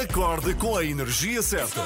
Acorde 0.00 0.54
com 0.54 0.78
a 0.78 0.82
energia 0.82 1.42
certa. 1.42 1.82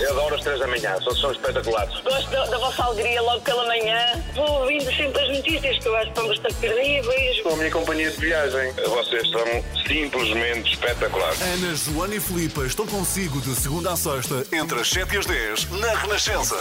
Eu 0.00 0.10
adoro 0.10 0.34
as 0.34 0.42
três 0.42 0.58
da 0.58 0.66
manhã, 0.66 0.96
são, 1.00 1.14
são 1.14 1.32
espetaculares. 1.32 2.00
Gosto 2.00 2.30
da, 2.30 2.44
da 2.46 2.58
vossa 2.58 2.82
alegria 2.84 3.22
logo 3.22 3.40
pela 3.42 3.64
manhã. 3.66 4.22
Vou 4.34 4.62
ouvindo 4.62 4.84
sempre 4.94 5.22
as 5.22 5.36
notícias 5.36 5.78
que 5.78 5.86
eu 5.86 5.96
acho 5.96 6.04
que 6.06 6.10
estão 6.10 6.28
bastante 6.28 6.54
credíveis. 6.56 7.40
Com 7.42 7.50
a 7.50 7.56
minha 7.56 7.70
companhia 7.70 8.10
de 8.10 8.16
viagem. 8.16 8.72
Vocês 8.72 9.30
são 9.30 9.64
simplesmente 9.86 10.72
espetaculares. 10.72 11.40
Ana, 11.40 11.74
Joana 11.76 12.14
e 12.16 12.20
Filipa 12.20 12.66
estão 12.66 12.86
consigo 12.86 13.40
de 13.40 13.54
segunda 13.54 13.92
a 13.92 13.96
sexta, 13.96 14.44
entre 14.52 14.80
as 14.80 14.88
7 14.90 15.14
e 15.14 15.18
as 15.18 15.26
10, 15.26 15.70
na 15.70 15.94
Renascença. 15.94 16.56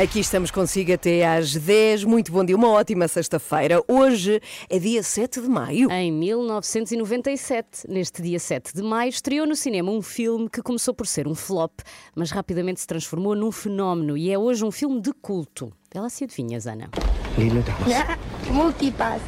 Aqui 0.00 0.20
estamos 0.20 0.52
consigo 0.52 0.92
até 0.92 1.26
às 1.26 1.52
10. 1.56 2.04
Muito 2.04 2.30
bom 2.30 2.44
dia, 2.44 2.54
uma 2.54 2.68
ótima 2.68 3.08
sexta-feira. 3.08 3.82
Hoje 3.88 4.40
é 4.70 4.78
dia 4.78 5.02
7 5.02 5.40
de 5.40 5.48
maio. 5.48 5.90
Em 5.90 6.12
1997, 6.12 7.88
neste 7.88 8.22
dia 8.22 8.38
7 8.38 8.76
de 8.76 8.80
maio, 8.80 9.08
estreou 9.08 9.44
no 9.44 9.56
cinema 9.56 9.90
um 9.90 10.00
filme 10.00 10.48
que 10.48 10.62
começou 10.62 10.94
por 10.94 11.04
ser 11.04 11.26
um 11.26 11.34
flop, 11.34 11.80
mas 12.14 12.30
rapidamente 12.30 12.78
se 12.78 12.86
transformou 12.86 13.34
num 13.34 13.50
fenómeno 13.50 14.16
e 14.16 14.30
é 14.30 14.38
hoje 14.38 14.64
um 14.64 14.70
filme 14.70 15.00
de 15.00 15.12
culto. 15.12 15.72
Ela 15.92 16.08
se 16.08 16.22
adivinha, 16.22 16.60
Zana. 16.60 16.88
Lilo 17.36 17.60
Dallas. 17.62 18.18
Multipass. 18.52 19.22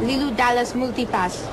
Lilo 0.00 0.30
Dallas 0.30 0.72
Multipass. 0.72 1.44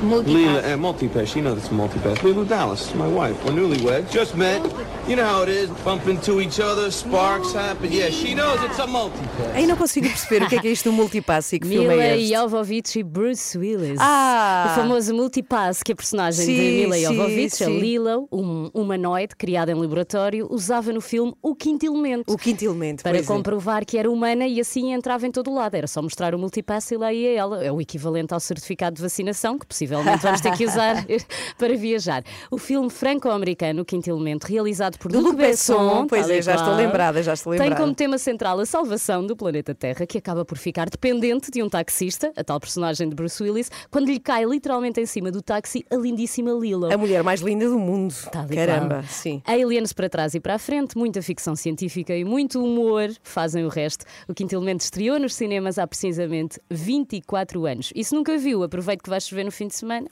Multipass. 0.00 0.32
Lila, 0.32 0.60
uh, 0.60 0.78
multipass. 0.78 1.34
You 1.34 1.42
know 1.42 1.56
this 1.56 1.70
multipass. 1.70 2.22
Lila 2.22 2.44
Dallas, 2.44 2.94
my 2.94 3.08
wife. 3.08 3.36
We're 3.44 3.50
newlyweds. 3.50 4.12
Just 4.12 4.36
met. 4.36 4.62
You 5.06 5.16
know 5.16 5.26
how 5.26 5.42
it 5.42 5.50
is. 5.50 5.68
Bump 5.84 6.08
into 6.08 6.40
each 6.40 6.58
other. 6.60 6.90
Sparks 6.90 7.52
happen. 7.52 7.92
Yeah, 7.92 8.08
she 8.10 8.34
knows 8.34 8.58
it's 8.64 8.78
a 8.80 8.86
multipass. 8.86 9.54
Aí 9.54 9.66
não 9.66 9.76
consigo 9.76 10.08
perceber 10.08 10.42
o 10.44 10.48
que 10.48 10.56
é 10.56 10.60
que 10.62 10.68
é 10.68 10.70
isto 10.72 10.90
do 10.90 10.94
multipass 10.94 11.52
e 11.52 11.60
que 11.60 11.68
filme 11.68 11.86
Mila 11.88 12.02
é 12.02 12.18
este. 12.18 12.32
Jovovich 12.32 12.98
e 12.98 13.02
Bruce 13.02 13.58
Willis. 13.58 13.98
Ah! 14.00 14.70
O 14.72 14.80
famoso 14.80 15.14
multipass 15.14 15.82
que 15.82 15.92
a 15.92 15.94
personagem 15.94 16.46
Sim, 16.46 16.54
de 16.54 16.60
Mila 16.60 16.94
sim, 16.96 17.02
Jovovich, 17.04 17.62
a 17.62 17.66
sim. 17.66 17.78
Lilo, 17.80 18.26
um 18.32 18.70
humanoide 18.72 19.36
criado 19.36 19.68
em 19.68 19.74
laboratório, 19.74 20.48
usava 20.50 20.90
no 20.90 21.02
filme 21.02 21.34
o 21.42 21.54
quinto 21.54 21.84
elemento. 21.84 22.32
O 22.32 22.38
quinto 22.38 22.64
elemento, 22.64 23.02
Para 23.02 23.12
pois 23.12 23.24
é. 23.24 23.28
comprovar 23.28 23.84
que 23.84 23.98
era 23.98 24.10
humana 24.10 24.46
e 24.46 24.58
assim 24.58 24.94
entrava 24.94 25.26
em 25.26 25.30
todo 25.30 25.50
o 25.50 25.54
lado. 25.54 25.74
Era 25.74 25.86
só 25.86 26.00
mostrar 26.00 26.34
o 26.34 26.38
multipass 26.38 26.90
e 26.92 26.96
lá 26.96 27.12
ia 27.12 27.38
ela. 27.38 27.62
É 27.62 27.70
o 27.70 27.78
equivalente 27.78 28.32
ao 28.32 28.40
certificado 28.40 28.96
de 28.96 29.02
vacinação, 29.02 29.58
que 29.58 29.66
possivelmente 29.66 30.22
vamos 30.22 30.40
ter 30.40 30.56
que 30.56 30.64
usar 30.64 31.04
para 31.58 31.76
viajar. 31.76 32.24
O 32.50 32.56
filme 32.56 32.88
franco-americano, 32.88 33.82
O 33.82 33.84
Quinto 33.84 34.08
Elemento, 34.08 34.44
realizado 34.44 34.93
por 34.98 35.10
Do 35.12 35.20
Luc 35.20 35.36
Besson, 35.36 35.74
Besson. 35.74 36.06
pois 36.06 36.30
é, 36.30 36.40
já 36.42 36.54
estou 36.54 36.74
lembrada, 36.74 37.22
já 37.22 37.34
estou 37.34 37.52
Tem 37.52 37.60
lembrada. 37.62 37.82
como 37.82 37.94
tema 37.94 38.18
central 38.18 38.58
a 38.60 38.66
salvação 38.66 39.26
do 39.26 39.36
planeta 39.36 39.74
Terra, 39.74 40.06
que 40.06 40.18
acaba 40.18 40.44
por 40.44 40.56
ficar 40.58 40.88
dependente 40.88 41.50
de 41.50 41.62
um 41.62 41.68
taxista, 41.68 42.32
a 42.36 42.44
tal 42.44 42.58
personagem 42.60 43.08
de 43.08 43.14
Bruce 43.14 43.42
Willis, 43.42 43.70
quando 43.90 44.06
lhe 44.06 44.18
cai 44.20 44.44
literalmente 44.44 45.00
em 45.00 45.06
cima 45.06 45.30
do 45.30 45.42
táxi 45.42 45.84
a 45.90 45.96
lindíssima 45.96 46.52
Lilo. 46.52 46.92
A 46.92 46.96
mulher 46.98 47.22
mais 47.22 47.40
linda 47.40 47.68
do 47.68 47.78
mundo. 47.78 48.14
Tal 48.30 48.44
e 48.50 48.54
Caramba, 48.54 48.96
qual. 48.96 49.02
sim. 49.04 49.42
Aliens 49.46 49.92
para 49.92 50.08
trás 50.08 50.34
e 50.34 50.40
para 50.40 50.54
a 50.54 50.58
frente, 50.58 50.96
muita 50.96 51.20
ficção 51.22 51.56
científica 51.56 52.14
e 52.16 52.24
muito 52.24 52.62
humor 52.62 53.10
fazem 53.22 53.64
o 53.64 53.68
resto. 53.68 54.04
O 54.28 54.34
Quinto 54.34 54.54
Elemento 54.54 54.80
estreou 54.82 55.18
nos 55.18 55.34
cinemas 55.34 55.78
há 55.78 55.86
precisamente 55.86 56.60
24 56.70 57.66
anos. 57.66 57.92
E 57.94 58.04
se 58.04 58.14
nunca 58.14 58.36
viu, 58.38 58.62
aproveite 58.62 59.02
que 59.02 59.10
vai 59.10 59.20
chover 59.20 59.44
no 59.44 59.50
fim 59.52 59.66
de 59.68 59.74
semana. 59.74 60.06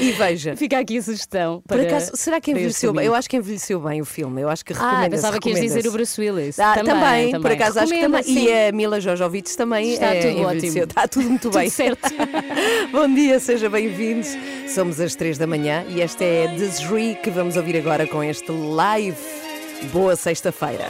E 0.00 0.12
veja. 0.12 0.54
Fica 0.56 0.78
aqui 0.78 0.98
a 0.98 1.02
sugestão. 1.02 1.60
Por 1.66 1.76
para- 1.78 1.86
acaso, 1.88 2.12
será 2.14 2.40
que 2.40 2.50
envelheceu 2.50 2.92
bem? 2.92 3.06
Eu 3.06 3.14
acho 3.14 3.28
que 3.28 3.36
envelheceu 3.36 3.80
bem 3.80 4.03
o 4.04 4.06
filme. 4.06 4.40
Eu 4.42 4.48
acho 4.48 4.64
que 4.64 4.72
recomenda 4.72 5.06
Ah, 5.06 5.10
pensava 5.10 5.38
que 5.40 5.48
ias 5.50 5.60
dizer 5.60 5.86
o 5.88 5.92
Bruce 5.92 6.20
Willis. 6.20 6.58
Ah, 6.60 6.74
também, 6.84 7.40
por 7.40 7.50
acaso 7.50 7.80
acho 7.80 7.92
que 7.92 8.00
também. 8.00 8.22
Recomendo, 8.22 8.40
sim. 8.40 8.48
E 8.48 8.68
a 8.68 8.72
Mila 8.72 9.00
Jojovic 9.00 9.56
também 9.56 9.94
Está 9.94 10.14
é, 10.14 10.20
tudo 10.32 10.42
ótimo. 10.42 10.78
Está 10.78 11.08
tudo 11.08 11.28
muito 11.28 11.42
Tudo 11.42 11.58
bem. 11.58 11.68
certo. 11.68 12.08
Bom 12.92 13.12
dia, 13.12 13.40
seja 13.40 13.68
bem-vindos. 13.68 14.28
Somos 14.72 15.00
às 15.00 15.14
três 15.14 15.36
da 15.38 15.46
manhã 15.46 15.84
e 15.88 16.00
esta 16.00 16.22
é 16.24 16.46
The 16.48 16.68
Three 16.86 17.14
que 17.16 17.30
vamos 17.30 17.56
ouvir 17.56 17.76
agora 17.76 18.06
com 18.06 18.22
este 18.22 18.50
live. 18.52 19.16
Boa 19.92 20.14
sexta-feira. 20.16 20.84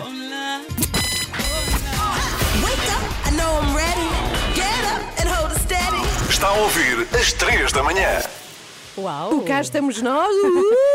Wake 2.62 2.88
up, 2.90 3.28
I 3.28 3.36
know 3.36 3.60
I'm 3.60 3.74
ready. 3.74 4.08
Get 4.54 4.84
up 4.92 5.02
and 5.20 5.28
hold 5.34 5.52
it 5.52 5.60
steady. 5.60 6.30
Está 6.30 6.48
a 6.48 6.52
ouvir 6.54 7.06
às 7.18 7.32
3 7.32 7.72
da 7.72 7.82
manhã. 7.82 8.22
Uau! 8.96 9.40
Cá 9.40 9.60
estamos 9.60 10.00
nós. 10.00 10.28
Uhul! 10.32 10.93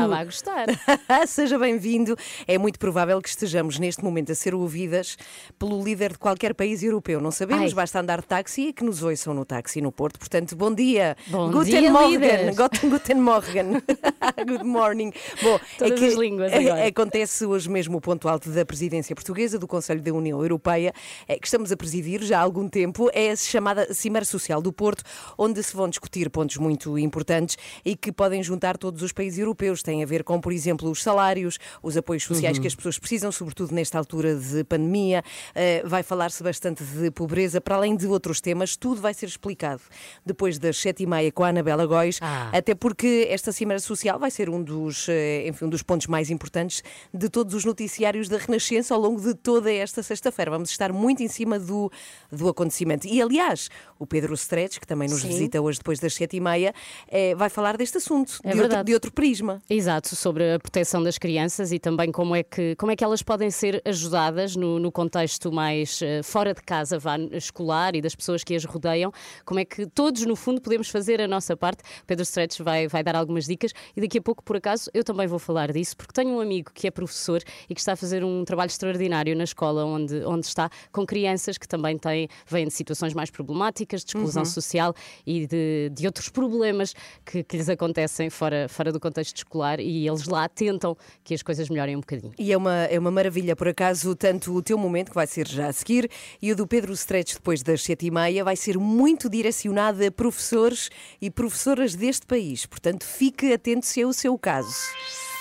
Estava 0.00 0.18
a 0.18 0.24
gostar. 0.24 0.66
Seja 1.28 1.58
bem-vindo. 1.58 2.16
É 2.48 2.56
muito 2.56 2.78
provável 2.78 3.20
que 3.20 3.28
estejamos 3.28 3.78
neste 3.78 4.02
momento 4.02 4.32
a 4.32 4.34
ser 4.34 4.54
ouvidas 4.54 5.18
pelo 5.58 5.82
líder 5.82 6.12
de 6.12 6.18
qualquer 6.18 6.54
país 6.54 6.82
europeu. 6.82 7.20
Não 7.20 7.30
sabemos, 7.30 7.64
Ai. 7.64 7.74
basta 7.74 8.00
andar 8.00 8.22
de 8.22 8.26
táxi 8.26 8.68
e 8.68 8.72
que 8.72 8.82
nos 8.82 9.02
ouçam 9.02 9.34
no 9.34 9.44
táxi 9.44 9.82
no 9.82 9.92
Porto. 9.92 10.18
Portanto, 10.18 10.56
bom 10.56 10.74
dia. 10.74 11.16
Bom 11.26 11.50
Guten 11.50 11.80
dia, 11.80 11.92
Morgen. 11.92 12.54
Guten, 12.56 12.88
guten 12.88 13.20
Morgen. 13.20 13.82
Good 14.46 14.64
morning. 14.64 15.12
Bom, 15.42 15.60
Todas 15.76 16.02
as 16.02 16.14
línguas 16.14 16.50
agora. 16.52 16.86
acontece 16.86 17.44
hoje 17.44 17.68
mesmo 17.68 17.98
o 17.98 18.00
ponto 18.00 18.26
alto 18.26 18.48
da 18.50 18.64
presidência 18.64 19.14
portuguesa 19.14 19.58
do 19.58 19.68
Conselho 19.68 20.00
da 20.00 20.12
União 20.12 20.40
Europeia, 20.40 20.94
é, 21.28 21.38
que 21.38 21.46
estamos 21.46 21.70
a 21.70 21.76
presidir 21.76 22.22
já 22.22 22.38
há 22.38 22.42
algum 22.42 22.68
tempo. 22.68 23.10
É 23.12 23.32
a 23.32 23.36
chamada 23.36 23.92
Cimeira 23.92 24.24
Social 24.24 24.62
do 24.62 24.72
Porto, 24.72 25.04
onde 25.36 25.62
se 25.62 25.76
vão 25.76 25.90
discutir 25.90 26.30
pontos 26.30 26.56
muito 26.56 26.98
importantes 26.98 27.58
e 27.84 27.94
que 27.94 28.10
podem 28.10 28.42
juntar 28.42 28.78
todos 28.78 29.02
os 29.02 29.12
países 29.12 29.38
europeus. 29.38 29.82
Tem 29.90 30.04
a 30.04 30.06
ver 30.06 30.22
com, 30.22 30.40
por 30.40 30.52
exemplo, 30.52 30.88
os 30.88 31.02
salários, 31.02 31.58
os 31.82 31.96
apoios 31.96 32.22
sociais 32.22 32.56
Uhum. 32.56 32.62
que 32.62 32.68
as 32.68 32.76
pessoas 32.76 32.96
precisam, 32.96 33.32
sobretudo 33.32 33.74
nesta 33.74 33.98
altura 33.98 34.36
de 34.36 34.62
pandemia. 34.62 35.20
Eh, 35.52 35.82
vai 35.84 36.04
falar-se 36.04 36.40
bastante 36.44 36.84
de 36.84 37.10
pobreza, 37.10 37.60
para 37.60 37.74
além 37.74 37.96
de 37.96 38.06
outros 38.06 38.40
temas. 38.40 38.76
Tudo 38.76 39.00
vai 39.00 39.12
ser 39.12 39.26
explicado 39.26 39.82
depois 40.24 40.60
das 40.60 40.76
sete 40.76 41.02
e 41.02 41.06
meia 41.06 41.32
com 41.32 41.42
a 41.42 41.48
Anabela 41.48 41.84
Góis, 41.86 42.18
Ah. 42.22 42.50
até 42.56 42.72
porque 42.72 43.26
esta 43.28 43.50
Cimeira 43.50 43.80
Social 43.80 44.16
vai 44.16 44.30
ser 44.30 44.48
um 44.48 44.62
dos, 44.62 45.08
eh, 45.08 45.48
enfim, 45.48 45.64
um 45.64 45.68
dos 45.68 45.82
pontos 45.82 46.06
mais 46.06 46.30
importantes 46.30 46.84
de 47.12 47.28
todos 47.28 47.52
os 47.52 47.64
noticiários 47.64 48.28
da 48.28 48.38
Renascença 48.38 48.94
ao 48.94 49.00
longo 49.00 49.20
de 49.20 49.34
toda 49.34 49.72
esta 49.72 50.04
sexta-feira. 50.04 50.52
Vamos 50.52 50.70
estar 50.70 50.92
muito 50.92 51.20
em 51.20 51.28
cima 51.28 51.58
do, 51.58 51.90
do 52.30 52.48
acontecimento. 52.48 53.08
E, 53.08 53.20
aliás, 53.20 53.68
o 53.98 54.06
Pedro 54.06 54.34
Stretch, 54.34 54.78
que 54.78 54.86
também 54.86 55.08
nos 55.08 55.22
Sim. 55.22 55.28
visita 55.28 55.60
hoje 55.60 55.78
depois 55.78 55.98
das 55.98 56.14
sete 56.14 56.36
e 56.36 56.40
meia, 56.40 56.72
eh, 57.08 57.34
vai 57.34 57.48
falar 57.50 57.76
deste 57.76 57.96
assunto, 57.98 58.38
É 58.44 58.52
de, 58.52 58.60
outro, 58.60 58.84
de 58.84 58.94
outro 58.94 59.10
prisma. 59.12 59.60
Exato, 59.72 60.16
sobre 60.16 60.54
a 60.54 60.58
proteção 60.58 61.00
das 61.00 61.16
crianças 61.16 61.70
e 61.70 61.78
também 61.78 62.10
como 62.10 62.34
é 62.34 62.42
que, 62.42 62.74
como 62.74 62.90
é 62.90 62.96
que 62.96 63.04
elas 63.04 63.22
podem 63.22 63.52
ser 63.52 63.80
ajudadas 63.84 64.56
no, 64.56 64.80
no 64.80 64.90
contexto 64.90 65.52
mais 65.52 66.02
eh, 66.02 66.24
fora 66.24 66.52
de 66.52 66.60
casa, 66.60 66.98
vá, 66.98 67.16
escolar 67.30 67.94
e 67.94 68.00
das 68.02 68.16
pessoas 68.16 68.42
que 68.42 68.56
as 68.56 68.64
rodeiam, 68.64 69.12
como 69.44 69.60
é 69.60 69.64
que 69.64 69.86
todos, 69.86 70.26
no 70.26 70.34
fundo, 70.34 70.60
podemos 70.60 70.88
fazer 70.88 71.20
a 71.20 71.28
nossa 71.28 71.56
parte. 71.56 71.84
Pedro 72.04 72.24
Stretch 72.24 72.58
vai, 72.62 72.88
vai 72.88 73.04
dar 73.04 73.14
algumas 73.14 73.46
dicas 73.46 73.72
e 73.96 74.00
daqui 74.00 74.18
a 74.18 74.20
pouco, 74.20 74.42
por 74.42 74.56
acaso, 74.56 74.90
eu 74.92 75.04
também 75.04 75.28
vou 75.28 75.38
falar 75.38 75.70
disso, 75.70 75.96
porque 75.96 76.12
tenho 76.12 76.30
um 76.30 76.40
amigo 76.40 76.72
que 76.74 76.88
é 76.88 76.90
professor 76.90 77.40
e 77.68 77.72
que 77.72 77.80
está 77.80 77.92
a 77.92 77.96
fazer 77.96 78.24
um 78.24 78.44
trabalho 78.44 78.70
extraordinário 78.70 79.36
na 79.36 79.44
escola 79.44 79.84
onde, 79.84 80.16
onde 80.24 80.46
está, 80.46 80.68
com 80.90 81.06
crianças 81.06 81.56
que 81.56 81.68
também 81.68 81.96
têm, 81.96 82.28
vêm 82.44 82.66
de 82.66 82.72
situações 82.72 83.14
mais 83.14 83.30
problemáticas, 83.30 84.04
de 84.04 84.08
exclusão 84.08 84.44
social 84.44 84.92
e 85.24 85.46
de, 85.46 85.92
de 85.94 86.06
outros 86.06 86.28
problemas 86.28 86.92
que, 87.24 87.44
que 87.44 87.56
lhes 87.56 87.68
acontecem 87.68 88.28
fora, 88.30 88.66
fora 88.68 88.90
do 88.90 88.98
contexto 88.98 89.36
escolar 89.36 89.59
e 89.78 90.06
eles 90.06 90.26
lá 90.26 90.48
tentam 90.48 90.96
que 91.22 91.34
as 91.34 91.42
coisas 91.42 91.68
melhorem 91.68 91.96
um 91.96 92.00
bocadinho. 92.00 92.32
E 92.38 92.52
é 92.52 92.56
uma, 92.56 92.84
é 92.84 92.98
uma 92.98 93.10
maravilha, 93.10 93.54
por 93.54 93.68
acaso, 93.68 94.14
tanto 94.14 94.54
o 94.54 94.62
teu 94.62 94.78
momento, 94.78 95.10
que 95.10 95.14
vai 95.14 95.26
ser 95.26 95.46
já 95.46 95.68
a 95.68 95.72
seguir, 95.72 96.10
e 96.40 96.52
o 96.52 96.56
do 96.56 96.66
Pedro 96.66 96.92
Stretch 96.92 97.34
depois 97.34 97.62
das 97.62 97.82
sete 97.82 98.06
e 98.06 98.10
meia, 98.10 98.42
vai 98.44 98.56
ser 98.56 98.78
muito 98.78 99.28
direcionado 99.28 100.04
a 100.04 100.10
professores 100.10 100.90
e 101.20 101.30
professoras 101.30 101.94
deste 101.94 102.26
país. 102.26 102.66
Portanto, 102.66 103.04
fique 103.04 103.52
atento 103.52 103.86
se 103.86 104.00
é 104.00 104.06
o 104.06 104.12
seu 104.12 104.38
caso. 104.38 104.74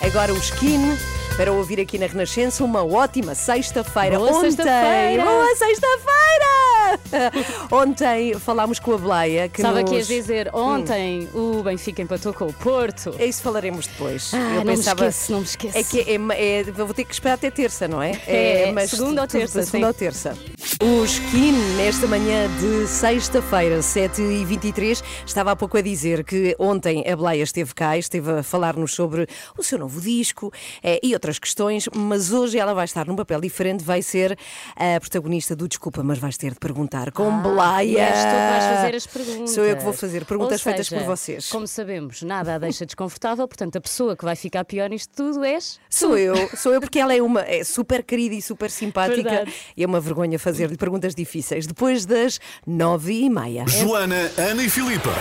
Agora 0.01 0.33
o 0.33 0.37
Skin, 0.37 0.79
para 1.35 1.51
ouvir 1.51 1.79
aqui 1.81 1.97
na 1.97 2.05
Renascença, 2.05 2.63
uma 2.63 2.85
ótima 2.85 3.35
sexta-feira. 3.35 4.17
Ontem, 4.17 4.51
sexta-feira! 4.51 5.25
boa 5.25 5.55
sexta-feira! 5.55 6.59
Ontem 7.69 8.33
falámos 8.35 8.79
com 8.79 8.93
a 8.93 8.97
Bleia, 8.97 9.49
que 9.49 9.59
Estava 9.59 9.81
nos... 9.81 9.91
aqui 9.91 9.99
a 9.99 10.03
dizer, 10.03 10.49
ontem 10.53 11.27
o 11.33 11.61
Benfica 11.61 12.01
empatou 12.01 12.33
com 12.33 12.45
o 12.45 12.53
Porto. 12.53 13.13
É 13.19 13.25
isso 13.25 13.41
falaremos 13.41 13.87
depois. 13.87 14.08
Ah, 14.33 14.37
Eu 14.55 14.65
não 14.65 14.75
pensava- 14.75 15.03
me 15.03 15.09
esqueço, 15.09 15.31
não 15.31 15.39
me 15.39 15.45
esqueço. 15.45 15.77
É 15.77 15.83
que 15.83 15.99
é, 16.01 16.59
é- 16.59 16.63
vou 16.63 16.93
ter 16.93 17.03
que 17.05 17.13
esperar 17.13 17.33
até 17.35 17.49
terça, 17.51 17.87
não 17.87 18.01
é? 18.01 18.11
É, 18.27 18.73
segunda 18.87 19.21
ou 19.21 19.27
terça, 19.27 19.63
Segunda 19.63 19.87
ou 19.87 19.93
terça. 19.93 20.37
O 20.81 21.03
Skin, 21.05 21.51
nesta 21.77 22.07
manhã 22.07 22.47
de 22.59 22.87
sexta-feira, 22.87 23.81
7h23, 23.81 25.03
estava 25.25 25.51
há 25.51 25.55
pouco 25.55 25.77
a 25.77 25.81
dizer 25.81 26.23
que 26.23 26.55
ontem 26.59 27.03
a 27.09 27.15
Bleia 27.15 27.43
esteve 27.43 27.73
cá, 27.73 27.97
esteve 27.97 28.31
a 28.31 28.43
falar-nos 28.43 28.93
sobre 28.93 29.27
o 29.57 29.63
seu 29.63 29.77
novo 29.77 29.99
disco 29.99 30.51
eh, 30.81 30.99
e 31.03 31.13
outras 31.13 31.37
questões, 31.39 31.87
mas 31.93 32.31
hoje 32.31 32.57
ela 32.57 32.73
vai 32.73 32.85
estar 32.85 33.05
num 33.07 33.15
papel 33.15 33.41
diferente, 33.41 33.83
vai 33.83 34.01
ser 34.01 34.37
a 34.75 34.99
protagonista 34.99 35.55
do 35.55 35.67
Desculpa, 35.67 36.01
mas 36.03 36.17
vais 36.17 36.37
ter 36.37 36.53
de 36.53 36.59
perguntar 36.59 37.11
com 37.11 37.41
Blaia. 37.41 37.99
És 37.99 38.19
tu 38.19 38.29
que 38.29 38.31
vais 38.31 38.75
fazer 38.77 38.95
as 38.95 39.07
perguntas. 39.07 39.51
Sou 39.51 39.63
eu 39.65 39.75
que 39.77 39.83
vou 39.83 39.93
fazer 39.93 40.25
perguntas 40.25 40.59
Ou 40.59 40.63
feitas 40.63 40.87
seja, 40.87 41.01
por 41.01 41.07
vocês. 41.07 41.49
Como 41.49 41.67
sabemos, 41.67 42.21
nada 42.21 42.55
a 42.55 42.57
deixa 42.57 42.85
desconfortável, 42.85 43.47
portanto, 43.47 43.75
a 43.77 43.81
pessoa 43.81 43.98
que 44.15 44.25
vai 44.25 44.35
ficar 44.35 44.63
pior 44.65 44.89
nisto 44.89 45.11
tudo 45.15 45.43
és. 45.43 45.79
Sou 45.89 46.17
eu, 46.17 46.35
sou 46.55 46.73
eu 46.73 46.81
porque 46.81 46.99
ela 46.99 47.15
é 47.15 47.21
uma 47.21 47.41
é 47.41 47.63
super 47.63 48.03
querida 48.03 48.35
e 48.35 48.41
super 48.41 48.71
simpática 48.71 49.29
Verdade. 49.29 49.53
e 49.75 49.83
é 49.83 49.87
uma 49.87 49.99
vergonha 49.99 50.39
fazer-lhe 50.39 50.77
perguntas 50.77 51.13
difíceis 51.13 51.67
depois 51.67 52.05
das 52.05 52.39
nove 52.65 53.13
e 53.13 53.29
meia. 53.29 53.65
Joana, 53.67 54.31
Ana 54.37 54.63
e 54.63 54.69
Filipa. 54.69 55.11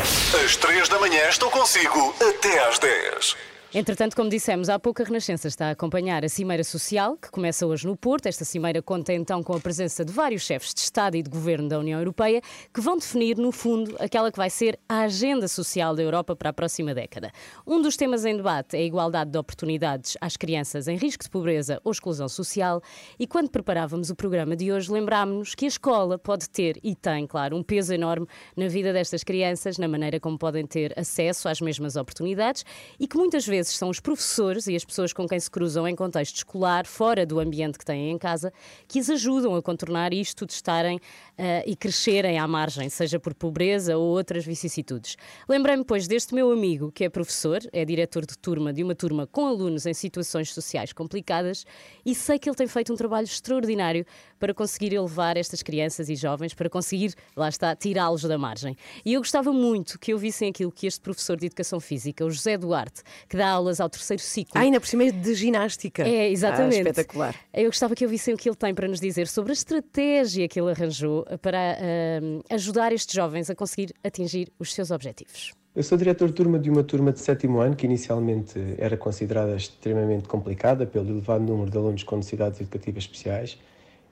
Às 0.45 0.57
três 0.57 0.89
da 0.89 0.99
manhã 0.99 1.29
estou 1.29 1.51
consigo 1.51 2.15
até 2.21 2.69
às 2.69 2.79
10. 2.79 3.37
Entretanto, 3.75 4.17
como 4.17 4.31
dissemos, 4.31 4.71
há 4.71 4.79
pouco 4.79 5.03
a 5.03 5.05
Renascença 5.05 5.47
está 5.47 5.67
a 5.67 5.71
acompanhar 5.73 6.25
a 6.25 6.29
Cimeira 6.31 6.65
Social, 6.65 7.19
que 7.19 7.31
começa 7.31 7.67
hoje 7.67 7.87
no 7.87 7.95
Porto. 7.95 8.25
Esta 8.25 8.43
cimeira 8.43 8.81
conta 8.81 9.13
então 9.13 9.43
com 9.43 9.53
a 9.53 9.61
presença 9.61 10.07
de 10.07 10.11
vários 10.11 10.41
chefes 10.41 10.73
de 10.73 10.81
Estado 10.81 11.19
e 11.19 11.23
de 11.23 11.29
Governo 11.29 11.69
da 11.69 11.79
União 11.79 12.01
Europeia, 12.01 12.41
que 12.73 12.81
vão 12.81 12.97
definir, 12.97 13.37
no 13.37 13.53
fundo, 13.53 13.95
aquela 14.01 14.33
que 14.33 14.39
vai 14.39 14.49
ser 14.49 14.79
a 14.89 15.01
agenda 15.01 15.47
social 15.47 15.95
da 15.95 16.03
Europa 16.03 16.35
para 16.35 16.49
a 16.49 16.53
próxima 16.55 16.95
década. 16.95 17.31
Um 17.67 17.83
dos 17.83 17.95
temas 17.95 18.25
em 18.25 18.39
debate 18.39 18.75
é 18.75 18.79
a 18.81 18.83
igualdade 18.85 19.33
de 19.33 19.37
oportunidades 19.37 20.17
às 20.19 20.35
crianças 20.35 20.89
em 20.89 20.97
risco 20.97 21.25
de 21.25 21.29
pobreza 21.29 21.79
ou 21.85 21.93
exclusão 21.93 22.27
social. 22.27 22.81
E 23.19 23.27
quando 23.27 23.51
preparávamos 23.51 24.09
o 24.09 24.17
programa 24.17 24.57
de 24.57 24.73
hoje, 24.73 24.91
lembrámos-nos 24.91 25.55
que 25.55 25.67
a 25.67 25.69
escola 25.69 26.19
pode 26.19 26.49
ter, 26.49 26.79
e 26.83 26.95
tem, 26.95 27.27
claro, 27.27 27.55
um 27.55 27.63
peso 27.63 27.93
enorme 27.93 28.27
na 28.57 28.67
vida 28.67 28.95
destas 28.95 29.23
crianças, 29.23 29.77
na 29.77 29.87
maneira 29.87 30.19
como 30.19 30.39
podem 30.39 30.67
ter 30.67 30.99
acesso 30.99 31.51
às 31.51 31.61
mesmas 31.61 31.97
oportunidades 31.97 32.65
e 32.99 33.07
que 33.07 33.19
muitas 33.19 33.47
vezes 33.47 33.58
são 33.67 33.89
os 33.89 34.01
professores 34.01 34.67
e 34.67 34.77
as 34.77 34.85
pessoas 34.85 35.13
com 35.13 35.27
quem 35.27 35.39
se 35.41 35.51
cruzam 35.51 35.87
em 35.89 35.97
contexto 35.97 36.37
escolar, 36.37 36.87
fora 36.87 37.27
do 37.27 37.41
ambiente 37.41 37.79
que 37.79 37.85
têm 37.85 38.11
em 38.11 38.19
casa, 38.19 38.53
que 38.87 38.99
as 38.99 39.11
ajudam 39.11 39.55
a 39.55 39.63
contornar 39.63 40.13
isto 40.13 40.47
de 40.47 40.53
estarem 40.53 41.01
ah, 41.37 41.63
e 41.67 41.75
crescerem 41.75 42.39
à 42.39 42.47
margem, 42.47 42.89
seja 42.89 43.19
por 43.19 43.35
pobreza 43.35 43.97
ou 43.97 44.05
outras 44.05 44.45
vicissitudes. 44.45 45.17
Lembrei-me, 45.49 45.85
pois, 45.85 46.07
deste 46.07 46.35
meu 46.35 46.51
amigo, 46.53 46.93
que 46.93 47.05
é 47.05 47.09
professor, 47.09 47.61
é 47.73 47.85
diretor 47.85 48.25
de 48.25 48.37
turma 48.39 48.73
de 48.73 48.83
uma 48.83 48.95
turma 48.95 49.27
com 49.27 49.47
alunos 49.47 49.87
em 49.87 49.95
situações 49.95 50.53
sociais 50.53 50.93
complicadas 50.93 51.65
e 52.05 52.15
sei 52.15 52.39
que 52.39 52.49
ele 52.49 52.57
tem 52.57 52.67
feito 52.67 52.93
um 52.93 52.97
trabalho 52.97 53.25
extraordinário 53.25 54.05
para 54.39 54.55
conseguir 54.55 54.95
elevar 54.95 55.37
estas 55.37 55.63
crianças 55.63 56.09
e 56.09 56.17
jovens, 56.17 56.55
para 56.55 56.71
conseguir, 56.71 57.15
lá 57.37 57.49
está, 57.49 57.75
tirá-los 57.75 58.23
da 58.23 58.39
margem. 58.39 58.77
E 59.05 59.15
eu 59.15 59.21
gostava 59.21 59.53
muito 59.53 59.99
que 59.99 60.13
ouvissem 60.13 60.51
aquilo 60.51 60.71
que 60.71 60.87
este 60.87 61.01
professor 61.01 61.37
de 61.37 61.47
Educação 61.47 61.81
Física, 61.81 62.25
o 62.25 62.31
José 62.31 62.57
Duarte, 62.57 63.03
que 63.29 63.37
dá 63.37 63.49
aulas 63.51 63.81
ao 63.81 63.89
terceiro 63.89 64.23
ciclo. 64.23 64.53
Ah, 64.55 64.61
ainda 64.61 64.81
por 64.81 64.87
cima 64.87 65.05
é 65.05 65.11
de 65.11 65.35
ginástica. 65.35 66.07
É, 66.07 66.31
exatamente. 66.31 66.87
Ah, 66.87 66.91
espetacular. 66.91 67.35
Eu 67.53 67.67
gostava 67.67 67.95
que 67.95 68.05
ouvissem 68.05 68.35
o 68.35 68.37
que 68.37 68.49
ele 68.49 68.57
tem 68.57 68.75
para 68.75 68.89
nos 68.89 69.01
dizer 69.01 69.27
sobre 69.27 69.53
a 69.53 69.55
estratégia 69.55 70.49
que 70.49 70.61
ele 70.61 70.71
arranjou 70.71 71.25
para 71.43 71.59
ah, 71.59 72.55
ajudar 72.55 72.93
estes 72.93 73.15
jovens 73.15 73.51
a 73.51 73.55
conseguir 73.55 73.95
atingir 74.03 74.53
os 74.59 74.73
seus 74.73 74.91
objetivos. 74.91 75.53
Eu 75.79 75.83
sou 75.85 75.97
diretor 75.97 76.27
de 76.27 76.35
turma 76.35 76.59
de 76.59 76.69
uma 76.69 76.83
turma 76.83 77.13
de 77.13 77.21
sétimo 77.21 77.61
ano 77.61 77.77
que 77.77 77.87
inicialmente 77.87 78.59
era 78.79 78.97
considerada 78.97 79.55
extremamente 79.55 80.27
complicada 80.27 80.85
pelo 80.85 81.09
elevado 81.09 81.45
número 81.45 81.71
de 81.71 81.77
alunos 81.77 82.03
com 82.03 82.17
necessidades 82.17 82.61
educativas 82.61 83.05
especiais 83.05 83.59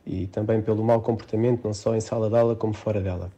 e 0.06 0.26
também 0.28 0.62
pelo 0.62 0.84
mau 0.84 1.00
comportamento, 1.00 1.64
não 1.64 1.74
só 1.74 1.94
em 1.94 2.00
sala 2.00 2.30
de 2.30 2.36
aula 2.36 2.54
como 2.54 2.72
fora 2.72 3.00
dela. 3.00 3.30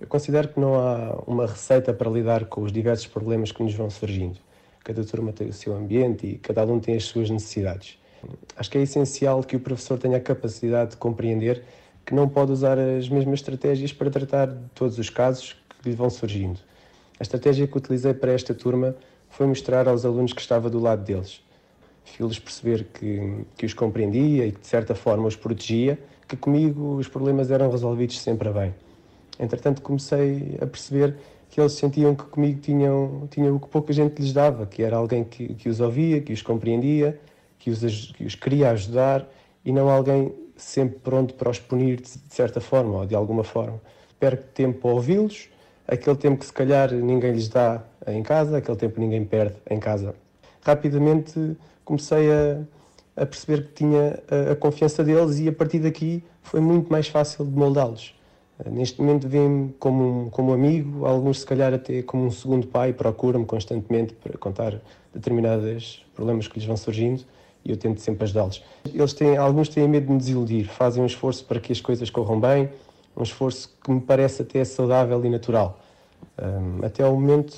Eu 0.00 0.06
considero 0.06 0.48
que 0.48 0.58
não 0.58 0.74
há 0.74 1.22
uma 1.26 1.46
receita 1.46 1.92
para 1.92 2.10
lidar 2.10 2.46
com 2.46 2.62
os 2.62 2.72
diversos 2.72 3.06
problemas 3.06 3.52
que 3.52 3.62
nos 3.62 3.74
vão 3.74 3.88
surgindo. 3.90 4.38
Cada 4.82 5.04
turma 5.04 5.32
tem 5.32 5.48
o 5.48 5.52
seu 5.52 5.74
ambiente 5.76 6.26
e 6.26 6.38
cada 6.38 6.62
aluno 6.62 6.80
tem 6.80 6.96
as 6.96 7.04
suas 7.04 7.28
necessidades. 7.28 7.98
Acho 8.56 8.70
que 8.70 8.78
é 8.78 8.82
essencial 8.82 9.42
que 9.42 9.56
o 9.56 9.60
professor 9.60 9.98
tenha 9.98 10.16
a 10.16 10.20
capacidade 10.20 10.92
de 10.92 10.96
compreender 10.96 11.62
que 12.04 12.14
não 12.14 12.28
pode 12.28 12.50
usar 12.50 12.78
as 12.78 13.08
mesmas 13.08 13.40
estratégias 13.40 13.92
para 13.92 14.10
tratar 14.10 14.46
de 14.46 14.68
todos 14.74 14.98
os 14.98 15.10
casos 15.10 15.56
que 15.68 15.90
lhe 15.90 15.94
vão 15.94 16.10
surgindo. 16.10 16.58
A 17.18 17.22
estratégia 17.22 17.66
que 17.66 17.76
utilizei 17.76 18.14
para 18.14 18.32
esta 18.32 18.54
turma 18.54 18.96
foi 19.28 19.46
mostrar 19.46 19.86
aos 19.86 20.04
alunos 20.04 20.32
que 20.32 20.40
estava 20.40 20.70
do 20.70 20.80
lado 20.80 21.04
deles. 21.04 21.42
Fiz-lhes 22.12 22.38
perceber 22.38 22.86
que, 22.92 23.44
que 23.56 23.66
os 23.66 23.74
compreendia 23.74 24.46
e 24.46 24.52
que, 24.52 24.60
de 24.60 24.66
certa 24.66 24.94
forma, 24.94 25.26
os 25.26 25.36
protegia, 25.36 25.98
que 26.28 26.36
comigo 26.36 26.96
os 26.96 27.08
problemas 27.08 27.50
eram 27.50 27.70
resolvidos 27.70 28.20
sempre 28.20 28.48
a 28.48 28.52
bem. 28.52 28.74
Entretanto, 29.38 29.82
comecei 29.82 30.58
a 30.60 30.66
perceber 30.66 31.16
que 31.50 31.60
eles 31.60 31.72
sentiam 31.72 32.14
que 32.14 32.24
comigo 32.24 32.60
tinham, 32.60 33.26
tinham 33.30 33.56
o 33.56 33.60
que 33.60 33.68
pouca 33.68 33.92
gente 33.92 34.20
lhes 34.20 34.32
dava, 34.32 34.66
que 34.66 34.82
era 34.82 34.96
alguém 34.96 35.24
que, 35.24 35.54
que 35.54 35.68
os 35.68 35.80
ouvia, 35.80 36.20
que 36.20 36.32
os 36.32 36.42
compreendia, 36.42 37.18
que 37.58 37.70
os, 37.70 38.12
que 38.12 38.24
os 38.24 38.34
queria 38.34 38.70
ajudar 38.70 39.28
e 39.64 39.72
não 39.72 39.90
alguém 39.90 40.32
sempre 40.56 40.98
pronto 41.00 41.34
para 41.34 41.50
os 41.50 41.58
punir 41.58 42.00
de 42.00 42.08
certa 42.28 42.60
forma 42.60 42.98
ou 42.98 43.06
de 43.06 43.14
alguma 43.14 43.42
forma. 43.42 43.80
Perco 44.18 44.44
tempo 44.54 44.88
a 44.88 44.92
ouvi-los, 44.92 45.48
aquele 45.88 46.16
tempo 46.16 46.38
que 46.38 46.46
se 46.46 46.52
calhar 46.52 46.92
ninguém 46.92 47.32
lhes 47.32 47.48
dá 47.48 47.82
em 48.06 48.22
casa, 48.22 48.58
aquele 48.58 48.76
tempo 48.76 48.94
que 48.94 49.00
ninguém 49.00 49.24
perde 49.24 49.56
em 49.68 49.80
casa. 49.80 50.14
Rapidamente 50.62 51.56
comecei 51.90 52.30
a, 52.30 52.60
a 53.16 53.26
perceber 53.26 53.66
que 53.66 53.72
tinha 53.74 54.22
a, 54.30 54.52
a 54.52 54.56
confiança 54.56 55.02
deles 55.02 55.40
e 55.40 55.48
a 55.48 55.52
partir 55.52 55.80
daqui 55.80 56.22
foi 56.40 56.60
muito 56.60 56.90
mais 56.90 57.08
fácil 57.08 57.44
de 57.44 57.50
moldá-los. 57.50 58.14
Eh, 58.64 58.70
Neste 58.70 59.00
momento 59.00 59.28
veem-me 59.28 59.74
como 59.80 60.26
um, 60.26 60.30
como 60.30 60.52
amigo, 60.52 61.04
alguns 61.04 61.40
se 61.40 61.46
calhar 61.46 61.74
até 61.74 62.02
como 62.02 62.26
um 62.26 62.30
segundo 62.30 62.68
pai, 62.68 62.92
procuram-me 62.92 63.44
constantemente 63.44 64.14
para 64.14 64.38
contar 64.38 64.80
determinados 65.12 66.06
problemas 66.14 66.46
que 66.46 66.60
lhes 66.60 66.66
vão 66.66 66.76
surgindo 66.76 67.22
e 67.64 67.72
eu 67.72 67.76
tento 67.76 68.00
sempre 68.00 68.22
ajudá-los. 68.24 68.62
Eles 68.94 69.12
têm, 69.12 69.36
alguns 69.36 69.68
têm 69.68 69.88
medo 69.88 70.06
de 70.06 70.12
me 70.12 70.18
desiludir, 70.18 70.66
fazem 70.68 71.02
um 71.02 71.06
esforço 71.06 71.44
para 71.44 71.58
que 71.58 71.72
as 71.72 71.80
coisas 71.80 72.08
corram 72.08 72.38
bem, 72.38 72.70
um 73.16 73.22
esforço 73.24 73.76
que 73.82 73.90
me 73.90 74.00
parece 74.00 74.42
até 74.42 74.64
saudável 74.64 75.22
e 75.24 75.28
natural. 75.28 75.80
Até 76.82 77.02
ao 77.02 77.12
momento, 77.12 77.54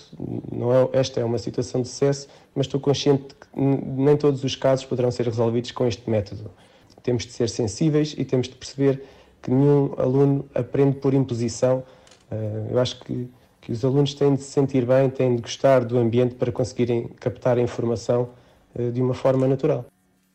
não 0.50 0.72
é, 0.72 0.88
esta 0.92 1.20
é 1.20 1.24
uma 1.24 1.38
situação 1.38 1.82
de 1.82 1.88
sucesso, 1.88 2.28
mas 2.54 2.66
estou 2.66 2.80
consciente 2.80 3.26
que 3.34 3.60
nem 3.60 4.16
todos 4.16 4.42
os 4.42 4.56
casos 4.56 4.84
poderão 4.84 5.10
ser 5.10 5.26
resolvidos 5.26 5.70
com 5.70 5.86
este 5.86 6.08
método. 6.10 6.50
Temos 7.02 7.24
de 7.24 7.32
ser 7.32 7.48
sensíveis 7.48 8.14
e 8.18 8.24
temos 8.24 8.48
de 8.48 8.54
perceber 8.56 9.02
que 9.40 9.50
nenhum 9.50 9.94
aluno 9.98 10.44
aprende 10.54 10.96
por 10.98 11.14
imposição. 11.14 11.82
Eu 12.70 12.78
acho 12.78 13.00
que, 13.00 13.28
que 13.60 13.72
os 13.72 13.84
alunos 13.84 14.14
têm 14.14 14.34
de 14.34 14.42
se 14.42 14.50
sentir 14.50 14.86
bem, 14.86 15.10
têm 15.10 15.36
de 15.36 15.42
gostar 15.42 15.84
do 15.84 15.98
ambiente 15.98 16.34
para 16.34 16.50
conseguirem 16.50 17.08
captar 17.20 17.58
a 17.58 17.60
informação 17.60 18.30
uh, 18.74 18.90
de 18.90 19.00
uma 19.02 19.14
forma 19.14 19.46
natural. 19.46 19.84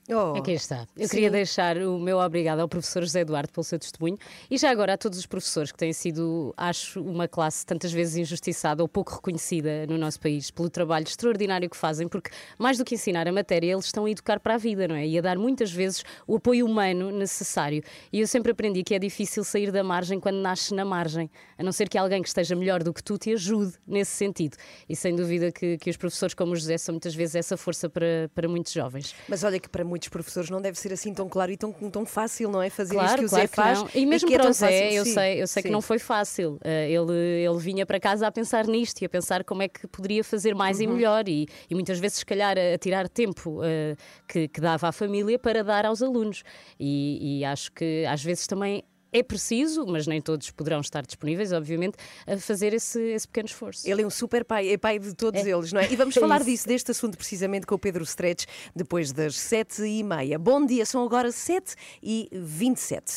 Oh, 0.09 0.37
Aqui 0.37 0.53
está. 0.53 0.87
Eu 0.95 1.05
sim. 1.05 1.15
queria 1.15 1.29
deixar 1.29 1.77
o 1.77 1.99
meu 1.99 2.17
obrigado 2.19 2.61
ao 2.61 2.67
professor 2.69 3.03
José 3.03 3.21
Eduardo 3.21 3.51
pelo 3.51 3.63
seu 3.65 3.77
testemunho 3.77 4.17
e 4.49 4.57
já 4.57 4.71
agora 4.71 4.93
a 4.93 4.97
todos 4.97 5.19
os 5.19 5.25
professores 5.25 5.69
que 5.69 5.77
têm 5.77 5.91
sido, 5.91 6.53
acho, 6.55 7.01
uma 7.01 7.27
classe 7.27 7.65
tantas 7.65 7.91
vezes 7.91 8.15
injustiçada 8.15 8.81
ou 8.81 8.87
pouco 8.87 9.15
reconhecida 9.15 9.85
no 9.85 9.97
nosso 9.97 10.17
país 10.21 10.49
pelo 10.49 10.69
trabalho 10.69 11.03
extraordinário 11.03 11.69
que 11.69 11.75
fazem, 11.75 12.07
porque 12.07 12.31
mais 12.57 12.77
do 12.77 12.85
que 12.85 12.95
ensinar 12.95 13.27
a 13.27 13.33
matéria, 13.33 13.73
eles 13.73 13.83
estão 13.83 14.05
a 14.05 14.09
educar 14.09 14.39
para 14.39 14.53
a 14.53 14.57
vida, 14.57 14.87
não 14.87 14.95
é? 14.95 15.05
E 15.05 15.17
a 15.17 15.21
dar 15.21 15.37
muitas 15.37 15.73
vezes 15.73 16.05
o 16.25 16.37
apoio 16.37 16.65
humano 16.65 17.11
necessário. 17.11 17.83
E 18.09 18.21
eu 18.21 18.27
sempre 18.27 18.53
aprendi 18.53 18.83
que 18.83 18.95
é 18.95 18.99
difícil 18.99 19.43
sair 19.43 19.73
da 19.73 19.83
margem 19.83 20.21
quando 20.21 20.37
nasces 20.37 20.71
na 20.71 20.85
margem, 20.85 21.29
a 21.57 21.63
não 21.63 21.73
ser 21.73 21.89
que 21.89 21.97
alguém 21.97 22.21
que 22.21 22.29
esteja 22.29 22.55
melhor 22.55 22.81
do 22.81 22.93
que 22.93 23.03
tu 23.03 23.17
te 23.17 23.33
ajude 23.33 23.73
nesse 23.85 24.11
sentido. 24.11 24.55
E 24.87 24.95
sem 24.95 25.13
dúvida 25.13 25.51
que, 25.51 25.77
que 25.77 25.89
os 25.89 25.97
professores 25.97 26.33
como 26.33 26.53
o 26.53 26.55
José 26.55 26.77
são 26.77 26.93
muitas 26.93 27.13
vezes 27.13 27.35
essa 27.35 27.57
força 27.57 27.89
para, 27.89 28.31
para 28.33 28.47
muitos 28.47 28.71
jovens. 28.71 29.13
Mas 29.27 29.43
olha 29.43 29.59
que 29.59 29.67
para 29.67 29.83
muitos 29.83 29.96
professores 30.07 30.49
não 30.49 30.61
deve 30.61 30.77
ser 30.77 30.93
assim 30.93 31.13
tão 31.13 31.27
claro 31.29 31.51
e 31.51 31.57
tão, 31.57 31.71
tão 31.71 32.05
fácil, 32.05 32.49
não 32.51 32.61
é? 32.61 32.69
Fazer 32.69 32.93
isto 32.95 33.03
Claro, 33.03 33.19
que 33.19 33.25
o 33.25 33.29
claro 33.29 33.41
Zé 33.43 33.47
que 33.47 33.55
faz. 33.55 33.79
não. 33.79 33.89
E 33.95 34.05
mesmo 34.05 34.27
que 34.27 34.33
é 34.33 34.37
para 34.37 34.43
tão 34.43 34.51
o 34.51 34.53
Zé, 34.53 34.93
eu 34.93 35.05
Sim, 35.05 35.13
sei, 35.13 35.41
eu 35.41 35.47
sei 35.47 35.63
que 35.63 35.69
não 35.69 35.81
foi 35.81 35.97
fácil. 35.97 36.59
Eh, 36.63 36.91
ele, 36.91 37.13
ele 37.13 37.57
vinha 37.57 37.85
para 37.85 37.99
casa 37.99 38.27
a 38.27 38.31
pensar 38.31 38.67
nisto 38.67 39.01
e 39.01 39.05
a 39.05 39.09
pensar 39.09 39.43
como 39.43 39.61
é 39.63 39.67
que 39.67 39.87
poderia 39.87 40.23
fazer 40.23 40.53
mais 40.53 40.77
Uhum. 40.77 40.83
e 40.83 40.87
melhor 40.87 41.27
e, 41.29 41.47
e 41.69 41.73
muitas 41.73 41.97
vezes, 41.99 42.17
se 42.19 42.25
calhar, 42.25 42.57
a, 42.57 42.75
a 42.75 42.77
tirar 42.77 43.07
tempo 43.09 43.61
eh, 43.63 43.95
que, 44.27 44.47
que 44.47 44.59
dava 44.61 44.87
à 44.89 44.91
família 44.91 45.39
para 45.39 45.63
dar 45.63 45.85
aos 45.85 46.01
alunos. 46.03 46.43
E, 46.79 47.39
e 47.39 47.45
acho 47.45 47.71
que 47.71 48.05
às 48.05 48.23
vezes 48.23 48.45
também. 48.45 48.83
É 49.17 49.23
preciso, 49.23 49.85
mas 49.87 50.05
nem 50.05 50.21
todos 50.21 50.51
poderão 50.51 50.79
estar 50.79 51.01
disponíveis, 51.05 51.51
obviamente, 51.51 51.95
a 52.27 52.37
fazer 52.37 52.73
esse, 52.73 53.01
esse 53.01 53.27
pequeno 53.27 53.47
esforço. 53.47 53.89
Ele 53.89 54.03
é 54.03 54.05
um 54.05 54.09
super 54.09 54.45
pai, 54.45 54.69
é 54.69 54.77
pai 54.77 54.99
de 54.99 55.13
todos 55.15 55.41
É. 55.45 55.49
eles, 55.49 55.73
não 55.73 55.81
é? 55.81 55.91
E 55.91 55.95
vamos 55.95 56.15
É 56.17 56.19
falar 56.19 56.41
isso. 56.41 56.45
disso, 56.49 56.67
deste 56.67 56.91
assunto 56.91 57.17
precisamente 57.17 57.65
com 57.65 57.73
o 57.75 57.79
Pedro 57.79 58.03
Stretch, 58.03 58.45
depois 58.75 59.11
das 59.11 59.35
sete 59.35 59.81
e 59.83 60.03
meia. 60.03 60.37
Bom 60.37 60.65
dia, 60.65 60.85
são 60.85 61.03
agora 61.03 61.31
sete 61.31 61.73
e 62.01 62.29
vinte 62.31 62.77
e 62.77 62.81
sete. 62.81 63.13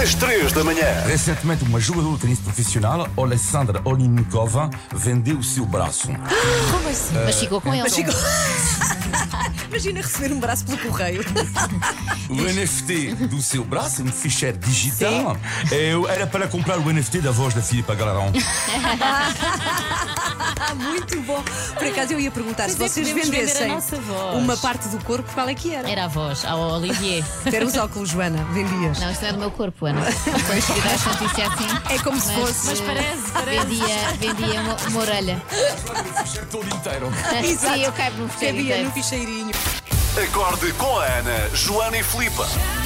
Às 0.00 0.14
três 0.14 0.52
da 0.52 0.62
manhã. 0.62 0.84
Recentemente, 1.06 1.64
uma 1.64 1.80
jogadora 1.80 2.14
de 2.14 2.20
tênis 2.22 2.38
profissional, 2.40 3.08
Alessandra 3.16 3.80
Olinikova, 3.84 4.70
vendeu 4.94 5.38
o 5.38 5.42
seu 5.42 5.66
braço. 5.66 6.08
Como 6.70 6.88
assim? 6.88 7.14
Mas 7.14 7.40
ficou 7.40 7.60
com 7.60 7.74
ele. 7.74 7.82
Imagina 9.68 10.00
receber 10.00 10.32
um 10.32 10.40
braço 10.40 10.64
pelo 10.64 10.78
correio. 10.78 11.22
O 12.28 12.34
NFT 12.34 13.14
do 13.28 13.40
seu 13.40 13.64
braço, 13.64 14.02
um 14.02 14.10
ficheiro 14.10 14.58
digital. 14.58 15.36
Eu 15.70 16.08
era 16.08 16.26
para 16.26 16.48
comprar 16.48 16.76
o 16.76 16.92
NFT 16.92 17.20
da 17.20 17.30
voz 17.30 17.54
da 17.54 17.62
Filipa 17.62 17.94
Galarão. 17.94 18.32
Muito 20.74 21.20
bom. 21.22 21.40
Por 21.74 21.86
acaso 21.86 22.12
eu 22.14 22.20
ia 22.20 22.30
perguntar 22.30 22.64
Pois 22.64 22.76
se 22.76 22.82
é, 22.82 22.88
vocês 22.88 23.08
podemos 23.08 23.28
vender 23.28 23.42
a 23.42 23.46
vendessem 23.46 23.68
nossa 23.68 23.96
voz. 24.00 24.36
uma 24.36 24.56
parte 24.56 24.88
do 24.88 24.98
corpo, 25.04 25.30
qual 25.32 25.48
é 25.48 25.54
que 25.54 25.72
era? 25.72 25.88
Era 25.88 26.04
a 26.06 26.08
voz, 26.08 26.44
ao 26.44 26.58
Olivier. 26.78 27.24
Ter 27.48 27.62
os 27.62 27.76
óculos, 27.76 28.08
Joana, 28.10 28.42
vendias. 28.52 28.98
Não, 28.98 29.12
isto 29.12 29.22
não 29.22 29.28
é 29.28 29.32
do 29.32 29.38
meu 29.38 29.50
corpo, 29.52 29.86
Ana. 29.86 30.00
Depois 30.00 30.66
tiver 30.66 30.92
essa 30.94 31.10
notícia 31.10 31.46
assim. 31.46 31.94
É 31.94 31.98
como 32.00 32.20
se 32.20 32.32
fosse. 32.32 32.66
Mas 32.66 32.80
parece, 32.80 33.30
parece. 33.32 33.66
Vendia, 33.66 33.96
vendia 34.18 34.60
uma, 34.62 34.76
uma 34.88 35.00
orelha. 35.00 35.40
O 35.88 36.24
ficheiro 36.24 36.46
todo 36.50 36.66
inteiro. 36.74 37.12
Sim, 37.56 37.82
eu 37.82 37.92
caibo 37.92 38.22
no 38.22 38.28
Cabia 38.28 38.78
ficheirinho. 39.16 39.54
Acorde 40.22 40.72
com 40.74 40.98
a 40.98 41.04
Ana, 41.04 41.50
Joana 41.54 41.98
e 41.98 42.02
Filipe. 42.02 42.85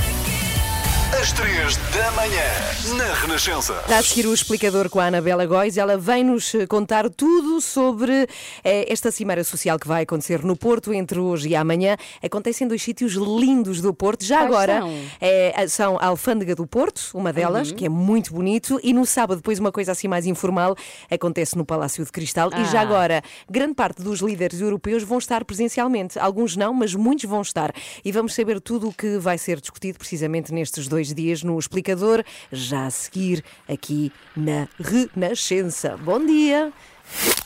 Às 1.18 1.32
três 1.32 1.76
da 1.92 2.10
manhã, 2.12 2.96
na 2.96 3.12
Renascença. 3.14 3.74
Está 3.82 3.98
a 3.98 4.02
seguir 4.02 4.26
o 4.26 4.32
explicador 4.32 4.88
com 4.88 5.00
a 5.00 5.06
Anabela 5.06 5.44
Góis. 5.44 5.76
Ela 5.76 5.98
vem-nos 5.98 6.54
eh, 6.54 6.66
contar 6.66 7.10
tudo 7.10 7.60
sobre 7.60 8.28
eh, 8.64 8.86
esta 8.90 9.10
cimeira 9.10 9.42
social 9.44 9.78
que 9.78 9.88
vai 9.88 10.02
acontecer 10.04 10.42
no 10.44 10.56
Porto 10.56 10.94
entre 10.94 11.18
hoje 11.18 11.48
e 11.48 11.56
amanhã. 11.56 11.96
Acontece 12.22 12.64
em 12.64 12.68
dois 12.68 12.82
sítios 12.82 13.14
lindos 13.14 13.80
do 13.80 13.92
Porto. 13.92 14.24
Já 14.24 14.38
Quais 14.38 14.50
agora 14.50 14.80
são? 14.80 14.94
eh, 15.20 15.68
são 15.68 15.98
a 15.98 16.06
Alfândega 16.06 16.54
do 16.54 16.66
Porto, 16.66 17.10
uma 17.14 17.32
delas, 17.32 17.72
que 17.72 17.84
é 17.84 17.88
muito 17.88 18.32
bonito, 18.32 18.78
e 18.82 18.92
no 18.92 19.04
sábado, 19.04 19.38
depois 19.38 19.58
uma 19.58 19.72
coisa 19.72 19.92
assim 19.92 20.08
mais 20.08 20.26
informal, 20.26 20.76
acontece 21.10 21.56
no 21.56 21.64
Palácio 21.66 22.04
de 22.04 22.12
Cristal. 22.12 22.50
E 22.56 22.64
já 22.66 22.78
Ah. 22.78 22.82
agora, 22.82 23.22
grande 23.50 23.74
parte 23.74 24.00
dos 24.02 24.20
líderes 24.20 24.60
europeus 24.60 25.02
vão 25.02 25.18
estar 25.18 25.44
presencialmente. 25.44 26.18
Alguns 26.18 26.56
não, 26.56 26.72
mas 26.72 26.94
muitos 26.94 27.24
vão 27.28 27.42
estar. 27.42 27.72
E 28.04 28.10
vamos 28.12 28.32
saber 28.34 28.60
tudo 28.60 28.88
o 28.88 28.92
que 28.92 29.18
vai 29.18 29.36
ser 29.36 29.60
discutido 29.60 29.98
precisamente 29.98 30.52
nestes 30.54 30.88
dois 30.88 30.99
dias 31.08 31.42
no 31.42 31.58
Explicador, 31.58 32.22
já 32.52 32.86
a 32.86 32.90
seguir 32.90 33.44
aqui 33.68 34.12
na 34.36 34.68
Renascença. 34.78 35.96
Bom 35.96 36.24
dia! 36.24 36.72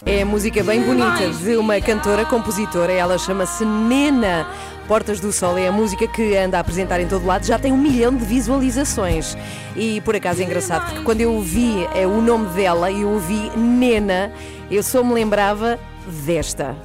É 0.05 0.25
música 0.25 0.63
bem 0.63 0.83
bonita 0.83 1.31
de 1.31 1.57
uma 1.57 1.81
cantora, 1.81 2.25
compositora, 2.27 2.93
ela 2.93 3.17
chama-se 3.19 3.65
Nena. 3.65 4.47
Portas 4.87 5.19
do 5.19 5.33
Sol 5.33 5.57
é 5.57 5.67
a 5.67 5.73
música 5.73 6.07
que 6.07 6.37
anda 6.37 6.59
a 6.59 6.61
apresentar 6.61 7.01
em 7.01 7.09
todo 7.09 7.25
lado, 7.25 7.47
já 7.47 7.59
tem 7.59 7.73
um 7.73 7.77
milhão 7.77 8.15
de 8.15 8.25
visualizações. 8.25 9.35
E 9.75 10.03
por 10.03 10.15
acaso 10.15 10.43
é 10.43 10.45
engraçado, 10.45 10.85
porque 10.85 11.05
quando 11.05 11.23
eu 11.23 11.33
ouvi 11.33 11.87
é, 11.95 12.07
o 12.07 12.21
nome 12.21 12.49
dela 12.49 12.91
e 12.91 13.01
eu 13.01 13.09
ouvi 13.09 13.51
Nena, 13.57 14.31
eu 14.71 14.83
só 14.83 15.03
me 15.03 15.15
lembrava 15.15 15.81
desta. 16.27 16.77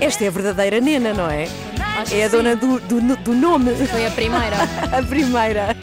Esta 0.00 0.24
é 0.24 0.28
a 0.28 0.30
verdadeira 0.30 0.80
Nena, 0.80 1.14
não 1.14 1.28
é? 1.28 1.46
É 2.12 2.24
a 2.24 2.28
dona 2.28 2.54
do, 2.54 2.78
do, 2.80 3.16
do 3.16 3.34
nome. 3.34 3.74
Foi 3.86 4.06
a 4.06 4.10
primeira. 4.10 4.56
a 4.96 5.02
primeira. 5.02 5.76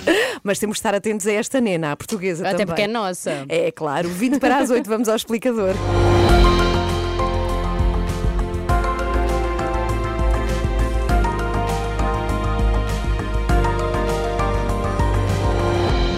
Mas 0.43 0.59
temos 0.59 0.75
de 0.75 0.79
estar 0.79 0.93
atentos 0.93 1.25
a 1.25 1.31
esta 1.33 1.59
Nena, 1.59 1.91
a 1.91 1.95
portuguesa 1.95 2.43
Até 2.43 2.51
também. 2.51 2.67
porque 2.67 2.81
é 2.83 2.87
nossa. 2.87 3.45
É 3.49 3.71
claro, 3.71 4.09
20 4.09 4.39
para 4.39 4.57
as 4.57 4.69
8, 4.69 4.87
vamos 4.87 5.09
ao 5.09 5.15
explicador. 5.15 5.73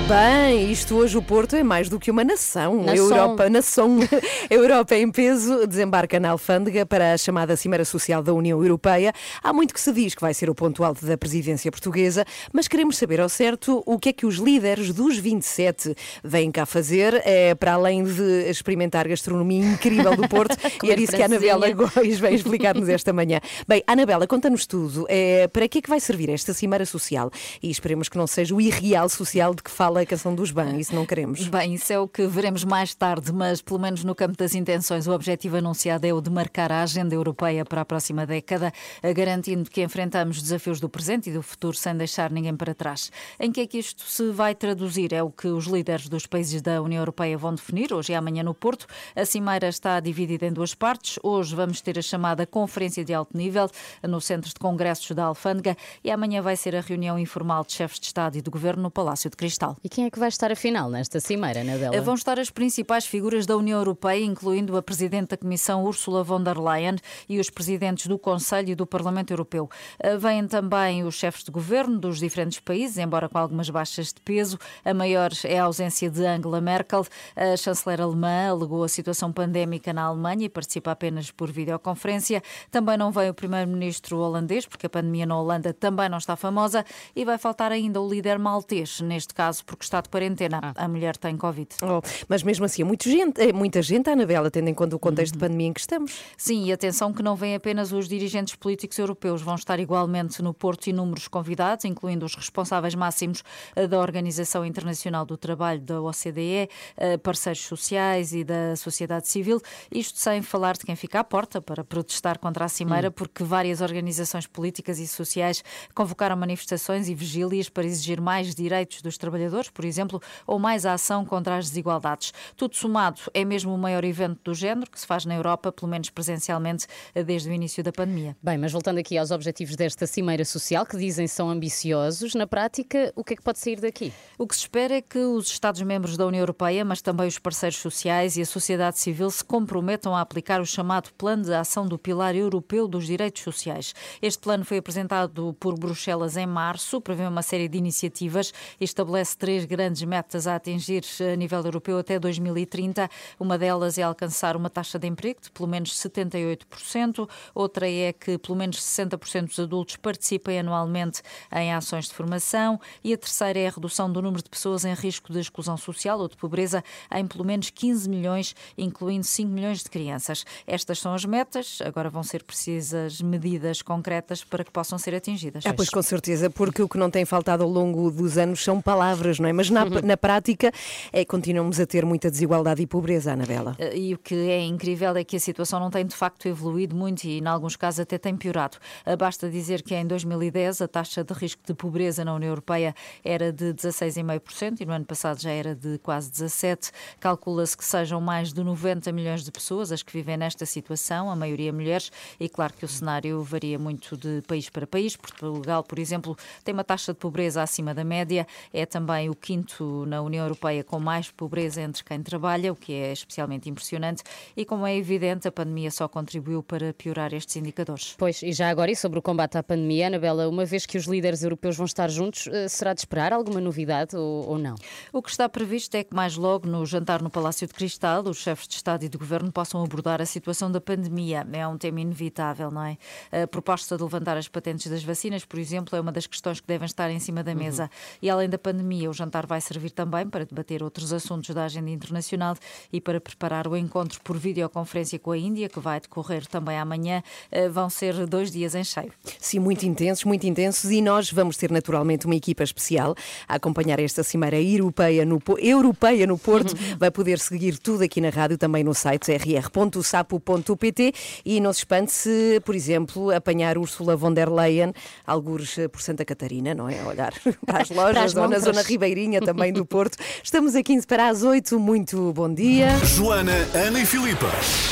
Bem, 0.08 0.72
isto 0.72 0.98
hoje 0.98 1.18
o 1.18 1.22
Porto 1.22 1.56
é 1.56 1.64
mais 1.64 1.90
do 1.90 2.00
que 2.00 2.12
uma 2.12 2.24
nação. 2.24 2.84
Nação. 2.84 2.94
A 2.94 2.96
Europa, 2.96 3.50
nação. 3.50 4.00
Europa 4.52 4.96
em 4.96 5.12
peso 5.12 5.66
desembarca 5.66 6.20
na 6.20 6.30
alfândega 6.30 6.86
para 6.86 7.14
a 7.14 7.18
chamada 7.18 7.56
Cimeira 7.56 7.84
Social 7.84 8.22
da 8.22 8.32
União 8.32 8.62
Europeia. 8.62 9.12
Há 9.42 9.52
muito 9.52 9.74
que 9.74 9.82
se 9.82 9.92
diz 9.92 10.14
que 10.14 10.22
vai 10.22 10.32
ser 10.32 10.48
o 10.48 10.54
ponto 10.54 10.84
alto 10.84 11.04
da 11.04 11.18
presidência 11.18 11.72
portuguesa, 11.72 12.24
mas 12.54 12.68
queremos 12.68 12.98
saber 12.98 13.20
ao 13.20 13.28
certo 13.28 13.82
o 13.84 13.98
que 13.98 14.10
é 14.10 14.14
que 14.14 14.28
os 14.28 14.36
líderes 14.36 14.94
dos 14.94 15.18
27 15.18 15.96
vêm 16.24 16.52
cá 16.52 16.68
fazer, 16.68 17.20
é, 17.26 17.56
para 17.56 17.74
além 17.74 18.04
de 18.04 18.48
experimentar 18.48 19.08
gastronomia 19.08 19.66
incrível 19.66 20.16
do 20.16 20.30
Porto. 20.30 20.56
e 20.86 20.92
é 20.92 20.96
disso 20.96 21.14
que 21.14 21.22
a 21.24 21.26
Anabela. 21.26 21.68
Góis 21.72 22.20
vem 22.20 22.36
explicar-nos 22.36 22.90
esta 22.90 23.12
manhã. 23.12 23.40
Bem, 23.68 23.82
Anabela, 23.88 24.28
conta-nos 24.28 24.68
tudo. 24.68 25.08
É, 25.10 25.48
para 25.48 25.68
que 25.68 25.80
é 25.80 25.82
que 25.82 25.90
vai 25.90 26.00
servir 26.00 26.30
esta 26.30 26.54
Cimeira 26.54 26.86
Social? 26.86 27.32
E 27.60 27.72
esperemos 27.72 28.08
que 28.08 28.20
não 28.20 28.28
seja 28.28 28.54
o 28.54 28.62
irreal 28.62 29.10
social 29.10 29.56
de 29.56 29.64
que 29.64 29.72
fala 29.72 29.95
a 30.02 30.06
canção 30.06 30.36
dos 30.36 30.52
Ban, 30.52 30.78
isso 30.78 30.94
não 30.94 31.06
queremos. 31.06 31.48
Bem, 31.48 31.74
isso 31.74 31.92
é 31.94 32.00
o 32.00 32.08
que 32.08 32.28
veremos 32.28 32.64
mais 32.64 32.94
tarde, 32.94 33.32
mas 33.32 33.62
pelo 33.62 33.80
menos 33.80 34.04
no 34.04 34.14
campo 34.14 34.38
das 34.38 34.54
intenções, 34.54 35.08
o 35.08 35.12
objetivo 35.12 35.58
anunciado 35.58 36.06
é 36.06 36.14
o 36.14 36.20
de 36.20 36.30
marcar 36.30 36.72
a 36.72 36.84
agenda 36.84 37.16
europeia 37.16 37.64
para 37.64 37.82
a 37.82 37.86
próxima 37.86 38.25
década, 38.25 38.74
garantindo 39.16 39.70
que 39.70 39.82
enfrentamos 39.82 40.42
desafios 40.42 40.80
do 40.80 40.90
presente 40.90 41.30
e 41.30 41.34
do 41.34 41.42
futuro 41.42 41.78
sem 41.78 41.96
deixar 41.96 42.32
ninguém 42.32 42.56
para 42.56 42.74
trás. 42.74 43.12
Em 43.40 43.52
que 43.52 43.62
é 43.62 43.68
que 43.68 43.78
isto 43.78 44.04
se 44.04 44.32
vai 44.32 44.54
traduzir? 44.54 45.14
É 45.14 45.24
o 45.24 45.30
que 45.30 45.48
os 45.48 45.66
líderes 45.66 46.10
dos 46.10 46.25
países 46.25 46.62
da 46.62 46.82
União 46.82 47.02
Europeia 47.02 47.38
vão 47.38 47.54
definir 47.54 47.94
hoje 47.94 48.12
e 48.12 48.16
amanhã 48.16 48.44
no 48.44 48.54
Porto. 48.54 48.88
A 49.16 49.25
cimeira 49.25 49.68
está 49.68 50.00
dividida 50.00 50.46
em 50.46 50.52
duas 50.52 50.75
partes. 50.75 51.20
Hoje 51.24 51.56
vamos 51.56 51.82
ter 51.82 51.98
a 51.98 52.02
chamada 52.02 52.46
Conferência 52.46 53.06
de 53.06 53.14
Alto 53.14 53.38
Nível 53.38 53.70
no 54.04 54.20
Centro 54.20 54.50
de 54.50 54.56
Congressos 54.56 55.12
da 55.12 55.25
Alfândega 55.25 55.78
e 56.04 56.12
amanhã 56.12 56.42
vai 56.42 56.56
ser 56.56 56.75
a 56.75 56.82
reunião 56.82 57.18
informal 57.18 57.64
de 57.64 57.74
chefes 57.74 58.00
de 58.00 58.08
Estado 58.08 58.38
e 58.38 58.42
de 58.42 58.50
Governo 58.50 58.84
no 58.84 58.92
Palácio 58.92 59.30
de 59.30 59.38
Cristal. 59.38 59.78
E 59.86 59.88
quem 59.88 60.06
é 60.06 60.10
que 60.10 60.18
vai 60.18 60.30
estar 60.30 60.51
afinal 60.51 60.89
nesta 60.89 61.20
cimeira, 61.20 61.62
Anabela? 61.62 62.01
Vão 62.01 62.15
estar 62.15 62.39
as 62.39 62.50
principais 62.50 63.06
figuras 63.06 63.46
da 63.46 63.56
União 63.56 63.77
Europeia, 63.77 64.25
incluindo 64.25 64.75
a 64.75 64.82
Presidente 64.82 65.27
da 65.27 65.38
Comissão 65.38 65.84
Ursula 65.84 66.24
von 66.24 66.42
der 66.42 66.58
Leyen 66.58 66.96
e 67.30 67.39
os 67.39 67.51
presidentes 67.51 68.08
do 68.08 68.18
Conselho 68.18 68.70
e 68.70 68.74
do 68.74 68.88
Parlamento 68.88 69.30
Europeu. 69.30 69.70
Eh, 70.00 70.18
Vêm 70.18 70.48
também 70.48 71.04
os 71.04 71.13
chefes 71.13 71.44
de 71.44 71.51
governo 71.51 72.00
dos 72.00 72.18
diferentes 72.18 72.60
países, 72.60 72.98
embora 72.98 73.30
com 73.30 73.38
algumas 73.38 73.70
baixas 73.70 74.08
de 74.08 74.20
peso. 74.22 74.58
A 74.84 74.92
maior 74.92 75.30
é 75.44 75.60
a 75.60 75.65
ausência 75.65 76.10
de 76.10 76.25
Angela 76.25 76.60
Merkel. 76.60 77.06
A 77.36 77.56
chanceler 77.56 78.01
alemã 78.01 78.50
alegou 78.50 78.84
a 78.84 78.89
situação 78.89 79.32
pandémica 79.32 79.94
na 79.94 80.06
Alemanha 80.06 80.46
e 80.46 80.50
participa 80.50 80.94
apenas 80.94 81.30
por 81.30 81.51
videoconferência. 81.51 82.42
Também 82.72 82.98
não 82.98 83.12
vem 83.12 83.30
o 83.30 83.36
primeiro-ministro 83.36 84.18
holandês, 84.18 84.65
porque 84.65 84.88
a 84.88 84.89
pandemia 84.89 85.27
na 85.27 85.39
Holanda 85.39 85.72
também 85.75 86.10
não 86.10 86.18
está 86.18 86.36
famosa. 86.36 86.84
E 87.15 87.24
vai 87.24 87.38
faltar 87.38 87.72
ainda 87.72 88.01
o 88.01 88.10
líder 88.10 88.39
maltês, 88.39 89.00
neste 89.00 89.32
caso 89.32 89.63
porque 89.75 89.86
está 89.86 90.01
de 90.01 90.10
quarentena. 90.10 90.74
A 90.75 90.88
mulher 90.88 91.17
tem 91.17 91.38
Covid. 91.38 91.67
Oh, 91.82 92.01
mas 92.27 92.41
mesmo 92.44 92.65
assim, 92.65 92.82
é, 92.82 92.86
muito 92.86 93.10
gente, 93.10 93.41
é 93.41 93.53
muita 93.53 93.82
gente, 93.82 94.10
Anabela, 94.10 94.50
tendo 94.50 94.70
em 94.70 94.74
conta 94.74 94.96
o 94.96 95.00
contexto 95.00 95.34
de 95.34 95.39
pandemia 95.39 95.67
em 95.67 95.74
que 95.74 95.79
estamos. 95.79 96.20
Sim, 96.38 96.65
e 96.65 96.74
atenção 96.74 97.13
que 97.13 97.22
não 97.22 97.36
vêm 97.36 97.55
apenas 97.55 97.91
os 97.91 98.08
dirigentes 98.08 98.55
políticos 98.55 98.98
europeus, 98.98 99.41
vão 99.41 99.55
estar 99.55 99.79
igualmente 99.79 100.41
no 100.41 100.53
Porto 100.53 100.88
inúmeros 100.88 101.27
convidados, 101.27 101.86
incluindo 101.86 102.25
os 102.25 102.36
responsáveis 102.36 102.96
máximos 102.96 103.44
eh, 103.75 103.88
da 103.88 104.00
Organização 104.00 104.65
Internacional 104.65 105.25
do 105.25 105.38
Trabalho, 105.38 105.82
da 105.82 106.01
OCDE, 106.01 106.70
eh, 106.98 107.17
parceiros 107.17 107.62
sociais 107.62 108.34
e 108.34 108.44
da 108.44 108.75
sociedade 108.75 109.27
civil. 109.27 109.62
Isto 109.91 110.20
sem 110.20 110.41
falar 110.41 110.77
de 110.77 110.86
quem 110.86 110.96
fica 110.96 111.20
à 111.20 111.24
porta 111.24 111.62
para 111.62 111.84
protestar 111.84 112.39
contra 112.39 112.65
a 112.65 112.70
Cimeira, 112.70 113.12
porque 113.12 113.44
várias 113.44 113.82
organizações 113.82 114.48
políticas 114.48 115.00
e 115.00 115.08
sociais 115.08 115.63
convocaram 115.94 116.36
manifestações 116.38 117.10
e 117.10 117.15
vigílias 117.15 117.70
para 117.70 117.86
exigir 117.86 118.22
mais 118.22 118.55
direitos 118.55 119.01
dos 119.01 119.17
trabalhadores, 119.17 119.64
por 119.69 119.86
exemplo, 119.86 120.22
ou 120.45 120.60
mais 120.60 120.86
ação 120.86 121.25
contra 121.25 121.57
as 121.57 121.69
desigualdades. 121.69 122.34
Tudo 122.55 122.75
somado 122.75 123.22
é 123.34 123.43
mesmo 123.45 123.74
o 123.74 123.77
maior 123.77 124.03
evento 124.03 124.39
do 124.43 124.53
género 124.53 124.89
que 124.89 125.00
se 125.00 125.05
faz 125.05 125.25
na 125.25 125.36
Europa, 125.36 125.72
pelo 125.72 125.89
menos 125.89 126.10
presencialmente, 126.10 126.88
desde 127.25 127.50
o 127.50 127.53
início 127.53 127.84
da 127.84 127.91
pandemia. 127.91 128.36
Bem, 128.41 128.57
mas 128.57 128.72
voltando 128.72 129.00
aqui 129.00 129.17
aos 129.17 129.31
objetivos 129.31 129.75
desta 129.75 130.07
cimeira 130.07 130.45
social, 130.45 130.86
que 130.86 130.98
dizem 130.98 131.27
são 131.27 131.50
ambiciosos, 131.50 132.34
na 132.36 132.48
prática, 132.48 133.12
o 133.15 133.24
que 133.24 133.34
é 133.34 133.36
que 133.36 133.43
pode 133.43 133.60
sair 133.60 133.79
daqui? 133.79 134.12
O 134.38 134.48
que 134.48 134.55
se 134.55 134.62
espera 134.62 134.95
é 134.95 135.01
que 135.01 135.19
os 135.19 135.48
Estados-membros 135.48 136.17
da 136.17 136.25
União 136.25 136.41
Europeia, 136.41 136.84
mas 136.84 137.01
também 137.01 137.27
os 137.27 137.39
parceiros 137.39 137.77
sociais 137.77 138.38
e 138.38 138.41
a 138.41 138.45
sociedade 138.45 139.00
civil 139.00 139.29
se 139.29 139.43
comprometam 139.43 140.15
a 140.15 140.22
aplicar 140.22 140.62
o 140.62 140.65
chamado 140.65 141.12
Plano 141.17 141.43
de 141.43 141.53
Ação 141.53 141.88
do 141.88 141.98
Pilar 141.98 142.36
Europeu 142.36 142.88
dos 142.88 143.05
Direitos 143.05 143.41
Sociais. 143.41 143.93
Este 144.22 144.41
plano 144.41 144.65
foi 144.65 144.77
apresentado 144.77 145.55
por 145.60 145.77
Bruxelas 145.77 146.38
em 146.38 146.45
março, 146.45 147.00
prevê 147.00 147.25
uma 147.27 147.41
série 147.41 147.67
de 147.67 147.77
iniciativas 147.77 148.53
e 148.79 148.84
estabelece 148.84 149.38
três 149.38 149.55
grandes 149.64 150.04
metas 150.04 150.48
a 150.48 150.56
atingir 150.56 151.04
a 151.32 151.36
nível 151.36 151.64
europeu 151.64 151.98
até 151.98 152.20
2030. 152.20 153.10
Uma 153.40 153.58
delas 153.58 153.98
é 153.98 154.04
alcançar 154.04 154.58
uma 154.58 154.70
taxa 154.70 155.00
de 155.00 155.08
emprego 155.08 155.40
de 155.42 155.52
pelo 155.52 155.70
menos 155.70 155.92
78%, 155.92 157.30
outra 157.54 157.90
é 157.90 158.12
que 158.12 158.38
pelo 158.38 158.58
menos 158.58 158.78
60% 158.78 159.48
dos 159.48 159.60
adultos 159.60 159.96
participem 159.96 160.60
anualmente 160.60 161.22
em 161.54 161.74
ações 161.74 162.06
de 162.06 162.14
formação 162.14 162.80
e 163.04 163.14
a 163.14 163.18
terceira 163.18 163.60
é 163.60 163.68
a 163.68 163.72
redução 163.72 164.12
do 164.12 164.22
número 164.22 164.44
de 164.44 164.50
pessoas 164.50 164.84
em 164.84 164.94
risco 164.94 165.32
de 165.32 165.40
exclusão 165.40 165.78
social 165.78 166.20
ou 166.20 166.28
de 166.28 166.36
pobreza 166.36 166.84
em 167.14 167.26
pelo 167.26 167.46
menos 167.46 167.70
15 167.70 168.10
milhões, 168.10 168.56
incluindo 168.78 169.26
5 169.26 169.50
milhões 169.50 169.84
de 169.84 169.90
crianças. 169.90 170.46
Estas 170.66 171.00
são 171.00 171.14
as 171.14 171.24
metas, 171.24 171.80
agora 171.84 172.10
vão 172.10 172.24
ser 172.24 172.44
precisas 172.44 173.22
medidas 173.22 173.82
concretas 173.82 174.44
para 174.44 174.64
que 174.64 174.72
possam 174.72 174.98
ser 174.98 175.14
atingidas. 175.14 175.66
Ah, 175.66 175.74
pois 175.74 175.90
com 175.90 176.02
certeza, 176.02 176.50
porque 176.50 176.82
o 176.82 176.90
que 176.90 176.98
não 176.98 177.10
tem 177.10 177.26
faltado 177.26 177.64
ao 177.64 177.70
longo 177.70 178.10
dos 178.10 178.38
anos 178.38 178.64
são 178.64 178.82
palavras, 178.82 179.40
não 179.40 179.45
é? 179.48 179.54
Mas 179.54 179.70
na, 179.70 179.86
na 179.86 180.16
na 180.16 180.18
prática 180.18 180.72
é, 181.12 181.25
continuamos 181.25 181.78
a 181.80 181.86
ter 181.86 182.06
muita 182.06 182.32
desigualdade 182.32 182.82
e 182.82 182.88
pobreza, 182.88 183.34
Anabela. 183.34 183.75
Eh, 183.78 183.98
E 183.98 184.14
o 184.14 184.18
que 184.18 184.34
é 184.50 184.62
incrível 184.64 185.16
é 185.18 185.24
que 185.25 185.36
a 185.36 185.40
situação 185.40 185.80
não 185.80 185.90
tem 185.90 186.06
de 186.06 186.16
facto 186.16 186.48
evoluído 186.48 186.96
muito 186.96 187.25
e, 187.25 187.40
em 187.40 187.46
alguns 187.46 187.75
casos, 187.75 188.00
até 188.00 188.18
tem 188.18 188.36
piorado. 188.38 188.78
Eh, 189.06 189.16
Basta 189.18 189.50
dizer 189.50 189.82
que 189.82 189.94
em 189.94 190.08
2010 190.08 190.82
a 190.82 190.88
taxa 190.88 191.24
de 191.24 191.34
risco 191.34 191.62
de 191.66 191.74
pobreza 191.74 192.24
na 192.24 192.34
União 192.34 192.50
Europeia 192.50 192.96
era 193.24 193.52
de 193.52 193.74
16,5% 193.74 194.80
e 194.82 194.86
no 194.86 194.94
ano 194.94 195.06
passado 195.06 195.42
já 195.42 195.52
era 195.52 195.75
de 195.75 195.98
quase 196.00 196.32
17%. 196.32 196.92
Calcula-se 197.20 197.75
que 197.75 197.84
sejam 197.84 198.22
mais 198.22 198.54
de 198.54 198.64
90 198.64 199.12
milhões 199.12 199.44
de 199.44 199.52
pessoas 199.52 199.92
as 199.92 200.02
que 200.02 200.14
vivem 200.14 200.38
nesta 200.38 200.66
situação, 200.66 201.30
a 201.30 201.36
maioria 201.36 201.74
mulheres, 201.74 202.10
e 202.40 202.48
claro 202.48 202.74
que 202.74 202.86
o 202.86 202.88
cenário 202.88 203.44
varia 203.44 203.78
muito 203.78 204.16
de 204.16 204.42
país 204.48 204.70
para 204.70 204.88
país. 204.88 205.16
Portugal, 205.18 205.84
por 205.84 206.00
exemplo, 206.00 206.38
tem 206.64 206.74
uma 206.74 206.84
taxa 206.84 207.12
de 207.14 207.20
pobreza 207.20 207.62
acima 207.62 207.94
da 207.94 208.04
média, 208.04 208.48
é 208.74 208.86
também 208.86 209.30
o 209.30 209.35
quinto 209.36 210.06
na 210.06 210.22
União 210.22 210.44
Europeia 210.44 210.84
com 210.84 211.00
mais 211.00 211.30
pobreza 211.32 211.82
entre 211.82 212.04
quem 212.04 212.22
trabalha, 212.22 212.72
o 212.72 212.75
que 212.75 212.94
é 212.94 213.12
especialmente 213.12 213.70
impressionante. 213.70 214.24
E 214.56 214.65
como 214.65 214.86
é 214.86 214.96
evidente, 214.96 215.48
a 215.48 215.51
pandemia 215.51 215.92
só 215.92 216.08
contribuiu 216.08 216.63
para 216.63 216.94
piorar 216.94 217.34
estes 217.34 217.56
indicadores. 217.56 218.15
Pois, 218.18 218.42
e 218.42 218.51
já 218.51 218.70
agora, 218.70 218.92
e 218.92 218.96
sobre 218.96 219.20
o 219.20 219.22
combate 219.22 219.58
à 219.58 219.63
pandemia, 219.63 220.08
Anabela, 220.08 220.48
uma 220.48 220.65
vez 220.65 220.86
que 220.86 220.98
os 220.98 221.06
líderes 221.06 221.44
europeus 221.44 221.75
vão 221.75 221.86
estar 221.86 222.10
juntos, 222.10 222.48
eh, 222.48 222.68
será 222.68 222.94
de 222.94 223.01
esperar 223.01 223.34
alguma 223.34 223.60
novidade 223.60 224.15
ou, 224.15 224.50
ou 224.50 224.58
não? 224.58 224.75
O 225.12 225.22
que 225.22 225.30
está 225.30 225.50
previsto 225.50 225.96
é 225.96 226.04
que 226.04 226.15
mais 226.15 226.38
logo 226.38 226.68
no 226.68 226.86
jantar 226.86 227.22
no 227.22 227.30
Palácio 227.30 227.68
de 227.68 227.74
Cristal, 227.74 228.24
os 228.27 228.38
chefes 228.38 228.68
de 228.68 228.75
Estado 228.75 229.04
e 229.04 229.10
de 229.10 229.18
Governo 229.18 229.51
possam 229.51 229.84
abordar 229.84 230.22
a 230.22 230.25
situação 230.25 230.72
da 230.72 230.80
pandemia. 230.80 231.46
É 231.51 231.68
um 231.68 231.77
tema 231.77 232.01
inevitável, 232.01 232.72
não 232.72 232.84
é? 232.84 232.98
A 233.32 233.48
proposta 233.48 233.98
de 233.98 234.04
levantar 234.04 234.38
as 234.38 234.48
patentes 234.48 234.88
das 234.88 235.04
vacinas, 235.04 235.44
por 235.44 235.60
exemplo, 235.60 235.96
é 235.98 236.01
uma 236.01 236.12
das 236.12 236.27
questões 236.27 236.60
que 236.60 236.68
devem 236.68 236.86
estar 236.86 237.10
em 237.10 237.20
cima 237.20 237.44
da 237.44 237.54
mesa. 237.54 237.89
E 238.22 238.30
além 238.30 238.50
da 238.50 238.58
pandemia, 238.58 239.10
o 239.10 239.13
jantar 239.13 239.25
vai 239.46 239.62
servir 239.62 239.91
também 239.91 240.27
para 240.27 240.46
debater 240.46 240.84
outros 240.84 241.13
assuntos 241.13 241.53
da 241.53 241.65
agenda 241.65 241.89
internacional 241.89 242.55
e 242.91 243.00
para 243.01 243.20
preparar 243.20 243.67
o 243.67 243.75
encontro 243.75 244.20
por 244.24 244.38
videoconferência 244.38 245.20
com 245.20 245.32
a 245.32 245.38
Índia, 245.38 245.70
que 245.70 245.79
vai 245.79 246.00
decorrer 246.00 246.46
também 246.48 246.77
amanhã. 246.77 247.22
Eh, 247.51 247.70
Vão 247.70 247.89
ser 247.89 248.25
dois 248.25 248.51
dias 248.51 248.75
em 248.75 248.84
cheio. 248.84 249.12
Sim, 249.39 249.60
muito 249.60 249.86
intensos, 249.86 250.24
muito 250.24 250.46
intensos, 250.46 250.91
e 250.91 251.01
nós 251.01 251.32
vamos 251.32 251.58
ter 251.58 251.72
naturalmente 251.72 252.25
uma 252.25 252.36
equipa 252.36 252.63
especial 252.63 253.15
a 253.48 253.55
acompanhar 253.55 254.00
esta 254.00 254.24
cimeira 254.24 254.62
europeia 254.62 255.25
no, 255.25 255.41
europeia 255.58 256.25
no 256.25 256.38
Porto. 256.38 256.75
Vai 256.98 257.12
poder 257.12 257.39
seguir 257.39 257.77
tudo 257.77 258.03
aqui 258.03 258.22
na 258.22 258.29
rádio, 258.29 258.58
também 258.58 258.84
no 258.84 258.94
site 258.94 259.32
rr.sapo.pt 259.32 261.13
e 261.44 261.60
não 261.60 261.74
se 261.74 261.79
espante 261.79 262.12
se, 262.12 262.62
por 262.63 262.75
exemplo, 262.75 263.32
apanhar 263.32 263.77
Ursula 263.77 264.15
von 264.15 264.34
der 264.34 264.50
Leyen, 264.50 264.94
algures 265.25 265.77
eh, 265.77 265.88
por 265.88 266.01
Santa 266.01 266.24
Catarina, 266.25 266.74
não 266.74 266.88
é? 266.88 267.00
A 267.00 267.08
Olhar 267.08 267.34
para 267.65 267.82
as 267.82 267.89
Para 267.89 268.01
lojas 268.01 268.24
as 268.24 268.36
ou 268.36 268.48
na 268.48 268.60
zona 268.60 268.84
ribeirinha 269.15 269.39
também 269.39 269.72
do 269.72 269.86
Porto. 269.86 270.17
Estamos 270.43 270.75
a 270.75 270.84
15 270.84 271.07
para 271.07 271.29
as 271.29 271.41
8, 271.41 271.79
muito 271.79 272.34
bom 272.34 272.53
dia. 272.53 272.98
Joana, 273.05 273.53
Ana 273.74 274.01
e 274.01 274.05
Filipa. 274.05 274.48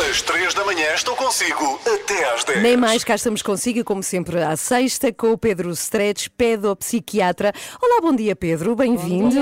Às 0.10 0.22
3 0.22 0.54
da 0.54 0.64
manhã 0.64 0.94
estou 0.96 1.16
consigo 1.16 1.80
até 1.86 2.34
às 2.34 2.46
10. 2.46 2.64
Nem 2.64 2.78
mais, 2.78 3.04
cá 3.04 3.16
estamos 3.16 3.42
consigo, 3.42 3.84
como 3.84 4.02
sempre, 4.02 4.42
à 4.42 4.56
sexta, 4.56 5.12
com 5.12 5.34
o 5.34 5.38
Pedro 5.38 5.70
Stretch, 5.72 6.30
pedopsiquiatra. 6.38 7.52
Olá, 7.82 8.00
bom 8.02 8.16
dia, 8.16 8.36
Pedro, 8.36 8.76
bem-vindo. 8.76 9.40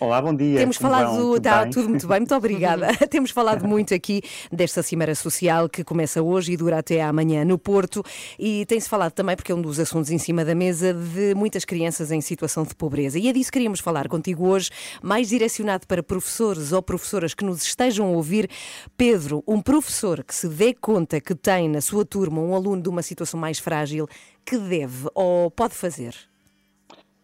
Olá, 0.00 0.20
bom 0.22 0.34
dia. 0.34 0.58
Temos 0.58 0.78
Como 0.78 0.90
falado, 0.90 1.14
vão? 1.14 1.16
Tudo 1.16 1.42
tá, 1.42 1.62
bem? 1.62 1.70
tudo 1.70 1.88
muito 1.88 2.06
bem, 2.06 2.18
muito 2.20 2.34
obrigada. 2.34 2.88
Temos 3.10 3.30
falado 3.30 3.66
muito 3.66 3.92
aqui 3.94 4.22
desta 4.50 4.82
Cimeira 4.82 5.14
Social 5.14 5.68
que 5.68 5.84
começa 5.84 6.22
hoje 6.22 6.52
e 6.52 6.56
dura 6.56 6.78
até 6.78 7.02
amanhã 7.02 7.44
no 7.44 7.58
Porto. 7.58 8.02
E 8.38 8.64
tem-se 8.66 8.88
falado 8.88 9.12
também, 9.12 9.36
porque 9.36 9.52
é 9.52 9.54
um 9.54 9.60
dos 9.60 9.78
assuntos 9.78 10.10
em 10.10 10.18
cima 10.18 10.44
da 10.44 10.54
mesa, 10.54 10.94
de 10.94 11.34
muitas 11.34 11.64
crianças 11.64 12.10
em 12.10 12.20
situação 12.20 12.64
de 12.64 12.74
pobreza. 12.74 13.18
E 13.18 13.28
é 13.28 13.32
disso 13.32 13.50
que 13.50 13.58
queríamos 13.58 13.80
falar 13.80 14.03
contigo 14.08 14.46
hoje, 14.46 14.70
mais 15.02 15.28
direcionado 15.28 15.86
para 15.86 16.02
professores 16.02 16.72
ou 16.72 16.82
professoras 16.82 17.34
que 17.34 17.44
nos 17.44 17.62
estejam 17.62 18.06
a 18.06 18.10
ouvir. 18.10 18.48
Pedro, 18.96 19.42
um 19.46 19.60
professor 19.60 20.22
que 20.22 20.34
se 20.34 20.48
dê 20.48 20.74
conta 20.74 21.20
que 21.20 21.34
tem 21.34 21.68
na 21.68 21.80
sua 21.80 22.04
turma 22.04 22.40
um 22.40 22.54
aluno 22.54 22.82
de 22.82 22.88
uma 22.88 23.02
situação 23.02 23.38
mais 23.38 23.58
frágil, 23.58 24.06
que 24.44 24.58
deve 24.58 25.08
ou 25.14 25.50
pode 25.50 25.74
fazer? 25.74 26.14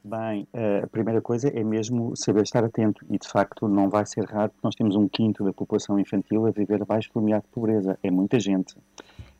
Bem, 0.03 0.49
eh, 0.55 0.81
a 0.83 0.87
primeira 0.87 1.21
coisa 1.21 1.49
é 1.49 1.63
mesmo 1.63 2.17
saber 2.17 2.43
estar 2.43 2.65
atento 2.65 3.05
e, 3.11 3.19
de 3.19 3.29
facto, 3.29 3.69
não 3.69 3.91
vai 3.91 4.07
ser 4.07 4.25
raro 4.25 4.51
nós 4.63 4.75
temos 4.75 4.97
um 4.97 5.07
quinto 5.07 5.45
da 5.45 5.53
população 5.53 5.99
infantil 5.99 6.47
a 6.47 6.51
viver 6.51 6.81
abaixo 6.81 7.11
do 7.13 7.21
limiar 7.21 7.43
de 7.43 7.49
pobreza. 7.49 7.99
É 8.03 8.11
muita 8.11 8.41
gente. 8.41 8.75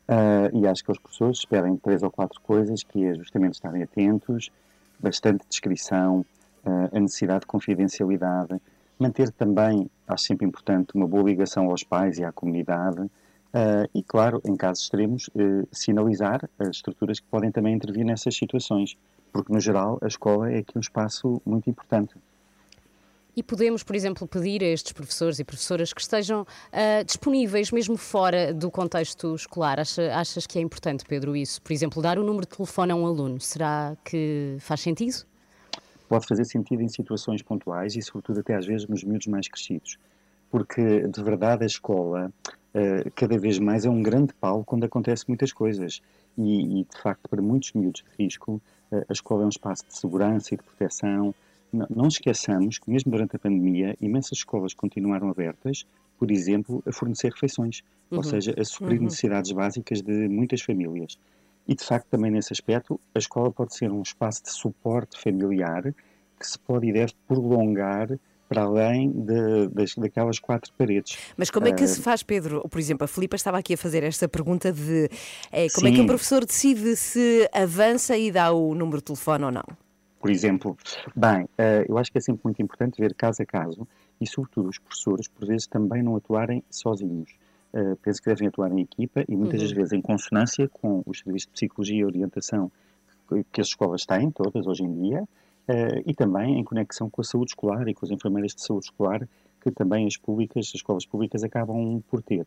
Ah, 0.07 0.49
e 0.53 0.67
acho 0.67 0.83
que 0.83 0.91
os 0.91 0.99
professores 0.99 1.37
esperem 1.37 1.77
três 1.77 2.03
ou 2.03 2.11
quatro 2.11 2.39
coisas, 2.41 2.83
que 2.83 3.05
é 3.05 3.15
justamente 3.15 3.53
estarem 3.53 3.81
atentos, 3.81 4.51
bastante 4.99 5.45
descrição, 5.49 6.25
a 6.65 6.99
necessidade 6.99 7.41
de 7.41 7.47
confidencialidade, 7.47 8.59
manter 8.99 9.31
também, 9.31 9.89
acho 10.07 10.25
sempre 10.25 10.45
importante, 10.45 10.93
uma 10.93 11.07
boa 11.07 11.23
ligação 11.23 11.69
aos 11.69 11.83
pais 11.83 12.17
e 12.17 12.23
à 12.23 12.31
comunidade, 12.31 13.09
ah, 13.53 13.87
e, 13.93 14.01
claro, 14.01 14.41
em 14.45 14.55
casos 14.55 14.83
extremos, 14.83 15.29
eh, 15.35 15.65
sinalizar 15.71 16.49
as 16.57 16.69
estruturas 16.69 17.19
que 17.19 17.27
podem 17.27 17.51
também 17.51 17.73
intervir 17.73 18.05
nessas 18.05 18.35
situações, 18.35 18.97
porque, 19.33 19.51
no 19.51 19.59
geral, 19.59 19.97
a 20.01 20.07
escola 20.07 20.51
é 20.51 20.59
aqui 20.59 20.77
um 20.77 20.79
espaço 20.79 21.41
muito 21.45 21.69
importante. 21.69 22.13
E 23.35 23.41
podemos, 23.41 23.81
por 23.81 23.95
exemplo, 23.95 24.27
pedir 24.27 24.61
a 24.61 24.67
estes 24.67 24.91
professores 24.91 25.39
e 25.39 25.43
professoras 25.43 25.93
que 25.93 26.01
estejam 26.01 26.45
ah, 26.71 27.03
disponíveis 27.03 27.71
mesmo 27.71 27.97
fora 27.97 28.53
do 28.53 28.69
contexto 28.69 29.35
escolar. 29.35 29.79
Acha- 29.79 30.13
achas 30.15 30.45
que 30.45 30.59
é 30.59 30.61
importante, 30.61 31.03
Pedro, 31.05 31.35
isso? 31.35 31.61
Por 31.61 31.73
exemplo, 31.73 32.01
dar 32.01 32.19
o 32.19 32.23
número 32.23 32.45
de 32.45 32.55
telefone 32.55 32.91
a 32.91 32.95
um 32.95 33.05
aluno. 33.05 33.39
Será 33.39 33.97
que 34.03 34.57
faz 34.59 34.81
sentido? 34.81 35.25
Pode 36.11 36.27
fazer 36.27 36.43
sentido 36.43 36.81
em 36.83 36.89
situações 36.89 37.41
pontuais 37.41 37.95
e, 37.95 38.01
sobretudo, 38.01 38.41
até 38.41 38.53
às 38.55 38.65
vezes 38.65 38.85
nos 38.87 39.01
miúdos 39.01 39.27
mais 39.27 39.47
crescidos. 39.47 39.97
Porque, 40.49 41.07
de 41.07 41.23
verdade, 41.23 41.63
a 41.63 41.67
escola 41.67 42.21
eh, 42.73 43.09
cada 43.15 43.37
vez 43.37 43.57
mais 43.59 43.85
é 43.85 43.89
um 43.89 44.01
grande 44.03 44.33
pau 44.33 44.57
quando 44.65 44.83
acontecem 44.83 45.25
muitas 45.29 45.53
coisas. 45.53 46.01
E, 46.37 46.81
e, 46.81 46.83
de 46.83 46.97
facto, 47.01 47.29
para 47.29 47.41
muitos 47.41 47.71
miúdos 47.73 48.03
de 48.03 48.23
risco, 48.23 48.61
eh, 48.91 49.05
a 49.09 49.13
escola 49.13 49.43
é 49.43 49.45
um 49.45 49.49
espaço 49.57 49.85
de 49.87 49.97
segurança 49.97 50.53
e 50.53 50.57
de 50.57 50.63
proteção. 50.63 51.33
Não, 51.71 51.87
não 51.89 52.07
esqueçamos 52.09 52.77
que, 52.79 52.89
mesmo 52.91 53.09
durante 53.09 53.37
a 53.37 53.39
pandemia, 53.39 53.95
imensas 54.01 54.39
escolas 54.39 54.73
continuaram 54.73 55.29
abertas, 55.29 55.85
por 56.19 56.29
exemplo, 56.29 56.83
a 56.85 56.91
fornecer 56.91 57.31
refeições, 57.31 57.81
ou 58.13 58.21
Uhum. 58.21 58.29
seja, 58.31 58.53
a 58.59 58.65
suprir 58.65 58.97
Uhum. 58.97 59.05
necessidades 59.05 59.51
básicas 59.53 60.01
de 60.01 60.27
muitas 60.27 60.61
famílias. 60.61 61.17
E, 61.67 61.75
de 61.75 61.83
facto, 61.83 62.07
também 62.09 62.31
nesse 62.31 62.51
aspecto, 62.51 62.99
a 63.13 63.19
escola 63.19 63.51
pode 63.51 63.75
ser 63.75 63.91
um 63.91 64.01
espaço 64.01 64.43
de 64.43 64.51
suporte 64.51 65.19
familiar 65.19 65.93
que 66.39 66.47
se 66.47 66.57
pode 66.59 66.87
e 66.87 66.93
deve 66.93 67.13
prolongar 67.27 68.09
para 68.49 68.63
além 68.63 69.09
de, 69.11 69.69
das, 69.69 69.95
daquelas 69.95 70.37
quatro 70.37 70.73
paredes. 70.77 71.17
Mas 71.37 71.49
como 71.49 71.67
é 71.67 71.71
que 71.71 71.85
Ah, 71.85 71.87
se 71.87 72.01
faz, 72.01 72.21
Pedro? 72.21 72.67
Por 72.67 72.79
exemplo, 72.79 73.05
a 73.05 73.07
Filipa 73.07 73.37
estava 73.37 73.57
aqui 73.57 73.75
a 73.75 73.77
fazer 73.77 74.03
esta 74.03 74.27
pergunta 74.27 74.73
de 74.73 75.09
eh, 75.51 75.67
como 75.73 75.87
é 75.87 75.91
que 75.91 75.99
um 75.99 76.01
Sim. 76.01 76.07
professor 76.07 76.45
decide 76.45 76.97
se 76.97 77.49
avança 77.53 78.17
e 78.17 78.29
dá 78.29 78.51
o 78.51 78.75
número 78.75 78.97
de 78.97 79.03
telefone 79.05 79.45
ou 79.45 79.51
não? 79.51 79.63
por 80.21 80.29
exemplo. 80.29 80.77
Bem, 81.15 81.49
eh, 81.57 81.83
eu 81.89 81.97
acho 81.97 82.11
que 82.11 82.17
é 82.19 82.21
sempre 82.21 82.41
muito 82.43 82.61
importante 82.61 83.01
ver 83.01 83.15
caso 83.15 83.41
a 83.41 83.45
caso 83.45 83.87
e, 84.19 84.27
sobretudo, 84.27 84.69
os 84.69 84.77
professores, 84.77 85.27
por 85.27 85.47
vezes, 85.47 85.65
também 85.65 86.03
não 86.03 86.15
atuarem 86.15 86.63
sozinhos. 86.69 87.31
Eh, 87.73 87.95
penso 88.01 88.21
que 88.21 88.29
devem 88.29 88.47
atuar 88.49 88.71
em 88.71 88.81
equipa 88.81 89.23
e, 89.27 89.35
muitas 89.35 89.61
Uhum. 89.61 89.67
das 89.67 89.75
vezes, 89.75 89.93
em 89.93 90.01
consonância 90.01 90.67
com 90.69 91.01
os 91.05 91.19
serviços 91.19 91.47
de 91.47 91.53
psicologia 91.53 91.97
e 91.99 92.05
orientação 92.05 92.71
que, 93.53 93.61
as 93.61 93.67
escolas 93.67 94.05
têm, 94.05 94.29
todas 94.29 94.67
hoje 94.67 94.83
em 94.83 94.93
dia, 94.93 95.23
eh, 95.67 96.03
e 96.05 96.13
também 96.13 96.59
em 96.59 96.63
conexão 96.65 97.09
com 97.09 97.21
a 97.21 97.23
saúde 97.23 97.51
escolar 97.51 97.87
e 97.87 97.93
com 97.93 98.05
as 98.05 98.11
enfermeiras 98.11 98.53
de 98.53 98.61
saúde 98.61 98.85
escolar, 98.87 99.25
que 99.61 99.71
também 99.71 100.05
as 100.05 100.17
públicas, 100.17 100.67
as 100.67 100.75
escolas 100.75 101.05
públicas 101.05 101.43
acabam 101.43 102.01
por 102.09 102.21
ter. 102.21 102.45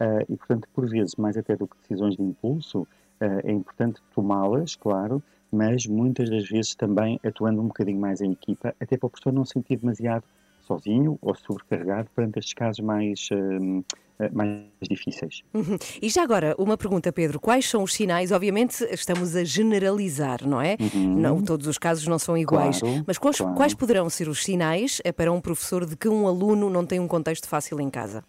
Eh, 0.00 0.26
e, 0.28 0.36
portanto, 0.36 0.68
por 0.74 0.86
vezes, 0.88 1.16
mais 1.16 1.36
até 1.38 1.56
do 1.56 1.66
que 1.66 1.76
decisões 1.82 2.16
de 2.16 2.22
impulso, 2.22 2.86
é 3.20 3.50
importante 3.50 4.00
tomá-las, 4.14 4.76
claro, 4.76 5.20
mas 5.50 5.86
muitas 5.88 6.30
das 6.30 6.48
vezes 6.48 6.74
também 6.76 7.18
atuando 7.26 7.60
um 7.60 7.66
bocadinho 7.66 7.98
mais 8.00 8.20
em 8.20 8.30
equipa, 8.30 8.72
até 8.78 8.96
para 8.96 9.06
o 9.08 9.10
professor 9.10 9.32
não 9.32 9.44
se 9.44 9.54
sentir 9.54 9.76
demasiado 9.76 10.22
sozinho 10.68 11.18
ou 11.22 11.34
sobrecarregado 11.34 12.08
perante 12.14 12.38
estes 12.38 12.54
casos 12.54 12.80
mais, 12.80 13.28
hum, 13.32 13.82
eh, 14.20 14.28
mais 14.30 14.66
difíceis. 14.82 15.42
Uhum. 15.54 15.78
E 16.02 16.08
já 16.10 16.22
agora, 16.22 16.54
uma 16.58 16.76
pergunta, 16.76 17.10
Pedro: 17.10 17.40
quais 17.40 17.68
são 17.68 17.82
os 17.82 17.94
sinais? 17.94 18.30
Obviamente, 18.30 18.84
estamos 18.92 19.34
a 19.34 19.42
generalizar, 19.44 20.46
não 20.46 20.60
é? 20.60 20.76
Uhum. 20.94 21.14
Não, 21.18 21.42
todos 21.42 21.66
os 21.66 21.78
casos 21.78 22.06
não 22.06 22.18
são 22.18 22.36
iguais. 22.36 22.80
Claro, 22.80 23.04
Mas 23.06 23.16
quais, 23.18 23.38
claro. 23.38 23.54
quais 23.56 23.74
poderão 23.74 24.08
ser 24.10 24.28
os 24.28 24.44
sinais 24.44 25.00
eh, 25.04 25.10
para 25.12 25.32
um 25.32 25.40
professor 25.40 25.86
de 25.86 25.96
que 25.96 26.08
um 26.08 26.26
aluno 26.28 26.68
não 26.68 26.84
tem 26.84 27.00
um 27.00 27.08
contexto 27.08 27.48
fácil 27.48 27.80
em 27.80 27.88
casa? 27.90 28.22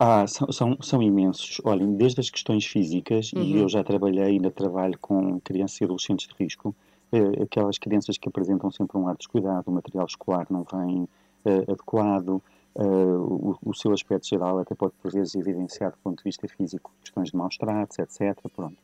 Ah, 0.00 0.24
são, 0.28 0.52
são, 0.52 0.76
são 0.80 1.02
imensos. 1.02 1.60
Olhem, 1.64 1.96
desde 1.96 2.20
as 2.20 2.30
questões 2.30 2.64
físicas, 2.64 3.32
e 3.34 3.38
Uhum. 3.38 3.56
eu 3.62 3.68
já 3.68 3.82
trabalhei 3.82 4.24
e 4.24 4.28
ainda 4.28 4.50
trabalho 4.50 4.96
com 5.00 5.40
crianças 5.40 5.80
e 5.80 5.84
adolescentes 5.84 6.28
de 6.28 6.34
risco, 6.38 6.72
eh, 7.10 7.42
aquelas 7.42 7.78
crianças 7.78 8.16
que 8.16 8.28
apresentam 8.28 8.70
sempre 8.70 8.96
um 8.96 9.08
ar 9.08 9.16
descuidado, 9.16 9.64
o 9.66 9.72
material 9.72 10.06
escolar 10.06 10.46
não 10.50 10.64
vem 10.72 11.08
eh, 11.48 11.72
adequado, 11.72 12.42
eh, 12.74 12.82
o, 12.82 13.56
o 13.64 13.74
seu 13.74 13.92
aspecto 13.92 14.28
geral 14.28 14.58
até 14.58 14.74
pode 14.74 14.92
por 15.02 15.10
vezes 15.10 15.34
evidenciar 15.34 15.92
do 15.92 15.98
ponto 15.98 16.18
de 16.18 16.24
vista 16.24 16.46
físico 16.46 16.92
questões 17.00 17.30
de 17.30 17.36
maus 17.36 17.56
tratos, 17.56 17.98
etc. 17.98 18.38
Pronto. 18.54 18.76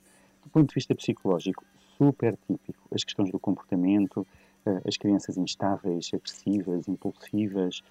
Do 0.43 0.51
ponto 0.51 0.69
de 0.69 0.75
vista 0.75 0.95
psicológico, 0.95 1.63
super 1.99 2.39
típico, 2.47 2.89
as 2.91 3.05
questões 3.05 3.31
do 3.31 3.39
comportamento, 3.39 4.27
eh, 4.65 4.81
as 4.87 4.97
crianças 4.97 5.37
instáveis, 5.37 6.11
agressivas, 6.15 6.89
impulsivas, 6.89 7.83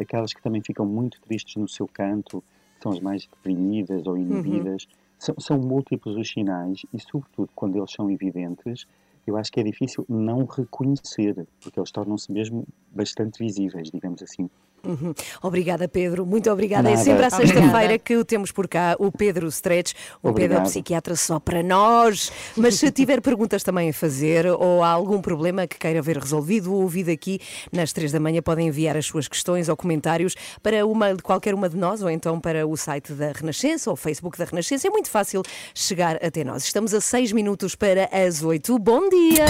aquelas 0.00 0.32
que 0.32 0.40
também 0.40 0.62
ficam 0.62 0.86
muito 0.86 1.20
tristes 1.22 1.56
no 1.56 1.68
seu 1.68 1.88
canto, 1.88 2.42
que 2.76 2.82
são 2.82 2.92
as 2.92 3.00
mais 3.00 3.26
deprimidas 3.26 4.06
ou 4.06 4.16
inibidas. 4.16 4.86
São, 5.18 5.34
são 5.38 5.58
múltiplos 5.58 6.16
os 6.16 6.30
sinais 6.30 6.86
e, 6.94 7.00
sobretudo, 7.00 7.50
quando 7.54 7.76
eles 7.76 7.90
são 7.90 8.10
evidentes, 8.10 8.86
eu 9.30 9.36
acho 9.36 9.50
que 9.50 9.60
é 9.60 9.62
difícil 9.62 10.04
não 10.08 10.44
reconhecer, 10.44 11.46
porque 11.60 11.78
eles 11.78 11.90
tornam-se 11.90 12.30
mesmo 12.30 12.66
bastante 12.90 13.38
visíveis, 13.38 13.90
digamos 13.90 14.22
assim. 14.22 14.50
Uhum. 14.84 15.14
Obrigada, 15.42 15.86
Pedro. 15.88 16.24
Muito 16.24 16.50
obrigada. 16.50 16.88
É 16.88 16.92
Nada. 16.92 17.04
sempre 17.04 17.24
à 17.26 17.30
sexta-feira 17.30 17.98
que 17.98 18.16
o 18.16 18.24
temos 18.24 18.50
por 18.52 18.66
cá, 18.66 18.96
o 18.98 19.12
Pedro 19.12 19.46
Stretch, 19.48 19.92
um 20.22 20.30
Obrigado. 20.30 20.58
pedopsiquiatra 20.58 21.14
só 21.16 21.38
para 21.38 21.62
nós. 21.62 22.32
Mas 22.56 22.76
se 22.76 22.90
tiver 22.90 23.20
perguntas 23.20 23.62
também 23.62 23.90
a 23.90 23.92
fazer 23.92 24.46
ou 24.46 24.82
há 24.82 24.88
algum 24.88 25.20
problema 25.20 25.66
que 25.66 25.78
queira 25.78 26.00
ver 26.00 26.18
resolvido 26.18 26.72
ou 26.72 26.82
ouvido 26.82 27.10
aqui 27.10 27.40
nas 27.72 27.92
três 27.92 28.12
da 28.12 28.20
manhã, 28.20 28.40
podem 28.42 28.68
enviar 28.68 28.96
as 28.96 29.06
suas 29.06 29.28
questões 29.28 29.68
ou 29.68 29.76
comentários 29.76 30.34
para 30.62 30.86
uma, 30.86 31.14
qualquer 31.22 31.54
uma 31.54 31.68
de 31.68 31.76
nós 31.76 32.02
ou 32.02 32.10
então 32.10 32.40
para 32.40 32.66
o 32.66 32.76
site 32.76 33.12
da 33.12 33.32
Renascença 33.32 33.90
ou 33.90 33.94
o 33.94 33.96
Facebook 33.96 34.38
da 34.38 34.44
Renascença. 34.44 34.86
É 34.86 34.90
muito 34.90 35.10
fácil 35.10 35.42
chegar 35.74 36.16
até 36.24 36.42
nós. 36.44 36.64
Estamos 36.64 36.94
a 36.94 37.00
seis 37.00 37.32
minutos 37.32 37.74
para 37.74 38.08
as 38.12 38.42
oito. 38.42 38.78
Bom 38.78 39.08
dia! 39.08 39.44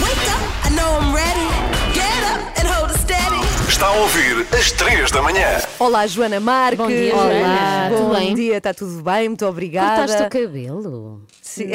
Wake 0.00 0.28
up, 0.28 0.66
I 0.66 0.70
know 0.74 0.98
I'm 1.00 1.14
ready. 1.14 1.48
Get 1.94 2.22
up 2.30 2.58
and 2.58 2.68
hold 2.68 2.90
it 2.90 2.98
steady. 3.00 3.35
Está 3.76 3.88
a 3.88 3.92
ouvir 3.92 4.46
às 4.58 4.72
3 4.72 5.10
da 5.10 5.20
manhã. 5.20 5.60
Olá, 5.78 6.06
Joana 6.06 6.40
Marques. 6.40 6.78
Bom 6.78 6.86
dia, 6.86 7.14
Olá, 7.14 7.28
Joana. 7.28 7.88
Bom 7.90 7.96
Tudo 7.96 8.14
bem? 8.16 8.34
dia, 8.34 8.56
está 8.56 8.72
tudo 8.72 9.02
bem? 9.02 9.28
Muito 9.28 9.44
obrigada. 9.44 9.96
Cortaste 9.98 10.22
o 10.22 10.30
cabelo? 10.30 11.22
Sim. 11.42 11.66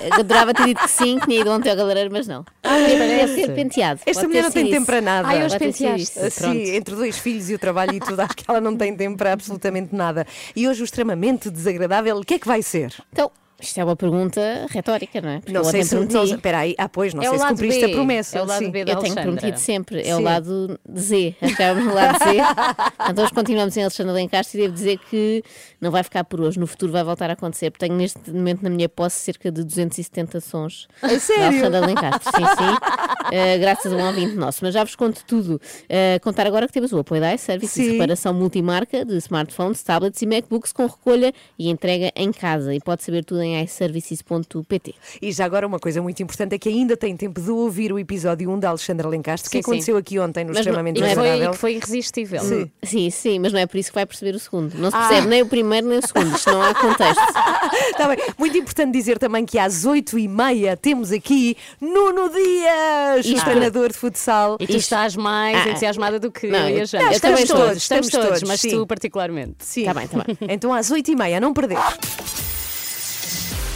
Eu 0.00 0.12
adorava 0.20 0.54
ter 0.54 0.66
dito 0.66 0.82
que 0.82 0.88
sim, 0.88 1.18
que 1.18 1.26
tinha 1.26 1.40
ido 1.40 1.50
ontem 1.50 1.68
ao 1.68 1.76
cabeleireiro, 1.76 2.12
mas 2.12 2.28
não. 2.28 2.44
Deve 2.62 3.34
ser 3.34 3.52
penteado. 3.56 4.02
Esta 4.06 4.20
Pode 4.20 4.26
mulher 4.28 4.42
não 4.44 4.50
tem 4.52 4.62
sido 4.66 4.70
tempo 4.70 4.82
isso. 4.82 4.86
para 4.86 5.00
nada. 5.00 5.26
Ai, 5.28 5.38
hoje 5.44 5.58
Pode 5.58 5.64
ter 5.64 5.72
sido 5.72 5.88
penteaste. 5.88 6.26
isso. 6.28 6.40
Sim, 6.42 6.76
entre 6.76 6.94
dois 6.94 7.18
filhos 7.18 7.50
e 7.50 7.54
o 7.54 7.58
trabalho 7.58 7.94
e 7.94 7.98
tudo, 7.98 8.20
acho 8.22 8.36
que 8.36 8.44
ela 8.48 8.60
não 8.60 8.76
tem 8.76 8.96
tempo 8.96 9.18
para 9.18 9.32
absolutamente 9.32 9.92
nada. 9.96 10.24
E 10.54 10.68
hoje 10.68 10.80
o 10.82 10.84
extremamente 10.84 11.50
desagradável, 11.50 12.18
o 12.18 12.24
que 12.24 12.34
é 12.34 12.38
que 12.38 12.46
vai 12.46 12.62
ser? 12.62 12.94
Então, 13.12 13.32
isto 13.60 13.78
é 13.78 13.84
uma 13.84 13.96
pergunta 13.96 14.40
retórica, 14.70 15.20
não 15.20 15.28
é? 15.30 15.38
Porque 15.40 15.52
Não 15.52 15.64
sei 15.64 15.82
se. 15.82 15.90
prometi. 15.90 16.14
Não, 16.14 16.24
espera 16.24 16.58
aí, 16.58 16.74
ah, 16.78 16.88
pois, 16.88 17.14
não 17.14 17.22
É 17.22 17.28
sei 17.28 17.38
se 17.38 17.46
cumpriste 17.46 17.80
B. 17.86 17.92
a 17.92 17.94
promessa. 17.94 18.38
É 18.38 18.42
o 18.42 18.44
lado 18.44 18.58
sim. 18.64 18.70
B 18.70 18.84
da 18.84 18.92
Eu 18.92 18.98
tenho 18.98 19.14
prometido 19.14 19.58
sempre, 19.58 20.00
é 20.00 20.04
Sim. 20.04 20.12
o 20.14 20.20
lado 20.20 20.80
Z, 20.98 21.36
acabamos 21.40 21.84
no 21.86 21.94
lado 21.94 22.18
Z. 22.18 22.26
Então 23.10 23.24
hoje 23.24 23.32
continuamos 23.34 23.76
em 23.76 23.82
Alexandre 23.82 24.12
Lencastre 24.12 24.58
e 24.58 24.62
devo 24.62 24.74
dizer 24.74 24.98
que 25.10 25.42
não 25.80 25.90
vai 25.90 26.02
ficar 26.02 26.24
por 26.24 26.40
hoje, 26.40 26.58
no 26.58 26.66
futuro 26.66 26.90
vai 26.92 27.04
voltar 27.04 27.30
a 27.30 27.34
acontecer, 27.34 27.70
porque 27.70 27.86
tenho 27.86 27.96
neste 27.98 28.30
momento 28.30 28.62
na 28.62 28.70
minha 28.70 28.88
posse 28.88 29.20
cerca 29.20 29.50
de 29.50 29.62
270 29.64 30.40
sons 30.40 30.88
da 31.00 31.18
sério? 31.20 31.44
Alexandre 31.46 31.80
Lencastre, 31.86 32.32
sim, 32.36 32.44
sim, 32.44 32.76
Eh, 33.32 33.58
graças 33.58 33.92
a 33.92 33.96
um 33.96 34.06
ouvinte 34.06 34.36
nosso. 34.36 34.60
Mas 34.62 34.72
já 34.72 34.84
vos 34.84 34.94
conto 34.94 35.24
tudo. 35.26 35.60
Eh, 35.88 36.20
contar 36.20 36.46
agora 36.46 36.66
que 36.68 36.72
temos 36.72 36.92
o 36.92 36.98
apoio 37.00 37.20
da 37.20 37.34
iService, 37.34 37.72
Sim. 37.82 37.92
reparação 37.92 38.32
multimarca 38.32 39.04
de 39.04 39.16
smartphones, 39.16 39.82
tablets 39.82 40.22
e 40.22 40.26
MacBooks 40.26 40.72
com 40.72 40.86
recolha 40.86 41.32
e 41.58 41.68
entrega 41.68 42.12
em 42.14 42.30
casa. 42.32 42.72
E 42.72 42.78
pode 42.80 43.02
saber 43.02 43.24
tudo 43.24 43.42
em 43.42 43.45
iServices.pt. 43.62 44.94
E 45.22 45.32
já 45.32 45.44
agora 45.44 45.66
uma 45.66 45.78
coisa 45.78 46.00
muito 46.02 46.22
importante 46.22 46.54
é 46.54 46.58
que 46.58 46.68
ainda 46.68 46.96
tem 46.96 47.16
tempo 47.16 47.40
de 47.40 47.50
ouvir 47.50 47.92
o 47.92 47.98
episódio 47.98 48.50
1 48.50 48.58
da 48.58 48.68
Alexandra 48.70 49.08
Lencastre, 49.08 49.50
que 49.50 49.56
Sim, 49.58 49.60
aconteceu 49.60 49.96
aqui 49.96 50.18
ontem 50.18 50.44
no 50.44 50.48
Mas 50.48 50.56
não- 50.56 50.60
extremamente 50.60 51.00
e 51.00 51.04
E 51.04 51.08
que 51.08 51.14
foi, 51.14 51.48
que 51.50 51.56
foi 51.56 51.74
irresistível. 51.74 52.40
Sim. 52.42 52.70
Sim, 52.82 53.10
sim, 53.10 53.38
mas 53.38 53.52
não 53.52 53.60
é 53.60 53.66
por 53.66 53.76
isso 53.78 53.90
que 53.90 53.94
vai 53.94 54.06
perceber 54.06 54.34
o 54.34 54.38
segundo. 54.38 54.74
Não 54.74 54.90
se 54.90 54.96
Ah. 54.96 55.06
percebe 55.08 55.26
nem 55.28 55.42
o 55.42 55.46
primeiro 55.46 55.86
nem 55.86 55.98
o 55.98 56.06
segundo. 56.06 56.34
Isto 56.36 56.50
não 56.50 56.62
há 56.62 56.74
contexto. 56.74 57.16
Tá 57.96 58.08
bem. 58.08 58.18
Muito 58.38 58.56
importante 58.56 58.92
dizer 58.92 59.18
também 59.18 59.44
que 59.44 59.58
às 59.58 59.84
8h30 59.86 60.76
temos 60.76 61.10
aqui 61.12 61.56
Nuno 61.80 62.28
Dias, 62.30 63.26
o 63.26 63.28
Isto- 63.30 63.44
treinador 63.44 63.88
de 63.90 63.94
futsal. 63.98 64.56
E 64.60 64.66
tu 64.66 64.76
estás 64.76 65.16
mais 65.16 65.56
Ah. 65.66 65.70
entusiasmada 65.70 66.18
do 66.20 66.30
que 66.30 66.46
Não, 66.48 66.58
eu 66.68 66.68
e 66.68 66.76
a 66.76 66.78
eu- 66.82 66.86
Jana. 66.86 67.04
eu 67.04 67.10
estamos 67.12 67.40
todos, 67.44 67.76
estamos 67.76 67.76
Estamos 68.06 68.08
todos, 68.10 68.26
todos, 68.28 68.42
mas 68.42 68.60
sim. 68.60 68.70
tu 68.70 68.86
particularmente. 68.86 69.56
Sim. 69.60 69.84
Tá 69.84 69.94
bem, 69.94 70.06
tá 70.08 70.22
bem. 70.24 70.36
Então 70.48 70.72
às 70.72 70.90
8h30, 70.90 71.40
não 71.40 71.52
perder. 71.54 71.76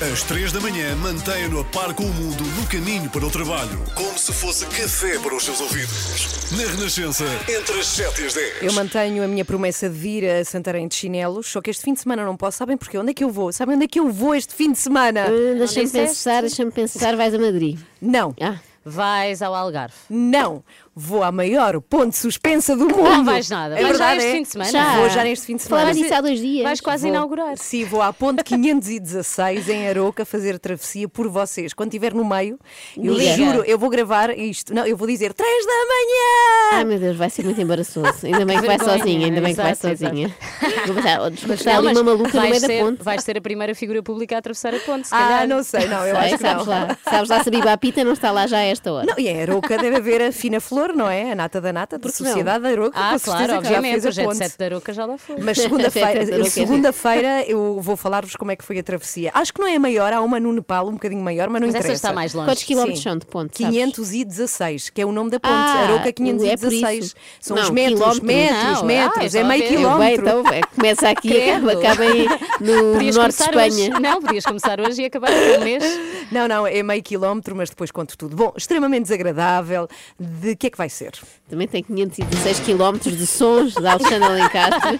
Às 0.00 0.22
3 0.22 0.50
da 0.52 0.60
manhã, 0.60 0.96
mantenha-no 0.96 1.60
a 1.60 1.64
par 1.64 1.92
com 1.94 2.04
o 2.04 2.08
mundo 2.14 2.42
no 2.58 2.66
caminho 2.66 3.10
para 3.10 3.24
o 3.26 3.30
trabalho. 3.30 3.78
Como 3.94 4.18
se 4.18 4.32
fosse 4.32 4.64
café 4.66 5.18
para 5.18 5.34
os 5.34 5.44
seus 5.44 5.60
ouvidos. 5.60 6.50
Na 6.52 6.64
Renascença, 6.72 7.24
entre 7.48 7.78
as 7.78 7.86
7 7.86 8.22
e 8.22 8.26
as 8.26 8.34
10. 8.34 8.62
Eu 8.62 8.72
mantenho 8.72 9.22
a 9.22 9.28
minha 9.28 9.44
promessa 9.44 9.88
de 9.90 9.94
vir 9.98 10.24
a 10.28 10.42
Santarém 10.44 10.88
de 10.88 10.94
chinelos, 10.94 11.48
só 11.48 11.60
que 11.60 11.70
este 11.70 11.82
fim 11.84 11.92
de 11.92 12.00
semana 12.00 12.24
não 12.24 12.34
posso. 12.36 12.56
Sabem 12.58 12.76
porquê? 12.78 12.96
Onde 12.96 13.10
é 13.10 13.14
que 13.14 13.22
eu 13.24 13.30
vou? 13.30 13.52
Sabem 13.52 13.74
onde 13.76 13.84
é 13.84 13.88
que 13.88 14.00
eu 14.00 14.10
vou 14.10 14.34
este 14.34 14.54
fim 14.54 14.72
de 14.72 14.78
semana? 14.78 15.26
Uh, 15.26 15.58
deixa-me 15.58 15.84
disseste? 15.86 16.08
pensar, 16.08 16.40
deixa-me 16.40 16.70
pensar, 16.70 17.14
vais 17.16 17.34
a 17.34 17.38
Madrid. 17.38 17.78
Não, 18.00 18.34
Ah, 18.40 18.56
Vais 18.82 19.42
ao 19.42 19.54
Algarve. 19.54 19.94
não. 20.08 20.64
Vou 21.02 21.22
à 21.22 21.32
maior 21.32 21.80
ponte 21.80 22.16
suspensa 22.16 22.76
do 22.76 22.84
mundo. 22.88 23.02
Não 23.02 23.24
vais 23.24 23.48
nada. 23.48 23.78
É 23.78 23.82
Vais 23.82 23.96
já 23.98 24.04
verdade, 24.06 24.18
este 24.18 24.28
é? 24.28 24.34
fim 24.36 24.42
de 24.42 24.48
semana? 24.48 24.70
Já. 24.70 24.96
Vou 24.96 25.08
já 25.10 25.24
neste 25.24 25.46
fim 25.46 25.56
de 25.56 25.62
semana. 25.62 25.82
Falaram 25.84 26.00
disso 26.02 26.14
há 26.14 26.20
dois 26.20 26.40
dias. 26.40 26.62
Vais 26.64 26.80
quase 26.80 27.02
Vou- 27.04 27.10
inaugurar. 27.10 27.56
Sim, 27.56 27.84
vou 27.86 28.02
à 28.02 28.12
ponte 28.12 28.42
516 28.44 29.68
em 29.70 29.88
Aroca 29.88 30.24
fazer 30.26 30.58
travessia 30.58 31.08
por 31.08 31.28
vocês. 31.28 31.72
Quando 31.72 31.88
estiver 31.88 32.12
no 32.12 32.24
meio, 32.24 32.58
eu 32.96 33.18
juro, 33.18 33.64
eu 33.64 33.78
vou 33.78 33.88
gravar 33.88 34.36
isto. 34.36 34.74
Não, 34.74 34.86
eu 34.86 34.96
vou 34.96 35.06
dizer 35.08 35.32
3 35.32 35.66
da 35.66 35.72
manhã! 35.72 36.78
Ai 36.78 36.84
meu 36.84 36.98
Deus, 36.98 37.16
vai 37.16 37.30
ser 37.30 37.44
muito 37.44 37.60
embaraçoso. 37.60 38.26
Ainda 38.26 38.44
bem 38.44 38.60
que 38.60 38.66
vai 38.66 38.78
sozinha, 38.78 39.26
ainda 39.26 39.40
bem 39.40 39.54
que 39.54 39.60
vai 39.62 39.72
exato, 39.72 39.96
sozinha. 39.98 40.34
Vou 40.86 40.96
oh, 40.96 41.78
ali 41.78 41.92
uma 41.92 42.02
maluca 42.02 42.34
no 42.36 42.40
meio 42.42 42.60
da 42.60 42.66
ser- 42.66 42.82
ponte. 42.82 43.02
Vais 43.02 43.22
ser 43.22 43.36
a 43.38 43.40
primeira 43.40 43.74
figura 43.74 44.02
pública 44.02 44.36
a 44.36 44.38
atravessar 44.38 44.74
a 44.74 44.78
ponte, 44.80 45.08
se 45.08 45.14
Ah, 45.14 45.18
calhar. 45.18 45.48
não 45.48 45.62
sei, 45.62 45.86
não, 45.86 46.06
eu 46.06 46.14
Sei, 46.16 46.24
acho 46.24 46.36
que 46.36 46.42
sabes 46.42 46.66
não. 46.66 46.72
lá, 46.72 46.98
sabes 47.04 47.30
lá 47.30 47.42
se 47.42 47.48
a 47.48 47.52
Biba 47.52 47.76
Pita 47.78 48.04
não 48.04 48.12
está 48.12 48.30
lá 48.30 48.46
já 48.46 48.58
a 48.58 48.62
esta 48.64 48.92
hora. 48.92 49.06
Não, 49.06 49.14
e 49.18 49.28
em 49.28 49.42
Aroca 49.42 49.76
deve 49.78 49.96
haver 49.96 50.22
a 50.22 50.32
fina 50.32 50.60
flor, 50.60 50.89
não 50.94 51.08
é? 51.08 51.32
A 51.32 51.34
nata 51.34 51.60
da 51.60 51.72
nata 51.72 51.98
da 51.98 52.02
Porque 52.08 52.22
não? 52.22 52.30
Sociedade 52.30 52.62
da 52.62 52.68
Aroca. 52.70 52.98
Ah, 52.98 53.16
claro, 53.22 53.42
que 53.44 53.48
já 53.50 53.58
obviamente. 53.58 53.92
fez 53.92 54.04
O 54.04 54.08
a 54.08 54.10
Jet 54.10 54.24
ponte. 54.26 54.36
Set 54.38 54.58
da 54.58 54.64
Aroca 54.66 54.92
já 54.92 55.04
lá 55.06 55.18
foi. 55.18 55.36
Mas 55.40 55.58
segunda-feira, 55.60 56.44
segunda-feira 56.50 57.44
eu 57.46 57.78
vou 57.80 57.96
falar-vos 57.96 58.36
como 58.36 58.50
é 58.50 58.56
que 58.56 58.64
foi 58.64 58.78
a 58.78 58.82
travessia. 58.82 59.30
Acho 59.34 59.52
que 59.52 59.60
não 59.60 59.68
é 59.68 59.78
maior, 59.78 60.12
há 60.12 60.20
uma 60.20 60.38
no 60.40 60.52
Nepal 60.52 60.88
um 60.88 60.92
bocadinho 60.92 61.22
maior, 61.22 61.48
mas 61.48 61.60
não 61.60 61.68
Mas 61.68 61.74
essa 61.76 61.84
interessa. 61.86 62.06
está 62.08 62.12
mais 62.14 62.34
longe. 62.34 62.48
Quantos 62.50 62.62
quilómetros 62.64 63.02
são 63.02 63.16
de 63.18 63.26
ponte? 63.26 63.58
sabes? 63.62 63.74
516, 63.76 64.90
que 64.90 65.00
é 65.02 65.06
o 65.06 65.12
nome 65.12 65.30
da 65.30 65.40
ponte. 65.40 65.52
Ah, 65.52 65.86
Aroca 65.88 66.08
é 66.08 66.12
por 66.12 66.14
516. 66.14 67.04
isso. 67.06 67.14
São 67.40 67.56
Não, 67.56 67.62
os 67.64 67.70
metros, 67.70 68.20
metros, 68.20 68.72
Não, 68.80 68.84
metros. 68.84 69.34
ah, 69.34 69.38
é 69.38 69.40
é 69.40 69.44
meio 69.44 69.68
quilómetro. 69.68 70.24
bem, 70.24 70.34
então, 70.40 70.52
é, 70.52 70.60
começa 70.62 71.08
aqui 71.08 71.28
e 71.32 71.50
acaba, 71.50 71.72
acaba 71.72 72.02
aí 72.02 72.26
no 72.60 72.92
Podias 72.94 73.16
norte 73.16 73.36
de 73.36 73.42
Espanha. 73.42 73.66
hoje. 73.68 73.90
Não, 74.00 74.20
podias 74.22 74.44
começar 74.44 74.80
hoje 74.80 75.02
e 75.02 75.04
acabar 75.06 75.30
um 75.30 75.64
mês. 75.64 75.84
Não, 76.30 76.46
não, 76.48 76.66
é 76.66 76.82
meio 76.82 77.02
quilómetro, 77.02 77.54
mas 77.56 77.70
depois 77.70 77.90
conto 77.90 78.16
tudo. 78.16 78.36
Bom, 78.36 78.52
extremamente 78.56 79.02
desagradável. 79.04 79.88
De 80.18 80.54
que 80.56 80.66
é 80.68 80.70
que 80.70 80.78
vai 80.80 80.88
ser? 80.88 81.12
Também 81.46 81.68
tem 81.68 81.82
516 81.82 82.60
km 82.60 82.96
de 83.10 83.26
sons 83.26 83.74
da 83.74 83.92
Alexandre 83.92 84.24
Alencastre 84.24 84.98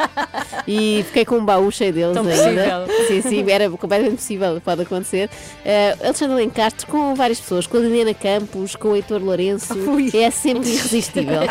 e 0.68 1.02
fiquei 1.06 1.24
com 1.24 1.36
um 1.36 1.44
baú 1.44 1.72
cheio 1.72 1.90
deles 1.90 2.12
Tão 2.12 2.26
ainda. 2.26 2.86
possível. 2.86 3.06
Sim, 3.08 3.22
sim, 3.22 3.50
era 3.50 3.70
completamente 3.70 4.16
possível, 4.16 4.60
pode 4.62 4.82
acontecer. 4.82 5.30
Uh, 5.64 6.04
Alexandre 6.04 6.34
Alencastre 6.34 6.86
com 6.86 7.14
várias 7.14 7.40
pessoas, 7.40 7.66
com 7.66 7.78
a 7.78 7.80
Liliana 7.80 8.12
Campos, 8.12 8.76
com 8.76 8.88
o 8.88 8.96
Heitor 8.96 9.22
Lourenço, 9.22 9.72
Ui. 9.88 10.10
é 10.14 10.30
sempre 10.30 10.68
irresistível. 10.68 11.40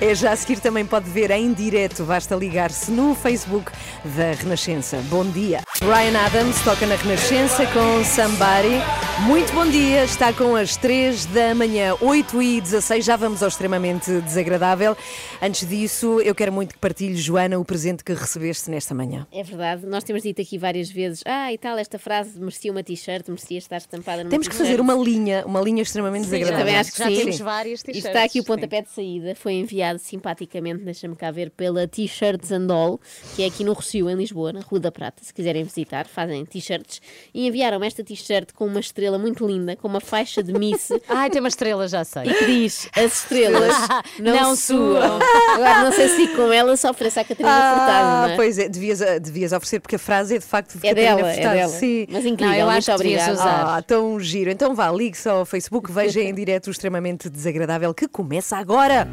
É 0.00 0.12
já 0.14 0.32
a 0.32 0.36
seguir 0.36 0.58
também 0.58 0.84
pode 0.84 1.08
ver 1.08 1.30
em 1.30 1.52
direto, 1.52 2.02
basta 2.02 2.34
ligar-se 2.34 2.90
no 2.90 3.14
Facebook 3.14 3.70
da 4.04 4.32
Renascença. 4.32 4.98
Bom 5.08 5.24
dia. 5.24 5.60
Ryan 5.80 6.18
Adams 6.18 6.60
toca 6.64 6.84
na 6.86 6.96
Renascença 6.96 7.64
com 7.66 8.04
Somebody. 8.04 8.82
Muito 9.20 9.52
bom 9.52 9.66
dia, 9.66 10.04
está 10.04 10.32
com 10.32 10.56
as 10.56 10.76
3 10.76 11.26
da 11.26 11.54
manhã, 11.54 11.94
8 12.00 12.42
e 12.42 12.60
16, 12.60 12.93
já 13.02 13.16
vamos 13.16 13.42
ao 13.42 13.48
extremamente 13.48 14.10
desagradável. 14.20 14.96
Antes 15.40 15.68
disso, 15.68 16.20
eu 16.20 16.34
quero 16.34 16.52
muito 16.52 16.74
que 16.74 16.78
partilhe, 16.78 17.16
Joana, 17.16 17.58
o 17.58 17.64
presente 17.64 18.02
que 18.04 18.12
recebeste 18.12 18.70
nesta 18.70 18.94
manhã. 18.94 19.26
É 19.32 19.42
verdade, 19.42 19.86
nós 19.86 20.04
temos 20.04 20.22
dito 20.22 20.40
aqui 20.42 20.58
várias 20.58 20.90
vezes, 20.90 21.22
ah, 21.26 21.52
e 21.52 21.58
tal, 21.58 21.76
esta 21.78 21.98
frase 21.98 22.38
merecia 22.38 22.70
uma 22.70 22.82
t-shirt, 22.82 23.26
merecia 23.28 23.58
estar 23.58 23.76
estampada 23.76 24.18
numa 24.24 24.30
Temos 24.30 24.48
que 24.48 24.52
t-shirt." 24.54 24.68
fazer 24.70 24.80
uma 24.80 24.94
linha, 24.94 25.44
uma 25.46 25.60
linha 25.60 25.82
extremamente 25.82 26.24
Sim, 26.24 26.30
desagradável. 26.30 26.66
também 26.66 26.78
acho 26.80 26.92
que 26.92 26.98
Já 26.98 27.06
sim. 27.06 27.16
temos 27.16 27.38
várias 27.38 27.82
t-shirts. 27.82 28.04
está 28.06 28.24
aqui 28.24 28.38
o 28.40 28.42
sim. 28.42 28.46
pontapé 28.46 28.82
de 28.82 28.90
saída, 28.90 29.34
foi 29.34 29.54
enviado 29.54 29.98
simpaticamente, 29.98 30.82
deixa-me 30.84 31.16
cá 31.16 31.30
ver, 31.30 31.50
pela 31.50 31.86
T-Shirts 31.86 32.50
and 32.52 32.66
All, 32.72 33.00
que 33.36 33.42
é 33.42 33.46
aqui 33.46 33.64
no 33.64 33.72
Rocio, 33.72 34.08
em 34.08 34.14
Lisboa, 34.14 34.52
na 34.52 34.60
Rua 34.60 34.80
da 34.80 34.92
Prata. 34.92 35.22
Se 35.24 35.32
quiserem 35.32 35.64
visitar, 35.64 36.06
fazem 36.06 36.44
t-shirts. 36.44 37.00
E 37.32 37.46
enviaram 37.46 37.82
esta 37.82 38.02
t-shirt 38.04 38.52
com 38.52 38.66
uma 38.66 38.80
estrela 38.80 39.18
muito 39.18 39.46
linda, 39.46 39.76
com 39.76 39.88
uma 39.88 40.00
faixa 40.00 40.42
de 40.42 40.52
Miss, 40.52 40.90
Ai, 41.08 41.30
tem 41.30 41.40
uma 41.40 41.48
estrela, 41.48 41.86
já 41.88 42.04
sei. 42.04 42.24
e 42.24 42.34
que 42.34 42.46
diz: 42.46 42.83
as 42.96 43.12
estrelas 43.18 43.74
não, 44.18 44.34
Não 44.34 44.56
suam. 44.56 45.18
Agora 45.54 45.84
não 45.84 45.92
sei 45.92 46.08
se 46.08 46.28
com 46.28 46.52
ela, 46.52 46.76
só 46.76 46.90
oferece 46.90 47.20
à 47.20 47.24
Catarina 47.24 47.50
Furtado, 47.50 47.90
Ah, 47.90 48.24
não 48.26 48.32
é? 48.32 48.36
pois 48.36 48.58
é, 48.58 48.68
devias, 48.68 49.00
devias 49.20 49.52
oferecer, 49.52 49.80
porque 49.80 49.96
a 49.96 49.98
frase 49.98 50.36
é 50.36 50.38
de 50.38 50.44
facto 50.44 50.78
de 50.78 50.86
É 50.86 50.90
Catarina 50.90 51.16
dela, 51.16 51.30
é 51.30 51.34
Furtado. 51.34 51.54
dela. 51.56 51.68
Sim. 51.72 52.06
Mas 52.10 52.24
incrível, 52.24 52.52
Não, 52.54 52.60
eu 52.60 52.66
muito 52.66 52.78
acho 52.78 52.90
que 52.92 52.98
devias 53.04 53.22
obrigada. 53.22 53.50
usar. 53.50 53.76
Ah, 53.76 53.82
tão 53.82 54.20
giro. 54.20 54.50
Então 54.50 54.74
vá, 54.74 54.90
ligue-se 54.90 55.28
ao 55.28 55.44
Facebook, 55.44 55.90
veja 55.92 56.20
em 56.20 56.32
direto 56.34 56.68
o 56.68 56.70
extremamente 56.70 57.28
desagradável 57.28 57.92
que 57.94 58.06
começa 58.08 58.56
agora. 58.56 59.08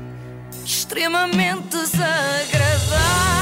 Extremamente 0.65 1.67
desagradável. 1.77 3.40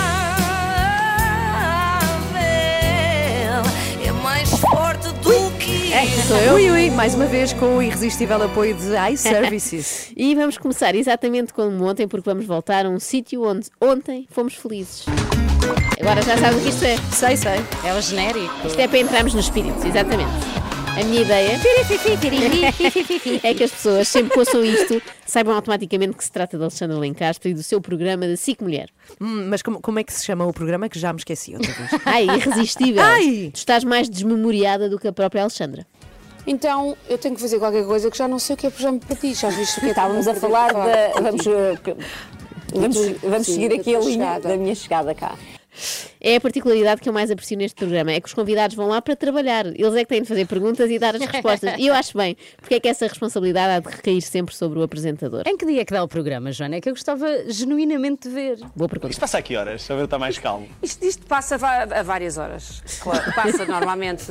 É 5.91 6.05
Sou 6.27 6.37
eu? 6.37 6.53
Ui, 6.53 6.69
ui, 6.69 6.89
mais 6.91 7.15
uma 7.15 7.25
vez 7.25 7.51
com 7.51 7.77
o 7.77 7.81
irresistível 7.81 8.41
apoio 8.43 8.75
de 8.75 9.11
iServices. 9.11 10.11
E 10.15 10.35
vamos 10.35 10.57
começar 10.57 10.93
exatamente 10.95 11.53
como 11.53 11.83
ontem, 11.85 12.07
porque 12.07 12.29
vamos 12.29 12.45
voltar 12.45 12.85
a 12.85 12.89
um 12.89 12.99
sítio 12.99 13.43
onde 13.43 13.69
ontem 13.81 14.27
fomos 14.29 14.53
felizes. 14.53 15.05
Agora 15.99 16.21
já 16.21 16.37
sabem 16.37 16.59
o 16.59 16.61
que 16.61 16.69
isto 16.69 16.85
é. 16.85 16.97
Sei, 17.11 17.35
sei. 17.35 17.59
É 17.83 17.93
o 17.93 18.01
genérico. 18.01 18.67
Isto 18.67 18.79
é 18.79 18.87
para 18.87 18.99
entrarmos 18.99 19.33
no 19.33 19.39
espírito, 19.39 19.85
exatamente. 19.87 20.58
A 20.99 21.03
minha 21.05 21.21
ideia 21.21 21.51
é 23.41 23.53
que 23.53 23.63
as 23.63 23.71
pessoas, 23.71 24.05
sempre 24.05 24.33
que 24.33 24.39
ouçam 24.39 24.65
isto, 24.65 25.01
saibam 25.25 25.55
automaticamente 25.55 26.17
que 26.17 26.23
se 26.25 26.29
trata 26.29 26.57
de 26.57 26.63
Alexandra 26.63 26.97
Lencastre 26.97 27.51
e 27.51 27.53
do 27.53 27.63
seu 27.63 27.79
programa 27.79 28.27
da 28.27 28.35
SIC 28.35 28.61
Mulher. 28.61 28.89
Hum, 29.21 29.47
mas 29.47 29.61
como, 29.61 29.79
como 29.79 29.97
é 29.99 30.03
que 30.03 30.11
se 30.11 30.25
chama 30.25 30.45
o 30.45 30.51
programa 30.51 30.89
que 30.89 30.99
já 30.99 31.13
me 31.13 31.19
esqueci 31.19 31.55
outra 31.55 31.71
vez? 31.71 31.89
Ai, 32.03 32.25
irresistível. 32.25 33.01
Ai! 33.01 33.49
Tu 33.53 33.59
estás 33.59 33.85
mais 33.85 34.09
desmemoriada 34.09 34.89
do 34.89 34.99
que 34.99 35.07
a 35.07 35.13
própria 35.13 35.41
Alexandra. 35.43 35.87
Então 36.45 36.97
eu 37.07 37.17
tenho 37.17 37.33
que 37.33 37.39
fazer 37.39 37.59
qualquer 37.59 37.85
coisa 37.85 38.11
que 38.11 38.17
já 38.17 38.27
não 38.27 38.37
sei 38.37 38.55
o 38.55 38.57
que 38.57 38.67
é 38.67 38.69
programa 38.69 38.99
para 38.99 39.15
ti. 39.15 39.33
Já 39.33 39.49
viste 39.49 39.77
o 39.77 39.79
que 39.79 39.87
é 39.87 39.89
Estávamos 39.91 40.27
a 40.27 40.35
falar 40.35 40.73
da. 40.73 41.13
Vamos, 41.21 41.45
vamos, 42.73 42.97
vamos 43.21 43.47
Sim, 43.47 43.53
seguir 43.53 43.79
aqui 43.79 43.95
a 43.95 43.99
linha 43.99 44.11
chegada. 44.11 44.49
da 44.49 44.57
minha 44.57 44.75
chegada 44.75 45.15
cá. 45.15 45.35
É 46.21 46.35
a 46.35 46.41
particularidade 46.41 47.01
que 47.01 47.07
eu 47.07 47.13
mais 47.13 47.31
aprecio 47.31 47.57
neste 47.57 47.75
programa, 47.75 48.11
é 48.11 48.19
que 48.19 48.27
os 48.27 48.33
convidados 48.33 48.75
vão 48.75 48.87
lá 48.87 49.01
para 49.01 49.15
trabalhar. 49.15 49.65
Eles 49.67 49.95
é 49.95 49.99
que 50.03 50.09
têm 50.09 50.21
de 50.21 50.27
fazer 50.27 50.45
perguntas 50.45 50.89
e 50.89 50.99
dar 50.99 51.15
as 51.15 51.21
respostas. 51.21 51.75
E 51.77 51.87
eu 51.87 51.93
acho 51.93 52.17
bem, 52.17 52.35
porque 52.57 52.75
é 52.75 52.79
que 52.79 52.87
essa 52.87 53.07
responsabilidade 53.07 53.73
há 53.73 53.79
de 53.79 53.95
recair 53.95 54.21
sempre 54.21 54.55
sobre 54.55 54.79
o 54.79 54.83
apresentador. 54.83 55.43
Em 55.45 55.55
que 55.57 55.65
dia 55.65 55.81
é 55.81 55.85
que 55.85 55.93
dá 55.93 56.03
o 56.03 56.07
programa, 56.07 56.51
Joana? 56.51 56.75
É 56.75 56.81
que 56.81 56.89
eu 56.89 56.93
gostava 56.93 57.25
genuinamente 57.47 58.27
de 58.27 58.33
ver. 58.33 58.59
Boa 58.75 58.89
pergunta. 58.89 59.11
Isto 59.11 59.21
passa 59.21 59.37
a 59.37 59.41
que 59.41 59.55
horas? 59.55 59.81
Só 59.81 59.95
ver 59.95 60.05
está 60.05 60.19
mais 60.19 60.37
calmo. 60.37 60.67
Isto, 60.81 61.05
isto 61.05 61.25
passa 61.25 61.55
a 61.55 62.03
várias 62.03 62.37
horas. 62.37 62.81
Claro, 62.99 63.33
passa 63.33 63.65
normalmente 63.65 64.25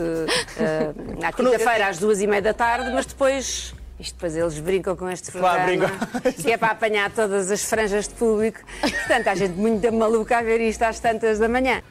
à 1.23 1.33
quinta-feira 1.33 1.89
às 1.89 1.99
duas 1.99 2.21
e 2.21 2.27
meia 2.27 2.43
da 2.43 2.53
tarde, 2.53 2.91
mas 2.93 3.07
depois. 3.07 3.75
Isto 3.99 4.15
depois 4.15 4.37
eles 4.37 4.59
brincam 4.61 4.95
com 4.95 5.09
este 5.11 5.33
Claro, 5.33 5.65
programa, 5.65 5.99
que 6.41 6.53
é 6.53 6.57
para 6.57 6.69
apanhar 6.69 7.11
todas 7.11 7.51
as 7.51 7.65
franjas 7.65 8.07
de 8.07 8.15
público. 8.15 8.61
Portanto, 8.81 9.27
há 9.27 9.35
gente 9.35 9.57
muito 9.57 9.93
maluca 9.93 10.39
a 10.39 10.43
ver 10.43 10.61
isto 10.61 10.83
às 10.85 11.01
tantas 11.01 11.39
da 11.41 11.49
manhã. 11.49 11.83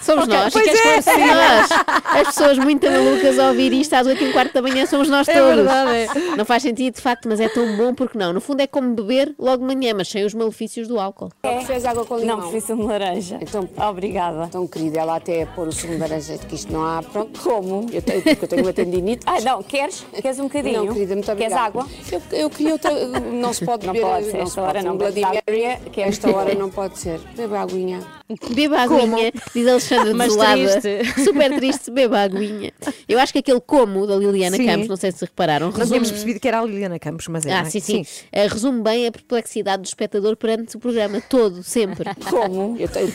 Somos 0.00 0.24
Ok, 0.24 0.36
nós. 0.36 0.52
pois 0.52 0.64
Queres 0.64 1.06
é. 1.06 1.16
nós? 1.16 1.68
As 2.04 2.26
pessoas 2.34 2.58
muito 2.58 2.90
malucas 2.90 3.38
a 3.38 3.48
ouvir 3.50 3.72
isto 3.72 3.94
às 3.94 4.04
8 4.04 4.20
e 4.24 4.28
um 4.30 4.32
quarto 4.32 4.52
da 4.52 4.60
manhã 4.60 4.84
somos 4.84 5.08
nós 5.08 5.28
É 5.28 5.32
todos. 5.32 5.54
verdade, 5.54 6.36
Não 6.36 6.44
faz 6.44 6.64
sentido, 6.64 6.94
de 6.96 7.00
facto, 7.00 7.28
mas 7.28 7.38
é 7.38 7.48
tão 7.48 7.76
bom 7.76 7.94
porque 7.94 8.18
não. 8.18 8.32
No 8.32 8.40
fundo 8.40 8.60
é 8.60 8.66
como 8.66 8.94
beber 8.94 9.32
logo 9.38 9.58
de 9.64 9.72
manhã, 9.74 9.94
mas 9.96 10.08
sem 10.08 10.24
os 10.24 10.34
malefícios 10.34 10.88
do 10.88 10.98
álcool. 10.98 11.30
Preferes 11.40 11.84
água 11.84 12.04
com 12.04 12.16
limão? 12.18 12.38
Não, 12.38 12.42
prefiro 12.50 12.66
sumo 12.66 12.82
de 12.82 12.88
laranja. 12.88 13.38
Então, 13.40 13.68
Obrigada. 13.88 14.46
Então, 14.48 14.66
querida, 14.66 14.98
ela 15.00 15.16
até 15.16 15.46
pôr 15.46 15.68
o 15.68 15.72
sumo 15.72 15.92
de 15.94 16.00
laranja, 16.00 16.36
que 16.36 16.54
isto 16.56 16.72
não 16.72 16.84
há. 16.84 17.00
Pronto, 17.04 17.38
como? 17.40 17.86
Eu 17.92 18.02
tenho, 18.02 18.22
porque 18.22 18.44
eu 18.44 18.48
tenho 18.48 18.62
uma 18.62 18.72
tendinite. 18.72 19.22
Ah, 19.24 19.40
não, 19.40 19.62
queres? 19.62 20.04
Queres 20.20 20.38
um 20.40 20.44
bocadinho? 20.44 20.84
Não, 20.84 20.92
querida, 20.94 21.14
muito 21.14 21.26
Queres 21.36 21.52
obrigada. 21.52 21.64
água? 21.64 21.86
Eu, 22.10 22.22
eu 22.32 22.50
queria 22.50 22.72
outra. 22.72 22.90
Não 23.20 23.52
se 23.52 23.64
pode 23.64 23.86
Não 23.86 23.92
beber. 23.92 24.04
pode, 24.06 24.32
não 24.32 24.40
esta 24.40 24.60
hora 24.62 24.72
pode. 24.74 24.84
não. 24.86 24.96
Bebe 24.96 25.22
água. 25.24 25.40
que 25.92 26.00
esta 26.00 26.28
hora 26.34 26.54
não 26.56 26.68
pode 26.70 26.98
ser. 26.98 27.20
Beba 27.36 27.58
a 27.58 27.62
aguinha. 27.62 28.00
Beba 28.54 28.78
a 28.78 28.82
aguinha, 28.82 29.32
diz 29.54 29.66
Alexandra 29.66 30.14
Mas 30.14 30.28
desolada. 30.28 30.80
triste. 30.80 31.20
Super 31.24 31.56
triste, 31.56 31.90
beba 31.90 32.18
a 32.18 32.22
aguinha. 32.22 32.72
Eu 33.08 33.18
acho 33.18 33.32
que 33.32 33.38
aquele 33.38 33.60
como 33.60 34.06
da 34.06 34.16
Liliana 34.16 34.56
Sim. 34.56 34.66
Campos, 34.66 34.88
não 34.88 34.96
sei 34.96 35.12
se 35.12 35.24
repararam, 35.24 35.66
Não 35.66 35.72
resume... 35.72 35.88
tínhamos 35.88 36.10
percebido 36.10 36.40
que 36.40 36.48
era 36.48 36.60
a 36.60 36.64
Liliana 36.64 36.98
Campos, 36.98 37.28
mas 37.28 37.46
é. 37.46 37.52
Ah, 37.52 37.60
é? 37.60 37.64
sim, 37.64 37.80
sim. 37.80 38.04
Eh, 38.30 38.46
resume 38.46 38.82
bem 38.82 39.06
a 39.06 39.12
perplexidade 39.12 39.82
do 39.82 39.86
espectador 39.86 40.36
perante 40.36 40.76
o 40.76 40.80
programa 40.80 41.20
todo, 41.20 41.62
sempre. 41.62 42.10
Como? 42.28 42.76
Eu 42.78 42.88
tenho. 42.88 43.12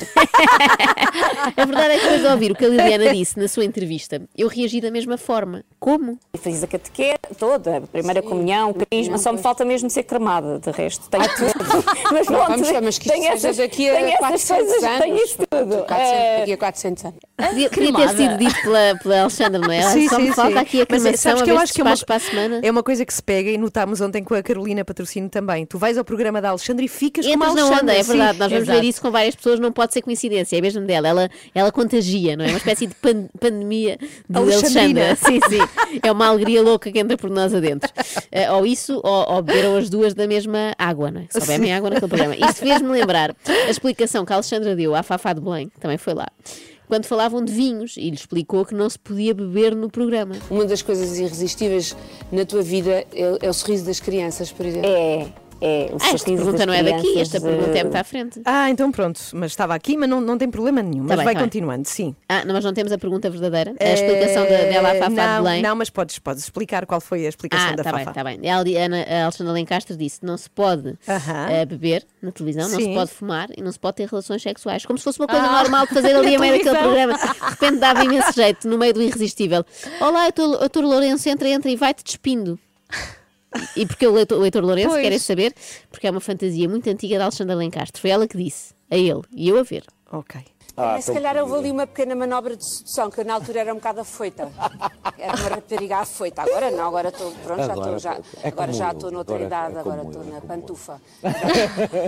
A 1.55 1.65
verdade 1.65 1.93
é 1.93 1.97
que 1.97 2.03
depois 2.03 2.21
de 2.21 2.27
ouvir 2.27 2.51
o 2.51 2.55
que 2.55 2.65
a 2.65 2.69
Liliana 2.69 3.13
disse 3.13 3.39
na 3.39 3.47
sua 3.47 3.65
entrevista, 3.65 4.21
eu 4.37 4.47
reagi 4.47 4.79
da 4.81 4.91
mesma 4.91 5.17
forma. 5.17 5.63
Como? 5.79 6.19
Fiz 6.39 6.63
a 6.63 6.67
catequese 6.67 7.17
toda, 7.37 7.77
a 7.77 7.81
primeira 7.81 8.21
comunhão, 8.21 8.71
o 8.71 8.73
crisma, 8.73 9.17
só 9.17 9.31
me 9.31 9.39
falta 9.39 9.63
mesmo 9.65 9.89
ser 9.89 10.03
cremada, 10.03 10.59
de 10.59 10.71
resto. 10.71 11.09
Tenho 11.09 11.23
tudo. 11.35 11.83
Mas 12.11 12.25
pronto, 12.27 12.47
vamos 12.47 12.69
ver, 12.69 12.81
mas 12.81 12.97
que 12.97 13.07
isto 13.07 13.13
tenho 13.13 13.23
seja 13.33 13.47
essas, 13.49 13.57
daqui 13.57 13.89
a 13.89 13.93
tenho 13.95 14.07
essas 14.07 14.19
400 14.19 14.47
coisas, 14.47 14.83
anos. 14.83 14.99
Tenho 15.13 15.23
isso 15.25 15.37
tudo. 15.37 15.77
400, 15.85 16.39
daqui 16.39 16.53
a 16.53 16.57
400 16.57 17.05
anos. 17.05 17.17
Podia, 17.37 17.69
podia 17.69 17.93
ter 17.93 18.09
sido 18.09 18.37
dito 18.37 18.61
pela, 18.61 18.99
pela 19.01 19.21
Alexandra, 19.21 19.59
não 19.59 19.71
é? 19.71 19.77
Ela 19.81 19.91
Sim, 19.91 20.09
só 20.09 20.19
me 20.19 20.27
sim, 20.27 20.33
falta 20.33 20.51
sim. 20.53 20.57
aqui 20.57 20.81
a 20.81 20.85
cremação, 20.85 21.31
a 21.33 21.35
que 21.39 21.45
ver 21.45 21.51
eu 21.51 21.57
acho 21.59 21.73
que 21.73 21.81
é 21.81 21.83
uma, 21.83 21.97
para 21.97 22.15
a 22.15 22.19
semana. 22.19 22.59
é 22.63 22.71
uma 22.71 22.83
coisa 22.83 23.05
que 23.05 23.13
se 23.13 23.21
pega 23.23 23.49
e 23.49 23.57
notámos 23.57 24.01
ontem 24.01 24.23
com 24.23 24.33
a 24.33 24.41
Carolina 24.43 24.83
Patrocínio 24.83 25.29
também. 25.29 25.65
Tu 25.65 25.77
vais 25.77 25.97
ao 25.97 26.03
programa 26.03 26.41
da 26.41 26.49
Alexandra 26.49 26.83
e 26.83 26.87
ficas 26.87 27.25
a 27.25 27.29
Entras 27.29 27.53
na 27.53 27.61
Alexandra. 27.61 27.83
onda, 27.83 27.93
é 27.93 28.03
sim. 28.03 28.09
verdade. 28.11 28.39
Nós 28.39 28.51
vamos 28.51 28.63
Exato. 28.67 28.81
ver 28.81 28.87
isso 28.87 29.01
com 29.01 29.11
várias 29.11 29.35
pessoas, 29.35 29.59
não 29.59 29.71
pode 29.71 29.93
ser 29.93 30.01
coincidência, 30.01 30.57
é 30.57 30.61
mesmo 30.61 30.81
dela. 30.85 31.07
Ela, 31.07 31.29
ela 31.53 31.71
contagia, 31.71 32.35
não 32.35 32.45
é? 32.45 32.49
Uma 32.49 32.57
espécie 32.57 32.87
de 32.87 32.95
pan- 32.95 33.27
pandemia 33.39 33.97
de. 34.29 34.37
Alexandra. 34.37 35.15
Sim, 35.15 35.39
sim. 35.49 35.99
É 36.03 36.11
uma 36.11 36.27
alegria 36.27 36.61
louca 36.61 36.91
que 36.91 36.99
entra 36.99 37.17
por 37.17 37.29
nós 37.29 37.53
adentro. 37.53 37.91
Eh, 38.31 38.51
ou 38.51 38.65
isso, 38.65 38.99
ou, 39.03 39.35
ou 39.35 39.41
beberam 39.41 39.77
as 39.77 39.89
duas 39.89 40.13
da 40.13 40.27
mesma 40.27 40.73
água, 40.77 41.11
não 41.11 41.21
é? 41.21 41.25
Só 41.29 41.45
bebem 41.45 41.73
água 41.73 41.89
naquele 41.89 42.09
programa. 42.09 42.35
Isto 42.35 42.55
fez-me 42.61 42.89
lembrar 42.89 43.35
a 43.47 43.69
explicação 43.69 44.25
que 44.25 44.33
a 44.33 44.35
Alexandra 44.35 44.75
deu 44.75 44.86
à 44.95 45.03
Fafá 45.03 45.33
de 45.33 45.41
Belém, 45.41 45.69
que 45.69 45.79
também 45.79 45.97
foi 45.97 46.13
lá. 46.13 46.27
Quando 46.87 47.05
falavam 47.05 47.43
de 47.43 47.51
vinhos, 47.51 47.97
e 47.97 48.09
lhe 48.09 48.15
explicou 48.15 48.65
que 48.65 48.73
não 48.73 48.89
se 48.89 48.97
podia 48.97 49.33
beber 49.33 49.75
no 49.75 49.89
programa. 49.89 50.35
Uma 50.49 50.65
das 50.65 50.81
coisas 50.81 51.19
irresistíveis 51.19 51.95
na 52.31 52.45
tua 52.45 52.61
vida 52.61 53.05
é, 53.13 53.37
é 53.41 53.49
o 53.49 53.53
sorriso 53.53 53.85
das 53.85 53.99
crianças, 53.99 54.51
por 54.51 54.65
exemplo. 54.65 54.89
É, 54.89 55.27
é. 55.61 55.89
O 55.91 55.97
Ah, 56.01 56.09
esta 56.13 56.25
pergunta 56.31 56.65
não 56.65 56.73
é 56.73 56.83
daqui, 56.83 57.19
esta 57.19 57.41
pergunta 57.41 57.69
é 57.77 57.79
eh, 57.79 57.83
muito 57.83 57.95
à 57.95 58.03
frente. 58.03 58.41
Ah, 58.45 58.69
então 58.69 58.91
pronto. 58.91 59.19
Mas 59.33 59.51
estava 59.51 59.73
aqui, 59.75 59.97
mas 59.97 60.09
não, 60.09 60.21
não 60.21 60.37
tem 60.37 60.49
problema 60.49 60.81
nenhum. 60.81 61.03
Tá 61.05 61.09
mas 61.09 61.17
bem, 61.17 61.25
vai 61.25 61.33
tá 61.33 61.39
bem. 61.39 61.47
continuando, 61.49 61.87
sim. 61.87 62.15
Ah, 62.29 62.43
não, 62.45 62.53
mas 62.53 62.63
não 62.63 62.73
temos 62.73 62.91
a 62.91 62.97
pergunta 62.97 63.29
verdadeira? 63.29 63.73
A 63.79 63.93
explicação 63.93 64.43
da, 64.43 64.49
dela 64.49 64.91
à 64.91 64.95
Fafá 64.95 65.09
não, 65.09 65.37
de 65.37 65.43
Belém? 65.43 65.61
Não, 65.61 65.75
mas 65.75 65.89
podes, 65.89 66.19
podes 66.19 66.43
explicar 66.43 66.85
qual 66.85 67.01
foi 67.01 67.25
a 67.25 67.29
explicação 67.29 67.69
Ah, 67.69 67.75
da 67.75 67.83
tá 67.83 67.91
Fafá. 67.91 68.05
bem, 68.05 68.13
tá 68.13 68.23
bem. 68.23 68.49
A 68.49 68.85
Ana- 68.85 69.03
a 69.09 69.23
Alexandra 69.23 69.53
Lencastre 69.53 69.95
disse 69.97 70.19
não 70.23 70.37
se 70.37 70.49
pode 70.49 70.95
Aham. 71.07 71.47
eh, 71.49 71.65
beber 71.65 72.05
na 72.21 72.31
televisão, 72.31 72.69
não 72.69 72.77
se 72.79 72.85
Sim. 72.85 72.93
pode 72.93 73.11
fumar 73.11 73.47
e 73.57 73.61
não 73.61 73.71
se 73.71 73.79
pode 73.79 73.97
ter 73.97 74.07
relações 74.07 74.41
sexuais. 74.41 74.85
Como 74.85 74.97
se 74.97 75.03
fosse 75.03 75.19
uma 75.19 75.27
coisa 75.27 75.45
Ah. 75.45 75.61
normal 75.63 75.87
de 75.87 75.93
fazer 75.93 76.15
ali 76.15 76.35
a 76.35 76.39
meio 76.39 76.53
daquele 76.57 76.77
programa. 76.77 77.13
De 77.17 77.49
repente 77.49 77.77
dava 77.79 78.03
imenso 78.03 78.31
jeito, 78.33 78.67
no 78.67 78.77
meio 78.77 78.93
do 78.93 79.01
irresistível. 79.01 79.65
Olá, 80.01 80.25
Heitor 80.25 80.61
Heitor 80.61 80.83
Lourenço, 80.83 81.27
entra, 81.29 81.47
entra 81.49 81.69
e 81.71 81.75
vai-te 81.75 82.03
despindo. 82.03 82.59
E 83.75 83.85
porque 83.85 84.07
o 84.07 84.17
Heitor, 84.17 84.39
o 84.39 84.45
Heitor 84.45 84.63
Lourenço, 84.63 84.89
Pois. 84.89 85.01
querem 85.01 85.19
saber? 85.19 85.53
Porque 85.91 86.07
é 86.07 86.11
uma 86.11 86.19
fantasia 86.19 86.67
muito 86.67 86.89
antiga 86.89 87.17
da 87.17 87.25
Alexandra 87.25 87.55
Lencastre. 87.55 88.01
Foi 88.01 88.09
ela 88.09 88.27
que 88.27 88.37
disse, 88.37 88.73
a 88.89 88.97
ele, 88.97 89.21
e 89.35 89.49
eu 89.49 89.57
a 89.59 89.63
ver. 89.63 89.83
Ok. 90.11 90.39
Mas 90.77 91.05
se 91.05 91.11
calhar 91.11 91.35
houve 91.37 91.55
ali 91.55 91.71
uma 91.71 91.87
pequena 91.87 92.15
manobra 92.15 92.55
de 92.55 92.63
sedução, 92.63 93.09
que 93.09 93.19
eu 93.19 93.25
na 93.25 93.33
altura 93.33 93.61
era 93.61 93.73
um 93.73 93.77
bocado 93.77 94.01
afoita. 94.01 94.51
Era 95.17 95.35
uma 95.35 95.49
rapariga 95.49 95.97
afoita. 95.97 96.43
Agora 96.43 96.69
não, 96.69 96.87
agora 96.87 97.09
estou, 97.09 97.31
pronto, 97.43 97.65
já 97.65 97.73
estou, 97.73 97.99
já, 97.99 98.19
é 98.43 98.47
agora 98.49 98.73
já 98.73 98.91
estou 98.91 99.11
noutra 99.11 99.35
agora 99.35 99.47
idade, 99.47 99.75
é 99.75 99.79
agora 99.79 100.03
estou 100.03 100.23
na 100.23 100.37
é 100.37 100.41
pantufa. 100.41 101.01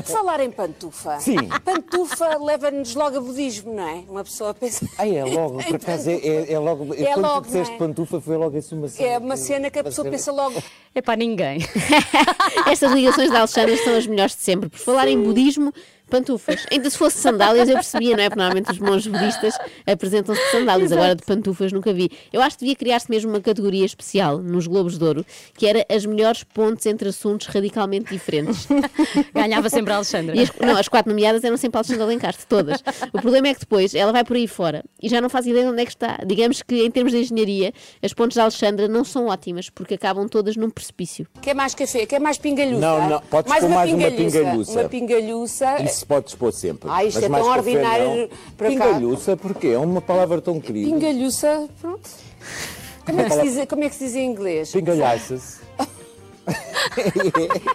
Falar 0.05 0.41
em 0.41 0.51
pantufa. 0.51 1.19
Sim. 1.19 1.37
Pantufa 1.65 2.37
leva-nos 2.37 2.93
logo 2.93 3.17
a 3.17 3.21
budismo, 3.21 3.73
não 3.73 3.87
é? 3.87 4.03
Uma 4.07 4.23
pessoa 4.23 4.53
pensa. 4.53 4.87
Ai, 4.99 5.17
é 5.17 5.25
logo, 5.25 5.57
por 5.65 5.75
acaso, 5.75 6.09
é, 6.11 6.13
é, 6.13 6.53
é 6.53 6.59
logo. 6.59 6.93
É 6.93 7.05
quando 7.05 7.21
logo, 7.21 7.41
tu 7.41 7.45
disseste 7.47 7.73
é? 7.73 7.77
pantufa, 7.77 8.21
foi 8.21 8.37
logo 8.37 8.55
assim 8.55 8.75
uma 8.75 8.87
cena. 8.87 9.09
É 9.09 9.17
uma 9.17 9.37
cena 9.37 9.71
que 9.71 9.79
a 9.79 9.83
pessoa 9.83 10.07
pensa 10.07 10.31
logo. 10.31 10.61
É 10.93 11.01
para 11.01 11.15
ninguém. 11.15 11.59
Estas 12.69 12.91
ligações 12.91 13.31
da 13.31 13.39
Alexandra 13.39 13.75
são 13.77 13.95
as 13.95 14.05
melhores 14.05 14.35
de 14.35 14.43
sempre. 14.43 14.69
Por 14.69 14.79
falar 14.79 15.07
em 15.07 15.21
budismo, 15.21 15.73
pantufas. 16.09 16.65
Ainda 16.71 16.89
se 16.89 16.97
fosse 16.97 17.17
sandálias 17.17 17.69
eu 17.69 17.75
percebia, 17.75 18.15
não 18.15 18.23
é? 18.23 18.29
Porque 18.29 18.39
normalmente 18.41 18.71
os 18.71 18.79
monges 18.79 19.07
budistas 19.07 19.57
apresentam-se 19.85 20.41
de 20.41 20.51
sandálias, 20.51 20.91
agora 20.91 21.15
de 21.15 21.23
pantufas 21.23 21.71
nunca 21.71 21.93
vi. 21.93 22.09
Eu 22.31 22.41
acho 22.41 22.57
que 22.57 22.65
devia 22.65 22.75
criar-se 22.75 23.09
mesmo 23.09 23.31
uma 23.31 23.41
categoria 23.41 23.85
especial 23.85 24.39
nos 24.39 24.67
Globos 24.67 24.97
de 24.97 25.03
Ouro, 25.03 25.25
que 25.57 25.65
era 25.65 25.85
as 25.89 26.05
melhores 26.05 26.43
pontes 26.43 26.85
entre 26.85 27.09
assuntos 27.09 27.47
radicalmente 27.47 28.11
diferentes. 28.11 28.67
Ganhava 29.33 29.69
sempre 29.69 29.93
a 29.93 29.97
Alexandra. 29.97 30.35
E 30.35 30.41
as, 30.41 30.51
não, 30.59 30.75
as 30.75 30.87
quatro 30.87 31.11
nomeadas 31.11 31.43
eram 31.43 31.57
sempre 31.57 31.77
a 31.77 31.79
Alexandra 31.79 32.05
Lencastre, 32.05 32.45
todas. 32.47 32.83
O 33.13 33.21
problema 33.21 33.47
é 33.49 33.53
que 33.53 33.61
depois 33.61 33.93
ela 33.93 34.11
vai 34.11 34.23
por 34.23 34.35
aí 34.35 34.47
fora 34.47 34.83
e 35.01 35.07
já 35.07 35.21
não 35.21 35.29
faz 35.29 35.45
ideia 35.45 35.65
de 35.65 35.71
onde 35.71 35.81
é 35.81 35.85
que 35.85 35.91
está. 35.91 36.19
Digamos 36.25 36.61
que 36.61 36.83
em 36.83 36.91
termos 36.91 37.11
de 37.11 37.19
engenharia, 37.19 37.73
as 38.03 38.13
pontes 38.13 38.35
da 38.35 38.43
Alexandra 38.43 38.87
não 38.87 39.03
são 39.03 39.27
ótimas, 39.27 39.69
porque 39.69 39.93
acabam 39.93 40.27
todas 40.27 40.55
num 40.55 40.69
precipício. 40.69 41.27
Quer 41.41 41.53
mais 41.53 41.75
café? 41.75 42.05
Quer 42.05 42.19
mais 42.19 42.37
pingalhuça? 42.37 42.79
Não, 42.79 43.09
não, 43.09 43.21
podes 43.21 43.49
mais 43.49 43.61
pôr 43.61 43.67
uma 43.67 43.75
mais 43.77 43.93
uma 43.93 43.97
pingalhuça. 44.11 44.39
pingalhuça. 44.39 44.71
Uma 44.71 44.89
pingalhuça. 44.89 45.65
Isso 45.99 46.07
podes 46.07 46.33
pôr 46.33 46.53
sempre. 46.53 46.89
Ah, 46.89 47.03
isto 47.03 47.15
Mas 47.15 47.23
é 47.25 47.27
mais 47.29 47.43
tão 47.43 47.53
ordinário 47.53 48.05
não. 48.05 48.29
para 48.55 48.67
cá. 48.69 48.85
Pingalhuça, 48.85 49.35
porque 49.35 49.67
é 49.67 49.77
uma 49.77 49.99
palavra 49.99 50.39
tão 50.39 50.57
querida. 50.57 50.89
Pingalhuça, 50.89 51.67
pronto. 51.81 52.09
Como 53.05 53.19
é, 53.19 53.25
que 53.25 53.31
se 53.31 53.41
diz, 53.41 53.65
como 53.67 53.83
é 53.83 53.89
que 53.89 53.95
se 53.95 54.05
diz 54.05 54.15
em 54.15 54.25
inglês? 54.31 54.71
Pingalhaças. 54.71 55.59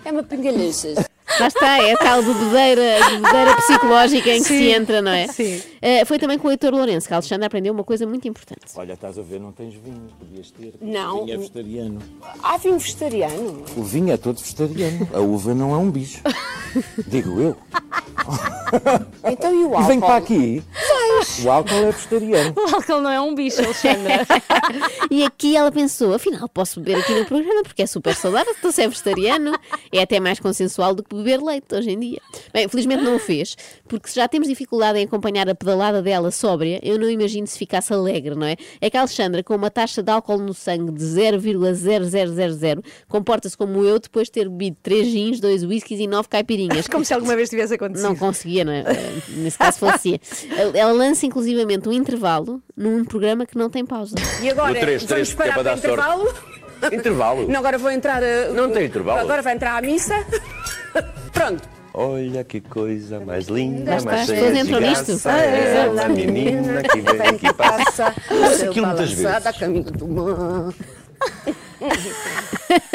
É 0.04 0.10
uma 0.10 0.22
pingalhuça. 0.22 0.94
Lá 1.38 1.48
está, 1.48 1.82
é 1.82 1.92
a 1.92 1.96
tal 1.98 2.22
bebedeira, 2.22 2.98
bebedeira 3.10 3.56
psicológica 3.56 4.30
em 4.30 4.42
que 4.42 4.48
Sim, 4.48 4.58
se 4.58 4.68
entra, 4.70 5.02
não 5.02 5.12
é? 5.12 5.26
sim. 5.28 5.60
Eh, 5.87 6.03
foi 6.07 6.18
também 6.18 6.38
com 6.38 6.49
o 6.49 6.51
Heitor 6.51 6.73
Lourenço 6.73 7.07
que 7.07 7.12
a 7.12 7.18
Alexandra 7.18 7.47
aprendeu 7.47 7.70
uma 7.75 7.85
coisa 7.85 8.07
muito 8.07 8.27
importante. 8.27 8.62
Olha, 8.75 8.94
estás 8.94 9.18
a 9.18 9.23
ver, 9.23 9.38
não 9.38 9.53
tens 9.53 9.75
vinho, 9.75 10.09
podias 10.18 10.51
ter. 10.51 10.73
Não. 10.81 11.18
O 11.18 11.25
vinho 11.27 11.35
é 11.35 11.37
vegetariano. 11.37 11.99
Há 12.42 12.57
vinho 12.57 12.79
vegetariano? 12.79 13.64
O 13.77 13.83
vinho 13.83 14.11
é 14.11 14.16
todo 14.16 14.40
vegetariano. 14.40 15.07
A 15.12 15.20
uva 15.20 15.55
não 15.55 15.75
é 15.75 15.77
um 15.77 15.90
bicho. 15.90 16.23
Digo 17.07 17.38
eu. 17.38 17.55
Então 19.31 19.53
e 19.53 19.64
o 19.64 19.70
E 19.70 19.75
álcool? 19.75 19.83
vem 19.87 20.01
para 20.01 20.16
aqui. 20.16 20.62
O 21.44 21.51
álcool 21.51 21.75
é 21.75 21.92
vegetariano. 21.92 22.55
O 22.57 22.75
álcool 22.75 23.01
não 23.01 23.11
é 23.11 23.20
um 23.20 23.35
bicho, 23.35 23.62
Alexandra. 23.62 24.27
e 25.11 25.23
aqui 25.23 25.57
ela 25.57 25.70
pensou, 25.70 26.14
afinal, 26.14 26.49
posso 26.49 26.81
beber 26.81 27.01
aqui 27.01 27.12
no 27.14 27.25
programa 27.27 27.62
porque 27.62 27.83
é 27.83 27.87
super 27.87 28.14
saudável, 28.14 28.53
estou 28.53 28.73
se 28.73 28.83
é 28.83 28.88
vegetariano, 28.88 29.53
é 29.92 30.01
até 30.03 30.18
mais 30.18 30.40
consensual 30.40 30.94
do 30.94 31.03
que 31.05 31.14
beber 31.14 31.40
leite 31.42 31.75
hoje 31.75 31.90
em 31.90 31.99
dia. 31.99 32.20
Bem, 32.53 32.66
felizmente 32.68 33.05
não 33.05 33.16
o 33.16 33.18
fez, 33.18 33.57
porque 33.87 34.09
se 34.09 34.16
já 34.16 34.27
temos 34.27 34.49
dificuldade 34.49 34.99
em 34.99 35.05
acompanhar 35.05 35.49
a 35.49 35.55
pedalada 35.74 36.00
dela 36.00 36.30
sóbria, 36.30 36.78
eu 36.82 36.98
não 36.98 37.10
imagino 37.10 37.46
se 37.46 37.58
ficasse 37.58 37.92
alegre, 37.92 38.34
não 38.34 38.46
é? 38.46 38.56
É 38.80 38.88
que 38.88 38.96
a 38.96 39.00
Alexandra, 39.00 39.42
com 39.42 39.54
uma 39.54 39.70
taxa 39.70 40.02
de 40.02 40.10
álcool 40.10 40.38
no 40.38 40.54
sangue 40.54 40.92
de 40.92 41.04
0,0000, 41.04 42.82
comporta-se 43.08 43.56
como 43.56 43.84
eu 43.84 43.98
depois 43.98 44.28
de 44.28 44.32
ter 44.32 44.48
bebido 44.48 44.76
3 44.82 45.06
gins, 45.08 45.40
2 45.40 45.64
whiskies 45.64 46.00
e 46.00 46.06
9 46.06 46.28
caipirinhas. 46.28 46.87
Como 46.94 47.04
se 47.04 47.12
alguma 47.12 47.34
vez 47.34 47.50
tivesse 47.50 47.74
acontecido. 47.74 48.06
Não 48.06 48.14
conseguia, 48.14 48.64
não 48.64 48.72
é? 48.72 48.84
Nesse 49.37 49.58
caso 49.58 49.78
falecia. 49.78 50.20
Ela 50.74 50.92
lança 50.92 51.26
inclusivamente 51.26 51.88
um 51.88 51.92
intervalo 51.92 52.62
num 52.76 53.04
programa 53.04 53.44
que 53.46 53.58
não 53.58 53.68
tem 53.68 53.84
pausa. 53.84 54.14
E 54.40 54.48
agora, 54.48 54.74
No 54.74 54.80
três, 54.80 55.02
vamos 55.02 55.08
três, 55.12 55.34
que 55.34 55.42
é 55.42 55.46
parar 55.46 55.54
para 55.54 55.62
para 55.64 55.78
intervalo? 55.78 56.34
Intervalo? 56.92 57.48
Não, 57.48 57.58
agora 57.58 57.78
vou 57.78 57.90
entrar... 57.90 58.22
uh, 58.22 58.52
Não 58.54 58.70
tem 58.70 58.87
intervalo. 58.87 59.20
Agora 59.20 59.42
vai 59.42 59.54
entrar 59.54 59.76
à 59.76 59.82
missa. 59.82 60.14
Pronto. 61.32 61.73
Olha 61.96 62.42
que 62.42 62.61
coisa 62.61 63.20
mais 63.20 63.46
linda, 63.46 64.00
mais 64.02 64.26
cheia 64.26 64.50
de 64.52 64.59
entram 64.59 64.80
nisto. 64.80 65.07
graça. 65.07 65.30
Ah, 65.30 65.38
É 65.40 65.88
uma 65.88 66.09
menina 66.09 66.83
que 66.83 67.00
vem 67.00 67.20
aqui 67.20 67.52
passa. 67.54 68.12
Ouço 68.30 68.64
aquilo 68.64 68.87
muitas 68.88 69.12
vezes. 69.12 69.46
a 69.46 69.52
caminho 69.52 69.85
do 69.85 70.09
mar. 70.09 70.74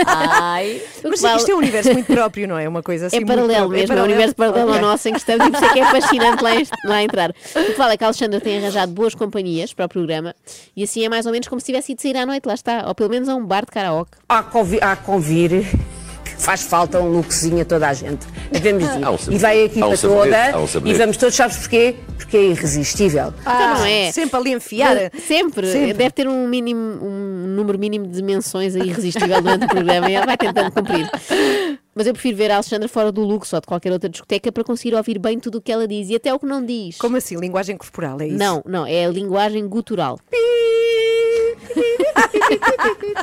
Ai. 0.05 0.81
Mas 1.03 1.23
isto 1.23 1.51
é 1.51 1.55
um 1.55 1.57
universo 1.59 1.93
muito 1.93 2.07
próprio, 2.07 2.47
não 2.47 2.57
é? 2.57 2.67
Uma 2.67 2.83
coisa 2.83 3.07
assim. 3.07 3.17
É 3.17 3.25
paralelo 3.25 3.69
mesmo, 3.69 3.95
é 3.95 4.01
um 4.01 4.03
universo 4.05 4.35
paralelo 4.35 4.73
ao 4.73 4.81
nosso 4.81 5.07
em 5.07 5.13
que 5.13 5.19
estamos 5.19 5.47
e 5.47 5.51
por 5.51 5.55
isso 5.57 5.65
é 5.65 5.73
que 5.73 5.79
é 5.79 5.85
fascinante 5.91 6.43
lá, 6.43 6.51
lá 6.85 7.03
entrar. 7.03 7.29
O 7.29 7.33
que 7.65 7.73
fala 7.73 7.93
é 7.93 7.97
que 7.97 8.03
a 8.03 8.07
Alexandra 8.07 8.41
tem 8.41 8.57
arranjado 8.57 8.91
boas 8.91 9.15
companhias 9.15 9.73
para 9.73 9.85
o 9.85 9.89
programa 9.89 10.35
e 10.75 10.83
assim 10.83 11.05
é 11.05 11.09
mais 11.09 11.25
ou 11.25 11.31
menos 11.31 11.47
como 11.47 11.59
se 11.59 11.65
tivesse 11.67 11.91
ido 11.93 12.01
sair 12.01 12.17
à 12.17 12.25
noite, 12.25 12.45
lá 12.45 12.53
está, 12.53 12.85
ou 12.87 12.93
pelo 12.95 13.09
menos 13.09 13.29
a 13.29 13.35
um 13.35 13.45
bar 13.45 13.61
de 13.65 13.71
karaoke. 13.71 14.11
Há 14.27 14.43
convi- 14.43 14.79
há 14.81 14.95
convir. 14.95 15.65
Faz 16.39 16.61
falta 16.63 16.99
um 16.99 17.11
lookzinho 17.11 17.61
a 17.61 17.65
toda 17.65 17.89
a 17.89 17.93
gente. 17.93 18.25
Devemos 18.51 18.83
ir. 19.29 19.33
E 19.33 19.37
vai 19.37 19.59
a 19.59 19.63
equipa 19.65 19.97
toda. 19.97 20.37
E 20.85 20.93
vamos 20.93 21.17
todos, 21.17 21.35
sabes 21.35 21.57
porquê? 21.57 21.95
Porque 22.17 22.37
é 22.37 22.43
irresistível. 22.47 23.33
Então 23.41 23.75
não 23.75 23.85
é. 23.85 24.11
Sempre 24.11 24.39
ali 24.39 24.53
a 24.53 24.57
enfiar. 24.57 24.95
Sempre. 25.27 25.71
Sempre. 25.71 25.93
Deve 25.93 26.11
ter 26.11 26.27
um 26.27 26.47
mínimo, 26.47 26.79
um 26.79 27.45
número 27.47 27.77
mínimo 27.77 28.07
de 28.07 28.23
menções 28.23 28.75
aí 28.75 28.87
irresistível 28.87 29.41
durante 29.41 29.65
o 29.65 29.67
programa 29.67 30.09
e 30.09 30.13
ela 30.13 30.25
vai 30.25 30.37
tentando 30.37 30.71
cumprir. 30.71 31.09
Mas 31.93 32.07
eu 32.07 32.13
prefiro 32.13 32.37
ver 32.37 32.51
a 32.51 32.55
Alexandra 32.55 32.87
fora 32.87 33.11
do 33.11 33.21
Lux 33.21 33.51
ou 33.51 33.59
de 33.59 33.67
qualquer 33.67 33.91
outra 33.91 34.07
discoteca 34.07 34.51
para 34.51 34.63
conseguir 34.63 34.95
ouvir 34.95 35.19
bem 35.19 35.39
tudo 35.39 35.57
o 35.57 35.61
que 35.61 35.71
ela 35.71 35.87
diz 35.87 36.09
e 36.09 36.15
até 36.15 36.33
o 36.33 36.39
que 36.39 36.45
não 36.45 36.63
diz. 36.65 36.97
Como 36.97 37.17
assim? 37.17 37.35
Linguagem 37.35 37.75
corporal, 37.75 38.21
é 38.21 38.27
isso? 38.27 38.37
Não, 38.37 38.63
não, 38.65 38.85
é 38.85 39.05
a 39.05 39.09
linguagem 39.09 39.67
gutural. 39.67 40.17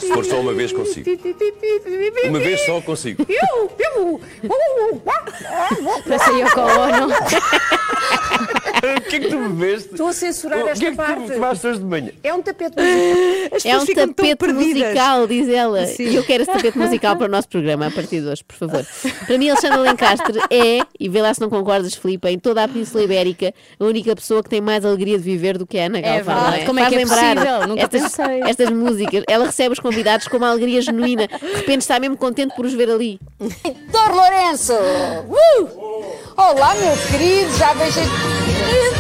Se 0.01 0.09
for 0.09 0.25
só 0.25 0.40
uma 0.40 0.53
vez 0.53 0.72
consigo. 0.72 1.11
Uma 2.25 2.38
vez 2.38 2.61
só 2.64 2.81
consigo. 2.81 3.27
Parece 6.07 6.31
aí 6.31 6.51
com 6.51 6.61
Ono. 6.61 7.09
O 8.96 9.01
que 9.01 9.16
é 9.16 9.20
que 9.20 9.29
tu 9.29 9.38
bebeste? 9.38 9.88
Estou 9.92 10.09
a 10.09 10.12
censurar 10.12 10.61
O 10.61 10.64
que 10.64 10.70
esta 10.70 10.85
é 10.87 10.90
que 10.90 10.96
parte. 10.96 11.22
tu 11.27 11.33
tomaste 11.33 11.66
hoje 11.66 11.79
de 11.79 11.85
manhã? 11.85 12.11
É 12.22 12.35
um 12.35 12.42
tapete 12.42 12.77
musical. 12.77 13.72
É 13.72 13.79
um 13.79 13.87
tapete 13.87 14.53
musical, 14.53 15.27
diz 15.27 15.49
ela. 15.49 15.87
Sim. 15.87 16.05
E 16.09 16.14
eu 16.16 16.25
quero 16.25 16.42
esse 16.42 16.53
tapete 16.53 16.79
musical 16.79 17.16
para 17.16 17.27
o 17.27 17.29
nosso 17.31 17.49
programa 17.49 17.87
a 17.87 17.90
partir 17.90 18.20
de 18.20 18.29
hoje, 18.29 18.44
por 18.44 18.57
favor. 18.57 18.87
Para 19.27 19.38
mim, 19.38 19.49
Alexandre 19.51 19.79
Lencastre 19.79 20.38
é, 20.51 20.81
e 20.99 21.09
vê 21.09 21.22
lá 21.22 21.33
se 21.35 21.40
não 21.40 21.51
concordas, 21.51 21.94
Filipe, 21.94 22.29
em 22.29 22.38
toda 22.38 22.62
a 22.64 22.68
Península 22.68 23.05
Ibérica, 23.05 23.53
a 23.79 23.85
única 23.85 24.14
pessoa 24.14 24.42
que 24.42 24.49
tem 24.49 24.61
mais 24.61 24.85
alegria 24.85 25.16
de 25.18 25.25
viver 25.25 25.59
do 25.59 25.66
que 25.66 25.79
a 25.79 25.87
Ana 25.87 26.01
Galvão. 26.01 26.35
não 26.35 26.42
verdade. 26.44 26.66
Como 26.66 26.79
é 26.79 26.83
Faz 26.83 26.88
que 26.94 26.94
é 26.94 27.05
lembrar 27.05 27.35
possível? 27.37 27.68
Nunca 27.68 27.83
estas, 27.83 28.03
pensei. 28.03 28.40
estas 28.42 28.70
músicas. 28.70 29.25
Ela 29.29 29.46
recebe 29.46 29.72
os 29.72 29.81
convidados 29.81 30.29
com 30.29 30.37
uma 30.37 30.51
alegria 30.51 30.81
genuína. 30.81 31.27
De 31.27 31.55
repente 31.57 31.81
está 31.83 31.99
mesmo 31.99 32.16
contente 32.16 32.55
por 32.55 32.64
os 32.64 32.75
ver 32.75 32.90
ali. 32.90 33.18
Doutor 33.38 34.14
Lourenço! 34.14 34.72
Uh! 34.75 35.87
Olá, 36.37 36.75
meu 36.75 36.96
querido, 37.11 37.57
já 37.57 37.75
beijei. 37.75 38.03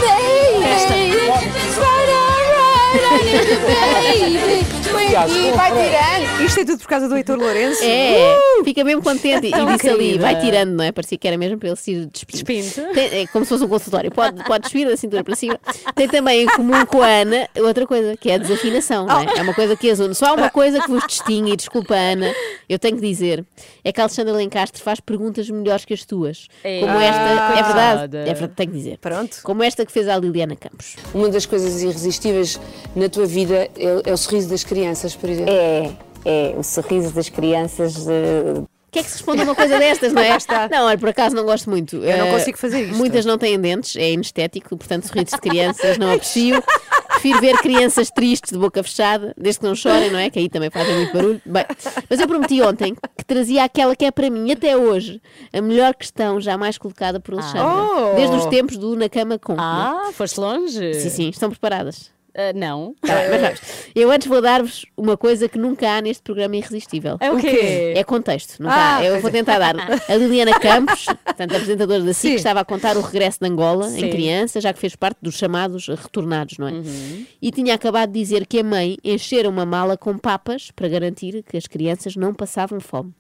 baby. 0.00 1.16
It's 1.62 1.76
right, 1.78 2.10
alright. 2.22 3.02
I 3.02 4.00
need 4.00 4.32
you, 4.32 4.40
baby. 4.40 4.85
Põe 4.90 5.16
aqui, 5.16 5.50
vai 5.56 5.70
tirando. 5.70 6.44
Isto 6.46 6.60
é 6.60 6.64
tudo 6.64 6.78
por 6.78 6.88
causa 6.88 7.08
do 7.08 7.16
Heitor 7.16 7.38
Lourenço? 7.38 7.80
É, 7.82 8.38
fica 8.64 8.84
mesmo 8.84 9.02
contente. 9.02 9.46
E 9.48 9.66
disse 9.76 9.88
ali, 9.88 10.18
vai 10.18 10.38
tirando, 10.40 10.70
não 10.72 10.84
é? 10.84 10.92
Parecia 10.92 11.18
que 11.18 11.26
era 11.26 11.36
mesmo 11.36 11.58
para 11.58 11.68
ele 11.68 11.76
se 11.76 11.92
ir 11.92 12.06
despindo. 12.06 12.62
Despindo. 12.62 12.92
Tem- 12.94 13.22
é 13.22 13.26
como 13.26 13.44
se 13.44 13.48
fosse 13.50 13.64
um 13.64 13.68
consultório. 13.68 14.10
Pode, 14.10 14.42
pode 14.44 14.62
despir 14.64 14.88
da 14.88 14.96
cintura 14.96 15.22
para 15.24 15.34
cima. 15.34 15.58
Tem 15.94 16.08
também 16.08 16.42
em 16.42 16.46
comum 16.46 16.84
com 16.86 17.02
a 17.02 17.06
Ana 17.08 17.48
outra 17.58 17.86
coisa, 17.86 18.16
que 18.16 18.30
é 18.30 18.34
a 18.34 18.38
desafinação. 18.38 19.06
Não 19.06 19.20
é? 19.20 19.38
é 19.38 19.42
uma 19.42 19.54
coisa 19.54 19.76
que 19.76 19.90
as 19.90 19.98
une. 19.98 20.14
Só 20.14 20.26
há 20.26 20.32
uma 20.32 20.50
coisa 20.50 20.80
que 20.80 20.88
vos 20.90 21.04
distingue, 21.06 21.52
e 21.52 21.56
desculpa, 21.56 21.94
Ana, 21.94 22.32
eu 22.68 22.78
tenho 22.78 22.96
que 22.96 23.02
dizer, 23.06 23.44
é 23.84 23.92
que 23.92 24.00
a 24.00 24.04
Alexandra 24.04 24.34
Lencastre 24.34 24.82
faz 24.82 25.00
perguntas 25.00 25.48
melhores 25.50 25.84
que 25.84 25.94
as 25.94 26.04
tuas. 26.04 26.48
Como 26.80 26.92
Ah, 26.98 27.04
esta, 27.04 27.20
é 27.20 27.62
verdade, 27.62 28.16
é 28.16 28.24
verdade, 28.34 28.52
tenho 28.56 28.70
que 28.70 28.76
dizer. 28.76 28.98
Pronto. 28.98 29.38
Como 29.42 29.62
esta 29.62 29.84
que 29.84 29.92
fez 29.92 30.08
a 30.08 30.16
Liliana 30.16 30.56
Campos. 30.56 30.96
Uma 31.14 31.28
das 31.28 31.46
coisas 31.46 31.82
irresistíveis 31.82 32.60
na 32.94 33.08
tua 33.08 33.26
vida 33.26 33.68
é, 33.76 34.02
é 34.04 34.12
o 34.12 34.16
sorriso 34.16 34.48
das 34.48 34.62
crianças, 34.64 34.75
por 35.18 35.28
exemplo. 35.30 35.52
É, 35.52 35.90
é 36.24 36.54
o 36.56 36.62
sorriso 36.62 37.12
das 37.12 37.28
crianças. 37.28 38.06
eh, 38.08 38.54
O 38.58 38.66
que 38.90 38.98
é 39.00 39.02
que 39.02 39.08
se 39.10 39.16
responde 39.16 39.42
a 39.42 39.44
uma 39.44 39.54
coisa 39.54 39.78
destas, 39.78 40.12
não 40.12 40.22
é? 40.22 40.36
Não, 40.70 40.86
olha, 40.86 40.96
por 40.98 41.08
acaso 41.10 41.34
não 41.36 41.44
gosto 41.44 41.68
muito. 41.68 41.96
Eu 41.96 42.16
não 42.18 42.26
Eh, 42.26 42.32
consigo 42.38 42.56
fazer 42.58 42.82
isto. 42.82 42.96
Muitas 42.96 43.24
não 43.26 43.36
têm 43.38 43.58
dentes, 43.60 43.94
é 43.96 44.12
inestético, 44.12 44.76
portanto, 44.76 45.06
sorrisos 45.06 45.32
de 45.32 45.40
crianças 45.40 45.98
não 45.98 46.12
aprecio. 46.12 46.62
Prefiro 47.10 47.40
ver 47.40 47.56
crianças 47.58 48.10
tristes 48.10 48.52
de 48.52 48.58
boca 48.58 48.82
fechada, 48.82 49.32
desde 49.38 49.60
que 49.60 49.66
não 49.66 49.74
chorem, 49.74 50.10
não 50.10 50.18
é? 50.18 50.28
Que 50.28 50.38
aí 50.38 50.48
também 50.50 50.68
fazem 50.70 50.94
muito 50.96 51.12
barulho. 51.14 51.40
Bem, 51.46 51.64
mas 52.10 52.20
eu 52.20 52.28
prometi 52.28 52.60
ontem 52.60 52.94
que 53.16 53.24
trazia 53.24 53.64
aquela 53.64 53.96
que 53.96 54.04
é 54.04 54.10
para 54.10 54.28
mim, 54.28 54.52
até 54.52 54.76
hoje, 54.76 55.20
a 55.52 55.60
melhor 55.62 55.94
questão 55.94 56.38
jamais 56.40 56.76
colocada 56.76 57.18
por 57.18 57.32
Alexandra. 57.34 57.64
Oh! 57.66 58.14
Desde 58.16 58.36
os 58.36 58.46
tempos 58.46 58.76
do 58.76 58.94
Na 58.96 59.08
Cama 59.08 59.38
Com. 59.38 59.56
Ah, 59.58 60.10
foste 60.12 60.38
longe? 60.38 60.94
Sim, 60.94 61.08
sim, 61.10 61.28
estão 61.30 61.48
preparadas. 61.50 62.10
Ah, 62.36 62.52
não. 62.54 62.94
Tá 63.00 63.14
bem, 63.14 63.30
mas 63.30 63.40
vamos. 63.40 63.60
Eu 63.94 64.10
antes 64.10 64.26
vou 64.28 64.42
dar-vos 64.42 64.84
uma 64.94 65.16
coisa 65.16 65.48
que 65.48 65.58
nunca 65.58 65.88
há 65.90 66.00
neste 66.02 66.22
programa 66.22 66.54
irresistível. 66.56 67.16
É 67.18 67.30
o 67.30 67.38
quê? 67.38 67.94
É 67.96 68.04
contexto. 68.04 68.62
Nunca 68.62 68.74
Ah, 68.74 68.96
há. 68.98 69.04
Eu 69.04 69.20
vou 69.20 69.30
é. 69.30 69.32
tentar 69.32 69.58
dar. 69.58 69.74
A 70.06 70.14
Liliana 70.16 70.58
Campos, 70.60 71.06
portanto, 71.06 71.52
a 71.52 71.56
apresentadora 71.56 72.02
da 72.02 72.12
SIC, 72.12 72.34
estava 72.34 72.60
a 72.60 72.64
contar 72.64 72.96
o 72.96 73.00
regresso 73.00 73.38
de 73.40 73.48
Angola 73.48 73.86
em 73.88 74.00
Sim. 74.00 74.10
criança, 74.10 74.60
já 74.60 74.72
que 74.72 74.78
fez 74.78 74.94
parte 74.94 75.18
dos 75.22 75.34
chamados 75.36 75.88
retornados, 75.88 76.58
não 76.58 76.68
é? 76.68 76.72
Uhum. 76.72 77.26
E 77.40 77.50
tinha 77.50 77.74
acabado 77.74 78.12
de 78.12 78.20
dizer 78.20 78.46
que 78.46 78.58
a 78.58 78.64
mãe 78.64 78.98
enchera 79.02 79.48
uma 79.48 79.64
mala 79.64 79.96
com 79.96 80.18
papas 80.18 80.70
para 80.70 80.88
garantir 80.88 81.42
que 81.42 81.56
as 81.56 81.66
crianças 81.66 82.16
não 82.16 82.34
passavam 82.34 82.80
fome. 82.80 83.12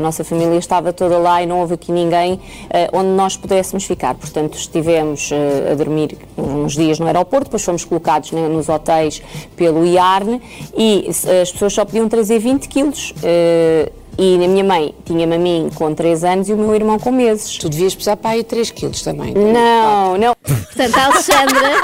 A 0.00 0.02
nossa 0.02 0.24
família 0.24 0.56
estava 0.56 0.94
toda 0.94 1.18
lá 1.18 1.42
e 1.42 1.46
não 1.46 1.60
houve 1.60 1.74
aqui 1.74 1.92
ninguém 1.92 2.40
eh, 2.70 2.88
onde 2.90 3.10
nós 3.10 3.36
pudéssemos 3.36 3.84
ficar. 3.84 4.14
Portanto, 4.14 4.56
estivemos 4.56 5.30
eh, 5.30 5.72
a 5.72 5.74
dormir 5.74 6.16
uns 6.38 6.72
dias 6.72 6.98
no 6.98 7.04
aeroporto, 7.06 7.44
depois 7.44 7.62
fomos 7.62 7.84
colocados 7.84 8.32
né, 8.32 8.48
nos 8.48 8.70
hotéis 8.70 9.22
pelo 9.54 9.84
IARN 9.84 10.40
e 10.74 11.10
eh, 11.26 11.42
as 11.42 11.52
pessoas 11.52 11.74
só 11.74 11.84
podiam 11.84 12.08
trazer 12.08 12.38
20 12.38 12.66
quilos. 12.66 13.12
e 14.18 14.34
a 14.42 14.48
minha 14.48 14.64
mãe 14.64 14.94
tinha-me 15.04 15.36
a 15.36 15.38
mim 15.38 15.70
com 15.74 15.94
3 15.94 16.24
anos 16.24 16.48
e 16.48 16.54
o 16.54 16.56
meu 16.56 16.74
irmão 16.74 16.98
com 16.98 17.12
meses. 17.12 17.58
Tu 17.58 17.68
devias 17.68 17.94
pesar 17.94 18.16
para 18.16 18.30
aí 18.30 18.42
3 18.42 18.70
quilos 18.70 19.02
também. 19.02 19.34
Não, 19.34 20.16
não. 20.16 20.34
Portanto, 20.34 20.96
a 20.96 21.04
Alexandra 21.04 21.82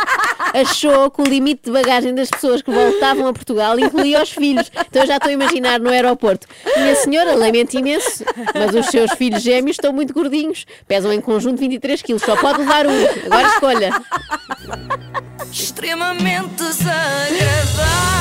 achou 0.61 1.11
que 1.11 1.21
o 1.21 1.25
limite 1.25 1.65
de 1.65 1.71
bagagem 1.71 2.15
das 2.15 2.31
pessoas 2.31 2.63
que 2.63 2.71
voltavam 2.71 3.27
a 3.27 3.33
Portugal 3.33 3.79
incluía 3.79 4.23
os 4.23 4.31
filhos. 4.31 4.71
Então 4.89 5.03
eu 5.03 5.07
já 5.07 5.17
estou 5.17 5.29
a 5.31 5.33
imaginar 5.33 5.79
no 5.79 5.91
aeroporto. 5.91 6.47
Minha 6.77 6.95
senhora, 6.97 7.35
lamento 7.35 7.75
imenso, 7.75 8.25
mas 8.55 8.75
os 8.75 8.87
seus 8.87 9.13
filhos 9.13 9.43
gêmeos 9.43 9.77
estão 9.77 9.93
muito 9.93 10.15
gordinhos. 10.15 10.65
Pesam 10.89 11.13
em 11.13 11.21
conjunto 11.21 11.59
23 11.59 12.01
quilos. 12.03 12.23
Só 12.23 12.37
pode 12.37 12.61
levar 12.61 12.87
um. 12.87 13.07
Agora 13.27 13.49
escolha. 13.49 13.91
Extremamente 15.53 16.55
desagradável. 16.55 18.17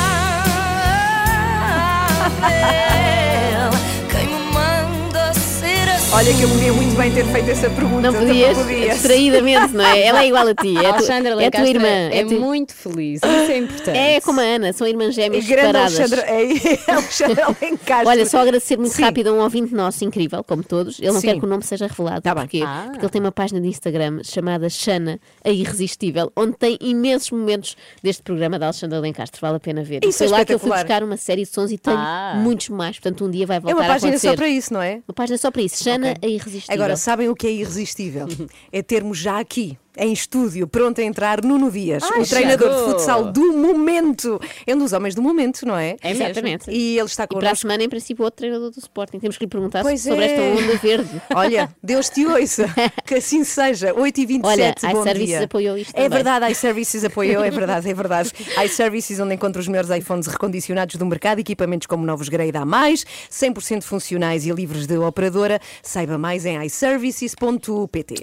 Olha 6.16 6.34
que 6.34 6.44
eu 6.44 6.50
podia 6.50 6.72
muito 6.72 6.96
bem 6.96 7.12
ter 7.12 7.26
feito 7.26 7.50
essa 7.52 7.70
pergunta. 7.70 8.00
Não 8.10 8.14
também 8.14 8.28
podias, 8.28 8.58
podias. 8.58 8.94
distraídamente, 8.94 9.74
não 9.74 9.86
é? 9.86 10.00
Ela 10.02 10.24
é 10.24 10.28
igual 10.28 10.48
a 10.48 10.56
ti. 10.56 10.74
É, 10.78 10.80
A 10.80 10.84
tu, 10.84 10.96
Alexandra 10.96 11.44
é 11.44 11.52
tua 11.52 11.68
irmã. 11.68 11.88
é, 11.88 12.24
tu- 12.24 12.40
muito 12.40 12.74
feliz. 12.74 13.20
Isso 13.22 13.52
é 13.52 13.58
importante. 13.58 13.98
É 13.98 14.22
como 14.22 14.40
a 14.40 14.44
Ana, 14.44 14.72
são 14.72 14.88
irmãs 14.88 15.14
gêmeas 15.14 15.46
Grande 15.46 15.68
separadas. 15.68 16.00
Alexandra, 16.00 16.26
é, 16.32 16.80
Alexandra 16.90 17.48
Lencastre. 17.62 18.08
Olha, 18.08 18.26
só 18.26 18.40
agradecer 18.40 18.78
muito 18.78 18.94
Sim. 18.96 19.02
rápido 19.04 19.28
a 19.28 19.34
um 19.34 19.40
ouvinte 19.42 19.74
nosso, 19.76 20.06
incrível, 20.06 20.42
como 20.42 20.64
todos. 20.64 21.00
Ele 21.00 21.12
não 21.12 21.20
Sim. 21.20 21.28
quer 21.28 21.40
que 21.40 21.46
o 21.46 21.50
nome 21.50 21.64
seja 21.64 21.86
revelado. 21.86 22.22
Tá. 22.22 22.34
Porquê? 22.34 22.64
Ah. 22.66 22.86
Porque 22.92 23.06
ele 23.06 23.12
tem 23.12 23.22
uma 23.22 23.32
página 23.34 23.60
de 23.60 23.68
Instagram 23.68 24.22
chamada 24.24 24.70
Xana, 24.70 25.20
a 25.44 25.50
Irresistível, 25.50 26.32
onde 26.34 26.54
tem 26.58 26.78
imensos 26.80 27.30
momentos 27.32 27.76
deste 28.02 28.24
programa 28.24 28.58
da 28.58 28.68
Alexandra 28.68 29.00
Lencastre. 29.02 29.42
Vale 29.42 29.58
a 29.58 29.60
pena 29.60 29.84
ver. 29.84 30.00
Isso 30.06 30.20
Foi 30.20 30.28
é 30.28 30.30
lá 30.30 30.46
que 30.46 30.54
eu 30.54 30.60
fui 30.60 30.72
buscar 30.72 31.04
uma 31.04 31.18
série 31.18 31.42
de 31.44 31.50
sons 31.50 31.72
e 31.72 31.78
tenho 31.78 31.98
Ah. 32.00 32.36
muitos 32.38 32.70
mais. 32.70 32.98
Portanto, 33.00 33.26
um 33.26 33.30
dia 33.30 33.46
vai 33.46 33.58
É 33.58 33.60
voltar 33.60 33.76
uma 33.76 33.84
a 33.84 33.88
página 33.88 34.12
acontecer. 34.12 34.30
só 34.30 34.36
para 34.38 34.48
isso, 34.48 34.74
não 34.74 34.82
é? 34.82 35.02
Uma 35.06 35.14
página 35.14 35.38
só 35.38 35.52
para 35.52 35.62
isso. 35.62 35.84
Xana, 35.84 36.05
Ok. 36.12 36.30
a 36.30 36.32
Irresistível. 36.32 36.74
Agora, 36.74 36.96
sabem 36.98 37.30
o 37.30 37.36
que 37.36 37.48
é 37.48 37.52
irresistível? 37.52 38.28
é 38.72 38.82
termos 38.82 39.18
já 39.18 39.40
aqui 39.40 39.78
em 39.98 40.12
estúdio, 40.14 40.68
pronto 40.68 41.00
a 41.00 41.04
entrar, 41.04 41.44
Nuno 41.44 41.72
Dias, 41.72 42.04
Ai, 42.04 42.22
o 42.22 42.26
treinador 42.28 42.70
chegou. 42.70 42.86
de 42.86 42.92
futsal 42.92 43.32
do 43.32 43.54
momento. 43.54 44.40
É 44.66 44.76
um 44.76 44.78
dos 44.80 44.94
homens 44.94 45.16
do 45.16 45.22
momento, 45.22 45.66
não 45.66 45.76
é? 45.78 45.96
É 46.02 46.12
Exatamente. 46.12 46.70
E 46.72 46.98
ele 46.98 47.06
está 47.08 47.24
E 47.24 47.28
para 47.28 47.52
a 47.52 47.56
semana, 47.56 47.84
em 47.84 47.90
princípio, 47.90 48.24
outro 48.24 48.38
treinador 48.38 48.72
do 48.72 48.80
Sporting. 48.80 49.20
Temos 49.20 49.38
que 49.38 49.46
lhe 49.46 49.50
perguntar 49.50 49.82
Pois 49.84 50.02
sobre 50.02 50.26
é. 50.26 50.32
esta 50.36 50.62
onda 50.64 50.78
verde. 50.78 51.22
Olha, 51.36 51.76
Deus 51.84 52.10
te 52.10 52.26
ouça, 52.26 52.66
que 53.06 53.16
assim 53.16 53.44
seja. 53.44 53.94
8h27, 53.94 54.42
Olha, 54.44 54.76
bom 54.82 55.02
iServices 55.02 55.28
dia. 55.28 55.44
apoiou 55.46 55.78
isto 55.78 55.90
É 55.92 56.04
também. 56.04 56.10
verdade, 56.10 56.52
iServices 56.52 57.04
apoiou, 57.06 57.44
é 57.44 57.50
verdade, 57.52 57.90
é 57.90 57.94
verdade. 57.94 58.32
iServices, 58.66 59.20
onde 59.20 59.34
encontra 59.36 59.60
os 59.62 59.68
melhores 59.68 59.90
iPhones 59.90 60.28
recondicionados 60.28 60.96
do 60.96 61.06
mercado, 61.06 61.40
equipamentos 61.40 61.88
como 61.88 62.06
novos 62.06 62.30
Grade 62.30 62.58
A+, 62.58 62.66
100% 62.66 63.84
funcionais 63.84 64.46
e 64.46 64.52
livres 64.52 64.86
de 64.88 64.98
operadora. 64.98 65.60
Saiba 65.84 66.18
mais 66.18 66.46
em 66.46 66.64
iServices.pt. 66.66 68.16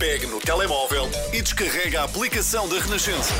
Pegue 0.00 0.26
no 0.28 0.40
telemóvel 0.40 1.06
e 1.30 1.42
descarrega 1.42 2.00
a 2.00 2.04
aplicação 2.04 2.66
da 2.66 2.80
Renascença. 2.80 3.34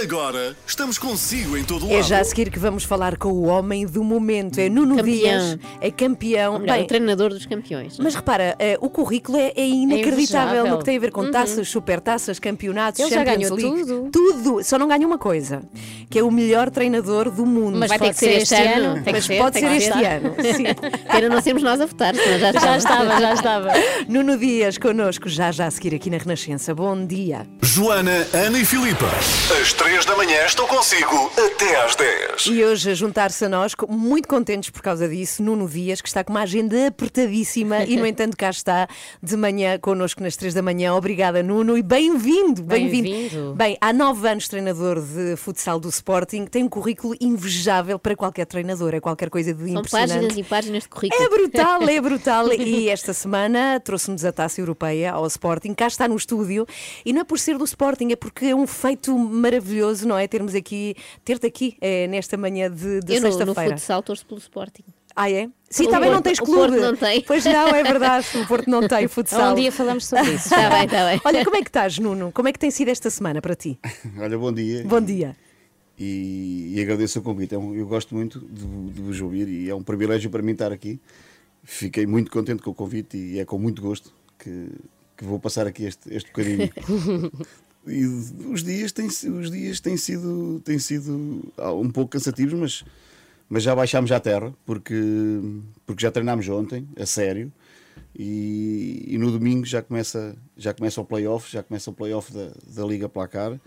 Agora 0.00 0.56
estamos 0.66 0.96
consigo 0.96 1.54
em 1.54 1.62
todo 1.64 1.86
o 1.86 1.90
É 1.90 1.96
lado. 1.96 2.04
já 2.06 2.20
a 2.20 2.24
seguir 2.24 2.50
que 2.50 2.58
vamos 2.58 2.82
falar 2.82 3.18
com 3.18 3.28
o 3.28 3.42
homem 3.44 3.84
do 3.84 4.02
momento. 4.02 4.58
É 4.58 4.70
Nuno 4.70 4.96
Campeão. 4.96 5.04
Dias, 5.14 5.58
é 5.82 5.90
campeão. 5.90 6.54
Ou 6.54 6.58
melhor, 6.60 6.76
Bem, 6.76 6.84
o 6.84 6.86
treinador 6.86 7.28
dos 7.28 7.44
campeões. 7.44 7.98
Mas 7.98 8.14
repara, 8.14 8.56
eh, 8.58 8.78
o 8.80 8.88
currículo 8.88 9.36
é, 9.36 9.52
é 9.54 9.66
inacreditável 9.68 10.12
invejável. 10.52 10.66
no 10.72 10.78
que 10.78 10.84
tem 10.86 10.96
a 10.96 11.00
ver 11.00 11.10
com 11.12 11.20
Uhum. 11.22 11.30
taças, 11.30 11.68
supertaças, 11.68 12.38
campeonatos, 12.38 13.00
Ele 13.00 13.10
já 13.10 13.16
Champions 13.24 13.50
ganhou 13.50 13.56
League, 13.74 13.86
tudo. 13.86 14.10
Tudo. 14.10 14.64
Só 14.64 14.78
não 14.78 14.88
ganha 14.88 15.06
uma 15.06 15.18
coisa, 15.18 15.62
que 16.08 16.18
é 16.18 16.22
o 16.22 16.30
melhor 16.30 16.70
treinador 16.70 17.30
do 17.30 17.44
mundo. 17.44 17.76
Mas 17.78 17.90
vai 17.90 17.98
ter 17.98 18.08
que 18.08 18.14
ser 18.14 18.30
este 18.30 18.54
ano. 18.54 18.94
Tem 18.94 19.04
que 19.04 19.12
Mas 19.12 19.24
ser, 19.26 19.38
pode 19.38 19.58
ser 19.60 19.72
este 19.72 19.92
ser. 19.92 20.04
ano. 20.06 20.34
Sim. 20.40 20.64
Era 21.14 21.28
não 21.28 21.42
sermos 21.42 21.62
nós 21.62 21.78
a 21.82 21.84
votar, 21.86 22.14
senão 22.14 22.38
já 22.38 22.52
Já 22.58 22.76
estava. 22.78 23.20
já 23.20 23.34
estava. 23.34 23.68
Nuno 24.08 24.38
Dias 24.38 24.78
connosco, 24.78 25.28
já 25.28 25.52
já 25.52 25.66
a 25.66 25.70
seguir 25.70 25.94
aqui 25.94 26.08
na 26.08 26.16
Renascença. 26.16 26.74
Bom 26.74 27.04
dia. 27.06 27.46
Joana, 27.60 28.26
Ana 28.32 28.58
e 28.58 28.64
Filipa. 28.64 29.10
3 29.82 30.04
da 30.04 30.16
manhã 30.16 30.46
estou 30.46 30.64
consigo 30.68 31.28
até 31.36 31.84
às 31.84 31.96
10. 31.96 32.46
E 32.46 32.62
hoje 32.62 32.92
a 32.92 32.94
juntar-se 32.94 33.44
a 33.44 33.48
nós, 33.48 33.72
muito 33.88 34.28
contentes 34.28 34.70
por 34.70 34.80
causa 34.80 35.08
disso, 35.08 35.42
Nuno 35.42 35.68
Dias, 35.68 36.00
que 36.00 36.06
está 36.06 36.22
com 36.22 36.32
uma 36.32 36.42
agenda 36.42 36.86
apertadíssima 36.86 37.82
e, 37.82 37.96
no 37.96 38.06
entanto, 38.06 38.36
cá 38.36 38.48
está 38.48 38.86
de 39.20 39.36
manhã 39.36 39.80
connosco 39.80 40.22
nas 40.22 40.36
três 40.36 40.54
da 40.54 40.62
manhã. 40.62 40.94
Obrigada, 40.94 41.42
Nuno, 41.42 41.76
e 41.76 41.82
bem-vindo, 41.82 42.62
bem-vindo. 42.62 43.10
Bem-vindo. 43.10 43.54
Bem, 43.54 43.76
há 43.80 43.92
nove 43.92 44.28
anos 44.28 44.46
treinador 44.46 45.00
de 45.00 45.34
futsal 45.34 45.80
do 45.80 45.88
Sporting, 45.88 46.46
tem 46.46 46.62
um 46.62 46.68
currículo 46.68 47.16
invejável 47.20 47.98
para 47.98 48.14
qualquer 48.14 48.46
treinador, 48.46 48.94
é 48.94 49.00
qualquer 49.00 49.30
coisa 49.30 49.52
de 49.52 49.64
São 49.64 49.80
impressionante. 49.80 50.12
páginas 50.12 50.36
e 50.36 50.42
páginas 50.44 50.82
de 50.84 50.88
currículo. 50.90 51.24
É 51.24 51.28
brutal, 51.28 51.82
é 51.88 52.00
brutal. 52.00 52.48
E 52.62 52.88
esta 52.88 53.12
semana 53.12 53.80
trouxe-nos 53.80 54.24
a 54.24 54.30
taça 54.30 54.60
europeia 54.60 55.10
ao 55.10 55.26
Sporting. 55.26 55.74
Cá 55.74 55.88
está 55.88 56.06
no 56.06 56.14
estúdio. 56.14 56.68
E 57.04 57.12
não 57.12 57.22
é 57.22 57.24
por 57.24 57.40
ser 57.40 57.58
do 57.58 57.64
Sporting, 57.64 58.12
é 58.12 58.16
porque 58.16 58.46
é 58.46 58.54
um 58.54 58.66
feito 58.66 59.18
maravilhoso, 59.18 59.71
não 60.06 60.16
é? 60.18 60.26
Termos 60.28 60.54
aqui, 60.54 60.94
ter-te 61.24 61.46
aqui 61.46 61.76
eh, 61.80 62.06
nesta 62.06 62.36
manhã 62.36 62.70
de, 62.70 63.00
de 63.00 63.14
Eu 63.14 63.20
no, 63.20 63.28
no 63.28 63.32
sexta-feira. 63.34 63.76
futsal 63.76 64.02
torço 64.02 64.26
pelo 64.26 64.38
Sporting. 64.38 64.84
Ah, 65.14 65.30
é? 65.30 65.48
Sim, 65.68 65.86
O 65.86 65.90
também 65.90 66.10
não 66.10 66.22
tens 66.22 66.38
o 66.38 66.44
clube. 66.44 66.68
Porto 66.68 66.80
não 66.80 66.96
tem. 66.96 67.20
Pois 67.22 67.44
não, 67.44 67.68
é 67.68 67.82
verdade. 67.82 68.26
O 68.38 68.46
Porto 68.46 68.70
não 68.70 68.86
tem 68.88 69.06
futsal. 69.08 69.52
Um 69.52 69.54
dia 69.54 69.70
falamos 69.70 70.06
sobre 70.06 70.32
isso. 70.34 70.44
Está 70.48 70.70
bem, 70.70 70.84
está 70.84 71.06
bem. 71.06 71.20
Olha, 71.24 71.44
como 71.44 71.56
é 71.56 71.62
que 71.62 71.68
estás, 71.68 71.98
Nuno? 71.98 72.32
Como 72.32 72.48
é 72.48 72.52
que 72.52 72.58
tem 72.58 72.70
sido 72.70 72.88
esta 72.88 73.10
semana 73.10 73.40
para 73.42 73.54
ti? 73.54 73.78
Olha, 74.18 74.38
bom 74.38 74.52
dia. 74.52 74.84
Bom 74.84 75.00
dia. 75.00 75.36
E, 75.98 76.72
e 76.74 76.80
agradeço 76.80 77.18
o 77.18 77.22
convite. 77.22 77.54
É 77.54 77.58
eu 77.58 77.86
gosto 77.86 78.14
muito 78.14 78.40
de, 78.40 78.64
de 78.90 79.02
vos 79.02 79.20
ouvir 79.20 79.48
e 79.48 79.68
é 79.68 79.74
um 79.74 79.82
privilégio 79.82 80.30
para 80.30 80.42
mim 80.42 80.52
estar 80.52 80.72
aqui. 80.72 80.98
Fiquei 81.62 82.06
muito 82.06 82.30
contente 82.30 82.62
com 82.62 82.70
o 82.70 82.74
convite 82.74 83.16
e 83.16 83.38
é 83.38 83.44
com 83.44 83.58
muito 83.58 83.82
gosto 83.82 84.12
que, 84.38 84.68
que 85.16 85.24
vou 85.24 85.38
passar 85.38 85.66
aqui 85.66 85.84
este, 85.84 86.12
este 86.12 86.30
bocadinho. 86.30 86.70
E 87.86 88.04
os 88.04 88.62
dias 88.62 88.92
têm, 88.92 89.06
os 89.06 89.50
dias 89.50 89.80
têm 89.80 89.96
sido, 89.96 90.60
têm 90.64 90.78
sido 90.78 91.52
ah, 91.58 91.72
um 91.72 91.90
pouco 91.90 92.10
cansativos, 92.10 92.54
mas, 92.54 92.84
mas 93.48 93.62
já 93.62 93.74
baixámos 93.74 94.12
à 94.12 94.20
terra 94.20 94.54
porque, 94.64 94.94
porque 95.84 96.02
já 96.02 96.10
treinámos 96.10 96.48
ontem, 96.48 96.86
a 96.96 97.06
sério. 97.06 97.52
E, 98.14 99.04
e 99.08 99.18
no 99.18 99.30
domingo 99.30 99.64
já 99.64 99.82
começa, 99.82 100.36
já 100.56 100.72
começa 100.72 101.00
o 101.00 101.04
playoff, 101.04 101.50
já 101.50 101.62
começa 101.62 101.90
o 101.90 101.94
playoff 101.94 102.32
da, 102.32 102.52
da 102.66 102.84
Liga 102.84 103.08
Placar 103.08 103.58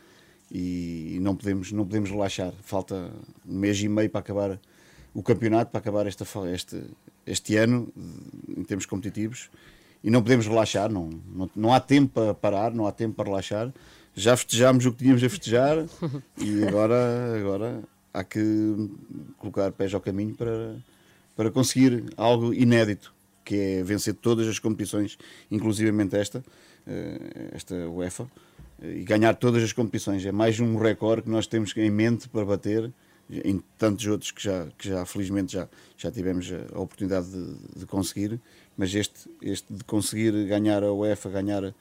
e 0.52 1.18
não 1.22 1.36
podemos, 1.36 1.72
não 1.72 1.86
podemos 1.86 2.10
relaxar. 2.10 2.54
Falta 2.64 3.12
um 3.46 3.58
mês 3.58 3.80
e 3.82 3.90
meio 3.90 4.10
para 4.10 4.20
acabar 4.20 4.60
o 5.14 5.24
campeonato, 5.24 5.72
para 5.72 5.80
acabar 5.80 6.08
esta, 6.08 6.26
este, 6.54 6.84
este 7.26 7.58
ano 7.58 7.92
em 8.48 8.64
termos 8.64 8.86
competitivos 8.86 9.50
e 10.04 10.10
não 10.12 10.22
podemos 10.22 10.46
relaxar, 10.46 10.92
não, 10.92 11.10
não, 11.34 11.50
não 11.56 11.74
há 11.74 11.80
tempo 11.80 12.14
para 12.14 12.34
parar, 12.34 12.72
não 12.72 12.86
há 12.86 12.92
tempo 12.92 13.16
para 13.16 13.26
relaxar. 13.26 13.74
Já 14.16 14.38
festejámos 14.38 14.86
o 14.86 14.92
que 14.92 15.00
tínhamos 15.00 15.24
a 15.24 15.30
festejar 15.30 15.86
e 16.38 16.64
agora, 16.64 17.38
agora 17.38 17.84
há 18.14 18.24
que 18.24 18.40
colocar 19.38 19.72
pés 19.74 19.94
ao 19.94 20.00
caminho 20.00 20.34
para, 20.34 20.78
para 21.36 21.52
conseguir 21.52 22.06
algo 22.16 22.54
inédito, 22.54 23.14
que 23.44 23.56
é 23.56 23.84
vencer 23.84 24.14
todas 24.14 24.48
as 24.48 24.58
competições, 24.58 25.18
inclusivamente 25.52 26.16
esta, 26.16 26.44
eh, 26.88 27.50
esta 27.52 27.76
UEFA, 27.90 28.26
eh, 28.82 29.00
e 29.00 29.04
ganhar 29.04 29.36
todas 29.36 29.62
as 29.62 29.74
competições. 29.74 30.26
É 30.26 30.32
mais 30.32 30.62
um 30.62 30.78
recorde 30.78 31.24
que 31.24 31.30
nós 31.30 31.46
temos 31.46 31.76
em 31.76 31.92
mente 31.92 32.30
para 32.30 32.46
bater 32.46 32.92
em 33.30 33.62
tantos 33.78 34.06
outros 34.06 34.32
que 34.32 34.44
já, 34.44 34.68
que 34.78 34.88
já 34.88 35.06
felizmente 35.06 35.54
já, 35.54 35.68
já 35.98 36.12
tivemos 36.12 36.52
a 36.74 36.80
oportunidade 36.80 37.28
de, 37.28 37.80
de 37.80 37.86
conseguir, 37.86 38.40
mas 38.78 38.94
este, 38.94 39.30
este 39.42 39.74
de 39.74 39.84
conseguir 39.84 40.32
ganhar 40.46 40.84
a 40.84 40.94
UEFA, 40.94 41.30
ganhar, 41.30 41.74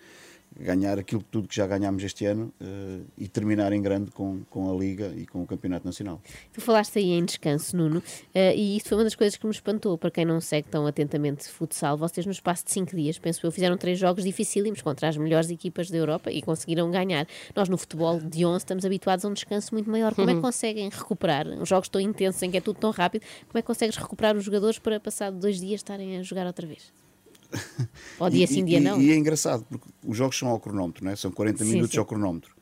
ganhar 0.59 0.99
aquilo 0.99 1.23
tudo 1.31 1.49
que 1.49 1.57
já 1.57 1.67
ganhámos 1.67 2.03
este 2.03 2.25
ano 2.27 2.53
eh, 2.61 3.01
e 3.19 3.29
terminar 3.29 3.73
em 3.73 3.83
grande 3.83 4.11
com, 4.11 4.43
com 4.51 4.71
a 4.71 4.79
Liga 4.79 5.13
e 5.17 5.27
com 5.27 5.43
o 5.43 5.47
Campeonato 5.47 5.85
Nacional. 5.87 6.21
Tu 6.53 6.61
falaste 6.61 6.99
aí 6.99 7.11
em 7.11 7.25
descanso, 7.25 7.77
Nuno, 7.77 8.03
eh, 8.35 8.55
e 8.55 8.77
isso 8.77 8.89
foi 8.89 8.99
uma 8.99 9.05
das 9.05 9.15
coisas 9.15 9.37
que 9.37 9.47
me 9.47 9.53
espantou. 9.53 9.99
Para 9.99 10.11
quem 10.11 10.25
não 10.25 10.41
segue 10.41 10.69
tão 10.69 10.87
atentamente 10.87 11.49
futsal, 11.49 11.97
vocês 11.97 12.25
no 12.27 12.33
espaço 12.33 12.65
de 12.65 12.73
5 12.73 12.95
dias, 12.97 13.19
penso 13.19 13.45
eu, 13.47 13.51
fizeram 13.51 13.77
três 13.77 13.99
jogos 13.99 14.25
dificílimos 14.25 14.81
contra 14.83 15.09
as 15.09 15.17
melhores 15.17 15.51
equipas 15.51 15.91
da 15.91 15.97
Europa 15.97 16.31
e 16.31 16.41
conseguiram 16.43 16.91
ganhar. 16.91 17.27
Nós 17.55 17.69
no 17.69 17.77
futebol 17.77 18.21
de 18.21 18.45
11 18.45 18.59
estamos 18.59 18.85
habituados 18.85 19.25
a 19.25 19.29
um 19.29 19.33
descanso 19.33 19.75
muito 19.75 19.91
maior. 19.91 20.15
Como 20.15 20.31
é 20.31 20.35
que 20.35 20.41
conseguem 20.43 20.89
recuperar? 20.89 21.47
Os 21.47 21.69
jogos 21.69 21.89
tão 21.89 22.01
intensos 22.01 22.43
em 22.43 22.51
que 22.51 22.57
é 22.57 22.61
tudo 22.61 22.79
tão 22.79 22.91
rápido, 22.91 23.23
como 23.49 23.59
é 23.59 23.63
que 23.63 23.67
consegues 23.67 23.97
recuperar 23.97 24.37
os 24.37 24.45
jogadores 24.45 24.79
para 24.79 25.01
passado 25.01 25.39
dois 25.39 25.61
dias 25.61 25.81
estarem 25.81 26.19
a 26.19 26.23
jogar 26.23 26.47
outra 26.47 26.67
vez? 26.67 27.04
Ou 28.19 28.31
dia 28.31 28.45
E- 28.45 28.47
sim, 28.49 28.65
dia 28.65 28.79
e- 28.79 28.81
não? 28.81 29.01
E 29.01 29.11
é 29.11 29.17
engraçado, 29.17 29.65
porque 29.69 29.87
os 30.07 30.17
jogos 30.17 30.39
são 30.39 30.49
ao 30.49 30.61
cronómetro, 30.61 31.05
né? 31.05 31.17
são 31.17 31.31
40 31.31 31.65
Sim, 31.65 31.71
minutos 31.71 31.93
sim. 31.93 31.99
ao 31.99 32.05
cronómetro. 32.07 32.55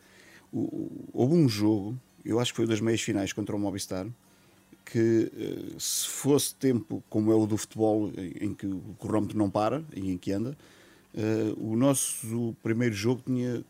Houve 1.13 1.35
um 1.35 1.49
jogo, 1.49 1.99
eu 2.25 2.39
acho 2.39 2.53
que 2.53 2.57
foi 2.57 2.67
das 2.67 2.81
meias 2.81 3.01
finais 3.01 3.33
contra 3.33 3.57
o 3.57 3.59
Movistar, 3.59 4.07
que 4.85 5.31
eh, 5.35 5.75
se 5.79 6.07
fosse 6.09 6.55
tempo 6.55 7.03
como 7.09 7.33
é 7.33 7.35
o 7.35 7.47
do 7.47 7.57
futebol, 7.57 8.11
em, 8.41 8.53
que 8.53 8.67
o 8.67 8.95
cronómetro 8.99 9.39
não 9.39 9.49
para 9.49 9.83
e 9.95 10.11
em 10.11 10.19
que 10.19 10.31
anda, 10.33 10.57
eh, 11.15 11.55
o 11.57 11.75
nosso 11.77 12.55
primeiro 12.63 12.95
jogo 12.95 13.23
tinha, 13.25 13.65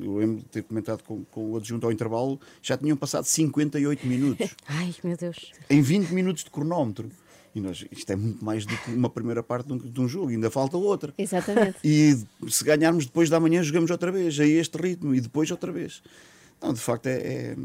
eu 0.00 0.16
lembro 0.18 0.36
de 0.38 0.44
ter 0.44 0.62
comentado 0.62 1.02
com, 1.02 1.24
com 1.24 1.50
o 1.52 1.56
adjunto 1.56 1.86
ao 1.86 1.92
intervalo, 1.92 2.38
já 2.62 2.76
tinham 2.76 2.96
passado 2.96 3.24
58 3.24 4.06
minutos 4.06 4.54
Ai, 4.68 4.94
meu 5.02 5.16
Deus. 5.16 5.50
em 5.68 5.80
20 5.82 6.10
minutos 6.10 6.44
de 6.44 6.50
cronómetro. 6.50 7.10
E 7.54 7.60
nós, 7.60 7.84
isto 7.90 8.10
é 8.12 8.16
muito 8.16 8.44
mais 8.44 8.64
do 8.64 8.76
que 8.78 8.92
uma 8.92 9.10
primeira 9.10 9.42
parte 9.42 9.66
de 9.66 9.72
um, 9.72 9.78
de 9.78 10.00
um 10.00 10.06
jogo, 10.08 10.28
ainda 10.28 10.50
falta 10.50 10.76
outra. 10.76 11.12
Exatamente. 11.18 11.76
E 11.84 12.16
se 12.48 12.64
ganharmos 12.64 13.06
depois 13.06 13.28
da 13.28 13.40
manhã, 13.40 13.62
jogamos 13.62 13.90
outra 13.90 14.12
vez, 14.12 14.38
a 14.38 14.46
este 14.46 14.76
ritmo, 14.76 15.14
e 15.14 15.20
depois 15.20 15.50
outra 15.50 15.72
vez. 15.72 16.02
Não, 16.62 16.72
de 16.74 16.80
facto, 16.80 17.06
é, 17.06 17.12
é- 17.14 17.56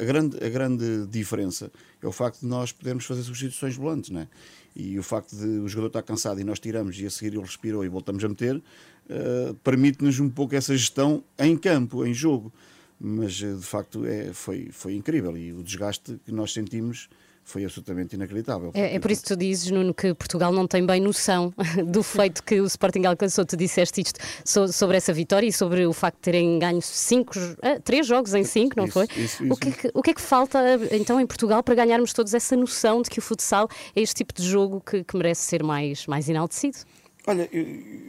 a, 0.00 0.04
grande, 0.04 0.36
a 0.44 0.48
grande 0.48 1.06
diferença 1.06 1.70
é 2.02 2.06
o 2.06 2.12
facto 2.12 2.40
de 2.40 2.46
nós 2.46 2.72
podermos 2.72 3.04
fazer 3.06 3.22
substituições 3.22 3.76
volantes, 3.76 4.10
não 4.10 4.20
é? 4.20 4.28
E 4.76 4.98
o 4.98 5.02
facto 5.02 5.36
de 5.36 5.46
o 5.46 5.68
jogador 5.68 5.86
estar 5.86 6.02
cansado 6.02 6.40
e 6.40 6.44
nós 6.44 6.58
tiramos 6.58 6.98
e 6.98 7.06
a 7.06 7.10
seguir 7.10 7.34
ele 7.36 7.42
respirou 7.42 7.84
e 7.84 7.88
voltamos 7.88 8.24
a 8.24 8.28
meter, 8.28 8.60
eh, 9.08 9.54
permite-nos 9.62 10.18
um 10.18 10.28
pouco 10.28 10.56
essa 10.56 10.76
gestão 10.76 11.22
em 11.38 11.56
campo, 11.56 12.04
em 12.04 12.12
jogo. 12.12 12.52
Mas 12.98 13.40
eh, 13.40 13.54
de 13.54 13.62
facto 13.62 14.04
é, 14.04 14.32
foi, 14.32 14.70
foi 14.72 14.94
incrível 14.96 15.36
e 15.36 15.52
o 15.52 15.62
desgaste 15.62 16.18
que 16.24 16.32
nós 16.32 16.52
sentimos 16.52 17.08
foi 17.46 17.62
absolutamente 17.64 18.16
inacreditável. 18.16 18.70
É, 18.74 18.96
é 18.96 18.98
por 18.98 19.10
isso 19.10 19.22
que 19.22 19.28
tu 19.28 19.36
dizes, 19.36 19.70
Nuno, 19.70 19.92
que 19.92 20.14
Portugal 20.14 20.50
não 20.50 20.66
tem 20.66 20.84
bem 20.84 21.00
noção 21.00 21.52
do 21.86 22.02
feito 22.02 22.42
que 22.42 22.58
o 22.60 22.64
Sporting 22.66 23.04
alcançou. 23.04 23.44
Tu 23.44 23.56
disseste 23.56 24.00
isto 24.00 24.18
so- 24.44 24.72
sobre 24.72 24.96
essa 24.96 25.12
vitória 25.12 25.46
e 25.46 25.52
sobre 25.52 25.86
o 25.86 25.92
facto 25.92 26.16
de 26.16 26.22
terem 26.22 26.58
ganho 26.58 26.80
cinco, 26.82 27.32
ah, 27.62 27.78
três 27.84 28.06
jogos 28.06 28.32
em 28.34 28.44
cinco, 28.44 28.74
não 28.76 28.84
Isso, 28.86 28.92
foi? 28.94 29.06
isso, 29.16 29.42
o, 29.42 29.46
isso. 29.48 29.56
que 29.56 29.68
é 29.68 29.72
que, 29.72 29.90
o 29.94 30.02
que 30.02 30.10
é 30.10 30.14
que 30.14 30.22
falta 30.22 30.58
então 30.90 31.20
em 31.20 31.26
Portugal 31.26 31.62
para 31.62 31.74
ganharmos 31.74 32.12
todos 32.14 32.32
essa 32.32 32.56
noção 32.56 33.02
de 33.02 33.10
que 33.10 33.18
o 33.18 33.22
futsal 33.22 33.68
é 33.94 34.00
este 34.00 34.14
tipo 34.16 34.32
de 34.34 34.42
jogo 34.48 34.80
que, 34.80 35.04
que 35.04 35.16
merece 35.16 35.42
ser 35.42 35.62
mais, 35.62 36.06
mais 36.06 36.28
enaltecido? 36.28 36.78
Olha, 37.26 37.48
eu, 37.52 37.62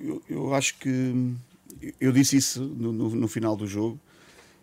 eu- 0.04 0.22
eu 0.30 0.54
acho 0.54 0.78
que 0.80 1.14
eu 2.00 2.12
disse 2.12 2.38
isso 2.38 2.62
no, 2.64 2.92
no- 2.92 3.10
no 3.16 3.28
final 3.28 3.56
do 3.56 3.68
jogo. 3.68 4.00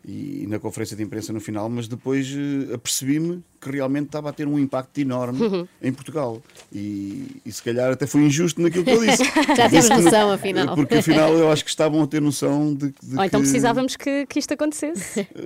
E, 0.04 0.46
na 0.48 0.58
conferência 0.58 0.96
de 0.96 1.02
imprensa 1.02 1.32
no 1.32 1.40
final, 1.40 1.68
mas 1.68 1.86
depois 1.88 2.28
uh, 2.32 2.74
apercebi-me 2.74 3.42
que 3.60 3.70
realmente 3.70 4.06
estava 4.06 4.30
a 4.30 4.32
ter 4.32 4.48
um 4.48 4.58
impacto 4.58 4.98
enorme 4.98 5.40
Uhum. 5.42 5.68
em 5.80 5.92
Portugal. 5.92 6.42
E, 6.72 7.40
e 7.46 7.52
se 7.52 7.62
calhar 7.62 7.92
até 7.92 8.06
foi 8.06 8.22
injusto 8.22 8.60
naquilo 8.60 8.84
que 8.84 8.90
eu 8.90 9.00
disse. 9.06 9.22
Já 9.56 9.70
temos 9.70 9.88
noção, 9.88 10.32
afinal. 10.32 10.74
Porque 10.74 10.96
afinal 10.96 11.32
eu 11.34 11.50
acho 11.52 11.62
que 11.64 11.70
estavam 11.70 12.02
a 12.02 12.06
ter 12.08 12.20
noção 12.20 12.74
de, 12.74 12.88
de 13.02 13.16
Ou 13.16 13.24
então 13.24 13.40
que- 13.40 13.46
precisávamos 13.46 13.94
que, 13.96 14.26
que 14.26 14.38
isto 14.38 14.52
acontecesse. 14.54 15.26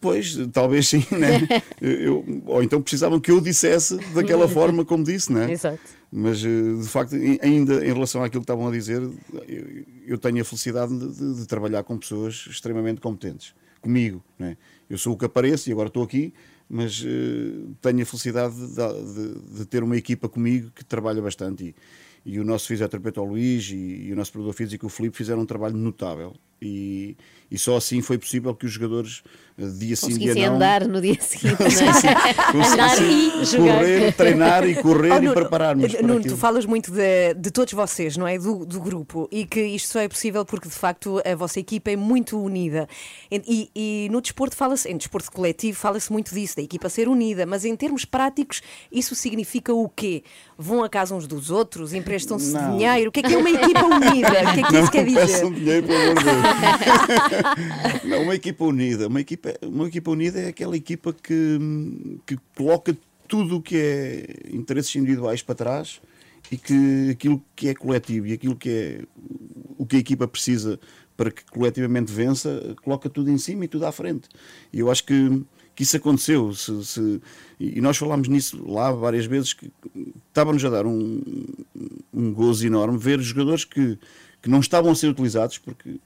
Pois, 0.00 0.36
talvez 0.52 0.88
sim, 0.88 1.04
né? 1.12 1.62
Eu- 1.80 2.24
ou 2.46 2.62
então 2.62 2.80
precisavam 2.82 3.18
que 3.18 3.30
eu 3.30 3.40
dissesse 3.40 3.96
daquela 4.14 4.46
forma 4.48 4.84
como 4.84 5.02
disse, 5.02 5.32
né? 5.32 5.50
Exato. 5.50 5.80
Mas, 6.10 6.44
eh, 6.44 6.74
de 6.80 6.86
facto, 6.88 7.14
ainda 7.40 7.84
em 7.84 7.92
relação 7.92 8.22
àquilo 8.22 8.42
que 8.42 8.44
estavam 8.44 8.68
a 8.68 8.70
dizer, 8.70 9.00
eu, 9.00 9.84
eu 10.06 10.18
tenho 10.18 10.42
a 10.42 10.44
felicidade 10.44 10.96
de, 10.96 11.08
de- 11.14 11.34
de 11.40 11.46
trabalhar 11.46 11.82
com 11.84 11.96
pessoas 11.96 12.44
extremamente 12.50 13.00
competentes, 13.00 13.54
comigo, 13.82 14.22
né? 14.38 14.56
Eu 14.88 14.96
sou 14.98 15.14
o 15.14 15.18
que 15.18 15.24
apareço 15.26 15.68
e 15.68 15.72
agora 15.72 15.88
estou 15.88 16.02
aqui, 16.02 16.32
mas 16.68 17.02
eh, 17.04 17.66
tenho 17.80 18.02
a 18.02 18.06
felicidade 18.06 18.54
de, 18.54 18.74
de- 19.14 19.58
de 19.58 19.66
ter 19.66 19.82
uma 19.82 19.96
equipa 19.96 20.28
comigo 20.28 20.70
que 20.74 20.84
trabalha 20.84 21.20
bastante. 21.20 21.74
E, 22.24 22.34
e 22.34 22.38
o 22.40 22.44
nosso 22.44 22.68
fisioterapeuta 22.68 23.20
o 23.20 23.24
Luís 23.24 23.68
e, 23.70 23.76
e 24.06 24.12
o 24.12 24.16
nosso 24.16 24.30
preparador 24.32 24.54
físico 24.54 24.86
o 24.86 24.88
Filipe 24.88 25.16
fizeram 25.16 25.42
um 25.42 25.46
trabalho 25.46 25.76
notável. 25.76 26.34
E, 26.60 27.16
e 27.50 27.58
só 27.58 27.76
assim 27.76 28.00
foi 28.00 28.16
possível 28.18 28.54
que 28.54 28.64
os 28.66 28.72
jogadores, 28.72 29.22
dia 29.70 29.96
sim, 29.96 30.18
dia 30.18 30.34
não, 30.34 30.56
andar 30.56 30.86
no 30.88 31.00
dia 31.00 31.16
seguinte, 31.20 31.56
não 31.60 32.60
é? 32.60 32.66
Andar 32.72 33.02
e 33.02 33.44
jogar. 33.44 33.78
correr, 33.78 34.12
treinar 34.12 34.68
e 34.68 34.74
correr 34.76 35.12
Oh, 35.12 35.16
e 35.16 35.20
Nuno, 35.20 35.34
preparar-nos 35.34 35.92
para 35.92 36.02
Nuno, 36.02 36.18
aquilo. 36.20 36.34
tu 36.34 36.40
falas 36.40 36.64
muito 36.66 36.90
de, 36.90 37.34
de 37.34 37.50
todos 37.50 37.72
vocês, 37.72 38.16
não 38.16 38.26
é? 38.26 38.38
Do, 38.38 38.64
do 38.64 38.80
grupo. 38.80 39.28
E 39.30 39.44
que 39.44 39.60
isto 39.60 39.88
só 39.92 40.00
é 40.00 40.08
possível 40.08 40.44
porque, 40.44 40.68
de 40.68 40.74
facto, 40.74 41.20
a 41.24 41.34
vossa 41.34 41.60
equipa 41.60 41.90
é 41.90 41.96
muito 41.96 42.38
unida. 42.40 42.88
E, 43.30 43.70
e 43.74 44.08
no 44.10 44.20
desporto 44.20 44.56
fala-se, 44.56 44.88
em 44.88 44.96
desporto 44.96 45.30
coletivo, 45.30 45.78
fala-se 45.78 46.10
muito 46.12 46.34
disso, 46.34 46.56
da 46.56 46.62
equipa 46.62 46.88
ser 46.88 47.08
unida. 47.08 47.44
Mas 47.46 47.64
em 47.64 47.74
termos 47.76 48.04
práticos, 48.04 48.62
isso 48.90 49.14
significa 49.14 49.72
o 49.72 49.88
quê? 49.88 50.22
Vão 50.58 50.82
a 50.84 50.88
casa 50.88 51.14
uns 51.14 51.26
dos 51.26 51.50
outros, 51.50 51.92
emprestam-se 51.92 52.56
dinheiro? 52.56 53.08
O 53.08 53.12
que 53.12 53.20
é 53.20 53.22
que 53.22 53.34
é 53.34 53.36
uma 53.38 53.50
equipa 53.50 53.84
unida? 53.84 54.28
O 54.28 54.54
que 54.54 54.60
é 54.60 54.62
que 54.64 54.72
não 54.72 54.82
isso 54.82 54.90
quer 54.92 55.04
dizer? 55.04 55.50
dinheiro, 55.52 55.86
pelo 55.86 56.02
amor 56.02 56.14
de 56.14 56.24
Deus. 56.24 58.04
não, 58.04 58.22
uma 58.22 58.34
equipa 58.34 58.64
unida. 58.64 59.08
Uma 59.08 59.20
equipa, 59.20 59.51
uma 59.62 59.88
equipa 59.88 60.10
unida 60.10 60.40
é 60.40 60.48
aquela 60.48 60.76
equipa 60.76 61.12
que, 61.12 61.58
que 62.26 62.38
coloca 62.56 62.96
tudo 63.28 63.56
o 63.56 63.62
que 63.62 63.76
é 63.76 64.26
interesses 64.54 64.94
individuais 64.96 65.42
para 65.42 65.54
trás 65.54 66.00
e 66.50 66.56
que 66.56 67.10
aquilo 67.10 67.42
que 67.56 67.68
é 67.68 67.74
coletivo 67.74 68.26
e 68.26 68.32
aquilo 68.32 68.56
que 68.56 68.68
é 68.70 69.00
o 69.78 69.86
que 69.86 69.96
a 69.96 69.98
equipa 70.00 70.28
precisa 70.28 70.78
para 71.16 71.30
que 71.30 71.44
coletivamente 71.44 72.12
vença, 72.12 72.74
coloca 72.82 73.08
tudo 73.08 73.30
em 73.30 73.38
cima 73.38 73.64
e 73.64 73.68
tudo 73.68 73.86
à 73.86 73.92
frente. 73.92 74.28
E 74.72 74.80
eu 74.80 74.90
acho 74.90 75.04
que, 75.04 75.42
que 75.74 75.82
isso 75.82 75.96
aconteceu. 75.96 76.52
Se, 76.54 76.84
se- 76.84 77.20
e 77.60 77.80
nós 77.80 77.96
falámos 77.96 78.28
nisso 78.28 78.62
lá 78.68 78.90
várias 78.90 79.24
vezes, 79.26 79.52
que 79.52 79.70
estava-nos 80.28 80.64
a 80.64 80.70
dar 80.70 80.86
um, 80.86 81.20
um 82.12 82.32
gozo 82.32 82.66
enorme 82.66 82.98
ver 82.98 83.20
jogadores 83.20 83.64
que, 83.64 83.98
que 84.42 84.50
não 84.50 84.58
estavam 84.60 84.90
a 84.90 84.94
ser 84.94 85.06
utilizados, 85.08 85.56
porque 85.58 86.00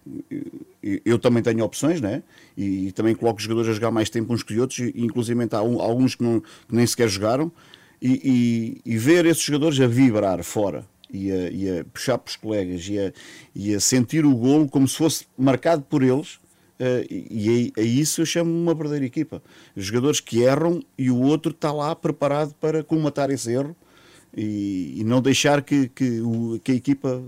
eu, 0.83 1.01
eu 1.05 1.19
também 1.19 1.43
tenho 1.43 1.65
opções, 1.65 2.01
né? 2.01 2.23
E 2.57 2.93
também 2.93 3.15
coloco 3.15 3.39
os 3.39 3.43
jogadores 3.43 3.71
a 3.71 3.73
jogar 3.75 3.91
mais 3.91 4.11
tempo 4.11 4.33
uns 4.33 4.43
que 4.43 4.53
os 4.53 4.61
outros, 4.61 4.79
e 4.79 4.93
inclusive 4.97 5.43
há 5.51 5.57
alguns 5.59 6.15
que, 6.15 6.23
não- 6.23 6.41
que 6.41 6.75
nem 6.75 6.87
sequer 6.87 7.09
jogaram, 7.09 7.51
e, 8.01 8.81
e- 8.85 8.93
e 8.93 8.99
ver 8.99 9.25
esses 9.27 9.43
jogadores 9.43 9.81
a 9.81 9.87
vibrar 9.87 10.43
fora. 10.45 10.85
E 11.13 11.31
a, 11.33 11.51
e 11.51 11.79
a 11.79 11.85
puxar 11.85 12.19
para 12.19 12.31
os 12.31 12.37
colegas 12.37 12.87
e 12.89 12.99
a, 12.99 13.13
e 13.55 13.75
a 13.75 13.81
sentir 13.81 14.27
o 14.27 14.35
golo 14.37 14.69
como 14.69 14.87
se 14.89 14.97
fosse 14.97 15.25
marcado 15.39 15.83
por 15.83 16.03
eles, 16.03 16.39
eh, 16.81 17.07
e 17.09 17.73
a, 17.77 17.81
a 17.81 17.85
isso 17.85 18.21
eu 18.21 18.27
chamo 18.27 18.51
uma 18.51 18.75
verdadeira 18.75 19.07
equipa. 19.07 19.41
Jogadores 19.77 20.21
que 20.21 20.43
erram 20.43 20.83
e 20.99 21.11
o 21.11 21.19
outro 21.23 21.53
está 21.53 21.73
lá 21.73 21.95
preparado 21.95 22.55
para 22.61 22.83
colmatar 22.85 23.31
esse 23.31 23.51
erro 23.53 23.75
e, 24.37 24.95
e 24.99 25.05
não 25.05 25.23
deixar 25.23 25.63
que, 25.63 25.89
que, 25.89 26.21
o- 26.21 26.61
que 26.63 26.73
a 26.73 26.75
equipa 26.75 27.23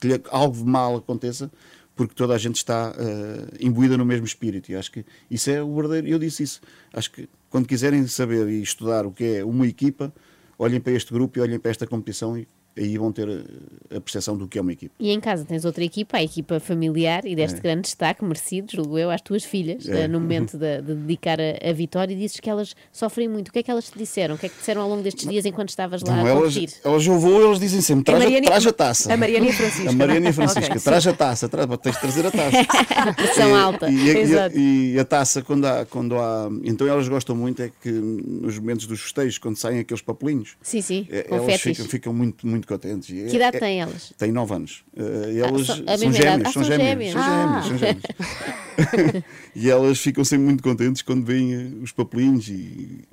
que 0.00 0.20
algo 0.30 0.64
mal 0.64 0.96
aconteça 0.96 1.50
porque 1.94 2.14
toda 2.14 2.34
a 2.34 2.38
gente 2.38 2.56
está 2.56 2.94
eh, 2.98 3.56
imbuída 3.60 3.96
no 3.98 4.04
mesmo 4.04 4.24
espírito. 4.24 4.72
E 4.72 4.76
acho 4.76 4.90
que 4.90 5.04
isso 5.30 5.50
é 5.50 5.62
o 5.62 5.74
verdadeiro 5.74 6.08
eu 6.08 6.18
disse 6.18 6.42
isso. 6.42 6.60
Acho 6.92 7.10
que 7.12 7.28
quando 7.50 7.66
quiserem 7.66 8.06
saber 8.06 8.48
e 8.48 8.62
estudar 8.62 9.04
o 9.04 9.12
que 9.12 9.36
é 9.36 9.44
uma 9.44 9.66
equipa 9.66 10.12
olhem 10.58 10.80
para 10.80 10.92
este 10.92 11.12
grupo 11.12 11.38
e 11.38 11.42
olhem 11.42 11.58
para 11.58 11.70
esta 11.70 11.86
competição 11.86 12.36
e 12.36 12.46
aí 12.76 12.96
vão 12.98 13.12
ter 13.12 13.28
a, 13.28 13.96
a 13.96 14.00
percepção 14.00 14.36
do 14.36 14.48
que 14.48 14.58
é 14.58 14.60
uma 14.62 14.72
equipa 14.72 14.94
E 14.98 15.10
em 15.10 15.20
casa 15.20 15.44
tens 15.44 15.64
outra 15.64 15.84
equipa, 15.84 16.16
a 16.16 16.22
equipa 16.22 16.58
familiar, 16.60 17.24
e 17.26 17.34
deste 17.34 17.58
É. 17.58 17.60
grande 17.60 17.82
destaque, 17.82 18.24
merecido, 18.24 18.72
julgo 18.72 18.98
eu, 18.98 19.10
às 19.10 19.20
tuas 19.20 19.44
filhas, 19.44 19.88
É. 19.88 20.02
eh, 20.02 20.08
no 20.08 20.20
momento 20.20 20.56
de, 20.58 20.80
de 20.82 20.94
dedicar 20.94 21.38
a, 21.40 21.70
a 21.70 21.72
vitória, 21.72 22.12
e 22.12 22.16
dizes 22.16 22.40
que 22.40 22.48
elas 22.48 22.74
sofrem 22.92 23.28
muito. 23.28 23.48
O 23.48 23.52
que 23.52 23.58
é 23.58 23.62
que 23.62 23.70
elas 23.70 23.90
te 23.90 23.98
disseram? 23.98 24.34
O 24.34 24.38
que 24.38 24.46
é 24.46 24.48
que 24.48 24.54
te 24.54 24.58
disseram 24.58 24.82
ao 24.82 24.88
longo 24.88 25.02
destes 25.02 25.28
dias 25.28 25.44
enquanto 25.44 25.68
estavas 25.70 26.02
lá 26.02 26.16
Não, 26.16 26.24
a 26.26 26.28
elas, 26.28 26.54
competir? 26.54 26.74
elas 26.84 27.06
eu 27.06 27.18
vou, 27.18 27.42
elas 27.42 27.60
dizem 27.60 27.80
sempre: 27.80 28.04
traz, 28.04 28.20
a- 28.20 28.24
Mariana 28.24 28.46
traz 28.46 28.66
a 28.66 28.72
taça. 28.72 29.12
a 29.12 29.16
Mariana 29.16 29.46
e 29.46 29.50
a 29.50 29.52
Francisca, 29.52 29.90
A 29.90 29.92
Mariana 29.92 30.18
e 30.18 30.22
a 30.22 30.30
não? 30.30 30.32
Francisca, 30.32 30.72
Ok, 30.72 30.80
traz 30.82 31.06
a 31.06 31.12
taça, 31.12 31.48
traz, 31.48 31.66
tens 31.82 31.94
de 31.94 32.00
trazer 32.00 32.26
a 32.26 32.30
taça. 32.30 32.56
Pressão 33.16 33.50
E- 33.50 33.60
alta. 33.60 33.90
E, 33.90 34.10
a- 34.10 34.12
e 34.12 34.16
a, 34.16 34.20
Exato. 34.20 34.58
e 34.58 34.98
a 34.98 35.04
taça, 35.04 35.42
quando 35.42 35.64
há, 35.66 35.84
quando 35.86 36.16
há. 36.18 36.48
Então 36.64 36.86
elas 36.86 37.08
gostam 37.08 37.36
muito, 37.36 37.62
é 37.62 37.70
que 37.82 37.90
nos 37.90 38.58
momentos 38.58 38.86
dos 38.86 39.00
festejos, 39.00 39.38
quando 39.38 39.56
saem 39.56 39.80
aqueles 39.80 40.02
papelinhos, 40.02 40.56
Sim, 40.62 40.80
sim, 40.80 41.06
eh, 41.10 41.26
elas 41.30 41.60
ficam, 41.60 41.84
ficam 41.86 42.12
muito, 42.14 42.46
muito 42.46 42.61
contentes. 42.66 43.08
E 43.10 43.28
Que 43.30 43.36
idade 43.36 43.56
é- 43.56 43.60
têm 43.60 43.80
elas? 43.80 44.12
Têm 44.18 44.32
9 44.32 44.54
anos. 44.54 44.84
Eh, 44.96 45.32
e 45.34 45.38
elas 45.40 45.66
são- 45.66 45.82
a 45.86 45.98
são 45.98 46.10
idade. 46.10 46.16
gêmeas, 46.22 46.40
Ah, 46.48 46.52
são 46.52 46.52
são 46.52 46.64
gêmeas. 46.64 47.12
São 47.12 47.22
gêmeas, 47.22 47.64
são 47.66 47.74
Ah. 47.74 47.78
gêmeas. 47.78 49.24
e 49.56 49.70
elas 49.70 49.98
ficam 49.98 50.24
sempre 50.24 50.44
muito 50.46 50.62
contentes 50.62 51.02
quando 51.02 51.24
veem 51.24 51.80
os 51.82 51.92
papelinhos 51.92 52.48
e, 52.48 53.04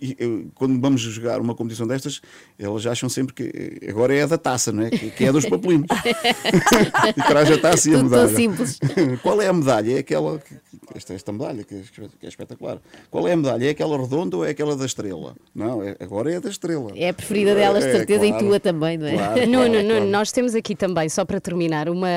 e, 0.00 0.16
eh, 0.18 0.46
quando 0.54 0.80
vamos 0.80 1.00
jogar 1.00 1.40
uma 1.40 1.54
competição 1.54 1.86
destas, 1.86 2.20
elas 2.58 2.86
acham 2.86 3.08
sempre 3.08 3.34
que 3.34 3.78
eh, 3.82 3.90
agora 3.90 4.14
é 4.14 4.22
a 4.22 4.26
da 4.26 4.38
taça, 4.38 4.70
não 4.72 4.84
é? 4.84 4.90
Que, 4.90 5.10
que 5.10 5.24
é 5.24 5.32
dos 5.32 5.44
papelinhos. 5.46 5.86
e 7.16 7.22
traz 7.22 7.50
a 7.50 7.58
taça 7.58 7.90
e 7.90 7.94
a 7.94 8.02
medalha. 8.02 8.28
simples. 8.28 8.78
Qual 9.22 9.40
é 9.40 9.48
a 9.48 9.52
medalha? 9.52 9.92
É 9.96 9.98
aquela. 9.98 10.38
que- 10.38 10.54
Esta, 10.94 11.14
esta 11.14 11.32
medalha, 11.32 11.64
que 11.64 11.74
é, 11.74 11.82
que 12.20 12.26
é 12.26 12.28
espetacular. 12.28 12.78
Qual 13.10 13.26
é 13.28 13.32
a 13.32 13.36
medalha? 13.36 13.66
É 13.66 13.70
aquela 13.70 13.98
redonda 13.98 14.36
ou 14.38 14.44
é 14.44 14.50
aquela 14.50 14.74
da 14.76 14.86
estrela? 14.86 15.34
Não, 15.54 15.82
é- 15.82 15.96
agora 16.00 16.32
é 16.32 16.36
a 16.36 16.40
da 16.40 16.48
estrela. 16.50 16.92
É 16.96 17.08
a 17.10 17.14
preferida 17.14 17.54
delas, 17.54 17.84
de 17.84 17.90
É, 17.90 17.92
certeza, 17.92 18.24
e 18.26 18.30
claro. 18.30 18.46
tua 18.46 18.60
também, 18.60 18.96
não 18.98 19.06
é? 19.06 19.14
Claro, 19.14 19.40
Nuno, 19.46 19.52
claro, 19.56 19.72
Nuno, 19.72 19.88
claro. 19.88 20.04
nós 20.06 20.32
temos 20.32 20.54
aqui 20.54 20.74
também, 20.74 21.08
só 21.08 21.24
para 21.24 21.40
terminar, 21.40 21.88
uma, 21.88 22.08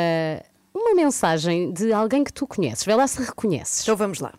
uma 0.74 0.96
mensagem 0.96 1.72
de 1.74 1.92
alguém 1.92 2.24
que 2.24 2.32
tu 2.34 2.48
conheces. 2.48 2.84
Vê 2.86 2.96
lá 2.96 3.06
se 3.08 3.22
reconheces. 3.22 3.82
Então 3.84 3.96
vamos 3.96 4.20
lá. 4.20 4.34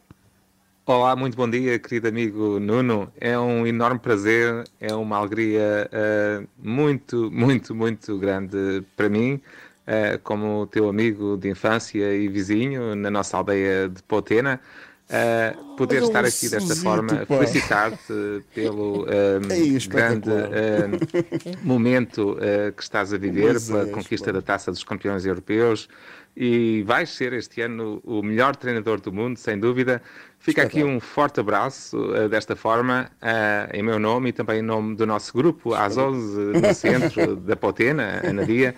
Olá, 0.85 1.15
muito 1.15 1.37
bom 1.37 1.49
dia, 1.49 1.79
querido 1.79 2.09
amigo 2.09 2.59
Nuno. 2.59 3.13
É 3.21 3.39
um 3.39 3.65
enorme 3.65 4.01
prazer, 4.01 4.65
é 4.81 4.93
uma 4.93 5.17
alegria 5.17 5.89
eh, 5.93 6.43
muito, 6.59 7.31
muito, 7.31 7.73
muito 7.73 8.19
grande 8.19 8.83
para 8.97 9.09
mim, 9.09 9.41
eh, 9.87 10.19
como 10.25 10.67
teu 10.67 10.89
amigo 10.89 11.37
de 11.37 11.49
infância 11.49 12.13
e 12.13 12.27
vizinho 12.29 12.97
na 12.97 13.11
nossa 13.13 13.37
aldeia 13.37 13.89
de 13.89 14.03
Potena. 14.03 14.61
eh, 15.09 15.57
poder 15.77 15.97
Olha 15.99 16.05
o 16.05 16.07
estar 16.09 16.25
aqui 16.25 16.49
desta 16.49 16.75
Suzito, 16.75 16.83
forma, 16.83 17.27
felicitar-te 17.27 18.13
pelo 18.53 19.07
Ei, 19.51 19.79
grande 19.89 20.31
momento 21.63 22.37
eh, 22.41 22.73
que 22.77 22.83
estás 22.83 23.13
a 23.13 23.19
viver, 23.19 23.61
pela 23.61 23.83
é, 23.83 23.87
conquista 23.87 24.33
da 24.33 24.43
taça 24.43 24.73
dos 24.73 24.83
campeões 24.83 25.25
europeus 25.25 25.89
e 26.37 26.83
vais 26.87 27.11
ser 27.11 27.33
este 27.35 27.61
ano 27.61 28.01
o 28.05 28.23
melhor 28.23 28.57
treinador 28.57 29.01
do 29.01 29.13
mundo, 29.13 29.37
sem 29.39 29.59
dúvida. 29.59 30.03
Fica 30.43 30.63
aqui 30.63 30.83
um 30.83 30.99
forte 30.99 31.39
abraço 31.39 31.97
eh, 32.17 32.29
desta 32.29 32.57
forma, 32.57 33.09
eh, 33.23 33.71
em 33.75 33.83
meu 33.83 33.99
nome 34.01 34.31
e 34.31 34.33
também 34.33 34.59
em 34.59 34.63
nome 34.63 34.97
do 34.97 35.07
nosso 35.07 35.33
grupo, 35.33 35.73
às 35.73 35.97
11 35.97 36.37
no 36.61 36.75
centro 36.75 37.37
da 37.37 37.55
Potena, 37.55 38.21
Ana 38.25 38.45
Dia, 38.45 38.75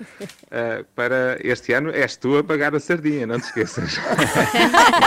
eh, 0.50 0.84
para 0.94 1.38
este 1.42 1.72
ano 1.72 1.90
és 1.90 2.16
tu 2.16 2.36
a 2.36 2.44
pagar 2.44 2.74
a 2.74 2.80
sardinha, 2.80 3.26
não 3.26 3.40
te 3.40 3.44
esqueças. 3.46 3.96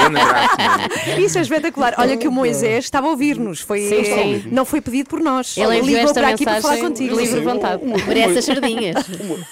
Grande 0.01 0.19
abraço, 0.19 0.55
Nuno. 0.57 1.19
Isso 1.25 1.37
é 1.37 1.41
espetacular. 1.41 1.93
Olha 1.97 2.17
que 2.17 2.27
o 2.27 2.31
Moisés 2.31 2.85
estava 2.85 3.05
a 3.05 3.11
ouvir-nos. 3.11 3.61
Foi, 3.61 3.81
Sim, 3.81 4.03
sim. 4.03 4.43
Não 4.51 4.65
foi 4.65 4.81
pedido 4.81 5.09
por 5.09 5.19
nós. 5.19 5.55
Ele 5.57 5.79
ligou 5.81 6.01
esta 6.01 6.19
para 6.21 6.29
aqui 6.29 6.43
para 6.43 6.61
falar 6.61 6.77
contigo. 6.79 7.15
livre 7.15 7.39
vontade. 7.41 7.83
Merece 7.85 8.39
as 8.39 8.45
sardinhas. 8.45 8.95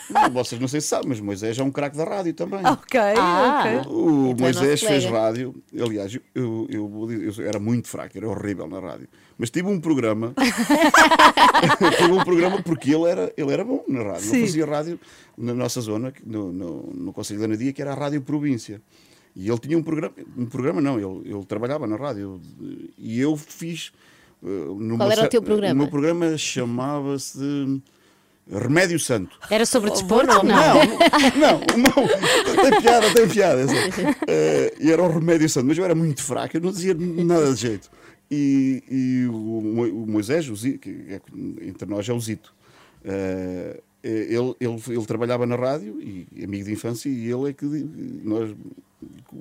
Não, 0.09 0.29
vocês 0.31 0.59
não 0.59 0.67
sei 0.67 0.81
se 0.81 0.87
sabem, 0.87 1.09
mas 1.09 1.19
Moisés 1.19 1.57
é 1.59 1.63
um 1.63 1.69
craque 1.71 1.97
da 1.97 2.03
rádio 2.03 2.33
também. 2.33 2.65
Ok, 2.65 2.99
Ah. 3.17 3.63
ok. 3.83 3.91
O 3.93 4.31
Então 4.31 4.47
é 4.47 4.53
Moisés 4.53 4.81
fez 4.81 5.05
rádio. 5.05 5.55
Aliás, 5.79 6.15
eu, 6.33 6.67
eu, 6.69 6.94
eu- 7.11 7.45
era 7.47 7.59
muito 7.59 7.87
fraco, 7.87 8.17
era 8.17 8.27
horrível 8.27 8.67
na 8.67 8.79
rádio. 8.79 9.07
Mas 9.37 9.49
tive 9.49 9.67
um 9.67 9.79
programa. 9.79 10.33
tive 11.97 12.11
um 12.11 12.23
programa 12.23 12.61
porque 12.61 12.93
ele 12.93 13.05
era, 13.05 13.33
ele 13.35 13.51
era 13.51 13.63
bom 13.63 13.83
na 13.87 14.03
rádio. 14.03 14.21
Sim. 14.29 14.37
Ele 14.37 14.45
fazia 14.47 14.65
rádio 14.65 14.99
na 15.37 15.53
nossa 15.53 15.81
zona, 15.81 16.13
no, 16.25 16.51
no, 16.51 16.93
no 16.93 17.13
Conselho 17.13 17.39
de 17.39 17.45
Anadia, 17.45 17.73
que 17.73 17.81
era 17.81 17.91
a 17.91 17.95
Rádio 17.95 18.21
Província. 18.21 18.81
E 19.35 19.49
ele 19.49 19.59
tinha 19.59 19.77
um 19.77 19.83
programa, 19.83 20.13
um 20.37 20.45
programa 20.45 20.79
não, 20.81 20.97
ele, 20.97 21.29
ele 21.33 21.45
trabalhava 21.45 21.85
na 21.85 21.97
rádio. 21.97 22.39
E 22.97 23.19
eu 23.19 23.35
fiz. 23.35 23.91
numa 24.41 24.97
Qual 24.97 25.11
era 25.11 25.25
o 25.25 25.29
teu 25.29 25.41
programa? 25.41 25.73
O 25.73 25.77
meu 25.77 25.87
programa 25.89 26.37
chamava-se. 26.37 27.81
Remédio 28.47 28.99
Santo. 28.99 29.37
Era 29.49 29.65
sobre 29.65 29.89
desporto? 29.89 30.27
bom 30.27 30.33
nome. 30.33 30.49
Não. 30.49 30.75
Não, 31.35 31.59
não, 31.77 32.63
tem 32.71 32.81
piada, 32.81 33.13
tem 33.13 33.27
piada. 33.27 33.61
eu 33.61 33.67
sei. 33.69 34.05
Eh, 34.27 34.73
e 34.79 34.91
era 34.91 35.01
um 35.01 35.11
remédio 35.11 35.49
santo, 35.49 35.65
mas 35.67 35.77
eu 35.77 35.83
era 35.85 35.95
muito 35.95 36.21
fraco, 36.21 36.55
eu 36.57 36.61
não 36.61 36.71
dizia 36.71 36.93
nada 36.93 37.53
de 37.53 37.59
jeito. 37.61 37.89
E, 38.29 38.83
e 38.89 39.25
o, 39.27 40.03
o 40.03 40.07
Moisés, 40.07 40.47
o 40.49 40.55
Zito, 40.55 40.79
que 40.79 40.89
é- 41.09 41.21
entre 41.67 41.89
nós 41.89 42.07
é 42.07 42.13
o 42.13 42.19
Zito, 42.19 42.53
eh, 43.03 43.79
ele, 44.03 44.55
ele, 44.59 44.81
ele 44.89 45.05
trabalhava 45.07 45.45
na 45.47 45.55
rádio, 45.55 45.99
e 45.99 46.27
amigo 46.43 46.65
de 46.65 46.73
infância, 46.73 47.09
e 47.09 47.31
ele 47.31 47.49
é 47.49 47.53
que 47.53 47.65
nós, 48.23 48.55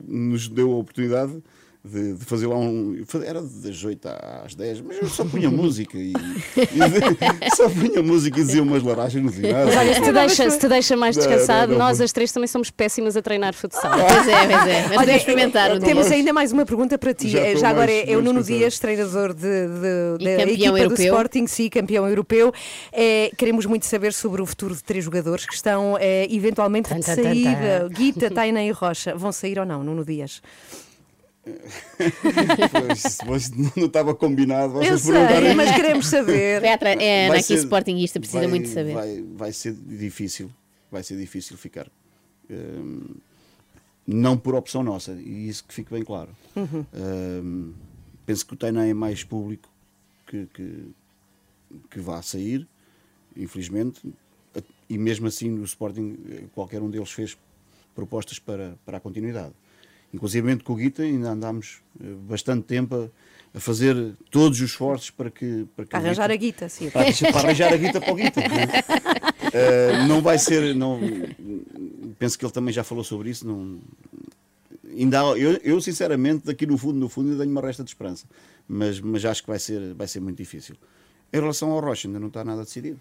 nos 0.08 0.48
deu 0.48 0.72
a 0.72 0.76
oportunidade 0.76 1.42
de, 1.84 2.14
de 2.14 2.24
fazer 2.24 2.46
lá 2.46 2.56
um. 2.56 2.96
Era 3.24 3.42
das 3.42 3.84
8 3.84 4.08
às 4.44 4.54
10, 4.54 4.80
mas 4.80 4.96
eu 5.02 5.08
só 5.08 5.22
punha 5.28 5.50
música 5.50 5.98
e, 5.98 6.12
e 6.56 7.56
só 7.56 7.68
punha 7.68 8.02
música 8.02 8.40
e 8.40 8.44
dizia 8.44 8.62
umas 8.62 8.82
laranjas 8.82 9.22
no 9.22 9.30
ginásio. 9.30 9.66
Mas 9.66 9.76
olha, 9.76 9.94
se 9.94 10.00
te 10.00 10.12
deixa, 10.12 10.50
se 10.50 10.58
te 10.58 10.68
deixa 10.68 10.96
mais 10.96 11.14
descansado, 11.16 11.72
não, 11.72 11.78
não, 11.78 11.86
nós 11.86 11.98
não. 11.98 12.04
as 12.06 12.12
três 12.12 12.32
também 12.32 12.48
somos 12.48 12.70
péssimas 12.70 13.16
a 13.16 13.22
treinar 13.22 13.52
futsal. 13.54 13.92
Pois 13.92 14.28
é, 14.28 14.46
pois 14.46 14.66
é. 14.66 14.82
Mas 14.82 14.90
Olha, 14.90 14.98
podemos 14.98 15.16
experimentar 15.20 15.70
dia. 15.72 15.80
Temos 15.80 16.10
ainda 16.10 16.32
mais 16.32 16.52
uma 16.52 16.64
pergunta 16.64 16.96
para 16.96 17.12
ti. 17.12 17.28
Já 17.28 17.40
estou 17.46 17.60
Já 17.60 17.68
agora 17.68 17.92
mais- 17.92 18.08
é, 18.08 18.12
é 18.12 18.16
o 18.16 18.22
Nuno. 18.22 18.42
Dias, 18.42 18.78
treinador 18.78 19.32
de, 19.34 19.40
de- 19.42 20.24
E 20.24 20.36
da 20.36 20.42
equipa 20.44 20.70
do 20.72 20.78
europeu. 20.78 21.04
Sporting, 21.06 21.46
sim, 21.46 21.68
campeão 21.68 22.08
europeu. 22.08 22.52
Eh, 22.92 23.30
queremos 23.36 23.66
muito 23.66 23.86
saber 23.86 24.12
sobre 24.12 24.40
o 24.42 24.46
futuro 24.46 24.74
de 24.74 24.82
três 24.82 25.04
jogadores 25.04 25.46
que 25.46 25.54
estão 25.54 25.96
eh, 26.00 26.26
eventualmente 26.30 26.88
de 26.92 27.00
Tan, 27.00 27.00
tan, 27.00 27.16
tan, 27.16 27.22
saída. 27.22 27.80
tan. 27.80 27.88
Guita, 27.88 28.30
Taina 28.32 28.62
e 28.62 28.70
Rocha. 28.70 29.14
Vão 29.14 29.32
sair 29.32 29.58
ou 29.58 29.64
não, 29.66 29.82
Nuno 29.84 30.04
Dias? 30.04 30.40
Pois, 32.70 33.18
pois 33.24 33.50
não 33.76 33.86
estava 33.86 34.14
combinado. 34.14 34.82
Eu 34.82 34.98
Vocês 34.98 35.02
sei, 35.02 35.54
mas 35.54 35.74
queremos 35.74 36.06
saber. 36.06 36.60
Petra, 36.62 36.90
é, 37.02 37.28
Vai 37.28 37.38
aqui 37.38 37.46
ser- 37.48 37.54
Sportingista 37.58 38.18
precisa 38.20 38.40
vai- 38.40 38.48
muito 38.48 38.68
saber. 38.68 38.94
Vai, 38.94 39.22
vai 39.34 39.52
ser 39.52 39.72
difícil, 39.74 40.50
vai 40.90 41.02
ser 41.02 41.16
difícil 41.18 41.56
ficar. 41.56 41.86
Hum, 42.50 43.14
não 44.06 44.36
por 44.36 44.54
opção 44.54 44.82
nossa, 44.82 45.12
e 45.12 45.48
isso 45.48 45.64
que 45.64 45.74
fique 45.74 45.90
bem 45.92 46.02
claro. 46.04 46.30
Uhum. 46.56 46.84
Hum, 46.94 47.72
penso 48.26 48.46
que 48.46 48.54
o 48.54 48.56
Tainan 48.56 48.86
é 48.86 48.94
mais 48.94 49.24
público 49.24 49.68
que, 50.26 50.46
que, 50.52 50.90
que 51.90 52.00
vá 52.00 52.20
sair, 52.22 52.66
infelizmente, 53.36 54.00
e 54.88 54.98
mesmo 54.98 55.26
assim 55.26 55.48
no 55.50 55.64
Sporting 55.64 56.16
eh, 56.30 56.42
qualquer 56.54 56.80
um 56.82 56.90
deles 56.90 57.10
fez 57.10 57.36
propostas 57.94 58.38
para, 58.38 58.76
para 58.84 58.98
a 58.98 59.00
continuidade. 59.00 59.52
Inclusive 60.14 60.56
com 60.62 60.72
o 60.72 60.76
Guita 60.76 61.02
ainda 61.02 61.30
andámos 61.30 61.80
eh, 62.00 62.04
bastante 62.28 62.62
tempo 62.64 62.94
a, 62.94 63.58
a 63.58 63.60
fazer 63.60 64.14
todos 64.30 64.60
os 64.60 64.70
esforços 64.70 65.10
para 65.10 65.28
que... 65.28 65.66
Para, 65.74 65.84
que 65.84 65.90
Para 65.90 65.98
arranjar 65.98 66.30
a 66.30 66.36
guita, 66.36 66.68
sim. 66.68 66.88
para, 66.88 67.04
para 67.32 67.38
arranjar 67.40 67.72
a 67.72 67.76
guita 67.76 68.00
para 68.00 68.12
o 68.12 68.14
guita. 68.16 68.40
Eh, 69.56 70.06
não 70.08 70.20
vai 70.20 70.36
ser. 70.36 70.74
Não, 70.74 70.98
penso 72.18 72.36
que 72.36 72.44
ele 72.44 72.50
também 72.52 72.72
já 72.74 72.82
falou 72.82 73.04
sobre 73.04 73.30
isso. 73.30 73.46
Não, 73.46 73.78
ainda 74.88 75.20
há- 75.20 75.38
eu, 75.38 75.52
eu, 75.62 75.80
sinceramente, 75.80 76.46
daqui 76.46 76.66
no 76.66 76.76
fundo, 76.76 76.98
no 76.98 77.08
fundo, 77.08 77.28
ainda 77.30 77.42
tenho 77.44 77.52
uma 77.52 77.60
resta 77.60 77.84
de 77.84 77.90
esperança. 77.90 78.26
Mas, 78.66 78.98
mas 79.00 79.24
acho 79.24 79.42
que 79.42 79.48
vai 79.48 79.58
ser, 79.60 79.94
vai 79.94 80.08
ser 80.08 80.18
muito 80.18 80.38
difícil. 80.38 80.74
Em 81.32 81.38
relação 81.38 81.70
ao 81.70 81.78
Rocha, 81.80 82.08
ainda 82.08 82.18
não 82.18 82.28
está 82.28 82.42
nada 82.42 82.62
decidido. 82.64 82.98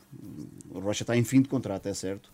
O 0.70 0.80
Rocha 0.80 1.02
está 1.04 1.18
em 1.18 1.24
fim 1.24 1.42
de 1.42 1.50
contrato, 1.50 1.88
é 1.88 1.94
certo. 1.96 2.30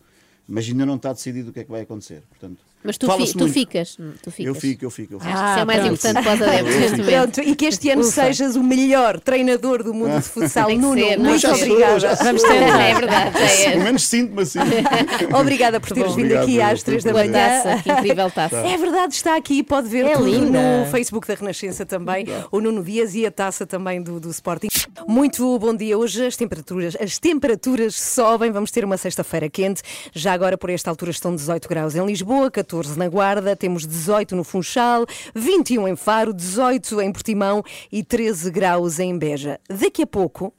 Mas 0.45 0.65
ainda 0.67 0.85
não 0.85 0.95
está 0.97 1.13
decidido 1.13 1.51
o 1.51 1.53
que 1.53 1.61
é 1.61 1.63
que 1.63 1.71
vai 1.71 1.81
acontecer. 1.81 2.21
Portanto, 2.29 2.59
Mas 2.83 2.97
tu, 2.97 3.11
fi- 3.11 3.33
tu 3.37 3.47
ficas. 3.49 3.97
Tu 4.23 4.31
ficas. 4.31 4.45
Eu 4.45 4.55
fico, 4.55 4.85
eu 4.85 4.89
fico. 4.89 5.13
Eu 5.15 5.19
fico. 5.19 5.31
Acho 5.33 5.43
que 5.43 5.49
isso 5.49 5.59
é 5.59 5.63
o 5.63 5.67
mais 5.67 5.79
pronto. 5.79 5.93
importante 5.93 6.23
para 6.23 6.33
os 6.33 6.41
adeptos 6.47 6.75
neste 6.75 6.97
momento. 6.97 7.31
Pronto, 7.33 7.41
e 7.49 7.55
que 7.55 7.65
este 7.65 7.89
ano 7.89 8.01
Ufa. 8.01 8.11
sejas 8.11 8.55
o 8.55 8.63
melhor 8.63 9.19
treinador 9.19 9.83
do 9.83 9.93
mundo 9.93 10.15
de 10.19 10.23
futsal. 10.29 10.69
Nuno, 10.69 10.93
ser, 10.99 11.17
não 11.17 11.29
muito 11.31 11.45
é? 11.45 11.53
obrigada. 11.53 12.15
sou. 12.15 12.25
Vamos 12.25 12.43
É 12.43 12.47
tentar. 12.47 12.99
verdade, 12.99 13.37
é. 13.37 13.71
Pelo 13.71 13.83
menos 13.83 14.07
sinto-me 14.07 14.41
assim. 14.43 14.59
Obrigada 15.37 15.79
por 15.79 15.89
teres 15.91 16.11
bom. 16.11 16.15
vindo 16.17 16.31
aqui 16.33 16.41
Obrigado, 16.43 16.73
às 16.73 16.83
três 16.83 17.03
da 17.03 17.13
manhã. 17.13 17.61
Que 17.83 17.91
incrível 17.91 18.31
taça. 18.31 18.57
É 18.57 18.77
verdade, 18.77 19.13
está 19.13 19.35
aqui, 19.35 19.61
pode 19.61 19.87
ver 19.89 20.05
É 20.05 20.13
tudo 20.13 20.25
linda. 20.29 20.79
no 20.85 20.85
Facebook 20.91 21.27
da 21.27 21.33
Renascença 21.33 21.85
também, 21.85 22.25
o 22.51 22.61
Nuno 22.61 22.81
Dias 22.83 23.13
e 23.13 23.25
a 23.25 23.31
taça 23.31 23.65
também 23.67 24.01
do, 24.01 24.19
do 24.19 24.29
Sporting. 24.29 24.69
Muito 25.07 25.59
bom 25.59 25.75
dia. 25.75 25.97
Hoje 25.97 26.25
as 26.25 26.35
temperaturas, 26.37 26.95
as 26.99 27.17
temperaturas 27.19 27.95
sobem, 27.95 28.51
vamos 28.51 28.71
ter 28.71 28.85
uma 28.85 28.95
sexta-feira 28.97 29.49
quente. 29.49 29.81
Já 30.13 30.31
agora 30.33 30.57
por 30.57 30.69
esta 30.69 30.89
altura 30.89 31.11
estão 31.11 31.35
18 31.35 31.67
graus 31.67 31.95
em 31.95 32.05
Lisboa, 32.05 32.49
14 32.49 32.68
na 32.95 33.09
Guarda, 33.09 33.55
temos 33.55 33.85
18 33.87 34.35
no 34.35 34.43
Funchal, 34.43 35.05
21 35.33 35.87
em 35.87 35.95
Faro, 35.95 36.33
18 36.33 37.01
em 37.01 37.11
Portimão 37.11 37.63
e 37.91 38.03
13 38.03 38.51
graus 38.51 38.99
em 38.99 39.17
Beja. 39.17 39.59
Daqui 39.67 40.03
a 40.03 40.07
pouco 40.07 40.53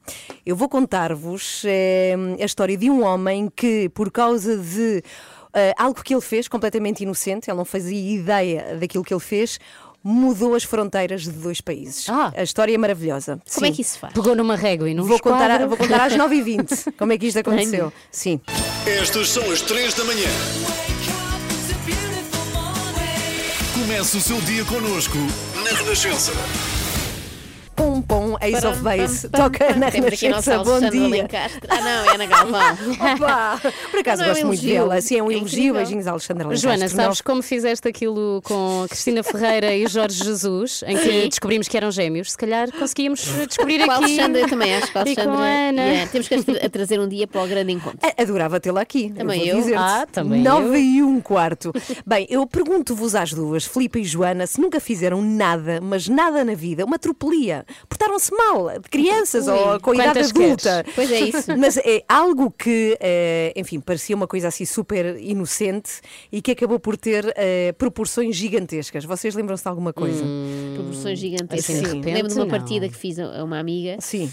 eu 0.45 0.55
vou 0.55 0.67
contar-vos 0.67 1.63
eh, 1.65 2.15
a 2.39 2.45
história 2.45 2.75
de 2.75 2.89
um 2.89 3.03
homem 3.03 3.49
que, 3.55 3.89
por 3.89 4.11
causa 4.11 4.57
de 4.57 5.01
eh, 5.53 5.73
algo 5.77 6.03
que 6.03 6.13
ele 6.13 6.21
fez 6.21 6.47
completamente 6.47 7.01
inocente, 7.01 7.49
ele 7.49 7.57
não 7.57 7.65
fazia 7.65 8.13
ideia 8.13 8.77
daquilo 8.77 9.03
que 9.03 9.13
ele 9.13 9.21
fez, 9.21 9.57
mudou 10.03 10.55
as 10.55 10.63
fronteiras 10.63 11.23
de 11.23 11.31
dois 11.31 11.61
países. 11.61 12.09
Ah. 12.09 12.33
A 12.35 12.43
história 12.43 12.73
é 12.73 12.77
maravilhosa. 12.77 13.39
Como 13.53 13.65
Sim. 13.65 13.71
é 13.71 13.75
que 13.75 13.81
isso 13.81 13.91
se 13.91 13.99
faz? 13.99 14.13
Pegou 14.13 14.35
numa 14.35 14.55
régua 14.55 14.89
e 14.89 14.93
num 14.93 15.03
Vou 15.03 15.19
contar, 15.19 15.65
vou 15.67 15.77
contar 15.77 16.01
às 16.01 16.13
9h20 16.13 16.93
como 16.97 17.13
é 17.13 17.17
que 17.17 17.27
isto 17.27 17.39
aconteceu. 17.39 17.93
Sim. 18.11 18.39
Estas 18.85 19.29
são 19.29 19.49
as 19.51 19.61
três 19.61 19.93
da 19.93 20.03
manhã. 20.03 20.29
Comece 23.81 24.15
o 24.15 24.21
seu 24.21 24.39
dia 24.41 24.63
connosco 24.63 25.17
na 25.55 25.71
Renascença. 25.71 26.31
Pum, 27.75 28.01
pum, 28.01 28.35
Ace 28.41 28.65
of 28.67 28.79
Base. 28.81 29.29
Toca 29.29 29.73
na 29.75 29.89
Temos 29.89 30.13
aqui 30.13 30.27
a 30.27 30.31
nossa 30.31 30.51
Renascença. 30.51 30.63
Bom 30.63 30.85
Alexandra 30.85 31.09
dia. 31.09 31.27
Ah, 31.69 31.81
não, 31.81 32.05
é 32.11 32.15
Ana 32.15 32.25
Galvão. 32.27 32.77
Opa! 33.15 33.61
Por 33.89 33.99
acaso 34.01 34.23
é 34.23 34.27
gosto 34.27 34.45
muito 34.47 34.61
dela. 34.63 34.95
Assim, 34.95 35.17
é 35.17 35.23
um 35.23 35.31
É 35.31 35.35
elogio. 35.35 35.73
Beijinhos 35.73 36.05
à 36.07 36.11
Alexandra 36.11 36.43
Lencastre. 36.47 36.69
Joana, 36.69 36.87
sabes 36.89 37.21
como 37.21 37.41
fizeste 37.41 37.87
aquilo 37.87 38.41
com 38.43 38.85
Cristina 38.89 39.23
Ferreira 39.23 39.73
e 39.75 39.87
Jorge 39.87 40.23
Jesus, 40.23 40.83
em 40.85 40.95
que 40.97 41.03
Sim. 41.03 41.29
descobrimos 41.29 41.67
que 41.67 41.75
eram 41.77 41.89
gêmeos? 41.91 42.31
Se 42.31 42.37
calhar 42.37 42.71
conseguíamos 42.71 43.21
descobrir 43.47 43.83
Com 43.85 43.91
a 43.91 43.95
aqui. 43.95 44.03
Alexandra, 44.19 44.47
também 44.47 44.75
acho 44.75 44.91
que 44.91 44.97
a 44.97 45.01
E 45.01 45.15
com 45.15 45.21
Alexandra. 45.21 45.41
a 45.41 45.69
Ana. 45.69 45.81
Yeah, 45.81 46.11
temos 46.11 46.27
que 46.27 46.35
a 46.35 46.43
tra- 46.43 46.65
a 46.65 46.69
trazer 46.69 46.99
um 46.99 47.07
dia 47.07 47.25
para 47.27 47.41
o 47.43 47.47
grande 47.47 47.71
encontro. 47.71 47.99
Adorava 48.17 48.59
tê-la 48.59 48.81
aqui. 48.81 49.09
Também 49.11 49.49
vou 49.51 49.69
eu. 49.69 49.79
Ah, 49.79 50.05
também 50.11 50.41
9 50.41 50.77
e 50.77 51.01
um 51.01 51.19
quarto. 51.19 51.71
Bem, 52.05 52.27
eu 52.29 52.45
pergunto-vos 52.45 53.15
às 53.15 53.33
duas, 53.33 53.65
Filipe 53.65 53.99
e 54.01 54.03
Joana, 54.03 54.45
se 54.45 54.59
nunca 54.61 54.79
fizeram 54.79 55.21
nada, 55.21 55.79
mas 55.81 56.07
nada 56.07 56.43
na 56.43 56.53
vida, 56.53 56.85
uma 56.85 56.99
tropelia. 56.99 57.60
Portaram-se 57.89 58.31
mal, 58.35 58.69
de 58.79 58.89
crianças 58.89 59.47
Ui, 59.47 59.53
ou 59.53 59.79
com 59.79 59.91
a 59.91 59.95
idade 59.95 60.19
adulta. 60.19 60.83
queres? 60.83 60.95
Pois 60.95 61.11
é 61.11 61.19
isso. 61.21 61.51
Mas 61.57 61.77
é 61.77 62.03
algo 62.07 62.51
que, 62.51 62.97
eh, 62.99 63.53
enfim, 63.55 63.79
parecia 63.79 64.15
uma 64.15 64.27
coisa 64.27 64.47
assim 64.49 64.65
super 64.65 65.17
inocente 65.19 66.01
e 66.31 66.41
que 66.41 66.51
acabou 66.51 66.79
por 66.79 66.95
ter 66.95 67.33
eh, 67.35 67.73
proporções 67.77 68.35
gigantescas. 68.35 69.03
Vocês 69.03 69.33
lembram-se 69.35 69.63
de 69.63 69.69
alguma 69.69 69.91
coisa? 69.93 70.23
Proporções 70.75 71.17
gigantescas. 71.17 71.83
assim, 71.83 72.01
Lembro 72.01 72.27
de 72.27 72.33
uma 72.35 72.45
não. 72.45 72.49
partida 72.49 72.87
que 72.87 72.95
fiz 72.95 73.17
a 73.19 73.31
a 73.31 73.43
uma 73.43 73.59
amiga. 73.59 73.97
Sim. 73.99 74.31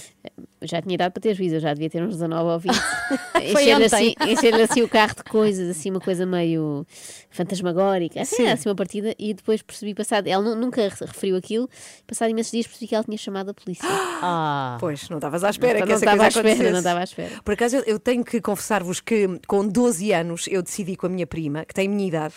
Já 0.62 0.82
tinha 0.82 0.94
idade 0.94 1.12
para 1.12 1.20
ter 1.20 1.34
juízo, 1.34 1.56
eu 1.56 1.60
já 1.60 1.72
devia 1.72 1.88
ter 1.88 2.02
uns 2.02 2.14
19 2.14 2.50
ou 2.50 2.58
20. 2.58 2.72
Foi 3.52 3.62
Encher-lhe 3.62 3.84
assim, 3.84 4.14
encher-lhe 4.26 4.62
assim 4.62 4.82
o 4.82 4.88
carro 4.88 5.14
de 5.14 5.22
coisas, 5.24 5.68
assim, 5.70 5.90
uma 5.90 6.00
coisa 6.00 6.26
meio 6.26 6.84
fantasmagórica. 7.30 8.20
Assim, 8.20 8.36
Sim. 8.36 8.48
assim 8.48 8.68
uma 8.68 8.74
partida 8.74 9.14
e 9.18 9.34
depois 9.34 9.62
percebi, 9.62 9.94
passado. 9.94 10.26
Ela 10.26 10.42
nu- 10.42 10.54
nunca 10.56 10.82
re- 10.82 10.88
referiu 11.00 11.36
aquilo, 11.36 11.68
passado 12.06 12.30
imensos 12.30 12.52
dias 12.52 12.66
percebi 12.66 12.88
que 12.88 12.94
ela 12.94 13.04
tinha 13.04 13.16
chamado 13.18 13.50
a 13.50 13.54
polícia. 13.54 13.86
Ah, 14.20 14.76
Pois, 14.80 15.08
não 15.08 15.18
estavas 15.18 15.44
à 15.44 15.50
espera 15.50 15.78
Não 15.78 15.86
que 15.86 15.92
essa 15.92 16.04
estava 16.04 16.22
coisa 16.24 16.40
à 16.40 16.50
espera, 16.50 16.70
não 16.72 16.78
estava 16.78 17.00
à 17.00 17.04
espera. 17.04 17.30
Por 17.44 17.54
acaso, 17.54 17.76
eu, 17.76 17.82
eu 17.86 17.98
tenho 18.00 18.24
que 18.24 18.40
confessar-vos 18.40 18.98
que 19.00 19.28
com 19.46 19.64
12 19.66 20.12
anos 20.12 20.46
eu 20.48 20.60
decidi 20.60 20.96
com 20.96 21.06
a 21.06 21.08
minha 21.08 21.24
prima, 21.26 21.64
que 21.64 21.72
tem 21.72 21.86
a 21.86 21.90
minha 21.90 22.08
idade, 22.08 22.34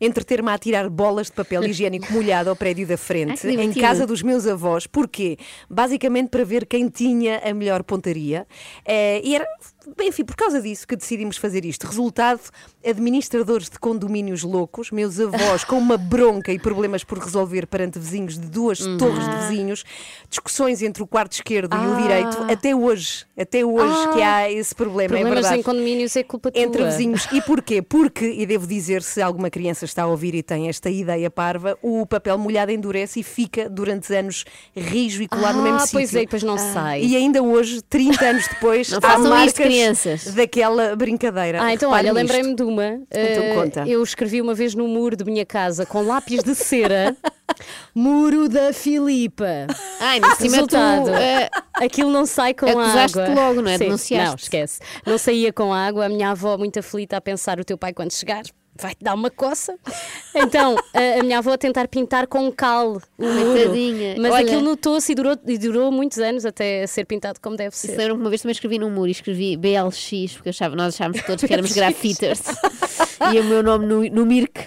entreter-me 0.00 0.50
a 0.50 0.54
atirar 0.54 0.88
bolas 0.88 1.26
de 1.26 1.32
papel 1.32 1.64
higiênico 1.64 2.12
molhado 2.12 2.50
ao 2.50 2.56
prédio 2.56 2.86
da 2.86 2.96
frente, 2.96 3.46
em 3.46 3.72
casa 3.72 4.06
dos 4.06 4.22
meus 4.22 4.46
avós. 4.46 4.86
Porquê? 4.86 5.36
Basicamente 5.68 6.28
para 6.28 6.44
ver 6.44 6.66
quem 6.66 6.88
tinha 6.88 7.40
a 7.44 7.52
melhor 7.54 7.82
pontaria. 7.82 8.46
Eh, 8.84 9.20
e 9.24 9.34
era, 9.34 9.46
enfim, 10.00 10.24
por 10.24 10.36
causa 10.36 10.60
disso 10.60 10.86
que 10.86 10.96
decidimos 10.96 11.36
fazer 11.36 11.64
isto. 11.64 11.86
Resultado, 11.86 12.40
administradores 12.86 13.68
de 13.68 13.78
condomínios 13.78 14.42
loucos, 14.42 14.90
meus 14.90 15.18
avós 15.20 15.64
com 15.64 15.78
uma 15.78 15.96
bronca 15.96 16.52
e 16.52 16.58
problemas 16.58 17.04
por 17.04 17.18
resolver 17.18 17.66
perante 17.66 17.98
vizinhos 17.98 18.38
de 18.38 18.46
duas 18.48 18.78
torres 18.98 19.24
de 19.28 19.36
vizinhos, 19.48 19.84
discussões 20.28 20.82
entre 20.82 21.02
o 21.02 21.06
quarto 21.06 21.32
esquerdo 21.32 21.74
e 21.74 21.78
o 21.86 21.92
Ah. 21.94 22.00
direito, 22.00 22.52
até 22.52 22.74
hoje, 22.74 23.24
até 23.38 23.64
hoje 23.64 24.08
que 24.12 24.22
há 24.22 24.50
esse 24.50 24.74
problema, 24.74 25.14
é 25.16 25.18
problemas 25.20 25.34
verdade. 25.44 25.60
em 25.60 25.62
condomínios 25.62 26.16
é 26.16 26.22
culpa 26.22 26.50
Entre 26.54 26.82
tua. 26.82 26.90
vizinhos. 26.90 27.26
E 27.32 27.40
porquê? 27.42 27.82
Porque, 27.82 28.24
e 28.30 28.46
devo 28.46 28.66
dizer, 28.66 29.02
se 29.02 29.20
alguma 29.20 29.50
criança 29.50 29.84
está 29.84 30.02
a 30.04 30.06
ouvir 30.06 30.34
e 30.34 30.42
tem 30.42 30.68
esta 30.68 30.88
ideia 30.90 31.30
parva, 31.30 31.76
o 31.82 32.06
papel 32.06 32.38
molhado 32.38 32.72
endurece 32.72 33.20
e 33.20 33.22
fica 33.22 33.68
durante 33.68 34.12
anos 34.14 34.44
rijo 34.76 35.22
e 35.22 35.28
colado 35.28 35.56
no 35.56 35.62
mesmo 35.62 35.76
Ah, 35.76 35.80
sítio. 35.80 35.92
pois 35.98 36.14
é, 36.14 36.20
depois 36.20 36.42
não 36.42 36.56
sai. 36.58 37.02
E 37.02 37.16
ainda 37.16 37.42
hoje, 37.42 37.82
30 37.82 38.24
anos 38.24 38.48
depois, 38.48 38.90
Não 38.90 38.98
há 39.02 39.18
marcas 39.18 39.74
daquela 40.34 40.94
brincadeira. 40.96 41.62
Ah, 41.62 41.72
então 41.72 41.90
Repare 41.90 42.08
olha, 42.10 42.22
nisto. 42.22 42.34
lembrei-me 42.34 42.56
de 42.56 42.62
uma. 42.62 42.84
Então 43.10 43.42
Eh, 43.44 43.54
conta. 43.54 43.84
Eu 43.88 44.02
escrevi 44.02 44.40
uma 44.40 44.54
vez 44.54 44.74
no 44.74 44.86
muro 44.88 45.16
de 45.16 45.24
minha 45.24 45.44
casa 45.46 45.84
com 45.86 46.02
lápis 46.02 46.42
de 46.42 46.54
cera. 46.54 47.16
Muro 47.94 48.48
da 48.48 48.72
Filipa. 48.72 49.66
Ai, 50.00 50.14
ainda 50.16 50.28
por 50.28 50.36
cima 50.36 50.56
tu, 50.66 50.76
Resultado. 50.76 51.08
eh, 51.14 51.48
Aquilo 51.74 52.10
não 52.10 52.24
sai 52.26 52.54
com 52.54 52.66
acusaste 52.68 53.18
água. 53.18 53.34
logo, 53.34 53.62
não 53.62 53.70
é? 53.70 53.78
Sim, 53.78 53.84
Denunciaste. 53.84 54.28
Não, 54.28 54.34
esquece. 54.36 54.80
Não 55.06 55.18
saía 55.18 55.52
com 55.52 55.72
água. 55.72 56.06
A 56.06 56.08
minha 56.08 56.30
avó, 56.30 56.56
muito 56.56 56.78
aflita, 56.78 57.16
a 57.16 57.20
pensar: 57.20 57.58
o 57.58 57.64
teu 57.64 57.76
pai, 57.78 57.92
quando 57.92 58.12
chegar, 58.12 58.42
vai-te 58.80 59.02
dar 59.02 59.14
uma 59.14 59.30
coça. 59.30 59.74
Então, 60.34 60.76
a, 60.94 61.20
a 61.20 61.22
minha 61.22 61.38
avó 61.38 61.52
a 61.52 61.58
tentar 61.58 61.88
pintar 61.88 62.26
com 62.26 62.50
cal 62.52 63.00
o 63.18 63.24
muro. 63.24 63.52
Coitadinha. 63.52 64.16
Mas 64.18 64.32
Olha- 64.32 64.44
aquilo 64.44 64.60
notou-se 64.62 65.10
e 65.12 65.14
durou, 65.14 65.36
e 65.46 65.58
durou 65.58 65.90
muitos 65.90 66.18
anos 66.18 66.44
até 66.44 66.86
ser 66.86 67.04
pintado 67.04 67.40
como 67.40 67.56
deve 67.56 67.76
ser. 67.76 67.88
Isso 67.88 67.96
lembro 67.98 68.14
que 68.16 68.20
uma 68.20 68.30
vez 68.30 68.42
também 68.42 68.52
escrevi 68.52 68.78
num 68.78 68.90
muro 68.90 69.08
e 69.08 69.12
escrevi 69.12 69.56
BLX, 69.56 70.32
porque 70.34 70.50
achava, 70.50 70.76
nós 70.76 70.94
achávamos 70.94 71.22
todos 71.22 71.44
que 71.44 71.52
éramos 71.52 71.72
grafiters. 71.74 72.40
e 73.34 73.40
o 73.40 73.44
meu 73.44 73.62
nome 73.62 73.86
no, 73.86 74.04
no 74.08 74.26
Mirk 74.26 74.60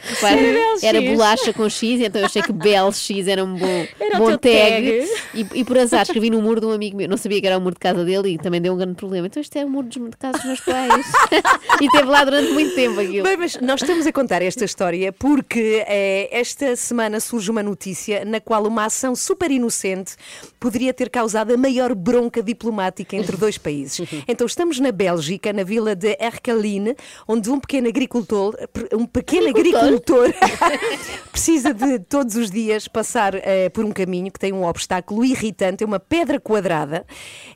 era 0.84 1.02
bolacha 1.02 1.54
com 1.54 1.70
X, 1.70 2.02
então 2.02 2.22
eu 2.22 2.26
achei 2.26 2.42
que 2.42 2.52
BLX 2.52 3.28
era 3.28 3.44
um 3.44 3.56
bom, 3.56 3.88
Era 4.00 4.18
bom 4.18 4.26
tag. 4.38 4.42
tag. 4.42 5.08
E, 5.34 5.48
e 5.60 5.64
por 5.64 5.78
azar 5.78 6.02
escrevi 6.04 6.30
no 6.30 6.42
muro 6.42 6.60
de 6.60 6.66
um 6.68 6.72
amigo 6.72 6.98
meu, 6.98 7.08
não 7.08 7.18
sabia 7.18 7.40
que 7.40 7.48
era 7.48 7.58
o 7.58 7.62
muro 7.62 7.76
de 7.76 7.80
casa 7.80 8.04
dele 8.04 8.30
e 8.34 8.38
também 8.38 8.62
deu 8.62 8.74
um 8.74 8.78
grande 8.78 8.96
problema. 8.96 9.28
Então 9.28 9.42
isto 9.42 9.56
é 9.58 9.66
o 9.66 9.70
muro 9.70 9.88
de 9.88 10.00
casa 10.20 10.38
dos 10.38 10.46
meus 10.46 10.60
pais. 10.62 11.06
e 11.82 11.88
teve 11.90 12.06
lá 12.06 12.24
durante 12.24 12.52
muito 12.52 12.76
tempo 12.76 13.00
aquilo. 13.00 13.24
Bem, 13.24 13.38
mas 13.38 13.58
nós 13.62 13.82
estamos 14.02 14.08
a 14.08 14.14
contar 14.14 14.42
esta 14.42 14.66
história 14.66 15.14
porque 15.14 15.84
eh, 15.88 16.28
esta 16.32 16.76
semana 16.76 17.20
surge 17.20 17.52
uma 17.52 17.62
notícia 17.62 18.26
na 18.26 18.40
qual 18.40 18.66
uma 18.66 18.86
ação 18.86 19.16
super 19.16 19.52
inocente 19.52 20.16
poderia 20.60 20.92
ter 20.92 21.08
causado 21.08 21.54
a 21.54 21.58
maior 21.58 21.94
bronca 21.94 22.42
diplomática 22.42 23.16
entre 23.16 23.38
dois 23.38 23.58
países. 23.58 24.02
Então 24.28 24.48
estamos 24.48 24.80
na 24.80 24.92
Bélgica, 24.92 25.52
na 25.52 25.64
vila 25.64 25.94
de 25.96 26.16
Ercaline, 26.20 26.96
onde 27.28 27.50
um 27.50 27.60
pequeno 27.60 27.90
agricultor, 27.90 28.56
um 28.94 29.06
pequeno 29.06 29.50
agricultor 29.50 30.34
precisa 31.32 31.74
de 31.74 32.00
todos 32.00 32.36
os 32.36 32.50
dias 32.50 32.88
passar 32.88 33.36
eh, 33.36 33.70
por 33.70 33.84
um 33.84 33.92
caminho 33.92 34.32
que 34.32 34.40
tem 34.40 34.54
um 34.54 34.64
obstáculo 34.64 35.26
irritante, 35.26 35.84
é 35.84 35.88
uma 35.88 36.00
pedra 36.00 36.40
quadrada, 36.40 37.06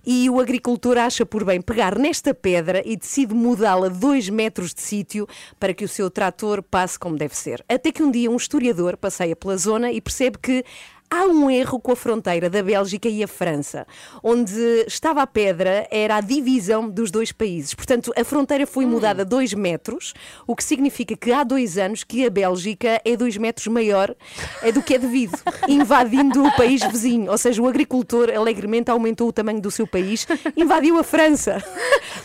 e 0.06 0.30
o 0.30 0.40
agricultor 0.40 0.98
acha 0.98 1.26
por 1.26 1.46
bem 1.46 1.62
pegar 1.62 1.98
nesta 1.98 2.34
pedra 2.34 2.82
e 2.86 2.98
decide 2.98 3.34
mudá-la 3.34 3.88
dois 3.88 4.30
metros 4.30 4.74
de 4.74 4.82
sítio 4.82 5.28
para 5.60 5.74
que 5.74 5.86
o 5.86 5.88
seu 5.88 6.10
trator 6.36 6.62
passe 6.62 7.00
como 7.00 7.18
deve 7.18 7.36
ser. 7.36 7.64
Até 7.68 7.92
que 7.92 8.04
um 8.04 8.12
dia 8.12 8.30
um 8.30 8.36
historiador 8.36 8.98
passeia 8.98 9.36
pela 9.36 9.58
zona 9.58 9.92
e 9.92 10.02
percebe 10.02 10.38
que 10.38 10.64
Há 11.10 11.26
um 11.26 11.52
erro 11.52 11.80
com 11.80 11.92
a 11.92 11.96
fronteira 11.96 12.50
da 12.50 12.64
Bélgica 12.64 13.08
e 13.08 13.24
a 13.24 13.28
França. 13.28 13.86
Onde 14.24 14.86
estava 14.88 15.22
a 15.22 15.28
pedra 15.28 15.88
era 15.92 16.18
a 16.18 16.22
divisão 16.22 16.90
dos 16.90 17.12
dois 17.12 17.32
países. 17.32 17.76
Portanto, 17.76 18.12
a 18.18 18.24
fronteira 18.24 18.66
foi 18.66 18.88
mudada 18.88 19.24
dois 19.24 19.54
metros, 19.54 20.14
o 20.48 20.56
que 20.56 20.64
significa 20.64 21.16
que 21.16 21.32
há 21.32 21.44
dois 21.44 21.78
anos 21.78 22.04
que 22.04 22.26
a 22.26 22.30
Bélgica 22.30 23.00
é 23.06 23.16
dois 23.16 23.38
metros 23.38 23.68
maior 23.68 24.16
eh, 24.64 24.72
do 24.72 24.82
que 24.82 24.96
é 24.96 24.98
devido, 24.98 25.38
invadindo 25.70 26.44
o 26.44 26.56
país 26.56 26.82
vizinho. 26.84 27.32
Ou 27.32 27.38
seja, 27.38 27.62
o 27.62 27.68
agricultor 27.68 28.32
alegremente 28.32 28.90
aumentou 28.90 29.28
o 29.28 29.34
tamanho 29.34 29.62
do 29.62 29.70
seu 29.70 29.86
país, 29.86 30.28
invadiu 30.58 30.98
a 30.98 31.04
França. 31.04 31.64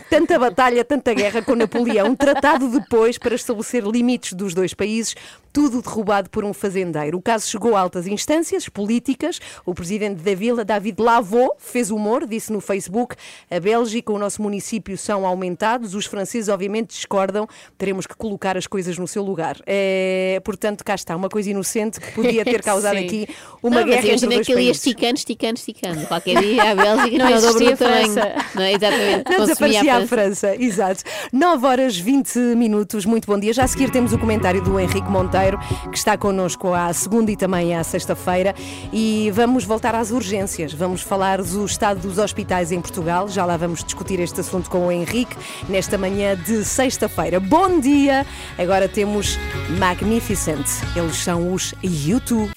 Tanta 0.08 0.38
batalha, 0.38 0.84
tanta 0.84 1.12
guerra 1.12 1.42
com 1.42 1.54
Napoleão, 1.54 2.16
tratado 2.16 2.68
depois 2.68 3.18
para 3.18 3.34
estabelecer 3.34 3.84
limites 3.84 4.32
dos 4.32 4.54
dois 4.54 4.72
países, 4.72 5.14
tudo 5.52 5.82
derrubado 5.82 6.30
por 6.30 6.44
um 6.44 6.52
fazendeiro. 6.52 7.18
O 7.18 7.22
caso 7.22 7.46
chegou 7.46 7.76
a 7.76 7.80
altas 7.80 8.06
instâncias 8.06 8.69
políticas. 8.70 9.40
O 9.64 9.74
presidente 9.74 10.22
da 10.22 10.34
vila, 10.34 10.64
David 10.64 11.00
Lavaux, 11.00 11.54
fez 11.58 11.90
humor, 11.90 12.26
disse 12.26 12.52
no 12.52 12.60
Facebook: 12.60 13.16
a 13.50 13.60
Bélgica, 13.60 14.12
o 14.12 14.18
nosso 14.18 14.42
município 14.42 14.96
são 14.96 15.26
aumentados. 15.26 15.94
Os 15.94 16.06
franceses, 16.06 16.48
obviamente, 16.48 16.88
discordam. 16.88 17.46
Teremos 17.78 18.06
que 18.06 18.14
colocar 18.14 18.56
as 18.56 18.66
coisas 18.66 18.98
no 18.98 19.06
seu 19.06 19.22
lugar. 19.22 19.56
É, 19.66 20.40
portanto, 20.44 20.84
cá 20.84 20.94
está, 20.94 21.14
uma 21.14 21.28
coisa 21.28 21.50
inocente 21.50 22.00
que 22.00 22.12
podia 22.12 22.44
ter 22.44 22.62
causado 22.64 22.96
aqui 22.96 23.28
uma 23.62 23.80
não, 23.80 23.86
guerra 23.86 24.02
mas 24.02 24.22
entre 24.22 24.34
dois 24.34 24.46
que 24.46 24.52
ele 24.52 24.62
ia 24.62 24.70
esticando, 24.70 25.14
esticando, 25.14 25.54
esticando. 25.54 26.06
Qualquer 26.06 26.40
dia 26.40 26.70
a 26.70 26.74
Bélgica 26.74 27.18
Não 27.18 27.26
tinha 27.26 27.38
o 27.38 27.40
dobro 27.40 27.64
existia 27.64 27.70
do 27.70 27.78
tamanho. 27.78 28.14
Não 28.54 28.62
é? 28.62 28.72
Exatamente. 28.72 29.30
Não 29.30 29.46
desaparecia 29.46 29.94
a 29.94 30.00
a 30.00 30.06
França, 30.06 30.56
exato. 30.56 31.02
9 31.32 31.66
horas 31.66 31.96
20 31.98 32.38
minutos, 32.56 33.04
muito 33.04 33.26
bom 33.26 33.38
dia. 33.38 33.52
Já 33.52 33.64
a 33.64 33.68
seguir 33.68 33.90
temos 33.90 34.12
o 34.12 34.18
comentário 34.18 34.62
do 34.62 34.78
Henrique 34.78 35.08
Monteiro, 35.08 35.58
que 35.90 35.96
está 35.96 36.16
connosco 36.16 36.72
à 36.72 36.92
segunda 36.92 37.30
e 37.30 37.36
também 37.36 37.74
à 37.74 37.84
sexta-feira. 37.84 38.54
E 38.92 39.30
vamos 39.32 39.64
voltar 39.64 39.94
às 39.94 40.10
urgências. 40.10 40.72
Vamos 40.72 41.02
falar 41.02 41.42
do 41.42 41.64
estado 41.64 42.00
dos 42.00 42.18
hospitais 42.18 42.72
em 42.72 42.80
Portugal. 42.80 43.28
Já 43.28 43.44
lá 43.44 43.56
vamos 43.56 43.84
discutir 43.84 44.20
este 44.20 44.40
assunto 44.40 44.68
com 44.68 44.86
o 44.86 44.92
Henrique 44.92 45.36
nesta 45.68 45.96
manhã 45.96 46.36
de 46.36 46.64
sexta-feira. 46.64 47.38
Bom 47.38 47.80
dia! 47.80 48.26
Agora 48.58 48.88
temos 48.88 49.38
Magnificent. 49.78 50.66
Eles 50.96 51.16
são 51.16 51.52
os 51.52 51.74
YouTube. 51.82 52.50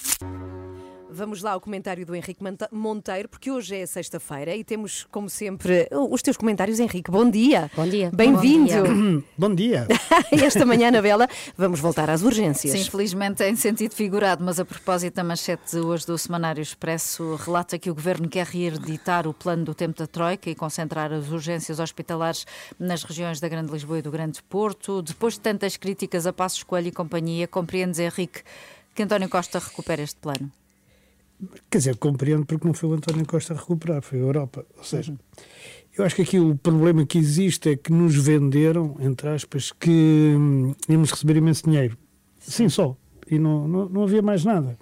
Vamos 1.24 1.42
lá 1.42 1.54
ao 1.54 1.62
comentário 1.62 2.06
do 2.06 2.14
Henrique 2.14 2.44
Monteiro, 2.70 3.30
porque 3.30 3.50
hoje 3.50 3.78
é 3.78 3.86
sexta-feira 3.86 4.54
e 4.58 4.62
temos, 4.62 5.08
como 5.10 5.30
sempre, 5.30 5.88
os 5.90 6.22
teus 6.22 6.36
comentários, 6.36 6.82
Henrique. 6.82 7.10
Bom 7.10 7.30
dia. 7.30 7.72
Bom 7.74 7.88
dia. 7.88 8.12
Bem-vindo. 8.14 9.24
Bom 9.38 9.56
dia. 9.56 9.88
Esta 10.30 10.66
manhã, 10.66 10.92
na 10.92 11.02
Bela, 11.02 11.30
vamos 11.58 11.80
voltar 11.80 12.10
às 12.10 12.24
urgências. 12.24 12.74
Sim, 12.74 12.82
infelizmente 12.82 13.42
é 13.42 13.50
em 13.50 13.56
sentido 13.56 13.96
figurado, 13.96 14.44
mas 14.44 14.60
a 14.60 14.66
propósito 14.66 15.14
da 15.14 15.24
manchete 15.24 15.78
de 15.78 15.80
hoje 15.80 16.06
do 16.06 16.18
Semanário 16.18 16.62
Expresso 16.62 17.36
relata 17.36 17.80
que 17.80 17.90
o 17.90 17.96
Governo 17.96 18.28
quer 18.28 18.46
reeditar 18.46 19.26
o 19.26 19.34
plano 19.34 19.64
do 19.64 19.74
tempo 19.74 19.98
da 19.98 20.06
Troika 20.06 20.50
e 20.50 20.56
concentrar 20.56 21.14
as 21.14 21.30
urgências 21.30 21.80
hospitalares 21.80 22.46
nas 22.78 23.02
regiões 23.02 23.40
da 23.40 23.48
Grande 23.48 23.72
Lisboa 23.72 24.00
e 24.00 24.02
do 24.02 24.12
Grande 24.12 24.44
Porto. 24.44 25.02
Depois 25.02 25.36
de 25.36 25.40
tantas 25.40 25.78
críticas 25.78 26.28
a 26.28 26.34
Passos 26.34 26.64
Coelho 26.64 26.90
e 26.90 26.92
companhia, 26.92 27.48
compreendes, 27.48 27.98
Henrique, 27.98 28.42
que 28.94 29.04
António 29.04 29.30
Costa 29.30 29.60
recupera 29.60 30.02
este 30.02 30.20
plano? 30.20 30.52
Quer 31.70 31.78
dizer, 31.78 31.98
compreendo 31.98 32.46
porque 32.46 32.66
não 32.66 32.74
foi 32.74 32.90
o 32.90 32.94
António 32.94 33.26
Costa 33.26 33.54
a 33.54 33.58
recuperar, 33.58 34.02
foi 34.02 34.20
a 34.20 34.22
Europa. 34.22 34.66
Ou 34.78 34.84
seja, 34.84 35.16
eu 35.98 36.04
acho 36.04 36.16
que 36.16 36.22
aqui 36.24 36.40
o 36.40 36.56
problema 36.56 37.06
que 37.06 37.18
existe 37.18 37.70
é 37.70 37.76
que 37.76 37.92
nos 37.92 38.16
venderam, 38.16 38.96
entre 39.00 39.30
aspas, 39.30 39.72
que 39.72 39.90
hum, 40.36 40.74
íamos 40.90 41.12
receber 41.12 41.38
imenso 41.38 41.64
dinheiro. 41.66 41.98
Sim, 42.40 42.70
só. 42.70 42.98
E 43.30 43.38
não, 43.38 43.68
não, 43.68 43.90
não 43.90 44.04
havia 44.04 44.22
mais 44.22 44.44
nada. 44.44 44.78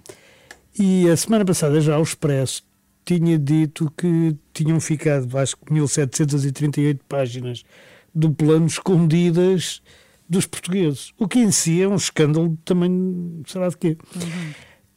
E 0.78 1.08
a 1.08 1.16
semana 1.16 1.44
passada 1.44 1.80
já 1.80 1.98
o 1.98 2.02
Expresso 2.02 2.64
tinha 3.04 3.38
dito 3.38 3.92
que 3.96 4.36
tinham 4.52 4.80
ficado, 4.80 5.36
acho 5.36 5.56
que 5.56 5.72
1738 5.72 7.04
páginas 7.08 7.64
do 8.14 8.30
plano 8.30 8.66
escondidas 8.66 9.82
dos 10.28 10.46
portugueses. 10.46 11.12
O 11.18 11.28
que 11.28 11.40
em 11.40 11.50
si 11.50 11.82
é 11.82 11.88
um 11.88 11.96
escândalo 11.96 12.56
também, 12.64 13.42
sei 13.46 13.60
lá 13.60 13.68
de 13.68 13.76
quê. 13.76 13.98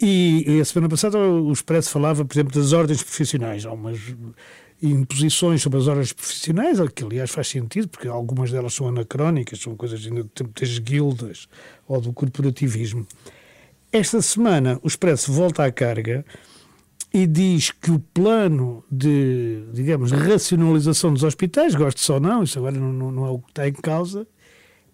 E 0.01 0.59
a 0.59 0.65
semana 0.65 0.89
passada 0.89 1.17
o 1.17 1.51
Expresso 1.51 1.89
falava, 1.89 2.25
por 2.25 2.33
exemplo, 2.35 2.53
das 2.53 2.73
ordens 2.73 3.01
profissionais. 3.01 3.65
Há 3.65 3.71
umas 3.71 3.99
imposições 4.81 5.61
sobre 5.61 5.79
as 5.79 5.87
ordens 5.87 6.11
profissionais, 6.11 6.79
que 6.93 7.03
aliás 7.03 7.31
faz 7.31 7.47
sentido, 7.47 7.87
porque 7.87 8.07
algumas 8.07 8.51
delas 8.51 8.73
são 8.73 8.87
anacrónicas, 8.87 9.59
são 9.59 9.75
coisas 9.75 10.05
ainda 10.05 10.23
do 10.23 10.29
tempo 10.29 10.51
das 10.59 10.77
guildas 10.79 11.47
ou 11.87 12.01
do 12.01 12.11
corporativismo. 12.11 13.07
Esta 13.91 14.21
semana 14.21 14.79
o 14.83 14.87
Expresso 14.87 15.31
volta 15.31 15.63
à 15.63 15.71
carga 15.71 16.25
e 17.13 17.25
diz 17.25 17.71
que 17.71 17.91
o 17.91 17.99
plano 17.99 18.83
de, 18.91 19.63
digamos, 19.71 20.11
racionalização 20.11 21.13
dos 21.13 21.23
hospitais, 21.23 21.73
gosto 21.73 22.01
só 22.01 22.19
não, 22.19 22.43
isso 22.43 22.59
agora 22.59 22.77
não, 22.77 22.91
não, 23.11 23.25
é 23.25 23.29
o 23.29 23.39
que 23.39 23.51
está 23.51 23.67
em 23.69 23.73
causa, 23.73 24.27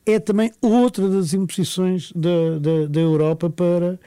é 0.06 0.20
também 0.20 0.52
outra 0.62 1.10
das 1.10 1.34
imposições 1.34 2.12
da, 2.14 2.60
da, 2.60 2.88
da 2.88 3.00
Europa 3.00 3.50
para 3.50 4.00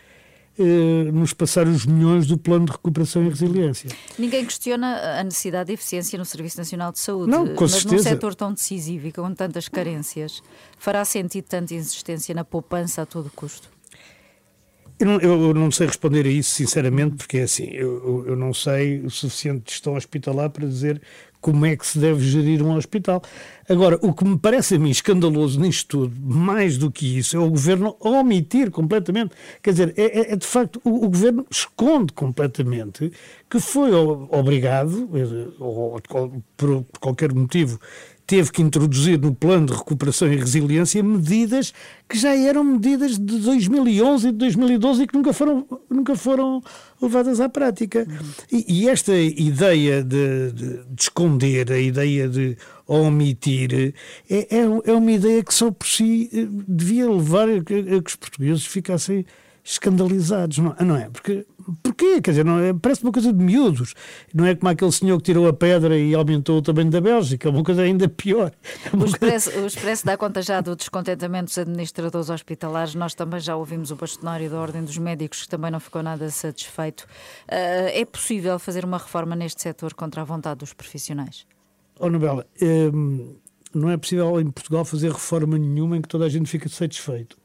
eh, 0.59 1.11
nos 1.13 1.33
passar 1.33 1.67
os 1.67 1.85
milhões 1.87 2.27
do 2.27 2.39
plano 2.39 2.67
de 2.67 2.73
recuperação 2.73 3.25
e 3.25 3.29
resiliência. 3.29 3.91
Ninguém 4.19 4.45
questiona 4.45 5.19
a 5.21 5.25
necessidade 5.25 5.69
de 5.69 5.73
eficiência 5.75 6.19
no 6.19 6.25
Serviço 6.25 6.59
Nacional 6.59 6.93
de 6.93 6.99
Saúde, 7.01 7.31
Não, 7.31 7.47
com 7.55 7.63
mas 7.65 7.73
num 7.85 7.91
certeza. 7.91 8.09
setor 8.11 8.35
tão 8.35 8.53
decisivo 8.53 9.07
e 9.09 9.13
com 9.13 9.33
tantas 9.35 9.69
carências, 9.69 10.43
fará 10.79 11.05
sentido 11.05 11.45
tanta 11.45 11.75
insistência 11.75 12.35
na 12.35 12.45
poupança 12.45 13.03
a 13.03 13.07
todo 13.07 13.31
custo? 13.35 13.69
Eu 14.99 15.07
não, 15.07 15.21
eu 15.21 15.55
não 15.55 15.71
sei 15.73 15.89
responder 15.89 16.25
a 16.25 16.29
isso, 16.31 16.53
sinceramente, 16.53 17.17
porque 17.17 17.39
é 17.39 17.43
assim, 17.43 17.65
eu- 17.71 18.25
eu 18.29 18.37
não 18.37 18.55
sei 18.55 19.01
o 19.01 19.11
suficiente 19.11 19.65
de 19.65 19.73
gestão 19.73 19.95
hospitalar 19.97 20.51
para 20.51 20.67
dizer 20.67 21.03
como 21.41 21.67
é 21.67 21.77
que 21.77 21.85
se 21.85 21.99
deve 21.99 22.25
gerir 22.25 22.63
um 22.63 22.75
hospital. 22.77 23.21
Agora, 23.69 23.99
o 24.03 24.13
que 24.13 24.25
me 24.25 24.39
parece 24.39 24.75
a 24.75 24.79
mim 24.79 24.91
escandaloso 24.91 25.59
nisto 25.61 25.89
tudo, 26.09 26.15
mais 26.21 26.77
do 26.79 26.91
que 26.91 27.19
isso, 27.19 27.37
é 27.37 27.41
o 27.41 27.49
governo 27.51 27.97
omitir 28.01 28.71
completamente. 28.71 29.33
Quer 29.63 29.71
dizer, 29.71 29.95
é, 29.97 30.03
é- 30.21 30.33
é 30.33 30.37
de 30.37 30.47
facto, 30.47 30.81
o, 30.85 31.05
o 31.07 31.09
governo 31.09 31.47
esconde 31.51 32.13
completamente 32.13 33.11
que 33.51 33.61
foi 33.61 33.91
obrigado, 33.93 35.09
eh, 35.15 35.49
ou, 35.59 36.01
ou 36.11 36.43
por, 36.57 36.85
qualquer 37.01 37.33
motivo, 37.33 37.79
teve 38.27 38.51
que 38.51 38.63
introduzir 38.63 39.19
no 39.21 39.35
plano 39.35 39.67
de 39.67 39.73
recuperação 39.75 40.33
e 40.33 40.37
resiliência 40.37 41.03
medidas 41.03 41.75
que 42.09 42.19
já 42.19 42.35
eram 42.35 42.65
medidas 42.65 43.19
de 43.19 43.39
2011 43.39 44.29
e 44.29 44.33
de 44.33 44.39
2012 44.39 45.03
e 45.03 45.07
que 45.07 45.15
nunca 45.15 45.33
foram, 45.33 45.67
nunca 45.91 46.17
foram 46.17 46.63
levadas 47.01 47.39
à 47.39 47.49
prática. 47.51 48.07
E, 48.51 48.65
e 48.85 48.89
esta 48.89 49.15
ideia 49.15 50.03
de, 50.03 50.53
de- 50.53 50.85
de 50.85 51.03
esconder, 51.03 51.71
a 51.71 51.79
ideia 51.79 52.27
de 52.29 52.57
omitir, 52.87 53.95
é, 54.31 54.37
é, 54.57 54.61
é 54.85 54.93
uma 54.93 55.13
ideia 55.13 55.43
que 55.43 55.55
só 55.55 55.71
por 55.71 55.87
si 55.87 56.29
eh, 56.33 56.47
devia 56.69 57.09
levar 57.11 57.49
a 57.49 57.63
que, 57.65 57.75
os 58.07 58.17
portugueses 58.17 58.67
ficassem 58.67 59.25
escandalizados, 59.67 60.59
não, 60.59 60.77
não 60.81 60.95
é? 60.95 61.09
Porque, 61.09 61.47
porquê? 61.83 62.21
Quer 62.21 62.33
dizer, 62.33 62.45
não 62.45 62.59
é, 62.59 62.75
parece 62.75 63.03
uma 63.03 63.11
coisa 63.11 63.33
de 63.33 63.43
miúdos. 63.43 63.95
Não 64.35 64.45
é 64.45 64.55
como 64.55 64.69
aquele 64.69 64.93
senhor 64.93 65.17
que 65.17 65.25
tirou 65.25 65.49
a 65.49 65.55
pedra 65.55 65.99
e 65.99 66.15
aumentou 66.15 66.59
o 66.59 66.63
tamanho 66.63 66.91
da 66.91 67.01
Bélgica, 67.01 67.49
é 67.49 67.51
uma 67.51 67.65
coisa 67.65 67.81
ainda 67.81 68.07
pior. 68.07 68.53
É 68.85 68.89
O 68.91 68.97
uma 68.97 68.99
coisa- 69.05 69.15
Expresso, 69.15 69.51
o 69.61 69.67
Expresso 69.67 70.05
dá 70.05 70.19
conta 70.19 70.43
já 70.43 70.61
do 70.61 70.77
descontentamento 70.77 71.47
dos 71.47 71.57
administradores 71.57 72.29
hospitalares. 72.29 72.95
Nós 72.95 73.15
também 73.15 73.41
já 73.41 73.57
ouvimos 73.57 73.91
o 73.91 73.97
bastonário 73.97 74.51
da 74.51 74.61
Ordem 74.61 74.85
dos 74.85 74.99
Médicos, 74.99 75.43
que 75.45 75.49
também 75.49 75.71
não 75.71 75.81
ficou 75.81 76.03
nada 76.03 76.29
satisfeito. 76.31 77.07
Ah, 77.49 77.55
é 77.91 78.05
possível 78.05 78.59
fazer 78.59 78.85
uma 78.85 78.99
reforma 78.99 79.35
neste 79.35 79.63
setor 79.63 79.95
contra 79.95 80.21
a 80.21 80.25
vontade 80.25 80.61
dos 80.61 80.75
profissionais? 80.75 81.47
Oh, 81.99 82.11
Nobela, 82.11 82.47
hum, 82.61 83.37
não 83.73 83.91
é 83.91 83.97
possível 83.97 84.41
em 84.41 84.51
Portugal 84.51 84.85
fazer 84.85 85.13
reforma 85.13 85.59
nenhuma 85.59 85.97
em 85.97 86.03
que 86.03 86.09
toda 86.09 86.25
a 86.25 86.29
gente 86.29 86.51
fique 86.51 86.69
satisfeito. 86.69 87.37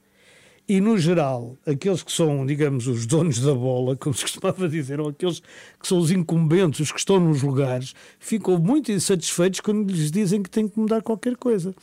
E, 0.68 0.80
no 0.80 0.96
geral, 0.96 1.56
aqueles 1.66 2.00
que 2.00 2.12
são, 2.12 2.46
digamos, 2.46 2.86
os 2.86 3.04
donos 3.04 3.40
da 3.40 3.52
bola, 3.52 3.96
como 3.96 4.14
se 4.14 4.22
costumava 4.22 4.68
dizer, 4.68 5.00
ou 5.00 5.08
aqueles 5.08 5.40
que 5.40 5.88
são 5.88 5.98
os 5.98 6.12
incumbentes, 6.12 6.78
os 6.78 6.92
que 6.92 6.98
estão 7.00 7.18
nos 7.18 7.42
lugares, 7.42 7.92
ficam 8.20 8.56
muito 8.56 8.92
insatisfeitos 8.92 9.58
quando 9.58 9.90
lhes 9.90 10.12
dizem 10.12 10.40
que 10.40 10.48
têm 10.48 10.68
que 10.68 10.78
mudar 10.78 11.02
qualquer 11.02 11.36
coisa. 11.36 11.74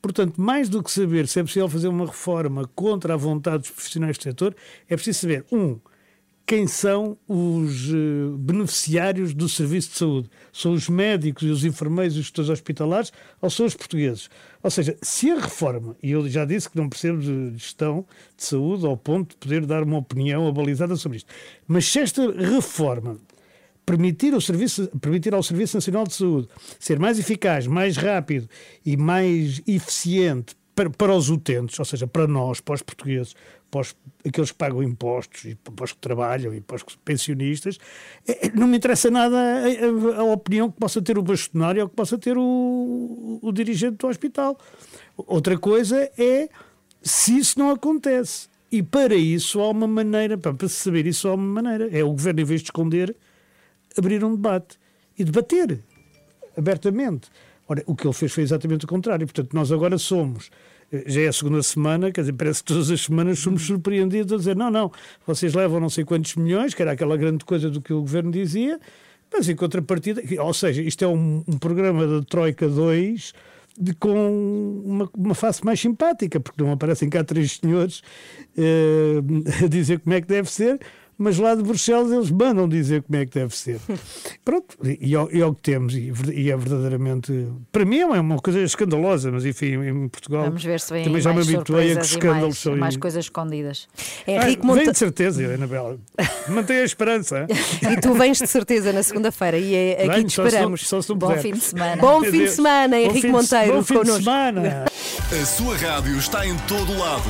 Portanto, 0.00 0.40
mais 0.40 0.68
do 0.68 0.82
que 0.82 0.90
saber 0.90 1.28
se 1.28 1.38
é 1.38 1.42
possível 1.44 1.68
fazer 1.68 1.86
uma 1.86 2.06
reforma 2.06 2.68
contra 2.74 3.14
a 3.14 3.16
vontade 3.16 3.58
dos 3.58 3.70
profissionais 3.70 4.18
do 4.18 4.24
setor, 4.24 4.56
é 4.88 4.96
preciso 4.96 5.20
saber, 5.20 5.44
um, 5.52 5.78
quem 6.46 6.66
são 6.66 7.16
os 7.28 7.88
eh, 7.88 8.36
beneficiários 8.36 9.32
do 9.32 9.48
serviço 9.48 9.90
de 9.90 9.96
saúde? 9.96 10.30
São 10.52 10.72
os 10.72 10.88
médicos 10.88 11.42
e 11.42 11.50
os 11.50 11.64
enfermeiros 11.64 12.16
e 12.16 12.18
os 12.18 12.24
gestores 12.24 12.50
hospitalares 12.50 13.12
ou 13.40 13.48
são 13.48 13.64
os 13.64 13.74
portugueses? 13.74 14.28
Ou 14.62 14.70
seja, 14.70 14.96
se 15.02 15.30
a 15.30 15.40
reforma, 15.40 15.96
e 16.02 16.10
eu 16.10 16.28
já 16.28 16.44
disse 16.44 16.68
que 16.68 16.76
não 16.76 16.88
percebo 16.88 17.20
de 17.20 17.52
gestão 17.56 18.04
de 18.36 18.44
saúde 18.44 18.84
ao 18.84 18.96
ponto 18.96 19.30
de 19.30 19.36
poder 19.36 19.64
dar 19.66 19.82
uma 19.82 19.98
opinião 19.98 20.46
abalizada 20.46 20.96
sobre 20.96 21.18
isto, 21.18 21.32
mas 21.66 21.86
se 21.86 22.00
esta 22.00 22.30
reforma 22.30 23.18
permitir, 23.86 24.34
o 24.34 24.40
serviço, 24.40 24.88
permitir 25.00 25.34
ao 25.34 25.42
Serviço 25.42 25.76
Nacional 25.76 26.06
de 26.06 26.14
Saúde 26.14 26.48
ser 26.78 26.98
mais 26.98 27.18
eficaz, 27.18 27.66
mais 27.66 27.96
rápido 27.96 28.48
e 28.84 28.96
mais 28.96 29.60
eficiente 29.66 30.54
para, 30.74 30.90
para 30.90 31.14
os 31.14 31.28
utentes, 31.30 31.78
ou 31.78 31.84
seja, 31.84 32.06
para 32.06 32.26
nós, 32.26 32.60
para 32.60 32.74
os 32.74 32.82
portugueses, 32.82 33.34
para 33.72 33.80
os, 33.80 33.96
aqueles 34.24 34.50
que 34.52 34.58
pagam 34.58 34.82
impostos, 34.82 35.46
e 35.46 35.54
para 35.54 35.84
os 35.84 35.92
que 35.92 35.98
trabalham 35.98 36.54
e 36.54 36.60
para 36.60 36.76
os 36.76 36.82
pensionistas, 37.04 37.78
eh, 38.28 38.50
não 38.54 38.66
me 38.68 38.76
interessa 38.76 39.10
nada 39.10 39.34
a, 39.36 40.18
a- 40.18 40.20
a 40.20 40.24
opinião 40.24 40.70
que 40.70 40.78
possa 40.78 41.00
ter 41.00 41.16
o 41.16 41.22
bastonário 41.22 41.82
ou 41.82 41.88
que 41.88 41.96
possa 41.96 42.18
ter 42.18 42.36
o, 42.36 43.38
o 43.42 43.50
dirigente 43.50 43.96
do 43.96 44.06
hospital. 44.08 44.58
Outra 45.16 45.56
coisa 45.58 46.10
é 46.18 46.48
se 47.02 47.38
isso 47.38 47.58
não 47.58 47.70
acontece. 47.70 48.48
E 48.70 48.82
para 48.82 49.14
isso 49.14 49.60
há 49.60 49.70
uma 49.70 49.86
maneira, 49.86 50.36
para 50.38 50.54
se 50.68 50.74
saber 50.76 51.06
isso 51.06 51.26
há 51.28 51.34
uma 51.34 51.62
maneira. 51.62 51.88
É 51.96 52.04
o 52.04 52.10
governo, 52.10 52.40
em 52.40 52.44
vez 52.44 52.60
de 52.60 52.66
esconder, 52.66 53.16
abrir 53.98 54.22
um 54.24 54.34
debate 54.34 54.78
e 55.18 55.24
debater 55.24 55.80
abertamente. 56.56 57.28
Ora, 57.68 57.82
o 57.86 57.94
que 57.94 58.06
ele 58.06 58.14
fez 58.14 58.32
foi 58.32 58.42
exatamente 58.42 58.84
o 58.84 58.88
contrário. 58.88 59.26
Portanto, 59.26 59.52
nós 59.54 59.70
agora 59.72 59.96
somos, 59.98 60.50
já 61.06 61.22
é 61.22 61.28
a 61.28 61.32
segunda 61.32 61.62
semana, 61.62 62.12
quer 62.12 62.20
dizer, 62.20 62.32
parece 62.34 62.62
que 62.62 62.66
todas 62.66 62.90
as 62.90 63.00
semanas 63.00 63.38
somos 63.38 63.66
surpreendidos 63.66 64.32
a 64.32 64.36
dizer: 64.36 64.56
não, 64.56 64.70
não, 64.70 64.92
vocês 65.26 65.54
levam 65.54 65.80
não 65.80 65.88
sei 65.88 66.04
quantos 66.04 66.34
milhões, 66.36 66.74
que 66.74 66.82
era 66.82 66.92
aquela 66.92 67.16
grande 67.16 67.44
coisa 67.44 67.70
do 67.70 67.80
que 67.80 67.92
o 67.92 68.00
governo 68.00 68.30
dizia, 68.30 68.78
mas 69.32 69.48
em 69.48 69.56
contrapartida, 69.56 70.22
ou 70.40 70.52
seja, 70.52 70.82
isto 70.82 71.02
é 71.04 71.08
um, 71.08 71.42
um 71.48 71.58
programa 71.58 72.06
da 72.06 72.22
Troika 72.22 72.68
2 72.68 73.32
de, 73.78 73.94
com 73.94 74.82
uma, 74.84 75.10
uma 75.16 75.34
face 75.34 75.64
mais 75.64 75.80
simpática, 75.80 76.38
porque 76.38 76.62
não 76.62 76.72
aparecem 76.72 77.08
cá 77.08 77.24
três 77.24 77.52
senhores 77.52 78.02
eh, 78.56 79.22
a 79.64 79.68
dizer 79.68 80.00
como 80.00 80.14
é 80.14 80.20
que 80.20 80.26
deve 80.26 80.50
ser, 80.50 80.78
mas 81.22 81.38
lá 81.38 81.54
de 81.54 81.62
Bruxelas 81.62 82.10
eles 82.12 82.30
mandam 82.30 82.68
dizer 82.68 83.02
como 83.02 83.16
é 83.20 83.24
que 83.26 83.32
deve 83.38 83.56
ser. 83.56 83.78
Pronto, 84.44 84.76
e, 84.84 85.14
é 85.14 85.18
o- 85.20 85.28
e 85.32 85.40
é 85.40 85.46
o 85.46 85.54
que 85.54 85.62
temos, 85.62 85.94
e, 85.94 86.12
e 86.34 86.50
é 86.50 86.56
verdadeiramente. 86.56 87.46
Para 87.70 87.84
mim 87.84 87.98
é 88.00 88.06
uma 88.20 88.38
coisa 88.38 88.60
escandalosa, 88.60 89.30
mas 89.30 89.44
enfim, 89.44 89.74
em 89.82 90.08
Portugal. 90.08 90.44
Vamos 90.44 90.64
ver 90.64 90.80
se 90.80 90.92
vem 90.92 91.04
também 91.04 91.20
já 91.20 91.32
me 91.32 91.40
habituei 91.42 91.92
a 91.92 91.96
que 91.96 92.02
escândalos 92.06 92.42
mais, 92.42 92.58
são. 92.58 92.76
mais 92.76 92.96
coisas 92.96 93.24
escondidas. 93.24 93.88
Ah, 94.26 94.46
Vem 94.74 94.90
de 94.90 94.98
certeza, 94.98 95.54
Anabela. 95.54 95.98
Mantém 96.48 96.78
a 96.78 96.84
esperança. 96.84 97.46
E 97.48 98.00
tu 98.00 98.12
vens 98.14 98.38
de 98.38 98.46
certeza 98.46 98.92
na 98.92 99.02
segunda-feira 99.02 99.58
e 99.58 99.74
é 99.74 99.92
aqui 100.04 100.08
Venho, 100.16 100.26
te 100.28 100.32
só 100.34 100.46
esperamos. 100.46 100.86
só 100.88 101.00
se 101.00 101.08
não 101.10 101.16
Bom 101.16 101.28
puder. 101.28 101.42
fim 101.42 101.52
de 101.52 101.60
semana. 101.60 101.96
Bom 101.96 102.20
Meu 102.20 102.30
fim 102.30 102.38
de 102.44 102.50
semana, 102.50 102.98
Henrique 103.00 103.20
de- 103.22 103.28
Monteiro. 103.28 103.72
bom 103.74 103.82
fim 103.82 103.94
de 103.94 104.00
connosco. 104.00 104.24
semana. 104.24 104.84
A 105.32 105.46
sua 105.46 105.76
rádio 105.76 106.16
está 106.18 106.46
em 106.46 106.56
todo 106.68 106.96
lado. 106.98 107.22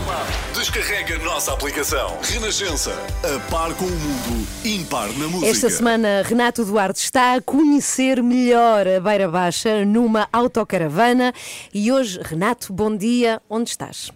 Descarrega 0.54 1.16
a 1.16 1.18
nossa 1.24 1.52
aplicação. 1.52 2.18
Renascença. 2.22 2.92
A 3.24 3.38
par 3.50 3.72
com 3.82 3.86
o 3.86 3.90
mundo. 3.90 4.48
Impar 4.64 5.08
na 5.18 5.26
música. 5.26 5.50
Esta 5.50 5.68
semana, 5.68 6.22
Renato 6.22 6.64
Duarte 6.64 7.02
está 7.02 7.34
a 7.34 7.40
conhecer 7.40 8.22
melhor 8.22 8.86
a 8.86 9.00
Beira 9.00 9.28
Baixa 9.28 9.84
numa 9.84 10.28
autocaravana. 10.32 11.32
E 11.74 11.90
hoje, 11.90 12.20
Renato, 12.22 12.72
bom 12.72 12.96
dia. 12.96 13.42
Onde 13.50 13.70
estás? 13.70 14.12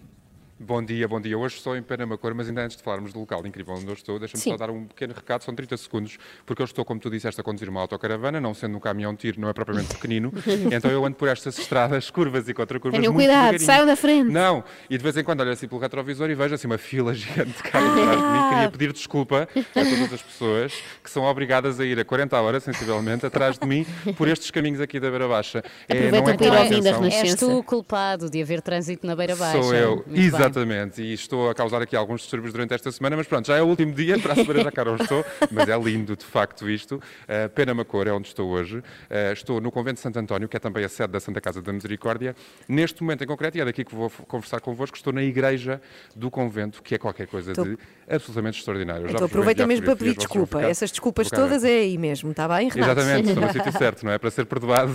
Bom 0.67 0.83
dia, 0.83 1.07
bom 1.07 1.21
dia. 1.21 1.37
Hoje 1.37 1.55
estou 1.55 1.77
em 1.77 1.81
Penamacor, 1.81 2.35
mas 2.35 2.49
ainda 2.49 2.61
antes 2.61 2.75
de 2.75 2.83
falarmos 2.83 3.13
do 3.13 3.21
local 3.21 3.47
incrível 3.47 3.73
onde 3.73 3.87
eu 3.87 3.93
estou, 3.93 4.19
deixa-me 4.19 4.43
só 4.43 4.57
dar 4.57 4.69
um 4.69 4.83
pequeno 4.83 5.13
recado, 5.13 5.41
são 5.41 5.55
30 5.55 5.77
segundos, 5.77 6.17
porque 6.45 6.61
eu 6.61 6.65
estou, 6.65 6.83
como 6.83 6.99
tu 6.99 7.09
disseste, 7.09 7.39
a 7.39 7.43
conduzir 7.43 7.69
uma 7.69 7.79
autocaravana, 7.79 8.41
não 8.41 8.53
sendo 8.53 8.75
um 8.75 8.79
caminhão 8.81 9.13
de 9.13 9.19
tiro, 9.19 9.39
não 9.39 9.47
é 9.47 9.53
propriamente 9.53 9.95
pequenino, 9.95 10.29
então 10.69 10.91
eu 10.91 11.05
ando 11.05 11.15
por 11.15 11.29
estas 11.29 11.57
estradas, 11.57 12.09
curvas 12.11 12.49
e 12.49 12.53
contra-curvas. 12.53 12.99
Tenham 12.99 13.13
muito 13.13 13.29
cuidado, 13.29 13.57
saiam 13.59 13.85
da 13.85 13.95
frente. 13.95 14.29
Não, 14.29 14.61
e 14.89 14.97
de 14.97 15.03
vez 15.05 15.15
em 15.15 15.23
quando 15.23 15.39
olho 15.39 15.51
assim 15.51 15.69
pelo 15.69 15.79
retrovisor 15.79 16.29
e 16.29 16.35
vejo 16.35 16.53
assim 16.53 16.67
uma 16.67 16.77
fila 16.77 17.13
gigante 17.15 17.51
de 17.51 17.63
carros 17.63 17.89
atrás 17.89 18.17
de 18.19 18.27
mim. 18.27 18.49
Queria 18.49 18.71
pedir 18.71 18.91
desculpa 18.91 19.47
a 19.55 19.73
todas 19.73 20.13
as 20.13 20.21
pessoas 20.21 20.73
que 21.01 21.09
são 21.09 21.23
obrigadas 21.23 21.79
a 21.79 21.85
ir 21.85 21.97
a 21.97 22.03
40 22.03 22.41
horas, 22.41 22.63
sensivelmente, 22.63 23.25
atrás 23.25 23.57
de 23.57 23.65
mim, 23.65 23.85
por 24.17 24.27
estes 24.27 24.51
caminhos 24.51 24.81
aqui 24.81 24.99
da 24.99 25.09
Beira 25.09 25.29
Baixa. 25.29 25.63
É, 25.87 26.11
não 26.11 26.17
é 26.27 26.35
para 26.35 26.45
ir 26.45 26.49
ao 26.49 26.63
com 26.63 26.67
fim 26.67 26.81
da. 26.81 26.91
Renascença. 26.91 27.25
És 27.25 27.35
tu 27.35 27.57
o 27.57 27.63
culpado 27.63 28.29
de 28.29 28.41
haver 28.41 28.61
trânsito 28.61 29.07
na 29.07 29.15
Beira 29.15 29.33
Baixa. 29.33 29.63
Sou 29.63 29.73
eu, 29.73 30.03
Muito 30.05 30.11
bem. 30.13 30.56
Exatamente. 30.57 31.01
E 31.01 31.13
estou 31.13 31.49
a 31.49 31.55
causar 31.55 31.81
aqui 31.81 31.95
alguns 31.95 32.21
distúrbios 32.21 32.53
durante 32.53 32.73
esta 32.73 32.91
semana, 32.91 33.15
mas 33.15 33.27
pronto, 33.27 33.45
já 33.47 33.57
é 33.57 33.61
o 33.61 33.65
último 33.65 33.93
dia, 33.93 34.17
para 34.19 34.33
a 34.33 34.35
semana 34.35 34.63
já 34.63 34.71
cá 34.71 34.85
não 34.85 34.95
estou, 34.95 35.25
mas 35.51 35.69
é 35.69 35.77
lindo 35.77 36.15
de 36.15 36.25
facto 36.25 36.69
isto. 36.69 36.95
Uh, 36.95 37.49
Penamacor 37.49 38.07
é 38.07 38.11
onde 38.11 38.27
estou 38.27 38.49
hoje. 38.49 38.77
Uh, 38.77 39.33
estou 39.33 39.61
no 39.61 39.71
Convento 39.71 39.95
de 39.95 40.01
Santo 40.01 40.19
António, 40.19 40.47
que 40.47 40.57
é 40.57 40.59
também 40.59 40.83
a 40.83 40.89
sede 40.89 41.13
da 41.13 41.19
Santa 41.19 41.41
Casa 41.41 41.61
da 41.61 41.71
Misericórdia. 41.71 42.35
Neste 42.67 43.01
momento 43.01 43.23
em 43.23 43.27
concreto, 43.27 43.57
e 43.57 43.61
é 43.61 43.65
daqui 43.65 43.83
que 43.83 43.93
vou 43.93 44.09
conversar 44.27 44.59
convosco, 44.61 44.97
estou 44.97 45.13
na 45.13 45.23
igreja 45.23 45.81
do 46.15 46.29
convento, 46.31 46.81
que 46.81 46.95
é 46.95 46.97
qualquer 46.97 47.27
coisa 47.27 47.53
de 47.53 47.77
absolutamente 48.09 48.59
extraordinário. 48.59 49.09
Então 49.09 49.25
aproveita 49.25 49.67
mesmo 49.67 49.85
para 49.85 49.95
pedir 49.95 50.15
desculpa. 50.15 50.57
ficar 50.59 50.69
Essas 50.69 50.91
desculpas 50.91 51.29
todas 51.29 51.63
é 51.63 51.79
aí 51.79 51.97
mesmo, 51.97 52.31
está 52.31 52.47
bem, 52.47 52.69
Renato? 52.69 52.91
Exatamente, 52.91 53.29
estou 53.29 53.43
no 53.45 53.51
sítio 53.53 53.71
certo, 53.73 54.05
não 54.05 54.11
é? 54.11 54.17
Para 54.17 54.31
ser 54.31 54.45
perdoado 54.45 54.93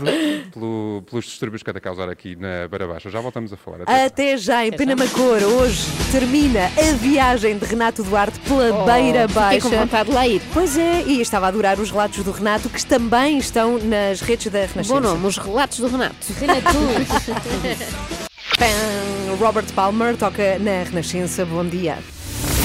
pelo- 0.52 1.02
pelos 1.08 1.24
distúrbios 1.26 1.62
que 1.62 1.70
anda 1.70 1.78
a 1.78 1.82
causar 1.82 2.08
aqui 2.08 2.36
na 2.36 2.66
Beira 2.68 2.86
Baixa. 2.86 3.10
Já 3.10 3.20
voltamos 3.20 3.52
a 3.52 3.56
falar. 3.56 3.82
Até 3.82 4.04
Até 4.06 4.36
já 4.36 4.66
em 4.66 4.72
Penamacor. 4.72 5.40
Hoje 5.60 5.86
termina 6.10 6.70
a 6.78 6.92
viagem 6.94 7.58
de 7.58 7.64
Renato 7.64 8.02
Duarte 8.02 8.38
pela 8.40 8.82
Oh, 8.82 8.84
Beira 8.84 9.28
fiquei 9.28 9.34
Baixa. 9.42 9.60
com 9.60 9.68
vontade 9.70 10.08
de 10.08 10.14
lá 10.14 10.26
ir. 10.26 10.40
Pois 10.52 10.78
é, 10.78 11.02
e 11.06 11.20
estava 11.20 11.46
a 11.46 11.48
adorar 11.48 11.78
os 11.78 11.90
relatos 11.90 12.24
do 12.24 12.30
Renato, 12.30 12.68
que 12.68 12.84
também 12.86 13.38
estão 13.38 13.78
nas 13.78 14.20
redes 14.20 14.50
da 14.52 14.60
Renascença. 14.60 14.94
Bom 14.94 15.00
nome, 15.00 15.26
os 15.26 15.36
relatos 15.36 15.78
do 15.78 15.88
Renato. 15.88 16.14
Pam, 18.58 19.36
Robert 19.40 19.72
Palmer 19.74 20.16
toca 20.16 20.58
na 20.58 20.84
Renascença. 20.84 21.44
Bom 21.44 21.64
dia. 21.66 21.98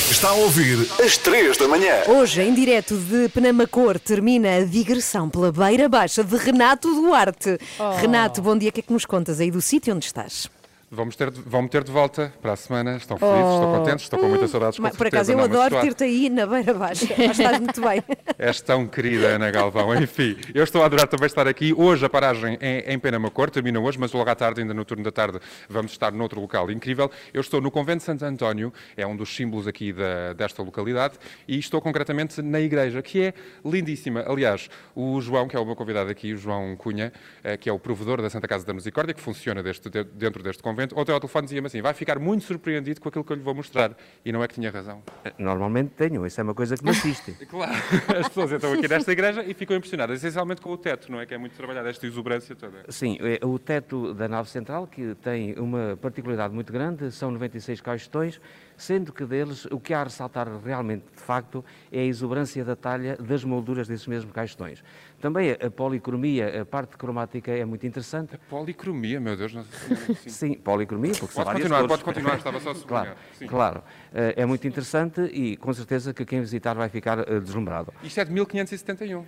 Está 0.10 0.30
a 0.30 0.34
ouvir 0.34 0.88
às 1.04 1.18
3 1.18 1.58
da 1.58 1.68
manhã. 1.68 1.94
Hoje, 2.08 2.42
em 2.42 2.54
direto 2.54 2.96
de 2.98 3.28
Penamacor, 3.30 4.00
termina 4.00 4.56
a 4.58 4.64
digressão 4.64 5.30
pela 5.30 5.52
Beira 5.52 5.90
Baixa 5.90 6.24
de 6.24 6.36
Renato 6.38 6.90
Duarte. 6.96 7.58
Oh. 7.78 7.92
Renato, 7.98 8.42
bom 8.42 8.58
dia. 8.58 8.70
O 8.70 8.72
que 8.72 8.80
é 8.80 8.84
que 8.84 8.94
nos 8.94 9.06
contas 9.06 9.40
aí 9.42 9.52
do 9.52 9.62
sítio 9.62 9.94
onde 9.94 10.06
estás? 10.06 10.50
Vamos 10.90 11.18
ter, 11.18 11.30
vão-me 11.30 11.68
ter 11.68 11.84
de 11.84 11.92
volta 11.92 12.34
para 12.42 12.54
a 12.54 12.56
semana. 12.56 12.96
Estão 12.96 13.18
felizes, 13.18 13.44
estou 13.56 13.76
contentes, 13.78 14.04
estou 14.06 14.20
com 14.20 14.28
muitas 14.30 14.50
saudades. 14.50 14.80
Mas, 14.80 14.92
com 14.92 14.98
por 14.98 15.04
certeza, 15.04 15.34
acaso, 15.34 15.52
eu 15.52 15.60
mas 15.60 15.66
adoro 15.68 15.82
ter-te 15.86 16.04
aí 16.06 16.30
na 16.30 16.46
beira 16.48 16.74
baixa. 16.74 17.06
Mas 17.18 17.38
estás 17.38 17.60
muito 17.60 17.82
bem. 17.82 18.02
És 18.40 18.62
tão 18.62 18.88
querida, 18.88 19.28
Ana 19.36 19.52
Galvão. 19.52 19.94
Enfim, 19.96 20.38
eu 20.56 20.64
estou 20.64 20.82
a 20.82 20.86
adorar 20.86 21.06
também 21.10 21.26
estar 21.26 21.46
aqui. 21.46 21.74
Hoje 21.74 22.06
a 22.06 22.10
paragem 22.10 22.58
é 22.62 22.94
em 22.94 22.98
Penamacor, 22.98 23.50
termina 23.50 23.78
hoje, 23.82 24.00
mas 24.00 24.14
logo 24.14 24.30
à 24.30 24.34
tarde, 24.36 24.62
ainda 24.62 24.74
no 24.74 24.86
turno 24.86 25.04
da 25.04 25.12
tarde, 25.12 25.40
vamos 25.68 25.92
estar 25.92 26.14
noutro 26.14 26.40
local 26.40 26.72
incrível. 26.72 27.12
Eu 27.34 27.42
estou 27.42 27.60
no 27.60 27.70
Convento 27.70 27.98
de 27.98 28.04
Santo 28.06 28.24
António, 28.24 28.72
é 28.96 29.06
um 29.06 29.16
dos 29.18 29.36
símbolos 29.36 29.68
aqui 29.68 29.92
da- 29.92 30.32
desta 30.32 30.64
localidade, 30.64 31.16
e 31.50 31.60
estou 31.60 31.82
concretamente 31.82 32.42
na 32.42 32.62
igreja, 32.62 33.02
que 33.02 33.24
é 33.24 33.34
lindíssima. 33.66 34.24
Aliás, 34.26 34.70
o 34.96 35.20
João, 35.20 35.50
que 35.50 35.56
é 35.58 35.60
o 35.60 35.66
meu 35.66 35.76
convidado 35.76 36.10
aqui, 36.10 36.32
o 36.32 36.38
João 36.38 36.78
Cunha, 36.78 37.12
eh, 37.44 37.58
que 37.58 37.68
é 37.70 37.74
o 37.74 37.80
provedor 37.80 38.22
da 38.22 38.30
Santa 38.30 38.48
Casa 38.48 38.66
da 38.66 38.74
Misericórdia, 38.74 39.14
que 39.14 39.20
funciona 39.22 39.62
deste- 39.62 39.90
de- 39.90 40.06
dentro 40.06 40.42
deste 40.42 40.64
convento, 40.64 40.77
ontem 40.96 41.12
ao 41.12 41.20
telefone 41.20 41.46
dizia-me 41.46 41.68
assim, 41.68 41.82
vai 41.82 41.94
ficar 41.94 42.20
muito 42.20 42.44
surpreendido 42.44 43.02
com 43.02 43.10
aquilo 43.10 43.24
que 43.24 43.32
eu 43.32 43.38
lhe 43.38 43.44
vou 43.44 43.56
mostrar. 43.56 43.96
E 44.24 44.32
não 44.32 44.44
é 44.44 44.48
que 44.48 44.56
tinha 44.56 44.70
razão. 44.70 45.02
Normalmente 45.38 45.92
tenho, 45.92 46.26
isso 46.26 46.40
é 46.40 46.44
uma 46.44 46.54
coisa 46.54 46.76
que 46.78 46.84
me 46.84 46.92
assiste. 46.92 47.36
Claro, 47.48 47.72
as 48.20 48.28
pessoas 48.28 48.52
entram 48.52 48.74
aqui 48.74 48.88
nesta 48.88 49.12
igreja 49.12 49.44
e 49.44 49.54
ficam 49.54 49.76
impressionadas, 49.76 50.18
essencialmente 50.18 50.62
com 50.62 50.70
o 50.70 50.78
teto, 50.78 51.10
não 51.12 51.20
é? 51.20 51.26
Que 51.26 51.34
é 51.34 51.38
muito 51.38 51.56
trabalhado, 51.56 51.88
esta 51.88 52.06
exuberância 52.06 52.56
toda. 52.56 52.84
Sim, 52.90 53.18
é 53.22 53.44
o 53.46 53.58
teto 53.58 54.14
da 54.14 54.28
nave 54.28 54.50
central, 54.50 54.86
que 54.86 55.16
tem 55.16 55.54
uma 55.58 55.98
particularidade 56.02 56.54
muito 56.54 56.72
grande, 56.72 57.10
são 57.12 57.32
96 57.32 57.80
caixões, 57.82 58.42
sendo 58.76 59.14
que 59.14 59.26
deles 59.26 59.66
o 59.66 59.80
que 59.80 59.94
há 59.94 60.02
a 60.02 60.04
ressaltar 60.04 60.48
realmente, 60.64 61.06
de 61.16 61.22
facto, 61.22 61.64
é 61.92 62.00
a 62.00 62.04
exuberância 62.04 62.64
da 62.66 62.76
talha 62.76 63.16
das 63.18 63.44
molduras 63.44 63.88
desses 63.88 64.08
mesmos 64.08 64.34
caixões. 64.34 64.84
Também 65.20 65.52
a 65.52 65.72
policromia, 65.72 66.62
a 66.62 66.66
parte 66.66 66.96
cromática 66.96 67.52
é 67.52 67.66
muito 67.66 67.88
interessante. 67.88 68.38
Policromia, 68.50 69.20
meu 69.20 69.36
Deus, 69.36 69.52
Nossa 69.54 69.70
Senhora. 69.78 70.06
Sim. 70.16 70.30
Sim, 70.30 70.54
policromia, 70.54 71.12
porque 71.14 71.34
são 71.34 71.44
Pode 71.44 71.46
várias 71.46 71.64
continuar, 71.64 71.80
cores. 71.88 71.92
pode 71.92 72.04
continuar, 72.04 72.38
estava 72.38 72.60
só 72.60 72.70
a 72.72 72.76
sublinhar. 72.76 73.04
Claro, 73.06 73.20
Sim. 73.34 73.48
claro. 73.48 73.84
Eh, 74.14 74.34
É 74.38 74.46
muito 74.46 74.68
interessante 74.68 75.22
e 75.22 75.58
com 75.58 75.74
certeza 75.74 76.14
que 76.14 76.24
quem 76.24 76.40
visitar 76.40 76.76
vai 76.76 76.88
ficar 76.90 77.20
eh, 77.20 77.40
deslumbrado. 77.40 77.92
Isto 78.04 78.20
é 78.20 78.26
de 78.26 78.32
1571. 78.32 79.26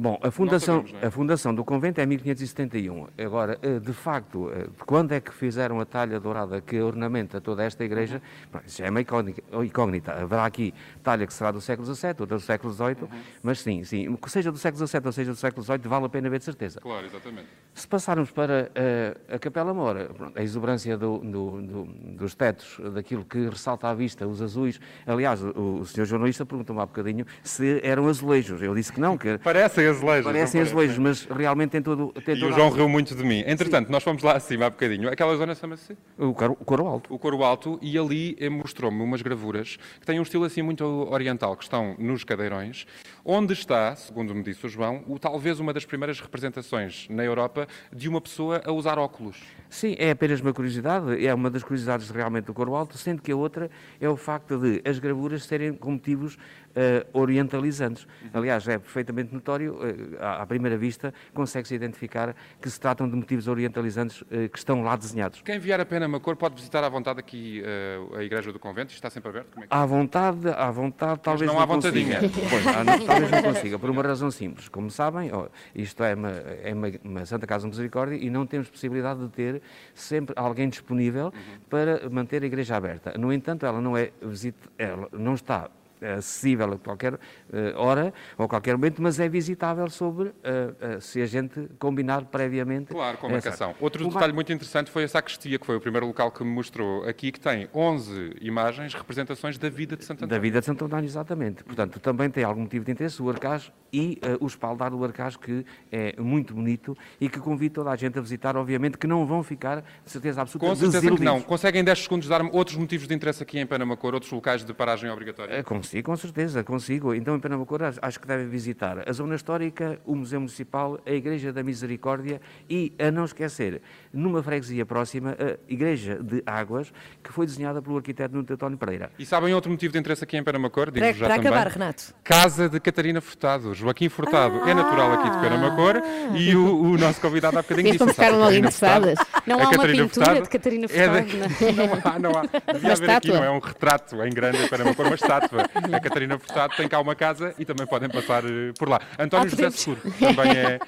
Bom, 0.00 0.18
a 0.22 0.30
fundação, 0.30 0.76
sabemos, 0.80 1.02
é? 1.02 1.06
a 1.06 1.10
fundação 1.10 1.54
do 1.54 1.62
convento 1.62 2.00
é 2.00 2.06
1571. 2.06 3.06
Agora, 3.18 3.58
eh, 3.60 3.78
de 3.78 3.92
facto, 3.92 4.50
eh, 4.50 4.66
quando 4.86 5.12
é 5.12 5.20
que 5.20 5.30
fizeram 5.30 5.78
a 5.78 5.84
talha 5.84 6.18
dourada 6.18 6.58
que 6.62 6.80
ornamenta 6.80 7.38
toda 7.38 7.62
esta 7.62 7.84
igreja? 7.84 8.14
Uhum. 8.14 8.48
Bom, 8.54 8.60
Isso 8.66 8.82
é 8.82 8.88
uma 8.88 9.00
incógnita-. 9.02 10.12
Haverá 10.14 10.46
aqui 10.46 10.72
talha 11.02 11.26
que 11.26 11.34
será 11.34 11.50
do 11.50 11.60
século 11.60 11.86
XVII, 11.94 12.14
outra 12.18 12.38
do 12.38 12.40
século 12.40 12.72
XVIII, 12.72 12.96
Uhum. 13.02 13.08
mas 13.42 13.60
sim, 13.60 13.84
sim, 13.84 14.16
que 14.16 14.30
seja 14.30 14.50
do 14.50 14.56
século 14.56 14.86
XVII 14.86 15.02
ou 15.04 15.12
seja 15.12 15.30
do 15.32 15.36
século 15.36 15.62
XVIII, 15.62 15.80
vale 15.84 16.06
a 16.06 16.08
pena 16.08 16.30
ver 16.30 16.38
de 16.38 16.44
certeza. 16.46 16.80
Claro, 16.80 17.04
exatamente. 17.04 17.48
Se 17.74 17.86
passarmos 17.86 18.30
para 18.30 18.70
eh, 18.74 19.14
a 19.28 19.38
Capela 19.38 19.74
pronto, 20.16 20.38
a 20.38 20.42
exuberância 20.42 20.96
do- 20.96 21.18
do- 21.18 21.60
do- 21.60 21.84
dos 22.16 22.34
tetos, 22.34 22.80
daquilo 22.94 23.22
que 23.24 23.48
ressalta 23.50 23.86
à 23.88 23.92
vista, 23.94 24.26
os 24.26 24.40
azuis. 24.40 24.80
Aliás, 25.06 25.42
o, 25.44 25.80
o 25.80 25.84
senhor 25.84 26.06
jornalista 26.06 26.46
perguntou-me 26.46 26.80
há 26.80 26.86
bocadinho 26.86 27.26
se 27.42 27.80
eram 27.84 28.08
azulejos. 28.08 28.62
Eu 28.62 28.74
disse 28.74 28.90
que 28.92 28.98
não, 29.00 29.18
que 29.18 29.36
Parecem 29.44 29.89
azulejos. 29.90 30.24
parecem 30.24 30.60
azulejos, 30.60 30.98
mas 30.98 31.24
realmente 31.24 31.70
tem 31.70 31.82
todo. 31.82 32.12
Tem 32.24 32.34
E 32.34 32.40
toda 32.40 32.52
o 32.52 32.54
João 32.56 32.70
riu 32.70 32.88
muito 32.88 33.14
de 33.14 33.24
mim. 33.24 33.42
Entretanto, 33.46 33.90
nós 33.90 34.02
fomos 34.02 34.22
lá 34.22 34.36
acima 34.36 34.66
há 34.66 34.70
bocadinho. 34.70 35.08
Aquela 35.08 35.36
zona 35.36 35.54
chama-se? 35.54 35.96
O 36.18 36.32
coro, 36.32 36.56
o 36.58 36.64
coro 36.64 36.86
alto. 36.86 37.14
O 37.14 37.18
Coro 37.18 37.42
Alto. 37.42 37.78
E 37.82 37.98
ali 37.98 38.36
eh, 38.40 38.48
mostrou-me 38.48 39.02
umas 39.02 39.22
gravuras 39.22 39.78
que 39.98 40.06
têm 40.06 40.18
um 40.18 40.22
estilo 40.22 40.44
assim 40.44 40.62
muito 40.62 40.84
oriental, 40.84 41.56
que 41.56 41.64
estão 41.64 41.94
nos 41.98 42.24
cadeirões, 42.24 42.86
onde 43.24 43.52
está, 43.52 43.94
segundo 43.96 44.34
me 44.34 44.42
disse 44.42 44.64
o 44.66 44.68
João, 44.68 45.02
o, 45.06 45.18
talvez 45.18 45.60
uma 45.60 45.72
das 45.72 45.84
primeiras 45.84 46.20
representações 46.20 47.06
na 47.10 47.24
Europa 47.24 47.66
de 47.92 48.08
uma 48.08 48.20
pessoa 48.20 48.62
a 48.64 48.72
usar 48.72 48.98
óculos. 48.98 49.36
Sim, 49.68 49.94
é 49.98 50.10
apenas 50.10 50.40
uma 50.40 50.52
curiosidade, 50.52 51.24
é 51.24 51.32
uma 51.32 51.50
das 51.50 51.62
curiosidades 51.62 52.10
realmente 52.10 52.46
do 52.46 52.54
coro 52.54 52.74
alto, 52.74 52.98
sendo 52.98 53.22
que 53.22 53.30
a 53.30 53.36
outra 53.36 53.70
é 54.00 54.08
o 54.08 54.16
facto 54.16 54.58
de 54.58 54.82
as 54.88 54.98
gravuras 54.98 55.44
serem 55.44 55.72
com 55.72 55.92
motivos 55.92 56.36
eh, 56.74 57.06
orientalizantes. 57.12 58.06
Aliás, 58.32 58.66
é 58.68 58.78
perfeitamente 58.78 59.32
notório, 59.34 59.78
à, 60.18 60.42
à 60.42 60.46
primeira 60.46 60.76
vista, 60.76 61.12
consegue-se 61.32 61.74
identificar 61.74 62.34
que 62.60 62.68
se 62.68 62.80
tratam 62.80 63.08
de 63.08 63.14
motivos 63.14 63.46
orientalizantes 63.46 64.24
eh, 64.30 64.48
que 64.48 64.58
estão 64.58 64.82
lá 64.82 64.96
desenhados. 64.96 65.42
Quem 65.42 65.58
vier 65.58 65.80
a 65.80 65.84
pena 65.84 66.08
Macor 66.08 66.36
pode 66.36 66.56
visitar 66.56 66.82
à 66.82 66.88
vontade 66.88 67.20
aqui 67.20 67.62
eh, 67.64 68.18
a 68.18 68.22
Igreja 68.22 68.52
do 68.52 68.58
Convento. 68.58 68.92
Está 68.92 69.10
sempre 69.10 69.28
aberto? 69.30 69.60
É. 69.60 69.66
À 69.70 69.86
vontade, 69.86 70.48
à 70.48 70.70
vontade, 70.70 71.20
talvez 71.22 71.50
não 71.50 71.60
não, 71.60 71.62
à 71.62 71.66
vontadinha. 71.66 72.20
Pois, 72.50 72.64
não, 72.64 73.06
talvez 73.06 73.30
não 73.30 73.42
consiga, 73.42 73.78
por 73.78 73.90
uma 73.90 74.02
razão 74.02 74.30
simples. 74.30 74.68
Como 74.68 74.90
sabem, 74.90 75.30
isto 75.74 76.02
é, 76.02 76.14
uma, 76.14 76.30
é 76.30 76.98
uma, 77.04 77.26
Santa 77.26 77.46
Casa 77.46 77.64
de 77.64 77.70
Misericórdia 77.70 78.16
e 78.16 78.30
não 78.30 78.46
temos 78.46 78.68
possibilidade 78.68 79.20
de 79.20 79.28
ter 79.28 79.62
sempre 79.94 80.34
alguém 80.36 80.68
disponível 80.68 81.32
para 81.68 82.08
manter 82.10 82.42
a 82.42 82.46
igreja 82.46 82.76
aberta. 82.76 83.16
No 83.18 83.32
entanto, 83.32 83.66
ela 83.66 83.80
não 83.80 83.96
é 83.96 84.10
visit, 84.22 84.56
ela 84.78 85.08
não 85.12 85.34
está 85.34 85.64
eh, 85.64 85.79
acessível 86.00 86.72
a 86.72 86.78
qualquer 86.78 87.18
eh, 87.52 87.74
hora 87.76 88.12
ou 88.38 88.44
a 88.44 88.48
qualquer 88.48 88.76
momento, 88.76 89.00
mas 89.02 89.18
é 89.20 89.28
visitável 89.28 89.88
sobre 89.90 90.32
eh, 90.42 90.70
eh, 90.80 91.00
se 91.00 91.20
a 91.20 91.26
gente 91.26 91.68
combinar 91.78 92.24
previamente. 92.26 92.88
Claro, 92.92 93.18
com 93.18 93.26
essa- 93.28 93.50
marcação. 93.50 93.74
Outro 93.80 94.04
Uma- 94.04 94.12
detalhe 94.14 94.32
muito 94.32 94.52
interessante 94.52 94.90
foi 94.90 95.04
a 95.04 95.08
sacristia, 95.08 95.58
que 95.58 95.66
foi 95.66 95.76
o 95.76 95.80
primeiro 95.80 96.06
local 96.06 96.30
que 96.30 96.42
me 96.44 96.50
mostrou 96.50 97.04
aqui, 97.04 97.30
que 97.32 97.40
tem 97.40 97.68
11 97.74 98.34
imagens, 98.40 98.94
representações 98.94 99.58
da 99.58 99.68
vida 99.68 99.96
de 99.96 100.04
Santo 100.04 100.20
Da 100.20 100.26
António. 100.26 100.42
vida 100.42 100.60
de 100.60 100.66
Santo 100.66 100.84
António, 100.84 101.06
exatamente. 101.06 101.64
Portanto, 101.64 101.98
também 102.00 102.30
tem 102.30 102.44
algum 102.44 102.62
motivo 102.62 102.84
de 102.84 102.92
interesse 102.92 103.20
o 103.22 103.28
arcaz 103.28 103.70
e 103.92 104.20
o 104.40 104.46
espaldar 104.46 104.90
do 104.90 105.02
arcaz, 105.04 105.36
que 105.36 105.64
é 105.90 106.14
muito 106.20 106.54
bonito 106.54 106.96
e 107.20 107.28
que 107.28 107.38
convido 107.40 107.74
toda 107.76 107.90
a 107.90 107.96
gente 107.96 108.18
a 108.18 108.22
visitar, 108.22 108.56
obviamente, 108.56 108.96
que 108.96 109.06
não 109.06 109.26
vão 109.26 109.42
ficar, 109.42 109.82
de 110.04 110.10
certeza 110.10 110.40
absoluta, 110.42 110.68
Com 110.68 110.76
certeza 110.76 111.10
que 111.14 111.22
não. 111.24 111.40
Conseguem 111.40 111.82
10 111.82 111.98
segundos 112.04 112.28
dar-me 112.28 112.50
outros 112.52 112.76
motivos 112.76 113.08
de 113.08 113.14
interesse 113.14 113.42
aqui 113.42 113.58
em 113.58 113.66
Penamacor, 113.66 114.14
outros 114.14 114.30
locais 114.30 114.64
de 114.64 114.72
paragem 114.72 115.10
obrigatória? 115.10 115.54
Eh, 115.54 115.62
Consigo, 115.90 116.06
com 116.06 116.16
certeza, 116.16 116.62
consigo. 116.62 117.12
Então, 117.12 117.34
em 117.34 117.40
Pernambuco, 117.40 117.82
acho- 117.82 117.98
acho 118.00 118.20
que 118.20 118.26
devem 118.28 118.46
visitar 118.46 119.02
a 119.08 119.12
Zona 119.12 119.34
Histórica, 119.34 119.98
o 120.06 120.14
Museu 120.14 120.38
Municipal, 120.38 121.00
a 121.04 121.10
Igreja 121.10 121.52
da 121.52 121.64
Misericórdia 121.64 122.40
e, 122.68 122.92
a 122.96 123.10
não 123.10 123.24
esquecer, 123.24 123.82
numa 124.12 124.40
freguesia 124.40 124.86
próxima, 124.86 125.32
a 125.36 125.58
Igreja 125.68 126.14
de 126.22 126.44
Águas, 126.46 126.92
que 127.24 127.32
foi 127.32 127.44
desenhada 127.44 127.82
pelo 127.82 127.96
arquiteto 127.96 128.32
Nuno 128.32 128.46
António 128.48 128.78
Pereira. 128.78 129.10
E 129.18 129.26
sabem 129.26 129.52
outro 129.52 129.68
motivo 129.68 129.92
de 129.92 129.98
interesse 129.98 130.22
aqui 130.22 130.36
em 130.36 130.44
Penamacor? 130.44 130.92
Digo 130.92 131.00
Para, 131.04 131.12
já 131.12 131.26
para 131.26 131.34
também. 131.36 131.50
acabar, 131.50 131.66
Renato. 131.72 132.14
Casa 132.22 132.68
de 132.68 132.78
Catarina 132.78 133.20
Furtado. 133.20 133.74
Joaquim 133.74 134.08
Furtado 134.08 134.60
é 134.68 134.72
natural 134.74 135.12
aqui 135.14 135.28
de 135.28 135.38
Penamacor 135.40 135.96
e 136.36 136.54
o, 136.54 136.82
o 136.92 136.98
nosso 136.98 137.20
convidado 137.20 137.58
há 137.58 137.62
bocadinho 137.62 137.90
disse. 137.90 138.06
ficaram 138.06 138.38
logo 138.38 138.44
Catarina 138.44 138.70
Furtado- 138.70 139.06
interessadas? 139.10 139.42
Não 139.44 139.56
a 139.56 139.58
há 139.58 139.64
uma 139.64 139.70
Catarina 139.72 140.04
pintura 140.04 140.24
Furtado 140.26 140.42
de 140.44 140.48
Catarina 140.50 140.84
é 140.84 140.88
Furtado, 140.88 141.74
Não 141.74 142.12
há, 142.12 142.18
não 142.20 142.30
há. 142.38 142.42
Devia 142.42 142.88
Uma 142.88 142.92
haver 142.92 143.10
aqui, 143.10 143.26
estátua. 143.28 143.34
não 143.34 143.44
é 143.44 143.50
um 143.50 143.58
retrato 143.58 144.22
em 144.22 144.30
grande 144.30 144.58
em 144.62 144.68
Penamacor, 144.68 145.06
uma 145.06 145.14
estátua. 145.16 145.68
A 145.92 146.00
Catarina 146.00 146.38
Furtado 146.38 146.74
tem 146.76 146.88
cá 146.88 147.00
uma 147.00 147.14
casa 147.14 147.54
e 147.58 147.64
também 147.64 147.86
podem 147.86 148.08
passar 148.08 148.44
eh, 148.44 148.72
por 148.78 148.88
lá. 148.88 149.00
António 149.18 149.46
Ah, 149.46 149.50
José. 149.50 149.70
Seguro 149.70 150.00
também 150.18 150.50
é, 150.52 150.78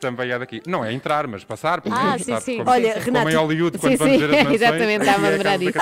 também 0.00 0.30
é 0.30 0.38
daqui. 0.38 0.62
Não 0.66 0.84
é 0.84 0.92
entrar, 0.92 1.26
mas 1.26 1.44
passar. 1.44 1.80
pelo 1.80 1.94
Ah, 1.94 2.16
sim, 2.18 2.38
sim. 2.40 2.58
Como, 2.58 2.70
Olha, 2.70 2.92
como 2.94 3.04
Renato- 3.04 3.30
em 3.30 3.34
Hollywood, 3.34 3.78
quando 3.78 3.92
Sim, 3.92 3.96
vamos 3.98 4.14
sim, 4.14 4.18
ver 4.20 4.30
as 4.30 4.36
mansões. 4.44 4.62
exatamente, 4.62 5.04
estava 5.06 5.26
a 5.26 5.28
é 5.28 5.32
lembrar 5.32 5.58
disso. 5.58 5.78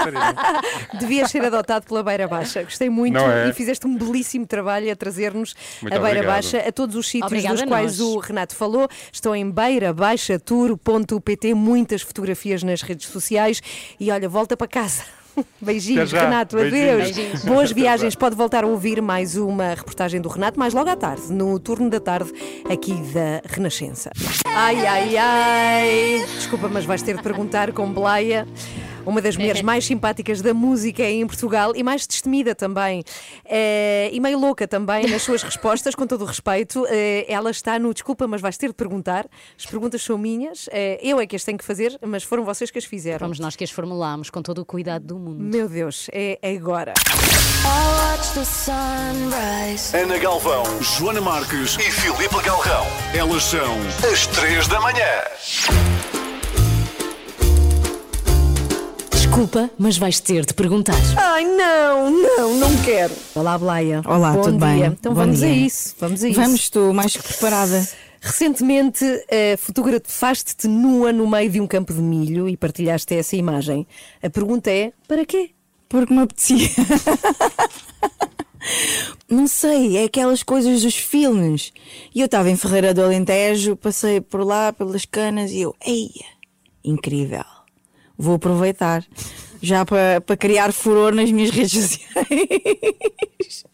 Devias 1.00 1.30
ser 1.30 1.44
adotado 1.44 1.86
pela 1.86 2.02
Beira 2.02 2.28
Baixa. 2.28 2.62
Gostei 2.62 2.90
muito 2.90 3.14
Não 3.14 3.30
é? 3.30 3.48
e 3.48 3.52
fizeste 3.52 3.86
um 3.86 3.96
belíssimo 3.96 4.46
trabalho 4.46 4.90
a 4.92 4.96
trazer-nos 4.96 5.54
a 5.80 5.84
Beira 5.88 5.98
obrigado. 6.00 6.26
Baixa 6.26 6.58
a 6.58 6.72
todos 6.72 6.96
os 6.96 7.06
sítios 7.08 7.26
Obrigada 7.32 7.56
dos 7.56 7.64
quais 7.64 7.98
nós. 7.98 8.08
o 8.08 8.18
Renato 8.18 8.54
falou. 8.54 8.88
Estão 9.12 9.34
em 9.34 9.50
beirabaixatour.pt, 9.50 11.54
muitas 11.54 12.02
fotografias 12.02 12.62
nas 12.62 12.82
redes 12.82 13.08
sociais 13.08 13.62
e 13.98 14.10
olha, 14.10 14.28
volta 14.28 14.56
para 14.56 14.68
casa. 14.68 15.02
Beijinhos. 15.60 16.12
Renato, 16.12 16.56
Beijinhos. 16.56 16.90
adeus. 16.90 17.16
Beijinhos. 17.16 17.44
Boas 17.44 17.72
viagens. 17.72 18.14
Pode 18.14 18.34
voltar 18.36 18.64
a 18.64 18.66
ouvir 18.66 19.00
mais 19.00 19.36
uma 19.36 19.74
reportagem 19.74 20.20
do 20.20 20.28
Renato, 20.28 20.58
mais 20.58 20.74
logo 20.74 20.88
à 20.90 20.96
tarde, 20.96 21.32
no 21.32 21.58
turno 21.58 21.88
da 21.90 22.00
tarde, 22.00 22.32
aqui 22.70 22.94
da 23.12 23.42
Renascença. 23.46 24.10
Ai, 24.46 24.86
ai, 24.86 25.16
ai. 25.16 26.26
Desculpa, 26.36 26.68
mas 26.68 26.84
vais 26.84 27.02
ter 27.02 27.16
de 27.16 27.22
perguntar 27.22 27.72
com 27.72 27.92
Blaia. 27.92 28.46
Uma 29.04 29.20
das 29.20 29.36
mulheres 29.36 29.62
mais 29.62 29.84
simpáticas 29.84 30.40
da 30.40 30.52
música 30.52 31.02
em 31.02 31.26
Portugal 31.26 31.72
e 31.74 31.82
mais 31.82 32.06
destemida 32.06 32.54
também. 32.54 33.02
Eh, 33.44 34.10
e 34.12 34.20
meio 34.20 34.38
louca 34.38 34.66
também 34.66 35.08
nas 35.08 35.22
suas 35.22 35.42
respostas, 35.42 35.94
com 35.94 36.06
todo 36.06 36.22
o 36.22 36.24
respeito. 36.24 36.86
Eh, 36.88 37.24
ela 37.28 37.50
está 37.50 37.78
no 37.78 37.92
Desculpa, 37.92 38.26
mas 38.26 38.40
vais 38.40 38.56
ter 38.56 38.68
de 38.68 38.74
perguntar. 38.74 39.26
As 39.58 39.66
perguntas 39.66 40.02
são 40.02 40.16
minhas. 40.16 40.68
Eh, 40.72 40.98
eu 41.02 41.20
é 41.20 41.26
que 41.26 41.36
as 41.36 41.44
tenho 41.44 41.58
que 41.58 41.64
fazer, 41.64 41.98
mas 42.06 42.22
foram 42.22 42.44
vocês 42.44 42.70
que 42.70 42.78
as 42.78 42.84
fizeram. 42.84 43.20
Fomos 43.20 43.38
nós 43.38 43.56
que 43.56 43.64
as 43.64 43.70
formulámos 43.70 44.30
com 44.30 44.42
todo 44.42 44.58
o 44.60 44.64
cuidado 44.64 45.04
do 45.04 45.18
mundo. 45.18 45.42
Meu 45.42 45.68
Deus, 45.68 46.08
é 46.12 46.38
agora. 46.42 46.94
Ana 49.94 50.18
Galvão, 50.18 50.64
Joana 50.82 51.20
Marques 51.20 51.74
e 51.76 51.90
Filipe 51.90 52.42
Galrão. 52.42 52.86
Elas 53.14 53.42
são 53.42 53.76
as 54.10 54.26
três 54.28 54.66
da 54.68 54.80
manhã. 54.80 55.99
Desculpa, 59.30 59.70
mas 59.78 59.96
vais 59.96 60.18
ter 60.18 60.44
de 60.44 60.52
perguntar. 60.52 60.96
Ai, 61.16 61.44
não, 61.44 62.10
não, 62.10 62.56
não 62.56 62.82
quero. 62.82 63.14
Olá, 63.32 63.56
Blaia. 63.56 64.02
Olá, 64.04 64.32
Bom 64.32 64.42
tudo 64.42 64.58
dia. 64.58 64.66
bem? 64.66 64.84
Então 64.86 65.14
Bom 65.14 65.20
vamos 65.20 65.40
a 65.40 65.46
dia. 65.46 65.66
isso. 65.66 65.94
Vamos 66.00 66.24
a 66.24 66.28
isso. 66.28 66.40
Vamos, 66.40 66.60
estou 66.60 66.92
mais 66.92 67.16
que 67.16 67.22
preparada. 67.22 67.88
Recentemente 68.20 69.04
eh, 69.28 69.56
fotografaste-te 69.56 70.66
nua 70.66 71.12
no 71.12 71.28
meio 71.30 71.48
de 71.48 71.60
um 71.60 71.66
campo 71.68 71.94
de 71.94 72.00
milho 72.00 72.48
e 72.48 72.56
partilhaste 72.56 73.14
essa 73.14 73.36
imagem. 73.36 73.86
A 74.20 74.28
pergunta 74.28 74.68
é: 74.68 74.92
para 75.06 75.24
quê? 75.24 75.50
Porque 75.88 76.12
me 76.12 76.22
apetecia. 76.22 76.68
Não 79.30 79.46
sei, 79.46 79.96
é 79.96 80.04
aquelas 80.04 80.42
coisas 80.42 80.82
dos 80.82 80.96
filmes. 80.96 81.72
E 82.12 82.20
eu 82.20 82.26
estava 82.26 82.50
em 82.50 82.56
Ferreira 82.56 82.92
do 82.92 83.00
Alentejo, 83.02 83.76
passei 83.76 84.20
por 84.20 84.44
lá 84.44 84.72
pelas 84.72 85.04
canas 85.04 85.52
e 85.52 85.60
eu, 85.60 85.72
eia, 85.86 86.26
incrível, 86.84 87.44
vou 88.20 88.34
aproveitar. 88.34 89.04
Já 89.62 89.84
para 89.84 90.20
para 90.22 90.36
criar 90.36 90.72
furor 90.72 91.14
nas 91.14 91.30
minhas 91.30 91.50
redes 91.50 91.72
sociais. 91.72 93.64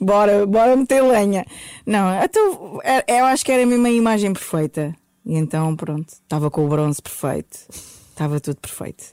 bora, 0.00 0.46
bora 0.46 0.76
meter 0.76 1.02
lenha. 1.02 1.44
Não, 1.86 2.22
então, 2.22 2.80
é- 2.84 3.20
eu 3.20 3.24
acho 3.26 3.44
que 3.44 3.52
era 3.52 3.64
mesmo 3.66 3.86
a 3.86 3.90
imagem 3.90 4.32
perfeita. 4.32 4.94
E 5.24 5.36
então, 5.36 5.74
pronto, 5.76 6.08
estava 6.12 6.50
com 6.50 6.64
o 6.64 6.68
bronze 6.68 7.00
perfeito. 7.00 7.58
Estava 8.10 8.40
tudo 8.40 8.56
perfeito. 8.56 9.04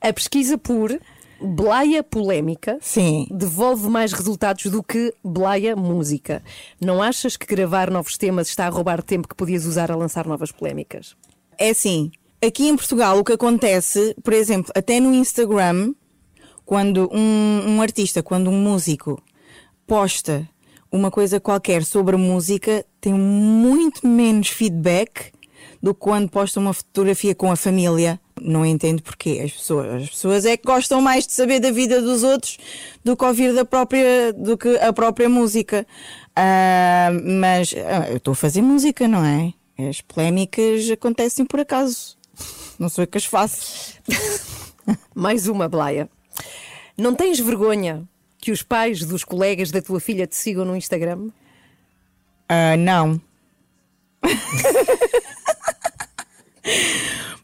A 0.00 0.12
pesquisa 0.12 0.56
por 0.56 0.98
Blaia 1.40 2.02
Polémica 2.02 2.78
Sim. 2.80 3.26
devolve 3.30 3.88
mais 3.88 4.12
resultados 4.12 4.66
do 4.66 4.82
que 4.82 5.12
Blaia 5.22 5.76
Música. 5.76 6.42
Não 6.80 7.02
achas 7.02 7.36
que 7.36 7.46
gravar 7.46 7.90
novos 7.90 8.16
temas 8.16 8.48
está 8.48 8.66
a 8.66 8.70
roubar 8.70 9.02
tempo 9.02 9.28
que 9.28 9.34
podias 9.34 9.66
usar 9.66 9.90
a 9.90 9.96
lançar 9.96 10.26
novas 10.26 10.50
polémicas? 10.52 11.14
É 11.58 11.70
assim, 11.70 12.10
aqui 12.44 12.68
em 12.68 12.76
Portugal 12.76 13.18
o 13.18 13.24
que 13.24 13.32
acontece, 13.32 14.14
por 14.22 14.32
exemplo, 14.32 14.72
até 14.74 15.00
no 15.00 15.12
Instagram, 15.14 15.94
quando 16.64 17.10
um, 17.12 17.62
um 17.66 17.82
artista, 17.82 18.22
quando 18.22 18.50
um 18.50 18.58
músico 18.58 19.22
posta 19.86 20.48
uma 20.90 21.10
coisa 21.10 21.40
qualquer 21.40 21.84
sobre 21.84 22.16
música, 22.16 22.84
tem 23.00 23.12
muito 23.12 24.06
menos 24.06 24.48
feedback 24.48 25.32
do 25.82 25.92
que 25.92 26.00
quando 26.00 26.30
posta 26.30 26.60
uma 26.60 26.72
fotografia 26.72 27.34
com 27.34 27.50
a 27.50 27.56
família. 27.56 28.18
Não 28.40 28.64
entendo 28.64 29.02
porquê. 29.02 29.42
As 29.44 29.52
pessoas, 29.52 30.02
as 30.02 30.10
pessoas 30.10 30.46
é 30.46 30.56
que 30.56 30.64
gostam 30.64 31.00
mais 31.00 31.26
de 31.26 31.32
saber 31.32 31.60
da 31.60 31.70
vida 31.70 32.00
dos 32.00 32.22
outros 32.22 32.58
do 33.04 33.16
que 33.16 33.24
ouvir 33.24 33.54
da 33.54 33.64
própria, 33.64 34.32
do 34.32 34.56
que 34.56 34.76
a 34.78 34.92
própria 34.92 35.28
música. 35.28 35.86
Ah, 36.34 37.10
mas 37.22 37.74
ah, 37.76 38.10
eu 38.10 38.16
estou 38.16 38.32
a 38.32 38.36
fazer 38.36 38.62
música, 38.62 39.06
não 39.06 39.24
é? 39.24 39.52
As 39.88 40.00
polémicas 40.00 40.88
acontecem 40.90 41.44
por 41.44 41.60
acaso. 41.60 42.16
Não 42.78 42.88
sou 42.88 43.04
eu 43.04 43.08
que 43.08 43.18
as 43.18 43.24
faço. 43.24 43.98
Mais 45.14 45.46
uma, 45.46 45.68
Blaia. 45.68 46.08
Não 46.96 47.14
tens 47.14 47.38
vergonha 47.40 48.02
que 48.38 48.52
os 48.52 48.62
pais 48.62 49.04
dos 49.04 49.24
colegas 49.24 49.70
da 49.70 49.80
tua 49.80 50.00
filha 50.00 50.26
te 50.26 50.36
sigam 50.36 50.64
no 50.64 50.76
Instagram? 50.76 51.30
Ah, 52.48 52.76
não. 52.76 53.20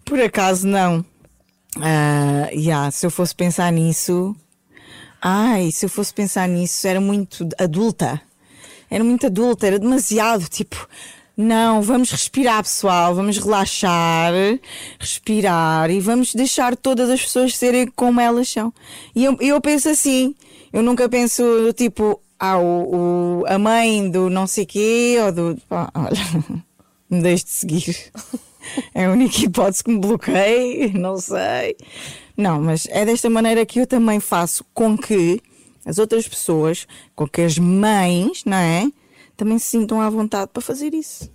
Por 0.05 0.21
acaso 0.21 0.67
não. 0.67 1.05
Ah, 1.77 2.49
yeah, 2.53 2.91
se 2.91 3.07
eu 3.07 3.11
fosse 3.11 3.35
pensar 3.35 3.73
nisso. 3.73 4.35
Ai, 5.23 5.71
se 5.71 5.87
eu 5.87 5.89
fosse 5.89 6.13
pensar 6.13 6.49
nisso, 6.49 6.87
era 6.87 7.01
muito 7.01 7.49
adulta. 7.59 8.21
Era 8.91 9.05
muito 9.05 9.27
adulta, 9.27 9.67
era 9.67 9.79
demasiado 9.79 10.49
tipo. 10.49 10.89
Não, 11.43 11.81
vamos 11.81 12.11
respirar, 12.11 12.63
pessoal, 12.63 13.15
vamos 13.15 13.39
relaxar, 13.39 14.31
respirar 14.99 15.91
e 15.91 15.99
vamos 15.99 16.35
deixar 16.35 16.77
todas 16.77 17.09
as 17.09 17.23
pessoas 17.23 17.57
serem 17.57 17.87
como 17.97 18.21
elas 18.21 18.47
são. 18.51 18.71
E 19.17 19.25
eu, 19.25 19.39
eu 19.41 19.59
penso 19.59 19.89
assim, 19.89 20.35
eu 20.71 20.83
nunca 20.83 21.09
penso 21.09 21.43
tipo, 21.73 22.21
ah, 22.39 22.59
o, 22.59 23.41
o- 23.41 23.45
a 23.47 23.59
mãe 23.59 24.11
do 24.11 24.29
não 24.29 24.47
sei 24.47 24.67
quê 24.67 25.17
ou 25.25 25.33
do. 25.33 25.63
Ah, 25.71 25.91
olha, 25.95 26.61
me 27.09 27.23
deixe 27.23 27.45
de 27.45 27.51
seguir. 27.51 27.97
É 28.95 29.07
a 29.07 29.11
única 29.11 29.39
hipótese 29.43 29.83
que 29.83 29.91
me 29.91 29.99
bloqueie, 29.99 30.93
não 30.93 31.17
sei. 31.17 31.75
Não, 32.37 32.61
mas 32.61 32.87
é 32.91 33.07
desta 33.07 33.31
maneira 33.31 33.65
que 33.65 33.81
eu 33.81 33.87
também 33.87 34.21
faço 34.21 34.63
com 34.75 34.99
que 34.99 35.41
as 35.87 35.99
outras 35.99 36.29
pessoas, 36.29 36.87
com 37.17 37.27
que 37.27 37.41
as 37.41 37.59
mães, 37.59 38.45
não 38.45 38.59
é? 38.59 38.87
Também 39.41 39.59
se 39.59 39.69
sintam 39.69 40.03
à 40.03 40.11
vontade 40.11 40.51
para 40.53 40.61
fazer 40.61 40.93
isso. 40.93 41.33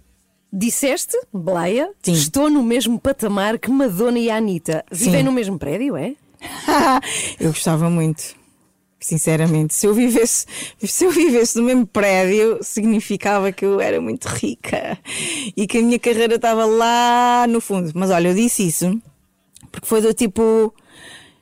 Disseste, 0.53 1.17
Blaia, 1.33 1.89
estou 2.05 2.51
no 2.51 2.61
mesmo 2.61 2.99
patamar 2.99 3.57
que 3.57 3.67
Madonna 3.67 4.19
e 4.19 4.29
a 4.29 4.37
Anitta. 4.37 4.85
Vivem 4.91 5.21
Sim. 5.21 5.23
no 5.23 5.31
mesmo 5.31 5.57
prédio, 5.57 5.97
é? 5.97 6.13
eu 7.41 7.49
gostava 7.49 7.89
muito. 7.89 8.35
Sinceramente, 8.99 9.73
se 9.73 9.87
eu 9.87 9.93
vivesse, 9.95 10.45
se 10.83 11.03
eu 11.03 11.09
vivesse 11.09 11.57
no 11.57 11.63
mesmo 11.63 11.87
prédio, 11.87 12.59
significava 12.61 13.51
que 13.51 13.65
eu 13.65 13.81
era 13.81 13.99
muito 13.99 14.25
rica 14.25 14.99
e 15.57 15.65
que 15.65 15.79
a 15.79 15.81
minha 15.81 15.97
carreira 15.97 16.35
estava 16.35 16.63
lá 16.63 17.47
no 17.49 17.59
fundo. 17.59 17.91
Mas 17.95 18.11
olha, 18.11 18.27
eu 18.27 18.35
disse 18.35 18.67
isso 18.67 19.01
porque 19.71 19.87
foi 19.87 19.99
do 19.99 20.13
tipo, 20.13 20.71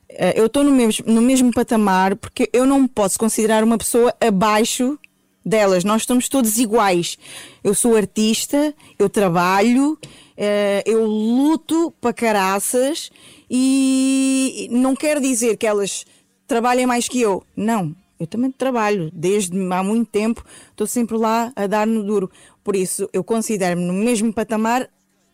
eh, 0.07 0.39
eu 0.39 0.45
estou 0.45 0.63
no 0.63 0.71
mesmo, 0.71 1.05
no 1.11 1.21
mesmo 1.21 1.51
patamar 1.51 2.15
porque 2.15 2.49
eu 2.53 2.65
não 2.65 2.83
me 2.83 2.87
posso 2.87 3.19
considerar 3.19 3.65
uma 3.65 3.77
pessoa 3.77 4.15
abaixo 4.21 4.97
delas. 5.45 5.83
Nós 5.83 6.03
estamos 6.03 6.29
todos 6.29 6.57
iguais. 6.57 7.17
Eu 7.63 7.73
sou 7.73 7.95
artista, 7.95 8.73
eu 8.97 9.09
trabalho, 9.09 9.97
eh, 10.37 10.83
eu 10.85 11.05
luto 11.05 11.93
para 11.99 12.13
caraças 12.13 13.09
e 13.49 14.67
não 14.71 14.95
quer 14.95 15.19
dizer 15.19 15.57
que 15.57 15.67
elas 15.67 16.05
trabalhem 16.47 16.85
mais 16.85 17.07
que 17.07 17.21
eu. 17.21 17.43
Não. 17.55 17.95
Eu 18.19 18.27
também 18.27 18.51
trabalho, 18.51 19.11
desde 19.13 19.57
há 19.73 19.83
muito 19.83 20.09
tempo, 20.09 20.45
estou 20.71 20.87
sempre 20.87 21.17
lá 21.17 21.51
a 21.55 21.67
dar 21.67 21.85
no 21.85 22.03
duro. 22.03 22.31
Por 22.63 22.75
isso, 22.75 23.09
eu 23.11 23.23
considero-me 23.23 23.85
no 23.85 23.93
mesmo 23.93 24.31
patamar 24.31 24.89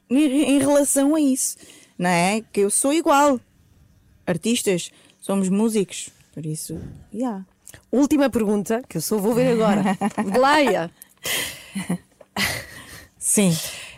em 0.10 0.56
em 0.56 0.60
relação 0.60 1.14
a 1.14 1.22
isso, 1.22 1.56
não 1.98 2.10
é? 2.10 2.42
Que 2.52 2.62
eu 2.62 2.72
sou 2.72 2.92
igual. 2.92 3.40
Artistas, 4.26 4.92
somos 5.20 5.50
músicos, 5.50 6.10
por 6.34 6.46
isso, 6.46 6.80
yeah. 7.14 7.46
Última 7.92 8.30
pergunta, 8.30 8.82
que 8.88 8.98
eu 8.98 9.02
só 9.02 9.18
vou 9.18 9.34
ver 9.34 9.52
agora. 9.54 9.98
Blaia. 10.32 10.92
Sim. 13.18 13.56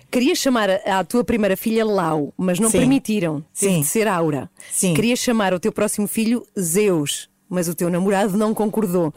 Querias 0.09 0.39
chamar 0.39 0.69
a, 0.69 1.03
tua 1.05 1.23
primeira 1.23 1.55
filha 1.55 1.85
Lau, 1.85 2.33
mas 2.37 2.59
não 2.59 2.69
Sim. 2.69 2.79
permitiram. 2.79 3.43
Teve 3.57 3.75
Sim. 3.75 3.81
de 3.81 3.87
ser 3.87 4.07
Aura. 4.07 4.49
Sim. 4.69 4.93
Querias 4.93 5.19
chamar 5.19 5.53
o 5.53 5.59
teu 5.59 5.71
próximo 5.71 6.05
filho 6.05 6.45
Zeus, 6.59 7.29
mas 7.49 7.69
o 7.69 7.75
teu 7.75 7.89
namorado 7.89 8.37
não 8.37 8.53
concordou. 8.53 9.13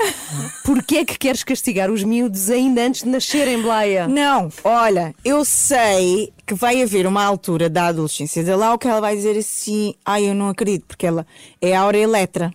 Porquê 0.64 0.98
é 0.98 1.04
que 1.04 1.18
queres 1.18 1.42
castigar 1.42 1.90
os 1.90 2.04
miúdos 2.04 2.48
ainda 2.48 2.82
antes 2.82 3.02
de 3.02 3.08
nascerem, 3.08 3.60
Blaia? 3.60 4.06
Não, 4.06 4.48
olha, 4.62 5.12
eu 5.24 5.44
sei 5.44 6.32
que 6.46 6.54
vai 6.54 6.80
haver 6.80 7.08
uma 7.08 7.24
altura 7.24 7.68
da 7.68 7.86
adolescência 7.86 8.44
da 8.44 8.54
Lau 8.54 8.78
que 8.78 8.86
ela 8.86 9.00
vai 9.00 9.16
dizer 9.16 9.36
assim: 9.36 9.94
ai, 10.04 10.28
eu 10.28 10.34
não 10.34 10.48
acredito, 10.48 10.84
porque 10.86 11.06
ela 11.06 11.26
é 11.60 11.74
Aura 11.74 11.98
Eletra. 11.98 12.54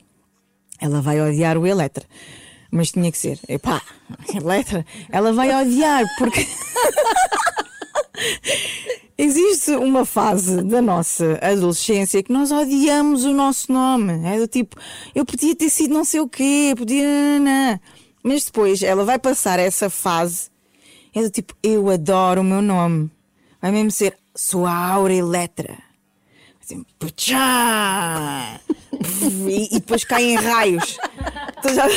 Ela 0.79 1.01
vai 1.01 1.19
odiar 1.21 1.57
o 1.57 1.67
Eletra. 1.67 2.05
Mas 2.71 2.91
tinha 2.91 3.11
que 3.11 3.17
ser. 3.17 3.39
Epá, 3.47 3.81
Eletra, 4.33 4.85
ela 5.09 5.33
vai 5.33 5.53
odiar, 5.61 6.05
porque. 6.17 6.47
Existe 9.17 9.71
uma 9.71 10.05
fase 10.05 10.61
da 10.63 10.81
nossa 10.81 11.37
adolescência 11.41 12.23
que 12.23 12.31
nós 12.31 12.53
odiamos 12.53 13.25
o 13.25 13.33
nosso 13.33 13.69
nome. 13.69 14.25
É 14.25 14.39
do 14.39 14.47
tipo, 14.47 14.77
eu 15.13 15.25
podia 15.25 15.53
ter 15.53 15.69
sido 15.69 15.93
não 15.93 16.05
sei 16.05 16.21
o 16.21 16.29
quê, 16.29 16.73
podia. 16.77 17.05
Não. 17.39 17.77
Mas 18.23 18.45
depois 18.45 18.81
ela 18.81 19.03
vai 19.03 19.19
passar 19.19 19.59
essa 19.59 19.89
fase. 19.89 20.49
É 21.13 21.21
do 21.21 21.29
tipo, 21.29 21.53
eu 21.61 21.89
adoro 21.89 22.39
o 22.39 22.45
meu 22.45 22.61
nome. 22.61 23.11
Vai 23.61 23.71
mesmo 23.71 23.91
ser, 23.91 24.15
sou 24.33 24.65
a 24.65 24.73
Aura 24.73 25.13
Eletra. 25.13 25.88
Assim, 26.69 26.85
puxá! 26.99 28.59
E, 29.47 29.75
e 29.75 29.79
depois 29.79 30.03
caem 30.03 30.35
raios. 30.35 30.99
Então 31.57 31.73
já, 31.73 31.87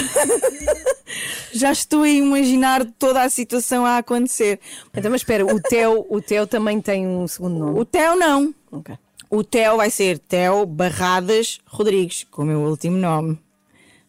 já 1.53 1.73
estou 1.73 2.05
a 2.05 2.09
imaginar 2.09 2.87
toda 2.99 3.23
a 3.23 3.29
situação 3.29 3.85
a 3.85 3.99
acontecer. 3.99 4.59
Então, 4.97 5.11
mas 5.11 5.21
espera, 5.21 5.45
o 5.45 5.61
Theo, 5.61 6.07
o 6.09 6.23
Theo 6.23 6.47
também 6.47 6.81
tem 6.81 7.07
um 7.07 7.29
segundo 7.29 7.59
nome? 7.59 7.81
O 7.81 7.85
Theo 7.85 8.17
não. 8.17 8.55
Ok. 8.71 8.97
O 9.29 9.45
Theo 9.45 9.77
vai 9.77 9.91
ser 9.91 10.19
Theo 10.19 10.65
Barradas 10.65 11.61
Rodrigues, 11.67 12.25
com 12.31 12.41
o 12.41 12.47
meu 12.47 12.61
último 12.61 12.97
nome. 12.97 13.39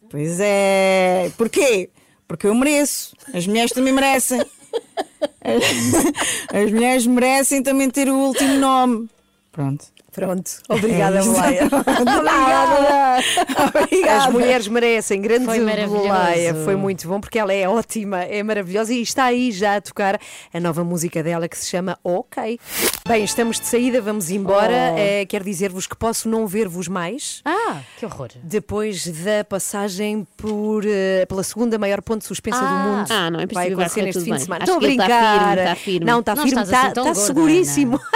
Pois 0.08 0.40
é. 0.40 1.30
Porquê? 1.36 1.90
Porque 2.26 2.46
eu 2.46 2.54
mereço. 2.54 3.14
As 3.34 3.46
mulheres 3.46 3.70
também 3.70 3.92
merecem. 3.92 4.40
As 5.44 6.72
mulheres 6.72 7.06
merecem 7.06 7.62
também 7.62 7.90
ter 7.90 8.08
o 8.08 8.16
último 8.16 8.54
nome. 8.54 9.10
Pronto. 9.52 9.93
Pronto. 10.14 10.50
Obrigada, 10.68 11.18
É 11.18 11.20
isso. 11.20 11.32
Boleia. 11.32 11.68
Obrigada. 13.82 14.24
As 14.24 14.32
mulheres 14.32 14.68
merecem. 14.68 15.20
Grande 15.20 15.44
Foi. 15.44 15.58
Boleia. 15.58 16.54
Foi 16.64 16.76
muito 16.76 17.06
bom 17.08 17.20
porque 17.20 17.38
ela 17.38 17.52
é 17.52 17.68
ótima, 17.68 18.22
é 18.22 18.42
maravilhosa 18.42 18.92
e 18.94 19.02
está 19.02 19.24
aí 19.24 19.50
já 19.50 19.76
a 19.76 19.80
tocar 19.80 20.18
a 20.52 20.60
nova 20.60 20.84
música 20.84 21.22
dela 21.22 21.48
que 21.48 21.58
se 21.58 21.66
chama 21.68 21.98
Ok. 22.04 22.58
Bem, 23.06 23.24
estamos 23.24 23.58
de 23.60 23.66
saída, 23.66 24.00
vamos 24.00 24.30
embora. 24.30 24.92
Oh. 24.94 24.98
Eh, 24.98 25.26
quero 25.26 25.44
dizer-vos 25.44 25.86
que 25.86 25.96
posso 25.96 26.28
não 26.28 26.46
ver-vos 26.46 26.88
mais. 26.88 27.42
Ah, 27.44 27.78
que 27.98 28.06
horror. 28.06 28.28
Depois 28.42 29.06
da 29.06 29.44
passagem 29.44 30.26
por, 30.36 30.84
eh, 30.86 31.26
pela 31.26 31.42
segunda 31.42 31.78
maior 31.78 32.00
ponte 32.02 32.24
suspensa 32.24 32.60
do 32.60 32.64
Ah. 32.66 32.86
mundo. 32.86 33.06
Ah, 33.10 33.30
não, 33.30 33.40
é 33.40 33.46
possível, 33.46 33.76
vai 33.76 33.86
acontecer 33.86 34.02
neste 34.02 34.20
fim 34.22 34.30
bem. 34.30 34.38
de 34.38 34.44
semana. 34.44 34.64
Estou 34.64 34.76
a 34.76 34.80
que 34.80 34.86
ele 34.86 34.92
está 34.94 35.06
brincar. 35.06 35.48
firme, 35.48 35.60
está 35.62 35.74
firme. 35.76 36.06
Não, 36.06 36.20
está 36.20 36.34
Não 36.34 36.42
firme, 36.44 36.62
estás 36.62 36.68
está, 36.68 36.80
assim 36.80 36.88
está 36.88 37.02
gorda, 37.02 37.20
seguríssimo. 37.26 38.00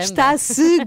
Está 0.00 0.30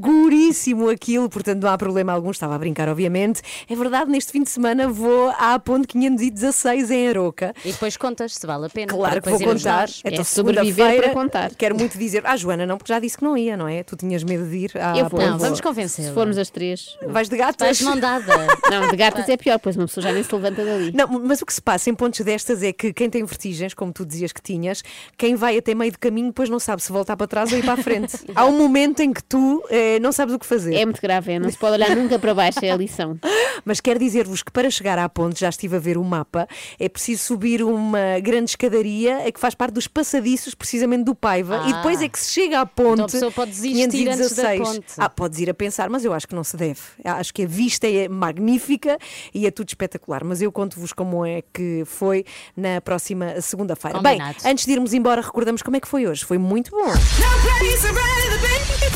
seguríssimo 0.04 0.90
aquilo, 0.90 1.30
portanto 1.30 1.62
não 1.64 1.70
há 1.70 1.78
problema 1.78 2.12
algum. 2.14 2.32
Estava 2.32 2.56
a 2.56 2.58
brincar, 2.58 2.90
obviamente. 2.90 3.42
É 3.70 3.76
verdade, 3.76 4.10
neste 4.12 4.32
fim 4.32 4.44
de 4.44 4.50
semana 4.50 4.88
vou 4.88 5.30
à 5.38 5.58
ponte 5.60 5.88
516 5.88 6.92
em 6.92 7.08
Aroca. 7.10 7.54
E 7.64 7.72
depois 7.72 7.96
contas 7.98 8.36
se 8.36 8.46
vale 8.46 8.66
a 8.66 8.70
pena. 8.70 8.88
Claro 8.88 9.22
que 9.22 9.30
vou 9.30 9.40
contar. 9.40 9.82
nós. 9.82 10.02
Então, 10.04 10.22
É 10.22 10.24
sobreviver 10.24 11.02
para 11.02 11.10
contar. 11.14 11.56
Quero 11.56 11.76
muito 11.78 11.98
dizer. 11.98 12.22
Ah, 12.26 12.36
Joana, 12.36 12.66
não, 12.66 12.78
porque 12.78 12.92
já 12.92 13.00
disse 13.00 13.18
que 13.18 13.24
não 13.24 13.38
ia, 13.38 13.56
não 13.56 13.68
é? 13.68 13.84
Tu 13.84 13.96
tinhas 13.96 14.24
medo 14.24 14.46
de 14.48 14.58
ir 14.58 14.72
à 14.78 14.98
Eu 14.98 15.08
vou, 15.10 15.20
ponte. 15.20 15.26
Não, 15.30 15.38
vamos 15.40 15.58
Se 15.58 15.64
convencê-la. 15.64 16.14
formos 16.14 16.38
as 16.38 16.50
três. 16.50 16.98
Vais 17.08 17.30
de 17.30 17.38
gatas? 17.38 17.66
Vais 17.66 17.78
de 17.78 17.84
mão 17.84 17.98
dada. 18.00 18.34
Não, 18.70 18.88
de 18.90 18.96
gatas 18.98 19.28
é 19.30 19.38
pior, 19.38 19.60
pois 19.60 19.76
uma 19.76 19.86
pessoa 19.88 20.04
já 20.04 20.12
nem 20.12 20.24
se 20.24 20.34
levanta 20.34 20.64
dali. 20.66 20.92
Não, 20.94 21.08
mas 21.08 21.42
o 21.42 21.46
que 21.46 21.54
se 21.54 21.62
passa 21.62 21.90
em 21.90 21.96
pontos 21.96 22.20
destas 22.22 22.64
é 22.64 22.74
que 22.74 22.92
quem 22.94 23.10
tem 23.10 23.24
vertigens, 23.24 23.74
como 23.74 23.92
tu 23.94 24.06
dizias 24.06 24.32
que 24.32 24.42
tinhas, 24.42 24.84
quem 25.18 25.36
vai 25.36 25.58
até 25.58 25.76
meio 25.76 25.92
do 25.92 26.00
caminho 26.00 26.28
depois 26.28 26.50
não 26.50 26.60
sabe 26.60 26.82
se 26.82 26.92
voltar 26.92 27.16
para 27.16 27.28
trás 27.28 27.52
ou 27.52 27.58
ir 27.58 27.64
para 27.64 27.74
a 27.74 27.78
frente. 27.78 28.18
Há 28.36 28.46
um 28.46 28.58
momento 28.58 29.02
em 29.02 29.12
que 29.14 29.24
tu 29.24 29.64
eh, 29.70 29.93
não 30.00 30.12
sabes 30.12 30.34
o 30.36 30.40
que 30.40 30.46
fazer. 30.46 30.76
É 30.76 30.86
muito 30.86 31.02
grave, 31.02 31.34
é, 31.34 31.40
não 31.40 31.50
se 31.50 31.58
pode 31.58 31.74
olhar 31.76 31.90
nunca 31.96 32.18
para 32.20 32.34
baixo, 32.34 32.60
é 32.64 32.72
a 32.72 32.76
lição. 32.78 33.18
Mas 33.66 33.80
quero 33.80 34.00
dizer-vos 34.00 34.44
que 34.44 34.52
para 34.52 34.70
chegar 34.70 34.98
à 35.00 35.08
ponte, 35.08 35.40
já 35.40 35.50
estive 35.50 35.76
a 35.76 35.80
ver 35.80 35.98
o 35.98 36.04
mapa, 36.04 36.48
é 36.80 36.90
preciso 36.90 37.24
subir 37.24 37.64
uma 37.64 38.20
grande 38.22 38.52
escadaria 38.52 39.22
é 39.28 39.32
que 39.32 39.40
faz 39.40 39.54
parte 39.56 39.74
dos 39.74 39.88
passadiços, 39.88 40.54
precisamente 40.56 41.04
do 41.06 41.16
Paiva, 41.16 41.64
e 41.68 41.72
Ah. 41.74 41.76
depois 41.78 42.02
é 42.02 42.10
que 42.10 42.20
se 42.20 42.32
chega 42.32 42.60
à 42.62 42.66
ponte. 42.66 42.94
Então 42.94 43.06
a 43.06 43.10
pessoa 43.10 43.32
pode 43.32 43.52
desistir 43.52 43.84
antes 43.84 44.36
da 44.36 44.52
516. 44.54 44.60
ponte. 44.62 44.86
Ah, 44.98 45.10
podes 45.10 45.40
ir 45.40 45.50
a 45.50 45.54
pensar, 45.54 45.90
mas 45.90 46.04
eu 46.04 46.14
acho 46.14 46.28
que 46.28 46.36
não 46.36 46.44
se 46.44 46.58
deve. 46.58 46.80
Acho 47.04 47.34
que 47.34 47.44
a 47.44 47.48
vista 47.48 47.88
é 47.88 48.08
magnífica 48.08 48.98
e 49.34 49.46
é 49.48 49.52
tudo 49.52 49.70
espetacular. 49.70 50.24
Mas 50.24 50.42
eu 50.42 50.52
conto-vos 50.52 50.92
como 50.94 51.26
é 51.26 51.42
que 51.54 51.84
foi 51.86 52.26
na 52.56 52.82
próxima 52.82 53.40
segunda-feira. 53.42 54.00
Bem, 54.02 54.20
antes 54.46 54.66
de 54.66 54.72
irmos 54.72 54.94
embora, 54.94 55.22
recordamos 55.22 55.62
como 55.62 55.78
é 55.78 55.80
que 55.80 55.88
foi 55.88 56.08
hoje. 56.08 56.26
Foi 56.26 56.38
muito 56.38 56.72
bom. 56.72 56.92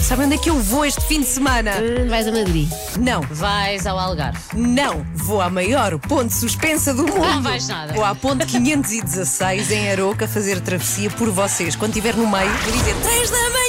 Sabem 0.02 0.26
onde 0.26 0.36
é 0.36 0.38
que 0.38 0.50
eu 0.50 0.56
vou 0.60 0.86
este 0.88 1.02
fim 1.02 1.20
de 1.20 1.26
semana? 1.26 1.72
Vais 2.08 2.28
a 2.28 2.32
Madrid. 2.32 2.70
Não. 2.98 3.22
Vais 3.30 3.86
ao 3.86 4.00
Algarve. 4.00 4.40
Não, 4.54 5.06
vou 5.14 5.42
à 5.42 5.50
maior 5.50 6.00
ponte 6.00 6.34
suspensa 6.34 6.94
do 6.94 7.06
mundo. 7.06 7.20
Não 7.20 7.42
vais 7.42 7.68
nada. 7.68 7.94
Vou 7.94 8.06
à 8.06 8.16
ponte 8.16 8.46
516 8.46 9.72
em 9.72 9.92
Aroca 9.92 10.28
fazer 10.30 10.62
travessia 10.62 11.10
por 11.10 11.30
vocês. 11.30 11.76
Quando 11.76 11.92
estiver 11.92 12.16
no 12.16 12.26
meio, 12.26 12.50
vou 12.50 12.72
dizer 12.72 12.96
3 12.96 13.30
da 13.30 13.50
manhã. 13.50 13.67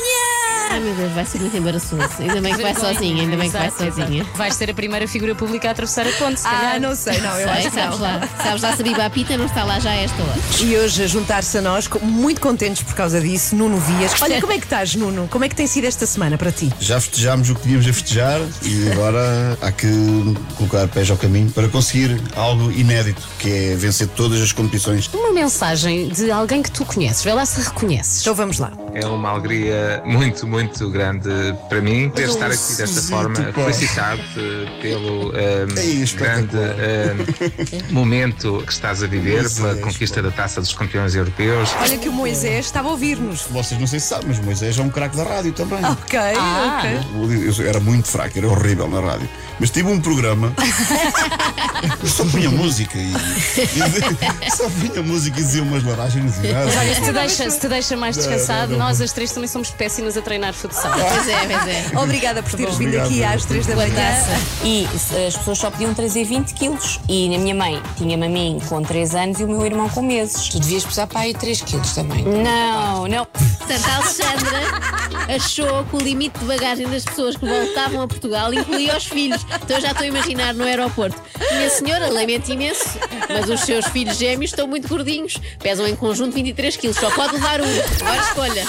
Ai 0.70 0.80
meu 0.80 0.94
Deus, 0.94 1.12
vai 1.12 1.24
ser 1.24 1.38
muito 1.40 1.56
embaraçoso. 1.56 2.02
Ainda 2.20 2.40
bem 2.40 2.54
que 2.54 2.62
vai 2.62 2.72
Vergonha. 2.72 2.94
sozinha, 2.94 3.22
ainda 3.22 3.36
bem 3.36 3.50
que 3.50 3.56
vai 3.56 3.66
Exato, 3.68 3.84
exato. 3.84 4.00
sozinha. 4.00 4.26
Vais 4.34 4.54
ser 4.54 4.70
a 4.70 4.74
primeira 4.74 5.08
figura 5.08 5.34
pública 5.34 5.68
a 5.68 5.70
atravessar 5.72 6.06
a 6.06 6.12
ponte, 6.12 6.40
se 6.40 6.46
Ah, 6.46 6.50
calhar. 6.50 6.80
não 6.80 6.94
sei, 6.94 7.18
não, 7.20 7.30
eu 7.30 7.48
Sei, 7.48 7.48
acho 7.48 7.70
que 7.70 7.74
sabes 7.74 7.98
não. 7.98 8.06
lá, 8.06 8.28
sabes 8.42 8.62
lá 8.62 8.76
se 8.76 8.82
a 8.82 8.84
Biba 8.84 9.10
Pita 9.10 9.36
não 9.36 9.46
está 9.46 9.64
lá 9.64 9.78
já 9.80 9.90
a 9.90 9.96
esta 9.96 10.22
hora. 10.22 10.38
E 10.60 10.76
hoje 10.76 11.02
a 11.02 11.06
juntar-se 11.06 11.56
a 11.58 11.62
nós, 11.62 11.88
muito 12.02 12.40
contentes 12.40 12.82
por 12.82 12.94
causa 12.94 13.20
disso, 13.20 13.56
Nuno 13.56 13.78
Vias. 13.78 14.12
Olha, 14.20 14.40
como 14.40 14.52
é 14.52 14.58
que 14.58 14.64
estás, 14.64 14.94
Nuno? 14.94 15.26
Como 15.28 15.44
é 15.44 15.48
que 15.48 15.54
tem 15.54 15.66
sido 15.66 15.86
esta 15.86 16.06
semana 16.06 16.36
para 16.36 16.52
ti? 16.52 16.72
Já 16.80 17.00
festejámos 17.00 17.48
o 17.50 17.54
que 17.54 17.62
tínhamos 17.62 17.86
a 17.88 17.92
festejar 17.92 18.40
e 18.62 18.90
agora 18.92 19.58
há 19.62 19.72
que 19.72 19.88
colocar 20.56 20.86
pés 20.88 21.10
ao 21.10 21.16
caminho 21.16 21.50
para 21.50 21.68
conseguir 21.68 22.20
algo 22.36 22.70
inédito, 22.72 23.22
que 23.38 23.50
é 23.50 23.74
vencer 23.76 24.08
todas 24.08 24.40
as 24.40 24.52
competições. 24.52 25.08
Uma 25.12 25.32
mensagem 25.32 26.08
de 26.08 26.30
alguém 26.30 26.62
que 26.62 26.70
tu 26.70 26.84
conheces. 26.84 27.22
Vê 27.24 27.32
lá 27.32 27.44
se 27.46 27.60
reconheces. 27.60 28.20
Então 28.22 28.34
vamos 28.34 28.58
lá. 28.58 28.70
É 29.00 29.06
uma 29.06 29.30
alegria 29.30 30.02
muito, 30.04 30.46
muito 30.46 30.90
grande 30.90 31.28
para 31.68 31.80
mim 31.80 32.08
poder 32.08 32.28
estar 32.28 32.46
aqui 32.46 32.74
desta 32.76 33.02
forma. 33.02 33.34
Felicitar-te 33.52 34.68
pelo 34.82 35.32
ehm, 35.36 36.16
grande 36.16 36.56
ehm, 36.56 37.92
momento 37.92 38.62
que 38.66 38.72
estás 38.72 39.02
a 39.02 39.06
viver, 39.06 39.48
pela 39.54 39.74
conquista 39.76 40.22
da 40.22 40.30
taça 40.30 40.60
dos 40.60 40.72
campeões 40.74 41.14
europeus. 41.14 41.70
Olha 41.80 41.98
que 41.98 42.08
o 42.08 42.12
Moisés 42.12 42.66
estava 42.66 42.88
a 42.88 42.90
ouvir-nos. 42.92 43.42
Vocês 43.42 43.78
não 43.78 43.86
sei 43.86 44.00
se 44.00 44.06
sabem, 44.08 44.28
mas 44.28 44.38
Moisés 44.40 44.78
é 44.78 44.82
um 44.82 44.90
craque 44.90 45.16
da 45.16 45.24
rádio 45.24 45.52
também. 45.52 45.84
Ok, 45.84 46.18
Ah. 46.18 46.82
ok. 46.82 47.48
Eu 47.60 47.68
era 47.68 47.80
muito 47.80 48.08
fraco, 48.08 48.36
era 48.38 48.48
horrível 48.48 48.88
na 48.88 49.00
rádio. 49.00 49.28
Mas 49.60 49.70
tive 49.70 49.88
um 49.90 50.00
programa. 50.00 50.52
eu 52.02 52.08
só 52.08 52.24
punha 52.24 52.48
música 52.50 52.96
e, 52.96 53.12
e 53.12 54.50
só 54.56 54.68
punha 54.70 55.02
música 55.02 55.40
e 55.40 55.42
dizia 55.42 55.62
umas 55.62 55.82
laragens. 55.82 56.38
e 56.38 56.48
nada. 56.52 56.66
Mas 56.66 56.76
olha, 56.76 56.94
se 56.94 57.00
te 57.02 57.12
deixa, 57.12 57.50
se 57.50 57.60
te 57.60 57.68
deixa 57.68 57.96
mais 57.96 58.16
Não, 58.16 58.22
descansado, 58.24 58.72
não, 58.72 58.78
não. 58.78 58.88
Nós 58.89 59.02
as 59.02 59.12
três 59.12 59.31
também 59.32 59.48
somos 59.48 59.70
péssimas 59.70 60.16
a 60.16 60.23
treinar 60.23 60.55
futsal. 60.55 60.93
Pois 60.93 61.28
é, 61.28 61.47
pois 61.47 61.69
é. 61.69 61.85
Obrigada 62.01 62.43
por 62.43 62.52
teres 62.52 62.77
vindo 62.77 62.97
Obrigado. 62.97 63.06
aqui 63.06 63.23
às 63.23 63.44
3 63.44 63.66
da 63.66 63.77
manhã. 63.77 63.93
E 64.65 64.86
as 65.27 65.36
pessoas 65.36 65.59
só 65.59 65.70
podiam 65.70 65.93
trazer 65.93 66.24
20 66.24 66.55
quilos. 66.55 66.98
E 67.06 67.35
a 67.35 67.39
minha 67.39 67.55
mãe 67.55 67.82
tinha-me 67.98 68.24
a 68.24 68.28
mim 68.31 68.59
com 68.66 68.82
3 68.82 69.15
anos 69.15 69.40
e 69.40 69.44
o 69.44 69.48
meu 69.48 69.65
irmão 69.66 69.90
com 69.90 70.01
meses. 70.01 70.48
Tu 70.48 70.59
devias 70.59 70.86
pesar 70.86 71.06
para 71.06 71.20
aí 71.20 71.35
3 71.35 71.60
quilos 71.60 71.93
também. 71.93 72.24
Não, 72.24 73.06
não. 73.06 73.27
Portanto, 73.27 73.89
a 73.90 73.97
Alexandra 73.97 75.35
achou 75.35 75.85
que 75.85 75.97
o 75.97 75.98
limite 75.98 76.39
de 76.39 76.47
bagagem 76.47 76.89
das 76.89 77.05
pessoas 77.05 77.36
que 77.36 77.44
voltavam 77.44 78.01
a 78.01 78.09
Portugal 78.09 78.55
incluía 78.55 78.97
os 78.97 79.05
filhos. 79.05 79.44
Então 79.62 79.77
eu 79.77 79.82
já 79.82 79.90
estou 79.90 80.05
a 80.05 80.06
imaginar 80.06 80.55
no 80.55 80.65
aeroporto. 80.65 81.20
Minha 81.52 81.69
senhora, 81.69 82.09
lamento 82.09 82.51
imenso, 82.51 82.98
mas 83.28 83.51
os 83.51 83.60
seus 83.60 83.86
filhos 83.89 84.16
gêmeos 84.16 84.51
estão 84.51 84.66
muito 84.66 84.89
gordinhos. 84.89 85.39
Pesam 85.59 85.86
em 85.86 85.94
conjunto 85.94 86.32
23 86.32 86.74
quilos. 86.78 86.97
Só 86.97 87.10
pode 87.10 87.35
levar 87.35 87.60
um. 87.60 87.66
Agora 88.01 88.23
escolha. 88.23 88.67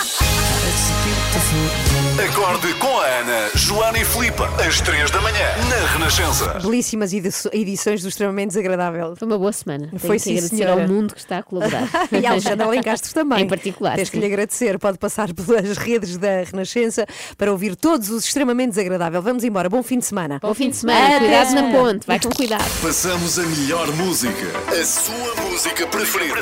Acorde 2.23 2.73
com 2.75 2.99
a 2.99 3.05
Ana, 3.05 3.49
Joana 3.55 3.97
e 3.99 4.05
Filipe, 4.05 4.41
às 4.65 4.79
3 4.81 5.09
da 5.11 5.19
manhã, 5.21 5.45
na 5.69 5.91
Renascença. 5.93 6.59
Belíssimas 6.61 7.11
edições 7.13 8.01
do 8.01 8.09
Extremamente 8.09 8.49
Desagradável. 8.49 9.15
Foi 9.15 9.27
uma 9.27 9.37
boa 9.37 9.51
semana. 9.51 9.89
Foi 9.97 9.99
Tenho 9.99 10.13
que 10.13 10.19
sim, 10.19 10.31
agradecer 10.31 10.55
senhora. 10.57 10.81
ao 10.81 10.87
mundo 10.87 11.13
que 11.13 11.19
está 11.19 11.39
a 11.39 11.43
colaborar. 11.43 11.89
E 12.11 12.25
a 12.25 12.31
Alexandra 12.31 12.67
Lencastre 12.67 13.13
também. 13.13 13.43
Em 13.43 13.47
particular. 13.47 13.95
Tens 13.95 14.09
que 14.09 14.17
sim. 14.17 14.21
lhe 14.21 14.25
agradecer. 14.27 14.79
Pode 14.79 14.97
passar 14.97 15.33
pelas 15.33 15.77
redes 15.77 16.17
da 16.17 16.43
Renascença 16.43 17.05
para 17.37 17.51
ouvir 17.51 17.75
todos 17.75 18.09
os 18.09 18.25
extremamente 18.25 18.69
desagradável. 18.69 19.21
Vamos 19.21 19.43
embora. 19.43 19.69
Bom 19.69 19.83
fim 19.83 19.99
de 19.99 20.05
semana. 20.05 20.39
Bom 20.41 20.53
fim 20.53 20.69
de 20.69 20.75
semana. 20.77 21.19
Cuidado 21.19 21.53
na 21.55 21.71
ponte. 21.71 22.07
Vai 22.07 22.19
com 22.19 22.29
cuidado. 22.29 22.69
Passamos 22.81 23.39
a 23.39 23.43
melhor 23.43 23.87
música, 23.93 24.47
a 24.69 24.85
sua 24.85 25.35
música 25.49 25.87
preferida. 25.87 26.39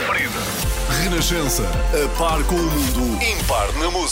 Renascença, 0.89 1.63
a 1.93 2.17
par 2.17 2.41
com 2.45 2.55
o 2.55 2.63
mundo, 2.63 3.21
impar 3.21 3.71
na 3.73 3.91
música. 3.91 4.07